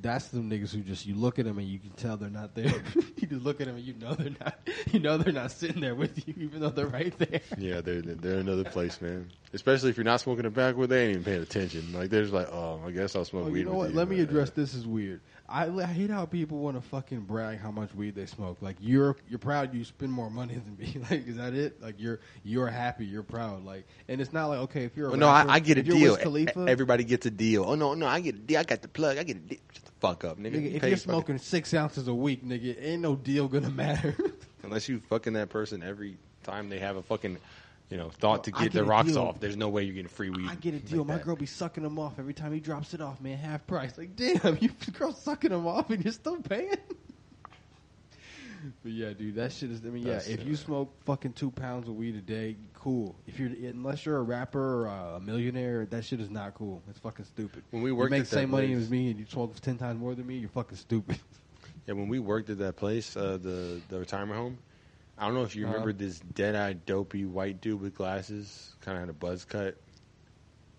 that's 0.00 0.28
the 0.28 0.38
niggas 0.38 0.72
who 0.72 0.80
just 0.80 1.06
you 1.06 1.16
look 1.16 1.40
at 1.40 1.44
them 1.44 1.58
and 1.58 1.66
you 1.66 1.80
can 1.80 1.90
tell 1.90 2.16
they're 2.16 2.30
not 2.30 2.54
there. 2.54 2.72
you 3.16 3.26
just 3.26 3.42
look 3.42 3.60
at 3.60 3.66
them 3.66 3.76
and 3.76 3.84
you 3.84 3.94
know 3.94 4.14
they're 4.14 4.30
not. 4.40 4.58
You 4.92 5.00
know 5.00 5.16
they're 5.16 5.32
not 5.32 5.50
sitting 5.50 5.80
there 5.80 5.94
with 5.94 6.26
you, 6.28 6.34
even 6.38 6.60
though 6.60 6.68
they're 6.68 6.86
right 6.86 7.16
there. 7.18 7.40
Yeah, 7.58 7.80
they're 7.80 8.00
they're 8.00 8.38
another 8.38 8.64
place, 8.64 9.00
man. 9.00 9.28
Especially 9.54 9.90
if 9.90 9.98
you're 9.98 10.04
not 10.04 10.20
smoking 10.20 10.46
a 10.46 10.50
backwood, 10.50 10.88
they 10.88 11.02
ain't 11.02 11.10
even 11.10 11.24
paying 11.24 11.42
attention. 11.42 11.92
Like 11.92 12.08
they're 12.08 12.22
just 12.22 12.32
like, 12.32 12.48
oh, 12.50 12.80
I 12.86 12.90
guess 12.90 13.14
I'll 13.14 13.26
smoke 13.26 13.46
Oh, 13.46 13.50
weed. 13.50 13.58
you 13.60 13.64
know 13.66 13.74
what? 13.74 13.90
you. 13.90 13.96
Let 13.96 14.08
me 14.08 14.20
address 14.20 14.48
uh, 14.48 14.52
this 14.56 14.74
as 14.74 14.86
weird. 14.86 15.20
I, 15.46 15.66
I 15.68 15.84
hate 15.84 16.08
how 16.08 16.24
people 16.24 16.56
want 16.60 16.78
to 16.82 16.88
fucking 16.88 17.20
brag 17.22 17.58
how 17.58 17.70
much 17.70 17.94
weed 17.94 18.14
they 18.14 18.24
smoke. 18.24 18.56
Like 18.62 18.76
you're 18.80 19.16
you're 19.28 19.38
proud 19.38 19.74
you 19.74 19.84
spend 19.84 20.10
more 20.10 20.30
money 20.30 20.54
than 20.54 20.76
me. 20.78 20.96
Like 21.10 21.26
is 21.28 21.36
that 21.36 21.52
it? 21.52 21.82
Like 21.82 21.96
you're 21.98 22.20
you're 22.44 22.68
happy, 22.68 23.04
you're 23.04 23.22
proud. 23.22 23.62
Like 23.66 23.86
and 24.08 24.22
it's 24.22 24.32
not 24.32 24.46
like 24.46 24.60
okay 24.60 24.84
if 24.84 24.96
you're 24.96 25.08
a 25.08 25.10
Well, 25.10 25.18
no, 25.20 25.28
I, 25.28 25.44
I 25.46 25.58
get 25.60 25.76
a 25.76 25.82
deal. 25.82 26.16
Khalifa, 26.16 26.64
Everybody 26.66 27.04
gets 27.04 27.26
a 27.26 27.30
deal. 27.30 27.64
Oh 27.64 27.74
no, 27.74 27.92
no, 27.92 28.06
I 28.06 28.20
get 28.20 28.36
a 28.36 28.38
deal. 28.38 28.58
I 28.58 28.62
got 28.64 28.80
the 28.80 28.88
plug. 28.88 29.18
I 29.18 29.22
get 29.24 29.36
a 29.36 29.40
deal. 29.40 29.58
Shut 29.74 29.84
the 29.84 29.92
fuck 30.00 30.24
up, 30.24 30.38
nigga. 30.38 30.52
nigga, 30.54 30.62
You 30.62 30.66
if 30.68 30.72
you're 30.72 30.80
fucking- 30.80 30.96
smoking 30.96 31.38
six 31.38 31.74
ounces 31.74 32.08
a 32.08 32.14
week, 32.14 32.42
nigga, 32.42 32.74
ain't 32.82 33.02
no 33.02 33.16
deal 33.16 33.48
gonna 33.48 33.68
matter. 33.84 34.16
unless 34.62 34.88
you 34.88 35.00
fucking 35.10 35.34
that 35.34 35.50
person 35.50 35.82
every 35.82 36.16
time 36.42 36.70
they 36.70 36.78
have 36.78 36.96
a 36.96 37.02
fucking 37.02 37.36
you 37.90 37.96
know, 37.96 38.08
thought 38.08 38.44
to 38.44 38.50
get 38.52 38.62
get 38.62 38.72
the 38.72 38.84
rocks 38.84 39.12
deal. 39.12 39.18
off. 39.18 39.40
There's 39.40 39.56
no 39.56 39.68
way 39.68 39.82
you're 39.82 39.94
getting 39.94 40.08
free 40.08 40.30
weed. 40.30 40.48
I 40.48 40.54
get 40.54 40.72
a 40.74 40.76
like 40.76 40.86
deal. 40.86 41.04
My 41.04 41.14
that. 41.16 41.24
girl 41.24 41.36
be 41.36 41.46
sucking 41.46 41.82
them 41.82 41.98
off 41.98 42.18
every 42.18 42.34
time 42.34 42.52
he 42.52 42.60
drops 42.60 42.94
it 42.94 43.00
off, 43.00 43.20
man. 43.20 43.36
Half 43.36 43.66
price. 43.66 43.96
Like, 43.98 44.16
damn, 44.16 44.56
you 44.60 44.70
girl 44.92 45.12
sucking 45.12 45.50
them 45.50 45.66
off 45.66 45.90
and 45.90 46.02
you're 46.02 46.12
still 46.12 46.40
paying. 46.40 46.76
but 48.82 48.92
yeah, 48.92 49.12
dude, 49.12 49.34
that 49.34 49.52
shit 49.52 49.70
is. 49.70 49.80
I 49.84 49.90
mean, 49.90 50.04
That's, 50.04 50.26
yeah, 50.26 50.34
if 50.34 50.46
you 50.46 50.56
smoke 50.56 50.94
fucking 51.04 51.34
two 51.34 51.50
pounds 51.50 51.88
of 51.88 51.96
weed 51.96 52.16
a 52.16 52.20
day, 52.20 52.56
cool. 52.74 53.14
If 53.26 53.38
you're 53.38 53.50
unless 53.50 54.06
you're 54.06 54.16
a 54.16 54.22
rapper 54.22 54.84
or 54.84 54.86
a 54.86 55.20
millionaire, 55.20 55.86
that 55.86 56.04
shit 56.04 56.20
is 56.20 56.30
not 56.30 56.54
cool. 56.54 56.82
It's 56.88 56.98
fucking 56.98 57.26
stupid. 57.26 57.62
When 57.70 57.82
we 57.82 57.90
you 57.90 57.96
worked 57.96 58.10
make 58.10 58.24
the 58.24 58.30
that 58.30 58.36
same 58.36 58.50
money 58.50 58.72
as 58.72 58.88
me 58.90 59.10
and 59.10 59.18
you 59.20 59.26
smoke 59.28 59.58
ten 59.60 59.76
times 59.76 60.00
more 60.00 60.14
than 60.14 60.26
me, 60.26 60.36
you're 60.36 60.48
fucking 60.48 60.78
stupid. 60.78 61.18
Yeah, 61.86 61.94
when 61.94 62.08
we 62.08 62.20
worked 62.20 62.48
at 62.48 62.58
that 62.58 62.76
place, 62.76 63.16
uh, 63.16 63.38
the 63.42 63.80
the 63.88 63.98
retirement 63.98 64.38
home, 64.38 64.58
I 65.18 65.26
don't 65.26 65.34
know 65.34 65.42
if 65.42 65.54
you 65.54 65.64
Uh-huh. 65.64 65.74
remember 65.74 65.92
this 65.92 66.18
dead-eyed, 66.20 66.86
dopey 66.86 67.24
white 67.24 67.60
dude 67.60 67.80
with 67.80 67.94
glasses, 67.94 68.74
kind 68.80 68.96
of 68.96 69.02
had 69.02 69.08
a 69.10 69.12
buzz 69.12 69.44
cut. 69.44 69.76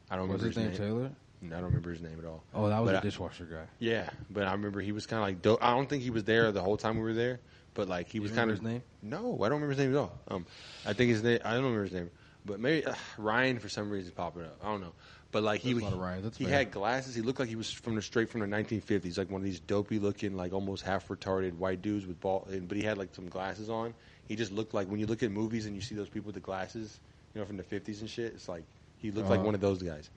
I 0.10 0.16
don't 0.16 0.26
remember 0.28 0.48
his 0.48 0.58
name 0.58 0.74
Taylor? 0.74 1.12
No, 1.42 1.56
I 1.56 1.60
don't 1.60 1.66
remember 1.70 1.92
his 1.92 2.02
name 2.02 2.18
at 2.20 2.26
all. 2.26 2.44
Oh, 2.54 2.70
that 2.70 2.80
was 2.80 2.88
But 2.90 2.96
a 2.96 2.98
I- 3.00 3.02
dishwasher 3.02 3.46
guy. 3.46 3.66
Yeah, 3.80 4.10
but 4.30 4.44
I 4.48 4.52
remember 4.54 4.80
he 4.82 4.92
was 4.92 5.06
kind 5.06 5.22
of 5.22 5.28
like. 5.28 5.42
Do- 5.42 5.58
I 5.62 5.72
don't 5.72 5.90
think 5.90 6.04
he 6.04 6.10
was 6.10 6.24
there 6.24 6.52
the 6.52 6.62
whole 6.62 6.78
time 6.78 6.96
we 6.98 7.04
were 7.04 7.14
there, 7.14 7.40
but 7.74 7.88
like 7.88 8.08
he 8.08 8.18
You 8.18 8.22
was 8.24 8.32
kind 8.32 8.50
of 8.50 8.58
his 8.58 8.62
name? 8.64 8.82
No, 9.02 9.36
I 9.44 9.50
don't 9.50 9.62
remember 9.62 9.70
his 9.72 9.80
name 9.80 9.92
at 9.92 9.98
all. 9.98 10.18
Um, 10.30 10.46
I 10.86 10.94
think 10.94 11.10
his 11.12 11.22
name. 11.24 11.40
I 11.44 11.54
don't 11.54 11.64
remember 11.64 11.84
his 11.84 11.94
name, 11.94 12.10
but 12.46 12.60
maybe 12.60 12.86
uh, 12.86 12.96
Ryan 13.18 13.60
for 13.60 13.68
some 13.70 13.90
reason 13.90 14.14
popping 14.14 14.44
up. 14.44 14.58
I 14.64 14.68
don't 14.68 14.80
know, 14.82 14.94
but 15.32 15.44
like 15.44 15.60
he 15.62 15.72
There's 15.74 15.82
a 15.82 15.86
lot 15.86 15.94
of 15.94 16.00
Ryans, 16.00 16.24
that's 16.24 16.38
he 16.38 16.46
had 16.46 16.72
glasses. 16.72 17.14
He 17.14 17.22
looked 17.22 17.40
like 17.40 17.50
he 17.50 17.56
was 17.58 17.70
from 17.72 17.96
the 17.96 18.02
straight 18.02 18.30
from 18.30 18.40
the 18.42 18.48
1950s, 18.48 19.18
like 19.18 19.30
one 19.30 19.42
of 19.42 19.46
these 19.46 19.60
dopey 19.60 20.00
looking, 20.00 20.38
like 20.38 20.54
almost 20.54 20.84
half 20.84 21.08
retarded 21.10 21.56
white 21.58 21.82
dudes 21.82 22.06
with 22.06 22.20
ball. 22.22 22.48
and- 22.50 22.68
But 22.70 22.78
he 22.78 22.84
had 22.84 22.98
like 22.98 23.14
some 23.14 23.28
glasses 23.28 23.70
on. 23.70 23.94
He 24.28 24.36
just 24.36 24.52
looked 24.52 24.74
like 24.74 24.88
when 24.88 25.00
you 25.00 25.06
look 25.06 25.22
at 25.24 25.32
movies 25.32 25.66
and 25.66 25.76
you 25.76 25.82
see 25.82 25.96
those 25.96 26.10
people 26.10 26.28
with 26.28 26.36
the 26.36 26.42
glasses, 26.42 27.00
you 27.34 27.42
know, 27.42 27.46
from 27.46 27.58
the 27.58 27.64
50s 27.64 28.00
and 28.02 28.10
shit. 28.10 28.34
It's 28.34 28.48
like 28.48 28.64
he 28.98 29.12
looked 29.12 29.30
like 29.30 29.40
Uh-huh. 29.40 29.46
one 29.48 29.56
of 29.56 29.62
those 29.62 29.82
guys. 29.84 30.10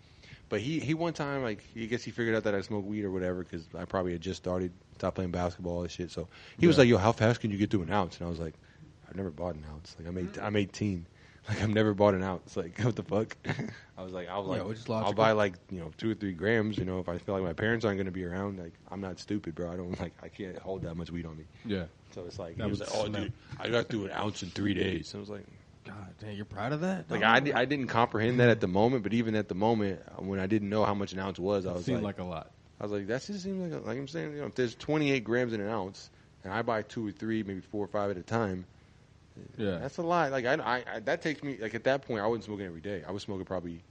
But 0.48 0.60
he, 0.60 0.78
he 0.80 0.94
one 0.94 1.12
time 1.12 1.42
like 1.42 1.62
I 1.76 1.84
guess 1.86 2.02
he 2.04 2.10
figured 2.10 2.34
out 2.36 2.44
that 2.44 2.54
I 2.54 2.60
smoked 2.60 2.86
weed 2.86 3.04
or 3.04 3.10
whatever 3.10 3.42
because 3.42 3.66
I 3.76 3.84
probably 3.84 4.12
had 4.12 4.20
just 4.20 4.38
started 4.42 4.72
stopped 4.94 5.16
playing 5.16 5.30
basketball 5.32 5.82
and 5.82 5.90
shit. 5.90 6.10
So 6.10 6.28
he 6.58 6.66
was 6.66 6.78
like, 6.78 6.88
"Yo, 6.88 6.98
how 6.98 7.12
fast 7.12 7.40
can 7.40 7.50
you 7.50 7.58
get 7.58 7.70
through 7.70 7.82
an 7.82 7.92
ounce?" 7.92 8.18
And 8.18 8.26
I 8.26 8.30
was 8.30 8.38
like, 8.38 8.54
"I've 9.08 9.16
never 9.16 9.30
bought 9.30 9.54
an 9.56 9.64
ounce. 9.70 9.94
Like 9.98 10.08
I'm 10.08 10.18
eight, 10.18 10.38
I'm 10.40 10.56
18. 10.56 11.06
Like 11.48 11.62
I've 11.62 11.70
never 11.70 11.94
bought 11.94 12.14
an 12.14 12.22
ounce. 12.22 12.56
Like 12.56 12.78
what 12.82 12.96
the 12.96 13.02
fuck?" 13.02 13.36
I 13.98 14.02
was 14.02 14.12
like, 14.12 14.28
"I 14.28 14.36
was 14.38 14.46
Yeah, 14.46 14.62
like, 14.62 14.68
which 14.68 14.78
is 14.78 14.90
I'll 14.90 15.12
buy 15.12 15.32
like 15.32 15.54
you 15.70 15.78
know 15.80 15.92
two 15.96 16.10
or 16.10 16.14
three 16.14 16.32
grams. 16.32 16.76
You 16.76 16.84
know, 16.84 16.98
if 16.98 17.08
I 17.08 17.18
feel 17.18 17.34
like 17.34 17.44
my 17.44 17.52
parents 17.52 17.84
aren't 17.84 17.98
going 17.98 18.06
to 18.06 18.12
be 18.12 18.24
around, 18.24 18.58
like 18.58 18.72
I'm 18.90 19.00
not 19.00 19.20
stupid, 19.20 19.54
bro. 19.54 19.70
I 19.72 19.76
don't 19.76 19.98
like 20.00 20.14
I 20.22 20.28
can't 20.28 20.58
hold 20.58 20.82
that 20.82 20.96
much 20.96 21.10
weed 21.10 21.24
on 21.24 21.36
me. 21.36 21.44
Yeah. 21.64 21.84
So 22.10 22.24
it's 22.26 22.38
like 22.38 22.56
That 22.56 22.64
he 22.64 22.70
was 22.70 22.80
was 22.80 22.92
like, 22.92 22.98
"Oh, 23.00 23.08
dude, 23.08 23.32
I 23.58 23.68
got 23.68 23.88
through 23.88 24.06
an 24.06 24.10
ounce 24.12 24.42
in 24.42 24.50
three 24.50 24.74
days." 24.74 25.14
I 25.14 25.18
was 25.18 25.30
like. 25.30 25.44
God 25.86 26.14
damn, 26.18 26.34
you're 26.34 26.44
proud 26.44 26.72
of 26.72 26.80
that? 26.80 27.08
Like 27.08 27.20
dog? 27.20 27.36
I, 27.36 27.38
di- 27.38 27.52
I 27.52 27.64
didn't 27.64 27.86
comprehend 27.86 28.40
that 28.40 28.48
at 28.48 28.60
the 28.60 28.66
moment, 28.66 29.04
but 29.04 29.14
even 29.14 29.36
at 29.36 29.46
the 29.46 29.54
moment 29.54 30.00
uh, 30.08 30.20
when 30.20 30.40
I 30.40 30.48
didn't 30.48 30.68
know 30.68 30.84
how 30.84 30.94
much 30.94 31.12
an 31.12 31.20
ounce 31.20 31.38
was, 31.38 31.64
I 31.64 31.72
was 31.72 31.84
seemed 31.84 32.02
like, 32.02 32.18
like 32.18 32.26
a 32.26 32.28
lot. 32.28 32.50
I 32.80 32.82
was 32.82 32.90
like, 32.90 33.06
that 33.06 33.24
just 33.24 33.44
seems 33.44 33.72
like, 33.72 33.80
a, 33.80 33.86
like 33.86 33.96
I'm 33.96 34.08
saying, 34.08 34.32
you 34.32 34.40
know, 34.40 34.46
if 34.46 34.56
there's 34.56 34.74
28 34.74 35.22
grams 35.22 35.52
in 35.52 35.60
an 35.60 35.68
ounce, 35.68 36.10
and 36.42 36.52
I 36.52 36.62
buy 36.62 36.82
two 36.82 37.06
or 37.06 37.12
three, 37.12 37.44
maybe 37.44 37.60
four 37.60 37.84
or 37.84 37.86
five 37.86 38.10
at 38.10 38.16
a 38.16 38.22
time, 38.22 38.66
Yeah. 39.56 39.78
that's 39.78 39.98
a 39.98 40.02
lot. 40.02 40.30
Like 40.32 40.44
I, 40.46 40.54
I, 40.54 40.84
I 40.96 41.00
that 41.00 41.22
takes 41.22 41.42
me 41.42 41.58
like 41.60 41.74
at 41.74 41.84
that 41.84 42.02
point, 42.02 42.20
I 42.20 42.26
wasn't 42.26 42.44
smoking 42.44 42.66
every 42.66 42.80
day. 42.80 43.02
I 43.06 43.10
was 43.12 43.22
smoking 43.22 43.44
probably 43.44 43.82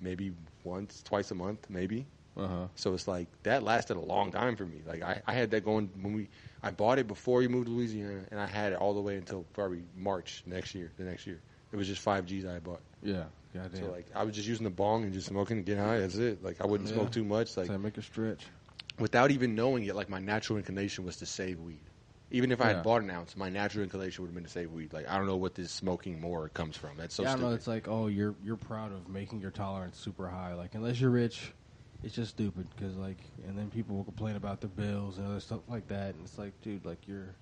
maybe 0.00 0.32
once, 0.64 1.02
twice 1.02 1.30
a 1.30 1.34
month, 1.34 1.66
maybe. 1.68 2.06
Uh 2.36 2.46
huh. 2.46 2.66
So 2.76 2.94
it's 2.94 3.08
like 3.08 3.28
that 3.42 3.62
lasted 3.62 3.96
a 3.96 4.00
long 4.00 4.30
time 4.30 4.56
for 4.56 4.64
me. 4.64 4.82
Like 4.86 5.02
I, 5.02 5.20
I 5.26 5.32
had 5.34 5.50
that 5.50 5.64
going 5.64 5.90
when 6.00 6.14
we 6.14 6.28
I 6.62 6.70
bought 6.70 6.98
it 6.98 7.06
before 7.08 7.38
we 7.40 7.48
moved 7.48 7.66
to 7.66 7.72
Louisiana, 7.72 8.20
and 8.30 8.40
I 8.40 8.46
had 8.46 8.72
it 8.72 8.78
all 8.78 8.94
the 8.94 9.00
way 9.00 9.16
until 9.16 9.44
probably 9.52 9.82
March 9.96 10.42
next 10.46 10.74
year. 10.74 10.92
The 10.96 11.04
next 11.04 11.26
year, 11.26 11.40
it 11.72 11.76
was 11.76 11.86
just 11.88 12.00
five 12.00 12.26
G's 12.26 12.44
I 12.46 12.58
bought. 12.60 12.80
Yeah. 13.02 13.24
Goddamn. 13.52 13.80
So 13.84 13.90
like 13.90 14.06
I 14.14 14.22
was 14.22 14.34
just 14.36 14.46
using 14.46 14.64
the 14.64 14.70
bong 14.70 15.02
and 15.02 15.12
just 15.12 15.26
smoking 15.26 15.56
and 15.58 15.66
getting 15.66 15.82
high. 15.82 15.98
That's 15.98 16.14
it. 16.16 16.42
Like 16.42 16.60
I 16.60 16.66
wouldn't 16.66 16.88
Yeah. 16.88 16.94
smoke 16.96 17.10
too 17.10 17.24
much. 17.24 17.56
Like 17.56 17.66
so 17.66 17.76
make 17.78 17.98
a 17.98 18.02
stretch. 18.02 18.46
without 18.98 19.32
even 19.32 19.54
knowing 19.56 19.84
it, 19.84 19.96
like 19.96 20.08
my 20.08 20.20
natural 20.20 20.56
inclination 20.56 21.04
was 21.04 21.16
to 21.16 21.26
save 21.26 21.58
weed. 21.60 21.89
Even 22.30 22.52
if 22.52 22.60
I 22.60 22.68
Yeah. 22.68 22.74
had 22.76 22.82
bought 22.84 23.02
an 23.02 23.10
ounce, 23.10 23.36
my 23.36 23.48
natural 23.48 23.82
inclination 23.82 24.22
would 24.22 24.28
have 24.28 24.34
been 24.34 24.44
to 24.44 24.50
say 24.50 24.66
weed. 24.66 24.92
Like 24.92 25.08
I 25.08 25.16
don't 25.18 25.26
know 25.26 25.36
what 25.36 25.54
this 25.54 25.72
smoking 25.72 26.20
more 26.20 26.48
comes 26.48 26.76
from. 26.76 26.96
That's 26.96 27.14
so 27.14 27.24
yeah, 27.24 27.30
I 27.30 27.32
stupid. 27.32 27.48
know. 27.48 27.54
It's 27.54 27.66
like, 27.66 27.88
oh, 27.88 28.06
you're 28.06 28.34
you're 28.42 28.56
proud 28.56 28.92
of 28.92 29.08
making 29.08 29.40
your 29.40 29.50
tolerance 29.50 29.98
super 29.98 30.28
high. 30.28 30.54
Like, 30.54 30.74
unless 30.74 31.00
you're 31.00 31.10
rich, 31.10 31.52
it's 32.04 32.14
just 32.14 32.30
stupid. 32.30 32.68
Because 32.70 32.96
like, 32.96 33.18
and 33.46 33.58
then 33.58 33.68
people 33.70 33.96
will 33.96 34.04
complain 34.04 34.36
about 34.36 34.60
their 34.60 34.70
bills 34.70 35.18
and 35.18 35.26
other 35.26 35.40
stuff 35.40 35.60
like 35.68 35.88
that. 35.88 36.14
And 36.14 36.24
it's 36.24 36.38
like, 36.38 36.60
dude, 36.62 36.84
like 36.84 37.06
you're. 37.08 37.34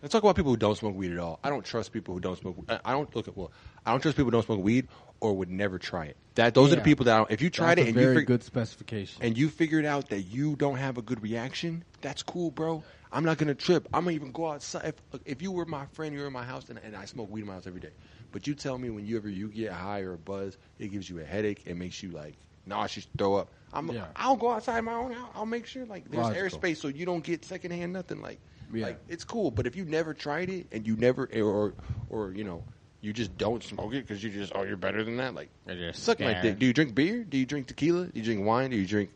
Let's 0.00 0.10
talk 0.12 0.24
about 0.24 0.34
people 0.34 0.50
who 0.50 0.56
don't 0.56 0.76
smoke 0.76 0.96
weed 0.96 1.12
at 1.12 1.18
all. 1.20 1.38
I 1.44 1.48
don't 1.50 1.64
trust 1.64 1.92
people 1.92 2.12
who 2.12 2.18
don't 2.20 2.36
smoke. 2.36 2.56
I 2.68 2.80
I 2.84 2.92
don't 2.92 3.14
look 3.14 3.28
at 3.28 3.36
well. 3.36 3.52
I 3.86 3.92
don't 3.92 4.00
trust 4.00 4.16
people 4.16 4.26
who 4.26 4.32
don't 4.32 4.44
smoke 4.44 4.60
weed 4.62 4.88
or 5.22 5.32
would 5.34 5.48
never 5.50 5.78
try 5.78 6.06
it. 6.06 6.16
That 6.34 6.54
those 6.54 6.72
are 6.72 6.76
the 6.76 6.82
people 6.82 7.04
that 7.04 7.26
if 7.30 7.40
you 7.40 7.48
tried 7.50 7.76
That's 7.78 7.88
it 7.88 7.96
and 7.96 8.00
you 8.00 8.14
fig- 8.14 8.26
good 8.26 8.42
specification. 8.42 9.22
and 9.22 9.38
you 9.38 9.48
figured 9.48 9.84
out 9.84 10.08
that 10.08 10.22
you 10.22 10.56
don't 10.56 10.76
have 10.76 10.98
a 10.98 11.02
good 11.02 11.22
reaction, 11.22 11.84
that's 12.00 12.22
cool, 12.22 12.50
bro. 12.50 12.82
I'm 13.12 13.24
not 13.24 13.38
gonna 13.38 13.54
trip. 13.54 13.86
I'm 13.94 14.04
gonna 14.04 14.16
even 14.16 14.32
go 14.32 14.48
outside. 14.50 14.86
If, 15.12 15.20
if 15.24 15.42
you 15.42 15.52
were 15.52 15.64
my 15.66 15.86
friend, 15.86 16.14
you're 16.14 16.26
in 16.26 16.32
my 16.32 16.42
house, 16.42 16.68
and, 16.70 16.78
and 16.82 16.96
I 16.96 17.04
smoke 17.04 17.30
weed 17.30 17.42
in 17.42 17.46
my 17.46 17.52
house 17.54 17.66
every 17.66 17.80
day. 17.80 17.90
But 18.32 18.46
you 18.46 18.54
tell 18.54 18.78
me 18.78 18.90
when 18.90 19.06
you 19.06 19.16
ever 19.18 19.28
you 19.28 19.48
get 19.48 19.72
high 19.72 20.00
or 20.00 20.14
a 20.14 20.18
buzz, 20.18 20.56
it 20.78 20.88
gives 20.88 21.08
you 21.08 21.20
a 21.20 21.24
headache. 21.24 21.62
It 21.66 21.76
makes 21.76 22.02
you 22.02 22.10
like 22.10 22.34
nauseous, 22.66 23.06
throw 23.16 23.36
up. 23.36 23.50
I'm. 23.72 23.90
Yeah. 23.90 24.06
I'll 24.16 24.36
go 24.36 24.50
outside 24.50 24.80
my 24.80 24.94
own 24.94 25.12
house. 25.12 25.30
I'll 25.34 25.46
make 25.46 25.66
sure 25.66 25.84
like 25.86 26.10
there's 26.10 26.24
Logical. 26.24 26.58
airspace 26.58 26.78
so 26.78 26.88
you 26.88 27.04
don't 27.06 27.22
get 27.22 27.44
secondhand 27.44 27.92
nothing. 27.92 28.22
Like, 28.22 28.40
Yeah. 28.72 28.86
like 28.86 29.00
it's 29.08 29.24
cool. 29.24 29.50
But 29.50 29.66
if 29.66 29.76
you 29.76 29.84
never 29.84 30.14
tried 30.14 30.48
it 30.48 30.66
and 30.72 30.86
you 30.86 30.96
never 30.96 31.28
or 31.36 31.74
or 32.08 32.32
you 32.32 32.44
know 32.44 32.64
you 33.02 33.12
just 33.12 33.36
don't 33.36 33.62
smoke 33.62 33.92
it 33.92 34.06
because 34.06 34.22
you 34.22 34.30
just 34.30 34.52
oh 34.54 34.62
you're 34.62 34.76
better 34.76 35.04
than 35.04 35.16
that. 35.18 35.34
Like 35.34 35.50
You're 35.66 35.92
suck 35.92 36.20
my 36.20 36.40
dick. 36.40 36.58
Do 36.58 36.64
you 36.64 36.72
drink 36.72 36.94
beer? 36.94 37.24
Do 37.24 37.36
you 37.36 37.44
drink 37.44 37.66
tequila? 37.66 38.06
Do 38.06 38.12
you 38.14 38.24
drink 38.24 38.46
wine? 38.46 38.70
Do 38.70 38.76
you 38.76 38.86
drink 38.86 39.10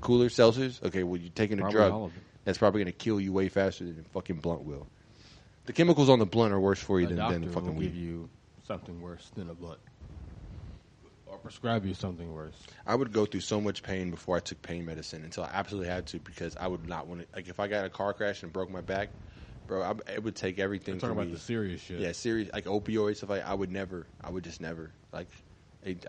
cooler 0.00 0.28
seltzers? 0.28 0.80
Okay, 0.84 1.02
well 1.02 1.20
you're 1.20 1.32
taking 1.34 1.58
a 1.58 1.68
drug 1.70 1.92
all 1.92 2.04
of 2.04 2.16
it. 2.16 2.22
that's 2.44 2.58
probably 2.58 2.82
going 2.84 2.92
to 2.92 2.98
kill 2.98 3.18
you 3.18 3.32
way 3.32 3.48
faster 3.48 3.84
than 3.84 4.04
a 4.06 4.08
fucking 4.10 4.36
blunt 4.36 4.62
will. 4.62 4.86
The 5.64 5.72
chemicals 5.72 6.08
on 6.08 6.18
the 6.18 6.26
blunt 6.26 6.52
are 6.52 6.60
worse 6.60 6.80
for 6.80 7.00
you 7.00 7.06
a 7.06 7.08
than, 7.08 7.16
than 7.16 7.40
the 7.42 7.48
fucking 7.48 7.74
will 7.74 7.82
give 7.82 7.94
weed. 7.94 8.00
you 8.00 8.28
something 8.66 9.00
worse 9.00 9.30
than 9.34 9.48
a 9.48 9.54
blunt, 9.54 9.80
or 11.26 11.38
prescribe 11.38 11.86
you 11.86 11.94
something 11.94 12.32
worse. 12.34 12.54
I 12.86 12.94
would 12.94 13.12
go 13.12 13.24
through 13.24 13.40
so 13.40 13.60
much 13.60 13.82
pain 13.82 14.10
before 14.10 14.36
I 14.36 14.40
took 14.40 14.60
pain 14.62 14.84
medicine 14.84 15.24
until 15.24 15.44
I 15.44 15.50
absolutely 15.52 15.88
had 15.88 16.06
to 16.08 16.18
because 16.18 16.56
I 16.56 16.66
would 16.66 16.86
not 16.86 17.06
want 17.06 17.22
to. 17.22 17.26
Like 17.34 17.48
if 17.48 17.58
I 17.58 17.68
got 17.68 17.86
a 17.86 17.90
car 17.90 18.12
crash 18.12 18.42
and 18.42 18.52
broke 18.52 18.70
my 18.70 18.82
back, 18.82 19.08
bro, 19.70 19.82
I, 19.82 20.12
it 20.12 20.22
would 20.22 20.34
take 20.34 20.58
everything. 20.58 20.96
We're 20.96 21.00
talking 21.00 21.16
about 21.16 21.28
me. 21.28 21.34
the 21.34 21.38
serious 21.38 21.80
shit. 21.80 22.00
Yeah, 22.00 22.12
serious 22.12 22.50
like 22.52 22.64
opioids 22.64 23.18
stuff. 23.18 23.30
Like 23.30 23.46
I 23.46 23.54
would 23.54 23.70
never. 23.70 24.06
I 24.22 24.30
would 24.30 24.44
just 24.44 24.60
never 24.60 24.90
like. 25.12 25.28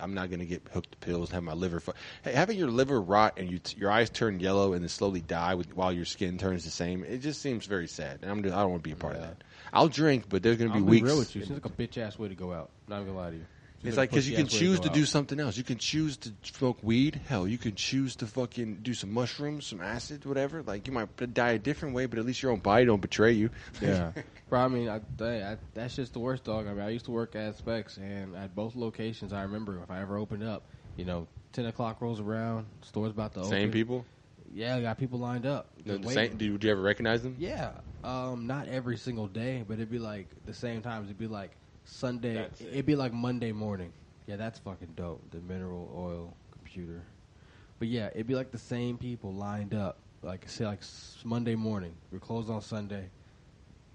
I'm 0.02 0.14
not 0.14 0.30
gonna 0.30 0.44
get 0.44 0.64
hooked 0.74 0.92
to 0.92 0.98
pills 0.98 1.30
and 1.30 1.36
have 1.36 1.44
my 1.44 1.54
liver. 1.54 1.80
Fu- 1.80 1.94
hey, 2.24 2.34
having 2.34 2.58
your 2.58 2.70
liver 2.70 3.00
rot 3.00 3.36
and 3.38 3.50
you 3.50 3.60
t- 3.60 3.80
your 3.80 3.90
eyes 3.90 4.10
turn 4.10 4.42
yellow 4.42 4.74
and 4.74 4.82
then 4.82 4.90
slowly 4.90 5.22
die 5.22 5.56
with, 5.56 5.74
while 5.78 5.94
your 5.94 6.04
skin 6.04 6.38
turns 6.38 6.66
the 6.66 6.72
same. 6.72 7.06
It 7.06 7.20
just 7.20 7.42
seems 7.42 7.68
very 7.68 7.88
sad, 7.88 8.20
and 8.22 8.30
I'm. 8.30 8.44
Just, 8.44 8.54
I 8.54 8.60
don't 8.60 8.72
want 8.72 8.84
to 8.84 8.90
be 8.90 8.94
a 8.94 8.98
part 8.98 9.16
of 9.16 9.22
that. 9.22 9.44
I'll 9.72 9.88
drink, 9.88 10.26
but 10.28 10.44
there's 10.44 10.58
gonna 10.58 10.72
I'll 10.72 10.80
be 10.80 10.84
be 10.86 10.92
weeks. 10.92 11.08
real 11.08 11.20
with 11.20 11.36
you. 11.36 11.46
Seems 11.46 11.64
like 11.64 11.66
a 11.66 11.70
bitch 11.70 11.98
ass 11.98 12.20
way 12.20 12.28
to 12.28 12.36
go 12.36 12.52
out. 12.52 12.72
Not 12.90 13.06
gonna 13.06 13.18
lie 13.18 13.30
to 13.30 13.36
you. 13.38 13.46
It's 13.84 13.98
like 13.98 14.10
because 14.10 14.30
you 14.30 14.36
can 14.36 14.48
choose 14.48 14.80
go 14.80 14.88
to 14.88 14.90
do 14.90 15.06
something 15.06 15.40
else. 15.40 15.58
You 15.58 15.64
can 15.64 15.78
choose 15.78 16.18
to 16.18 16.34
smoke 16.44 16.78
weed. 16.84 17.20
Hell, 17.28 17.48
you 17.48 17.58
can 17.58 17.76
choose 17.76 18.16
to 18.18 18.28
fucking 18.28 18.80
do 18.84 18.94
some 18.94 19.12
mushrooms, 19.12 19.66
some 19.66 19.82
acid, 19.82 20.26
whatever. 20.26 20.62
Like 20.62 20.88
you 20.88 20.94
might 20.94 21.34
die 21.34 21.52
a 21.52 21.60
different 21.60 21.96
way, 21.96 22.06
but 22.06 22.20
at 22.20 22.26
least 22.26 22.44
your 22.44 22.52
own 22.52 22.60
body 22.60 22.86
don't 22.86 23.02
betray 23.02 23.32
you. 23.32 23.50
Yeah, 23.82 24.12
bro. 24.50 24.60
I 24.60 24.68
mean, 24.68 24.88
I, 24.88 25.02
I, 25.20 25.58
that's 25.74 25.96
just 25.96 26.14
the 26.14 26.20
worst, 26.20 26.44
dog. 26.44 26.68
I 26.68 26.74
mean, 26.74 26.82
I 26.82 26.90
used 26.90 27.06
to 27.06 27.12
work 27.12 27.36
at 27.36 27.58
Specs, 27.58 27.98
and 27.98 28.36
at 28.36 28.56
both 28.56 28.76
locations, 28.76 29.34
I 29.34 29.44
remember 29.44 29.82
if 29.82 29.90
I 29.90 30.02
ever 30.02 30.18
opened 30.18 30.44
up, 30.44 30.64
you 30.96 31.06
know, 31.06 31.28
ten 31.52 31.66
o'clock 31.66 32.02
rolls 32.02 32.20
around, 32.20 32.68
store's 32.82 33.12
about 33.12 33.34
to 33.34 33.40
open. 33.40 33.52
Same 33.52 33.72
people. 33.72 34.06
Yeah, 34.54 34.76
I 34.76 34.82
got 34.82 34.98
people 34.98 35.18
lined 35.18 35.46
up. 35.46 35.70
The, 35.86 35.98
the 35.98 36.10
same. 36.10 36.38
Do 36.38 36.46
you, 36.46 36.58
do 36.58 36.68
you 36.68 36.74
ever 36.74 36.82
recognize 36.82 37.24
them? 37.24 37.36
Yeah, 37.40 37.72
um, 38.04 38.48
not 38.48 38.68
every 38.68 38.98
single 38.98 39.28
day, 39.28 39.64
but 39.68 39.76
it'd 39.76 39.90
be 39.90 40.00
like 40.00 40.28
the 40.46 40.54
same 40.54 40.82
times. 40.82 41.08
It'd 41.08 41.18
be 41.18 41.28
like 41.28 41.52
Sunday. 41.86 42.36
That's 42.36 42.62
it. 42.62 42.68
It'd 42.72 42.86
be 42.86 42.96
like 42.96 43.14
Monday 43.14 43.52
morning. 43.52 43.92
Yeah, 44.28 44.36
that's 44.36 44.60
fucking 44.60 44.94
dope. 44.96 45.22
The 45.32 45.40
mineral 45.40 45.92
oil 45.96 46.36
computer. 46.52 47.02
But 47.80 47.88
yeah, 47.88 48.08
it'd 48.14 48.28
be 48.28 48.36
like 48.36 48.52
the 48.52 48.58
same 48.58 48.98
people 48.98 49.34
lined 49.34 49.74
up. 49.74 49.98
Like 50.22 50.48
say, 50.48 50.66
like 50.66 50.80
s- 50.82 51.18
Monday 51.24 51.56
morning. 51.56 51.94
We're 52.12 52.20
closed 52.20 52.50
on 52.50 52.62
Sunday. 52.62 53.10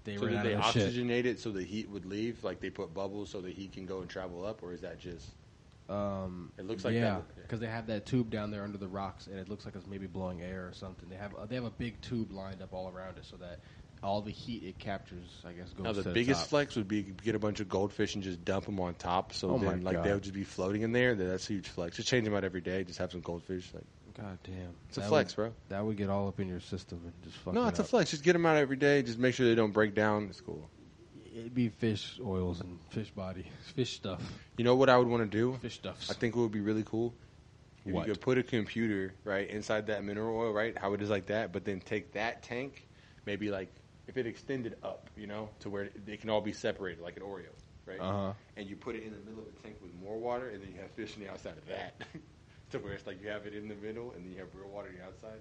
They 0.03 0.17
So 0.17 0.25
ran 0.25 0.31
did 0.31 0.37
out 0.39 0.43
they 0.43 0.53
of 0.53 0.73
their 0.73 0.91
shit. 0.91 0.93
oxygenate 1.07 1.25
it 1.25 1.39
so 1.39 1.51
the 1.51 1.63
heat 1.63 1.89
would 1.89 2.05
leave? 2.05 2.43
Like 2.43 2.59
they 2.59 2.69
put 2.69 2.93
bubbles 2.93 3.29
so 3.29 3.39
the 3.41 3.51
heat 3.51 3.71
can 3.73 3.85
go 3.85 4.01
and 4.01 4.09
travel 4.09 4.45
up, 4.45 4.61
or 4.63 4.73
is 4.73 4.81
that 4.81 4.99
just? 4.99 5.29
Um, 5.89 6.51
It 6.57 6.65
looks 6.67 6.83
like 6.83 6.95
yeah, 6.95 7.21
that- 7.35 7.35
because 7.43 7.61
they 7.61 7.67
have 7.67 7.87
that 7.87 8.05
tube 8.05 8.29
down 8.29 8.51
there 8.51 8.63
under 8.63 8.77
the 8.77 8.89
rocks, 8.89 9.27
and 9.27 9.39
it 9.39 9.47
looks 9.47 9.63
like 9.65 9.73
it's 9.75 9.87
maybe 9.87 10.05
blowing 10.05 10.41
air 10.41 10.67
or 10.67 10.73
something. 10.73 11.07
They 11.09 11.15
have 11.15 11.33
uh, 11.33 11.45
they 11.45 11.55
have 11.55 11.63
a 11.63 11.69
big 11.69 11.99
tube 12.01 12.31
lined 12.33 12.61
up 12.61 12.73
all 12.73 12.89
around 12.89 13.17
it, 13.17 13.23
so 13.25 13.37
that 13.37 13.59
all 14.03 14.21
the 14.21 14.31
heat 14.31 14.63
it 14.63 14.77
captures, 14.79 15.27
I 15.45 15.51
guess, 15.53 15.69
goes 15.71 15.83
Now 15.83 15.91
to 15.91 16.01
the 16.01 16.09
the 16.09 16.13
biggest 16.13 16.41
top. 16.41 16.49
flex 16.49 16.75
would 16.75 16.87
be 16.87 17.03
get 17.03 17.35
a 17.35 17.39
bunch 17.39 17.59
of 17.59 17.67
goldfish 17.69 18.15
and 18.15 18.23
just 18.23 18.43
dump 18.45 18.65
them 18.65 18.79
on 18.79 18.93
top. 18.95 19.33
So 19.33 19.51
Oh 19.51 19.57
then, 19.57 19.83
like 19.83 19.95
God. 19.97 20.05
they 20.05 20.13
would 20.13 20.23
just 20.23 20.35
be 20.35 20.43
floating 20.43 20.83
in 20.83 20.91
there. 20.91 21.15
That's 21.15 21.49
a 21.49 21.53
huge 21.53 21.67
flex. 21.67 21.95
Just 21.97 22.07
change 22.07 22.25
them 22.25 22.35
out 22.35 22.43
every 22.43 22.61
day. 22.61 22.83
Just 22.83 22.99
have 22.99 23.11
some 23.11 23.21
goldfish. 23.21 23.69
Like 23.73 23.83
God 24.15 24.37
damn, 24.43 24.73
it's 24.89 24.97
a 24.97 25.01
That 25.01 25.09
flex, 25.09 25.35
would, 25.37 25.43
bro. 25.43 25.53
That 25.69 25.85
would 25.85 25.97
get 25.97 26.09
all 26.09 26.27
up 26.27 26.39
in 26.39 26.47
your 26.47 26.59
system 26.59 27.01
and 27.03 27.13
just 27.23 27.37
fuck. 27.37 27.53
No, 27.53 27.65
it 27.65 27.69
it's 27.69 27.79
a 27.79 27.83
flex. 27.83 28.11
Just 28.11 28.23
get 28.23 28.33
them 28.33 28.45
out 28.45 28.57
every 28.57 28.77
day. 28.77 29.01
Just 29.03 29.19
make 29.19 29.33
sure 29.35 29.47
they 29.47 29.55
don't 29.55 29.73
break 29.73 29.93
down. 29.95 30.27
It's 30.29 30.41
cool. 30.41 30.69
It'd 31.35 31.53
be 31.53 31.69
fish 31.69 32.19
oils 32.25 32.61
and 32.61 32.79
fish 32.89 33.11
body, 33.11 33.45
fish 33.75 33.93
stuff, 33.95 34.21
You 34.57 34.63
know 34.63 34.75
what 34.75 34.89
I 34.89 34.97
would 34.97 35.07
want 35.07 35.29
to 35.29 35.37
do? 35.37 35.55
fish 35.61 35.75
stuffs. 35.75 36.09
I 36.09 36.15
think 36.15 36.35
it 36.35 36.39
would 36.39 36.51
be 36.51 36.61
really 36.61 36.81
cool. 36.83 37.13
If 37.85 37.93
What? 37.93 38.07
you 38.07 38.13
could 38.13 38.21
put 38.21 38.37
a 38.39 38.43
computer 38.43 39.13
right 39.23 39.47
inside 39.47 39.85
that 39.87 40.03
mineral 40.03 40.35
oil, 40.35 40.51
right? 40.51 40.75
How 40.75 40.93
it 40.93 41.01
is 41.03 41.11
like 41.11 41.27
that, 41.27 41.53
but 41.53 41.63
then 41.63 41.79
take 41.79 42.13
that 42.13 42.41
tank, 42.41 42.87
maybe 43.27 43.51
like 43.51 43.71
if 44.07 44.17
it 44.17 44.25
extended 44.25 44.77
up, 44.83 45.09
you 45.17 45.27
know, 45.27 45.49
to 45.59 45.69
where 45.69 45.83
it 45.83 46.21
can 46.21 46.29
all 46.29 46.41
be 46.41 46.53
separated 46.53 47.01
like 47.01 47.17
an 47.17 47.23
Oreo, 47.23 47.51
right? 47.85 47.99
Uh-huh. 47.99 48.33
And 48.55 48.69
you 48.69 48.75
put 48.75 48.95
it 48.95 49.03
in 49.03 49.11
the 49.11 49.19
middle 49.19 49.39
of 49.39 49.53
the 49.53 49.61
tank 49.61 49.75
with 49.81 49.91
more 50.01 50.17
water, 50.17 50.49
and 50.49 50.61
then 50.61 50.71
you 50.73 50.79
have 50.81 50.91
fish 50.91 51.13
on 51.15 51.23
the 51.23 51.29
outside 51.29 51.57
of 51.57 51.67
that, 51.67 52.01
to 52.71 52.79
where 52.79 52.93
it's 52.93 53.05
like 53.05 53.21
you 53.21 53.29
have 53.29 53.45
it 53.45 53.53
in 53.53 53.67
the 53.67 53.75
middle, 53.75 54.11
and 54.13 54.25
then 54.25 54.31
you 54.31 54.39
have 54.39 54.47
real 54.53 54.69
water 54.69 54.89
on 54.89 54.95
the 54.95 55.03
outside. 55.03 55.39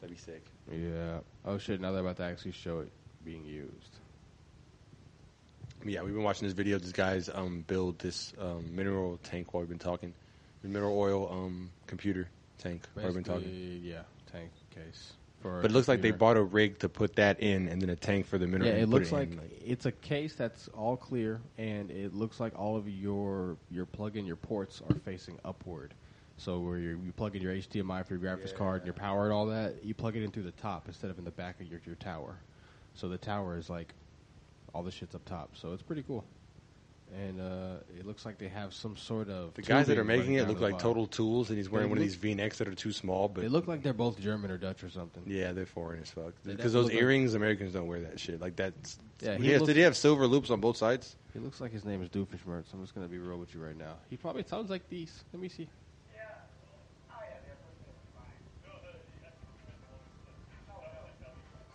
That'd 0.00 0.16
be 0.16 0.22
sick. 0.22 0.44
Yeah. 0.72 1.18
Oh 1.44 1.58
shit! 1.58 1.78
Now 1.80 1.92
they're 1.92 2.00
about 2.00 2.16
to 2.16 2.22
actually 2.22 2.52
show 2.52 2.80
it 2.80 2.90
being 3.22 3.44
used. 3.44 3.98
Yeah, 5.84 6.02
we've 6.02 6.14
been 6.14 6.22
watching 6.22 6.46
this 6.46 6.54
video. 6.54 6.78
This 6.78 6.92
guy's 6.92 7.28
um, 7.28 7.64
build 7.66 7.98
this 7.98 8.32
um, 8.38 8.74
mineral 8.74 9.18
tank 9.22 9.52
while 9.52 9.62
we've 9.62 9.68
been 9.68 9.78
talking. 9.78 10.14
The 10.62 10.68
mineral 10.68 10.98
oil 10.98 11.28
um, 11.30 11.70
computer 11.86 12.28
tank 12.58 12.86
while 12.94 13.06
we've 13.06 13.14
been 13.14 13.24
talking. 13.24 13.80
Yeah, 13.82 14.02
tank 14.32 14.50
case. 14.74 15.12
For 15.40 15.62
But 15.62 15.70
it 15.70 15.74
looks 15.74 15.88
like 15.88 16.02
they 16.02 16.10
bought 16.10 16.36
a 16.36 16.42
rig 16.42 16.78
to 16.80 16.88
put 16.88 17.16
that 17.16 17.40
in, 17.40 17.68
and 17.68 17.80
then 17.80 17.88
a 17.90 17.96
tank 17.96 18.26
for 18.26 18.36
the 18.36 18.46
mineral. 18.46 18.70
Yeah, 18.70 18.76
it 18.76 18.88
looks 18.88 19.10
in, 19.10 19.36
like, 19.36 19.62
it's 19.64 19.86
a 19.86 19.92
case 19.92 20.34
that's 20.34 20.68
all 20.68 20.96
clear, 20.96 21.40
and 21.56 21.90
it 21.90 22.14
looks 22.14 22.40
like 22.40 22.58
all 22.58 22.76
of 22.76 22.88
your 22.88 23.56
your 23.70 23.86
plug-in 23.86 24.26
your 24.26 24.36
ports 24.36 24.82
are 24.88 24.96
facing 24.96 25.38
upward. 25.44 25.94
So 26.36 26.58
where 26.58 26.78
you 26.78 27.00
you 27.04 27.12
plug 27.12 27.36
in 27.36 27.42
your 27.42 27.54
HDMI 27.54 28.04
for 28.06 28.14
your 28.14 28.22
graphics 28.22 28.54
card 28.54 28.82
and 28.82 28.86
your 28.86 28.94
power 28.94 29.24
and 29.24 29.32
all 29.32 29.46
that, 29.46 29.82
you 29.84 29.94
plug 29.94 30.16
it 30.16 30.22
in 30.22 30.30
through 30.30 30.44
the 30.44 30.52
top 30.52 30.88
instead 30.88 31.10
of 31.10 31.18
in 31.18 31.24
the 31.24 31.30
back 31.30 31.60
of 31.60 31.66
your 31.66 31.80
your 31.86 31.96
tower. 31.96 32.36
So 32.94 33.08
the 33.08 33.18
tower 33.18 33.56
is 33.56 33.70
like 33.70 33.94
all 34.74 34.82
the 34.82 34.90
shit's 34.90 35.14
up 35.14 35.24
top. 35.24 35.56
So 35.56 35.72
it's 35.72 35.82
pretty 35.82 36.02
cool. 36.02 36.24
And 37.16 37.40
uh, 37.40 37.76
it 37.98 38.06
looks 38.06 38.24
like 38.24 38.38
they 38.38 38.46
have 38.48 38.72
some 38.72 38.96
sort 38.96 39.28
of 39.28 39.54
the 39.54 39.62
guys 39.62 39.88
that 39.88 39.98
are 39.98 40.04
making 40.04 40.34
it 40.34 40.46
look 40.46 40.60
like 40.60 40.74
bottom. 40.74 40.86
total 40.86 41.06
tools, 41.08 41.48
and 41.48 41.58
he's 41.58 41.68
wearing 41.68 41.88
They 41.88 41.90
one 41.90 41.98
of 41.98 42.04
these 42.04 42.14
V-necks 42.14 42.58
that 42.58 42.68
are 42.68 42.74
too 42.74 42.92
small. 42.92 43.28
But 43.28 43.40
They 43.40 43.48
look 43.48 43.66
like 43.66 43.82
they're 43.82 43.92
both 43.92 44.20
German 44.20 44.50
or 44.50 44.58
Dutch 44.58 44.84
or 44.84 44.90
something. 44.90 45.24
yeah, 45.26 45.50
they're 45.52 45.66
foreign 45.66 46.00
as 46.02 46.10
fuck. 46.10 46.34
Because 46.44 46.72
those 46.72 46.84
look 46.84 46.92
like- 46.92 47.02
earrings, 47.02 47.34
Americans 47.34 47.72
don't 47.72 47.88
wear 47.88 48.00
that 48.02 48.20
shit. 48.20 48.40
Like 48.40 48.54
that's. 48.54 48.98
Yeah, 49.20 49.36
he 49.38 49.52
looks- 49.54 49.66
did 49.66 49.76
he 49.76 49.82
have 49.82 49.96
silver 49.96 50.26
loops 50.28 50.50
on 50.50 50.60
both 50.60 50.76
sides? 50.76 51.16
He 51.32 51.40
looks 51.40 51.60
like 51.60 51.72
his 51.72 51.84
name 51.84 52.00
is 52.02 52.08
Doofenshmirtz. 52.10 52.72
I'm 52.72 52.80
just 52.80 52.94
gonna 52.94 53.08
be 53.08 53.18
real 53.18 53.38
with 53.38 53.54
you 53.54 53.60
right 53.60 53.76
now. 53.76 53.94
He 54.08 54.16
probably 54.16 54.44
sounds 54.44 54.70
like 54.70 54.88
these. 54.88 55.24
Let 55.32 55.42
me 55.42 55.48
see. 55.48 55.68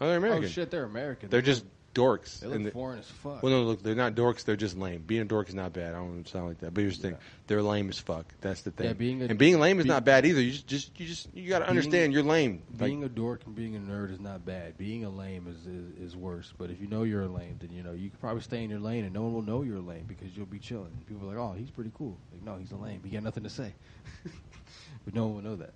Oh, 0.02 0.08
they're 0.08 0.18
American. 0.18 0.44
Oh 0.46 0.48
shit, 0.48 0.72
they're 0.72 0.84
American. 0.84 1.30
They're 1.30 1.42
just 1.42 1.64
dorks. 1.96 2.40
They 2.42 2.48
look 2.48 2.56
And 2.58 2.66
they- 2.68 2.70
foreign 2.72 3.00
as 3.00 3.08
fuck. 3.10 3.42
Well, 3.42 3.52
no, 3.52 3.64
look, 3.64 3.82
they're 3.82 3.96
not 3.96 4.14
dorks. 4.14 4.44
They're 4.44 4.56
just 4.56 4.78
lame. 4.78 5.02
Being 5.08 5.22
a 5.22 5.26
dork 5.26 5.50
is 5.50 5.56
not 5.56 5.74
bad. 5.74 5.96
I 5.96 5.98
don't 5.98 6.10
want 6.12 6.26
to 6.26 6.32
sound 6.32 6.48
like 6.50 6.60
that. 6.60 6.74
But 6.74 6.82
here's 6.82 6.98
the 6.98 7.02
thing: 7.04 7.12
Yeah. 7.14 7.18
they're 7.48 7.64
lame 7.64 7.90
as 7.90 7.98
fuck. 7.98 8.26
That's 8.42 8.62
the 8.62 8.70
thing. 8.72 8.86
Yeah, 8.88 8.94
being 8.94 9.22
a- 9.24 9.26
and 9.26 9.40
being 9.40 9.60
lame 9.60 9.80
is 9.80 9.86
be- 9.86 9.90
not 9.90 10.06
bad 10.06 10.26
either. 10.28 10.42
You 10.42 10.52
just, 10.52 10.68
just 10.68 11.00
you 11.00 11.08
just, 11.08 11.28
you 11.34 11.50
got 11.50 11.60
to 11.60 11.68
understand 11.70 12.14
you're 12.14 12.22
lame. 12.22 12.62
Like, 12.78 12.90
being 12.90 13.04
a 13.04 13.10
dork 13.10 13.42
and 13.48 13.56
being 13.56 13.76
a 13.76 13.80
nerd 13.80 14.12
is 14.14 14.20
not 14.20 14.46
bad. 14.46 14.78
Being 14.78 15.06
a 15.06 15.10
lame 15.10 15.48
is, 15.48 15.66
is 15.66 16.12
is 16.12 16.16
worse. 16.16 16.54
But 16.58 16.70
if 16.70 16.80
you 16.80 16.88
know 16.88 17.02
you're 17.04 17.24
a 17.24 17.28
lame, 17.28 17.56
then 17.60 17.72
you 17.72 17.82
know 17.82 17.94
you 17.94 18.10
can 18.10 18.20
probably 18.20 18.42
stay 18.44 18.64
in 18.64 18.70
your 18.70 18.80
lane 18.80 19.06
and 19.06 19.14
no 19.14 19.24
one 19.24 19.34
will 19.34 19.42
know 19.42 19.64
you're 19.64 19.78
a 19.78 19.82
lame 19.82 20.04
because 20.08 20.36
you'll 20.38 20.46
be 20.46 20.60
chilling. 20.60 20.92
People 21.08 21.26
are 21.32 21.36
like, 21.36 21.38
"Oh, 21.38 21.54
he's 21.58 21.72
pretty 21.72 21.92
cool." 21.98 22.18
Like, 22.34 22.44
no, 22.44 22.58
he's 22.58 22.72
a 22.72 22.76
lame. 22.78 23.02
He 23.04 23.10
got 23.12 23.24
nothing 23.24 23.44
to 23.44 23.50
say. 23.50 23.74
but 25.06 25.14
no 25.16 25.28
one 25.28 25.36
will 25.36 25.42
know 25.52 25.56
that. 25.56 25.74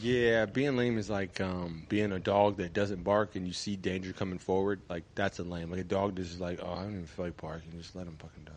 Yeah, 0.00 0.44
being 0.46 0.76
lame 0.76 0.98
is 0.98 1.08
like 1.08 1.40
um, 1.40 1.84
being 1.88 2.12
a 2.12 2.18
dog 2.18 2.58
that 2.58 2.72
doesn't 2.72 3.02
bark 3.04 3.36
and 3.36 3.46
you 3.46 3.52
see 3.52 3.76
danger 3.76 4.12
coming 4.12 4.38
forward. 4.38 4.80
Like 4.88 5.04
that's 5.14 5.38
a 5.38 5.42
lame. 5.44 5.70
Like 5.70 5.80
a 5.80 5.84
dog 5.84 6.16
that's 6.16 6.28
just 6.28 6.40
like, 6.40 6.60
oh, 6.62 6.72
I 6.72 6.82
don't 6.82 6.92
even 6.92 7.06
feel 7.06 7.24
like 7.26 7.36
barking. 7.40 7.72
Just 7.76 7.96
let 7.96 8.06
him 8.06 8.16
fucking 8.18 8.44
die. 8.44 8.52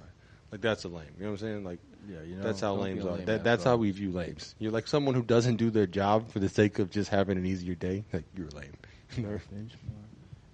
Like 0.52 0.62
that's 0.62 0.84
a 0.84 0.90
lame. 0.90 1.06
You 1.18 1.24
know 1.26 1.32
what 1.32 1.42
I'm 1.42 1.48
saying? 1.48 1.64
Like 1.64 1.80
Yeah, 2.10 2.22
you 2.28 2.36
know. 2.36 2.44
that's 2.44 2.60
how 2.60 2.76
lames 2.76 3.06
a 3.06 3.10
are. 3.10 3.16
lame 3.16 3.26
That, 3.26 3.44
that's 3.44 3.64
how 3.64 3.78
we 3.78 3.92
view 3.92 4.12
lames. 4.12 4.54
You're 4.60 4.72
like 4.72 4.88
someone 4.88 5.16
who 5.16 5.24
doesn't 5.24 5.56
do 5.56 5.70
their 5.70 5.88
job 5.88 6.30
for 6.32 6.40
the 6.40 6.50
sake 6.50 6.80
of 6.80 6.92
just 6.92 7.10
having 7.10 7.38
an 7.38 7.46
easier 7.46 7.76
day. 7.76 8.04
Like 8.12 8.26
you're 8.36 8.50
lame. 8.50 8.74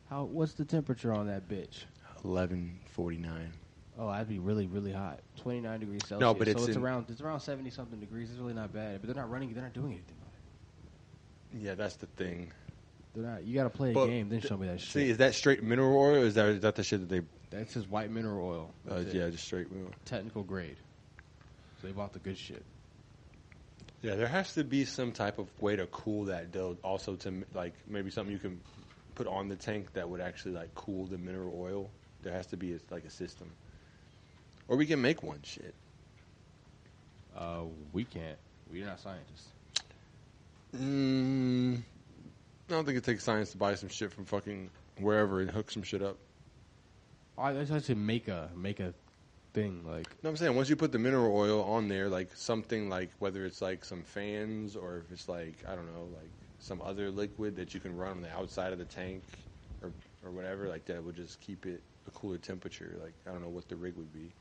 How? 0.10 0.24
What's 0.24 0.54
the 0.54 0.66
temperature 0.66 1.14
on 1.14 1.28
that 1.28 1.50
bitch? 1.50 1.84
Eleven 2.24 2.80
forty 2.92 3.18
nine. 3.18 3.52
Oh, 4.00 4.12
that'd 4.12 4.30
be 4.30 4.40
really, 4.40 4.68
really 4.68 4.94
hot. 4.94 5.20
Twenty 5.38 5.60
nine 5.60 5.80
degrees 5.80 6.02
Celsius. 6.04 6.22
No, 6.22 6.34
but 6.34 6.48
so 6.48 6.52
it's 6.52 6.68
it's 6.68 6.78
in- 6.78 6.84
around 6.84 7.06
it's 7.10 7.22
around 7.22 7.40
seventy 7.40 7.70
something 7.72 8.00
degrees. 8.00 8.30
It's 8.30 8.40
really 8.40 8.54
not 8.54 8.74
bad. 8.74 9.02
But 9.02 9.08
they're 9.08 9.22
not 9.22 9.30
running. 9.32 9.54
They're 9.54 9.64
not 9.64 9.74
doing 9.74 9.94
anything. 9.94 10.16
Yeah, 11.54 11.76
that's 11.76 11.96
the 11.96 12.08
thing. 12.08 12.52
They're 13.16 13.24
not. 13.24 13.44
You 13.44 13.56
got 13.56 13.64
to 13.64 13.70
play 13.70 13.92
a 13.92 13.94
But 13.94 14.08
game, 14.08 14.30
then 14.30 14.42
th- 14.42 14.50
show 14.50 14.58
me 14.58 14.68
that 14.68 14.80
shit. 14.80 14.90
See, 14.90 15.10
is 15.10 15.18
that 15.18 15.34
straight 15.34 15.64
mineral 15.64 15.98
oil? 15.98 16.16
Or 16.16 16.26
is 16.26 16.36
that 16.36 16.48
is 16.48 16.62
that 16.62 16.76
the 16.76 16.84
shit 16.84 17.00
that 17.02 17.10
they? 17.10 17.22
That's 17.50 17.74
his 17.74 17.88
white 17.88 18.12
mineral 18.12 18.48
oil. 18.48 18.74
Uh, 18.90 18.96
That's 18.96 19.14
it. 19.14 19.18
yeah, 19.18 19.30
just 19.30 19.46
straight 19.46 19.72
mineral. 19.72 19.94
technical 20.06 20.44
grade. 20.44 20.76
So 21.82 21.88
they 21.88 21.94
bought 21.94 22.14
the 22.14 22.20
good 22.20 22.38
shit. 22.38 22.64
Yeah, 24.02 24.16
there 24.16 24.28
has 24.28 24.54
to 24.56 24.64
be 24.64 24.86
some 24.86 25.12
type 25.12 25.40
of 25.40 25.48
way 25.62 25.76
to 25.76 25.88
cool 25.88 26.26
that 26.26 26.52
though. 26.52 26.78
Also, 26.84 27.16
to 27.16 27.28
m- 27.30 27.46
like 27.54 27.74
maybe 27.88 28.12
something 28.12 28.32
you 28.32 28.40
can 28.40 28.60
put 29.16 29.28
on 29.28 29.48
the 29.48 29.56
tank 29.56 29.94
that 29.94 30.08
would 30.10 30.22
actually 30.22 30.54
like 30.54 30.76
cool 30.76 31.06
the 31.06 31.18
mineral 31.18 31.54
oil. 31.60 31.90
There 32.22 32.34
has 32.34 32.48
to 32.48 32.58
be 32.58 32.74
a, 32.74 32.80
like 32.92 33.06
a 33.06 33.10
system, 33.10 33.50
or 34.68 34.76
we 34.76 34.86
can 34.86 35.02
make 35.02 35.24
one. 35.24 35.40
Shit. 35.44 35.74
Uh, 37.36 37.64
we 37.94 38.04
can't. 38.04 38.38
We're 38.72 38.86
not 38.86 39.00
scientists. 39.00 39.48
Mm, 40.76 41.78
I 41.78 42.72
don't 42.72 42.86
think 42.86 42.98
it 42.98 43.04
takes 43.04 43.24
science 43.24 43.52
to 43.52 43.58
buy 43.58 43.76
some 43.76 43.90
shit 43.90 44.12
from 44.12 44.26
fucking 44.26 44.70
wherever 45.00 45.40
and 45.40 45.50
hook 45.50 45.72
some 45.72 45.84
shit 45.84 46.02
up. 46.02 46.18
I 47.38 47.54
just 47.64 47.86
to 47.88 47.96
make 47.96 48.28
a 48.28 48.50
make 48.56 48.80
a 48.80 48.94
thing 49.54 49.84
like 49.86 50.08
No, 50.24 50.30
I'm 50.30 50.38
saying 50.38 50.56
once 50.56 50.70
you 50.70 50.76
put 50.76 50.92
the 50.92 51.00
mineral 51.00 51.36
oil 51.36 51.64
on 51.64 51.88
there, 51.88 52.10
like 52.10 52.36
something 52.36 52.90
like 52.90 53.12
whether 53.20 53.46
it's 53.46 53.62
like 53.62 53.86
some 53.86 54.04
fans 54.04 54.76
or 54.76 54.98
if 54.98 55.12
it's 55.12 55.30
like 55.30 55.56
I 55.68 55.76
don't 55.76 55.94
know, 55.94 56.08
like 56.16 56.32
some 56.60 56.82
other 56.82 57.12
liquid 57.12 57.56
that 57.58 57.74
you 57.74 57.80
can 57.80 57.96
run 57.96 58.12
on 58.12 58.22
the 58.22 58.32
outside 58.34 58.74
of 58.74 58.80
the 58.80 58.86
tank 58.86 59.24
or 59.82 59.92
or 60.24 60.32
whatever, 60.32 60.68
like 60.68 60.86
that 60.86 61.04
would 61.04 61.16
just 61.16 61.40
keep 61.40 61.66
it 61.66 61.84
a 62.08 62.12
cooler 62.12 62.38
temperature. 62.38 62.98
Like 63.02 63.14
I 63.28 63.32
don't 63.32 63.42
know 63.42 63.50
what 63.50 63.70
the 63.70 63.76
rig 63.76 63.96
would 63.96 64.12
be, 64.12 64.34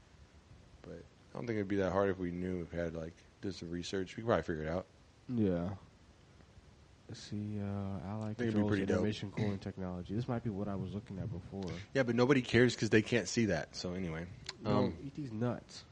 but 0.82 1.04
I 1.34 1.38
don't 1.38 1.46
think 1.46 1.56
it'd 1.56 1.68
be 1.68 1.76
that 1.76 1.92
hard 1.92 2.08
if 2.10 2.18
we 2.18 2.30
knew 2.30 2.62
if 2.62 2.72
we 2.72 2.78
had 2.78 2.94
like 2.94 3.14
did 3.42 3.54
some 3.54 3.70
research. 3.70 4.16
We 4.16 4.22
could 4.22 4.28
probably 4.28 4.42
figure 4.42 4.64
it 4.64 4.70
out. 4.70 4.86
yeah. 5.28 5.68
See, 7.12 7.60
uh, 7.60 8.10
allied 8.10 8.36
controls 8.36 8.68
pretty 8.68 8.84
dope. 8.84 9.06
cooling 9.36 9.58
technology. 9.58 10.14
This 10.14 10.26
might 10.26 10.42
be 10.42 10.50
what 10.50 10.66
I 10.68 10.74
was 10.74 10.92
looking 10.92 11.18
at 11.18 11.30
before. 11.32 11.70
Yeah, 11.94 12.02
but 12.02 12.16
nobody 12.16 12.42
cares 12.42 12.74
because 12.74 12.90
they 12.90 13.02
can't 13.02 13.28
see 13.28 13.46
that. 13.46 13.76
So 13.76 13.92
anyway, 13.94 14.26
um, 14.64 14.92
eat 15.04 15.14
these 15.14 15.32
nuts. 15.32 15.84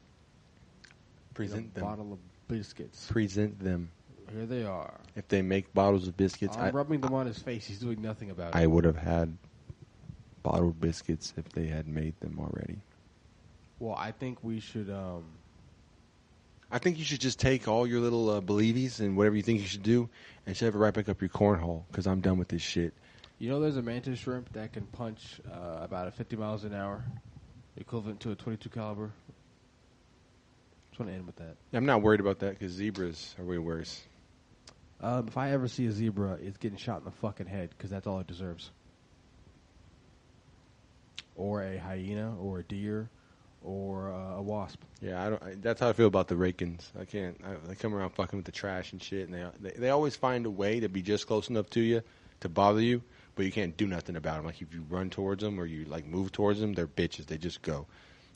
present 1.35 1.67
Get 1.67 1.71
a 1.71 1.75
them. 1.75 1.85
bottle 1.85 2.13
of 2.15 2.19
biscuits. 2.49 3.07
Present 3.11 3.59
them. 3.61 3.91
Here 4.33 4.47
they 4.47 4.65
are. 4.65 5.01
If 5.15 5.29
they 5.29 5.43
make 5.43 5.73
bottles 5.73 6.09
of 6.09 6.17
biscuits, 6.17 6.57
I'm 6.57 6.65
I, 6.65 6.71
rubbing 6.71 7.01
them 7.01 7.15
on 7.15 7.27
his 7.27 7.39
face. 7.39 7.67
He's 7.67 7.79
doing 7.79 8.03
nothing 8.03 8.31
about 8.31 8.55
it. 8.55 8.57
I 8.57 8.67
would 8.67 8.85
have 8.85 8.97
had 8.97 9.37
bottled 10.43 10.81
biscuits 10.81 11.33
if 11.37 11.49
they 11.51 11.67
had 11.67 11.87
made 11.87 12.19
them 12.21 12.39
already. 12.41 12.79
well, 13.79 13.95
I 13.97 14.11
think 14.13 14.39
we 14.43 14.61
should. 14.61 14.91
Um, 14.91 15.25
I 16.75 16.79
think 16.79 16.99
you 16.99 17.05
should 17.05 17.21
just 17.21 17.39
take 17.39 17.69
all 17.69 17.87
your 17.87 18.01
little 18.01 18.29
uh, 18.29 18.41
believies 18.41 18.99
and 18.99 19.17
whatever 19.17 19.37
you 19.37 19.43
think 19.43 19.61
you 19.61 19.67
should 19.67 19.85
do 19.85 20.09
and 20.45 20.57
shove 20.57 20.75
it 20.75 20.79
right 20.79 20.93
back 20.93 21.09
up 21.09 21.21
your 21.21 21.29
cornhole 21.29 21.85
because 21.87 22.09
I'm 22.09 22.21
done 22.21 22.37
with 22.37 22.49
this 22.49 22.63
shit. 22.63 22.93
You 23.39 23.49
know, 23.49 23.61
there's 23.61 23.77
a 23.77 23.83
mantis 23.83 24.19
shrimp 24.19 24.53
that 24.55 24.73
can 24.73 24.83
punch 24.87 25.41
uh, 25.49 25.85
about 25.85 26.09
at 26.09 26.17
50 26.17 26.35
miles 26.35 26.65
an 26.65 26.75
hour, 26.75 27.05
equivalent 27.77 28.19
to 28.23 28.33
a 28.33 28.35
22 28.35 28.71
caliber. 28.71 29.13
Just 30.91 30.99
want 30.99 31.13
to 31.13 31.15
end 31.17 31.27
with 31.27 31.37
that. 31.37 31.55
I'm 31.73 31.87
not 31.87 32.03
worried 32.03 32.19
about 32.19 32.41
that 32.41 32.59
because 32.59 32.73
zebras 32.73 33.37
are 33.39 33.45
way 33.45 33.59
worse. 33.59 34.03
Um, 35.01 35.29
if 35.29 35.37
I 35.37 35.53
ever 35.53 35.69
see 35.69 35.87
a 35.87 35.93
zebra, 35.93 36.39
it's 36.43 36.57
getting 36.57 36.79
shot 36.79 36.99
in 36.99 37.05
the 37.05 37.13
fucking 37.13 37.47
head 37.47 37.71
because 37.71 37.91
that's 37.91 38.09
all 38.09 38.19
it 38.19 38.27
deserves. 38.27 38.73
Or 41.37 41.63
a 41.63 41.77
hyena, 41.79 42.35
or 42.37 42.59
a 42.59 42.63
deer, 42.65 43.11
or 43.65 44.13
uh, 44.13 44.37
a 44.37 44.43
wasp. 44.43 44.83
Yeah, 45.01 45.25
I 45.25 45.31
don't. 45.31 45.43
I, 45.43 45.55
that's 45.61 45.81
how 45.81 45.89
I 45.89 45.93
feel 45.93 46.07
about 46.07 46.29
the 46.29 46.37
Rakins. 46.37 46.91
I 47.01 47.05
can't. 47.05 47.41
I, 47.45 47.55
they 47.67 47.75
come 47.75 47.95
around 47.95 48.11
fucking 48.11 48.37
with 48.37 48.47
the 48.47 48.53
trash 48.53 48.93
and 48.93 49.03
shit, 49.03 49.29
and 49.29 49.35
they, 49.35 49.47
they 49.61 49.77
they 49.77 49.91
always 49.91 50.15
find 50.15 50.47
a 50.47 50.51
way 50.51 50.81
to 50.81 50.89
be 50.89 51.03
just 51.03 51.27
close 51.27 51.49
enough 51.49 51.69
to 51.71 51.81
you 51.81 52.03
to 52.41 52.49
bother 52.49 52.81
you, 52.81 53.03
but 53.35 53.45
you 53.47 53.53
can't 53.53 53.77
do 53.77 53.87
nothing 53.87 54.17
about 54.17 54.37
them. 54.37 54.47
Like 54.47 54.61
if 54.61 54.73
you 54.73 54.85
run 54.89 55.11
towards 55.11 55.43
them 55.43 55.59
or 55.59 55.67
you 55.67 55.87
like 55.87 56.07
move 56.07 56.31
towards 56.31 56.61
them, 56.61 56.75
they're 56.75 56.87
bitches. 56.87 57.27
They 57.27 57.39
just 57.39 57.63
go. 57.63 57.87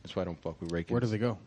That's 0.02 0.16
why 0.16 0.22
I 0.22 0.24
don't 0.24 0.40
fuck 0.40 0.60
with 0.60 0.70
Rakins. 0.70 0.90
Where 0.90 1.00
do 1.00 1.06
they 1.06 1.18
go? 1.18 1.38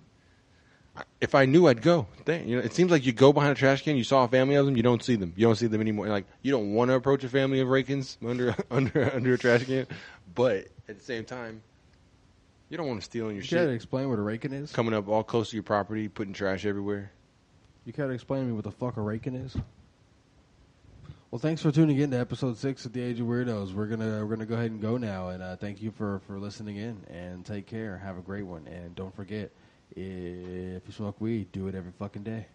if 1.20 1.36
I 1.36 1.46
knew, 1.46 1.68
I'd 1.68 1.82
go. 1.82 2.08
Dang, 2.26 2.48
you 2.48 2.58
know, 2.58 2.64
it 2.64 2.74
seems 2.74 2.92
like 2.92 3.06
you 3.06 3.14
go 3.14 3.32
behind 3.32 3.52
a 3.52 3.56
trash 3.56 3.84
can, 3.84 3.96
you 3.96 4.04
saw 4.04 4.24
a 4.24 4.28
family 4.28 4.56
of 4.56 4.66
them, 4.66 4.76
you 4.76 4.84
don't 4.84 5.04
see 5.04 5.16
them. 5.16 5.34
You 5.36 5.48
don't 5.48 5.56
see 5.56 5.68
them 5.68 5.82
anymore. 5.82 6.08
Like 6.08 6.26
you 6.42 6.52
don't 6.52 6.74
want 6.74 6.90
to 6.90 6.96
approach 6.96 7.24
a 7.24 7.30
family 7.30 7.60
of 7.62 7.68
Rakins 7.68 8.18
under 8.26 8.56
under 8.72 9.14
under 9.14 9.34
a 9.34 9.38
trash 9.38 9.66
can, 9.66 9.88
but 10.34 10.68
at 10.90 10.98
the 10.98 11.04
same 11.04 11.24
time, 11.24 11.62
you 12.72 12.78
don't 12.78 12.88
want 12.88 13.02
to 13.02 13.06
steal 13.06 13.28
in 13.28 13.36
your 13.36 13.44
shit. 13.44 13.52
You 13.52 13.58
care 13.58 13.68
to 13.68 13.74
explain 13.74 14.10
what 14.10 14.18
a 14.18 14.22
raking 14.22 14.54
is? 14.54 14.72
Coming 14.72 14.94
up 14.94 15.10
all 15.10 15.24
close 15.24 15.50
to 15.50 15.58
your 15.58 15.64
property, 15.64 16.08
putting 16.08 16.34
trash 16.34 16.66
everywhere. 16.66 17.12
You 17.86 17.92
to 17.92 18.10
explain 18.10 18.44
to 18.44 18.48
me 18.48 18.54
what 18.54 18.64
the 18.64 18.72
fuck 18.72 18.96
a 18.96 19.02
raking 19.02 19.36
is? 19.36 19.58
Well, 21.32 21.40
thanks 21.40 21.62
for 21.62 21.72
tuning 21.72 21.98
in 21.98 22.12
to 22.12 22.18
episode 22.18 22.58
six 22.58 22.86
of 22.86 22.94
the 22.94 23.02
Age 23.02 23.20
of 23.20 23.28
Weirdos. 23.28 23.74
We're 23.74 23.88
gonna 23.88 24.26
we're 24.26 24.36
gonna 24.36 24.46
go 24.46 24.56
ahead 24.56 24.72
and 24.72 24.82
go 24.82 24.98
now, 24.98 25.30
and 25.30 25.44
uh, 25.44 25.56
thank 25.58 25.82
you 25.82 25.92
for 25.92 26.20
for 26.28 26.40
listening 26.40 26.78
in. 26.78 27.04
And 27.10 27.46
take 27.46 27.68
care. 27.68 27.98
Have 27.98 28.18
a 28.18 28.22
great 28.22 28.44
one, 28.44 28.68
and 28.68 28.96
don't 28.96 29.16
forget, 29.16 29.52
if 29.92 29.98
you 30.86 30.92
smoke 30.92 31.20
weed, 31.20 31.52
do 31.52 31.68
it 31.68 31.76
every 31.76 31.92
fucking 32.00 32.24
day. 32.24 32.48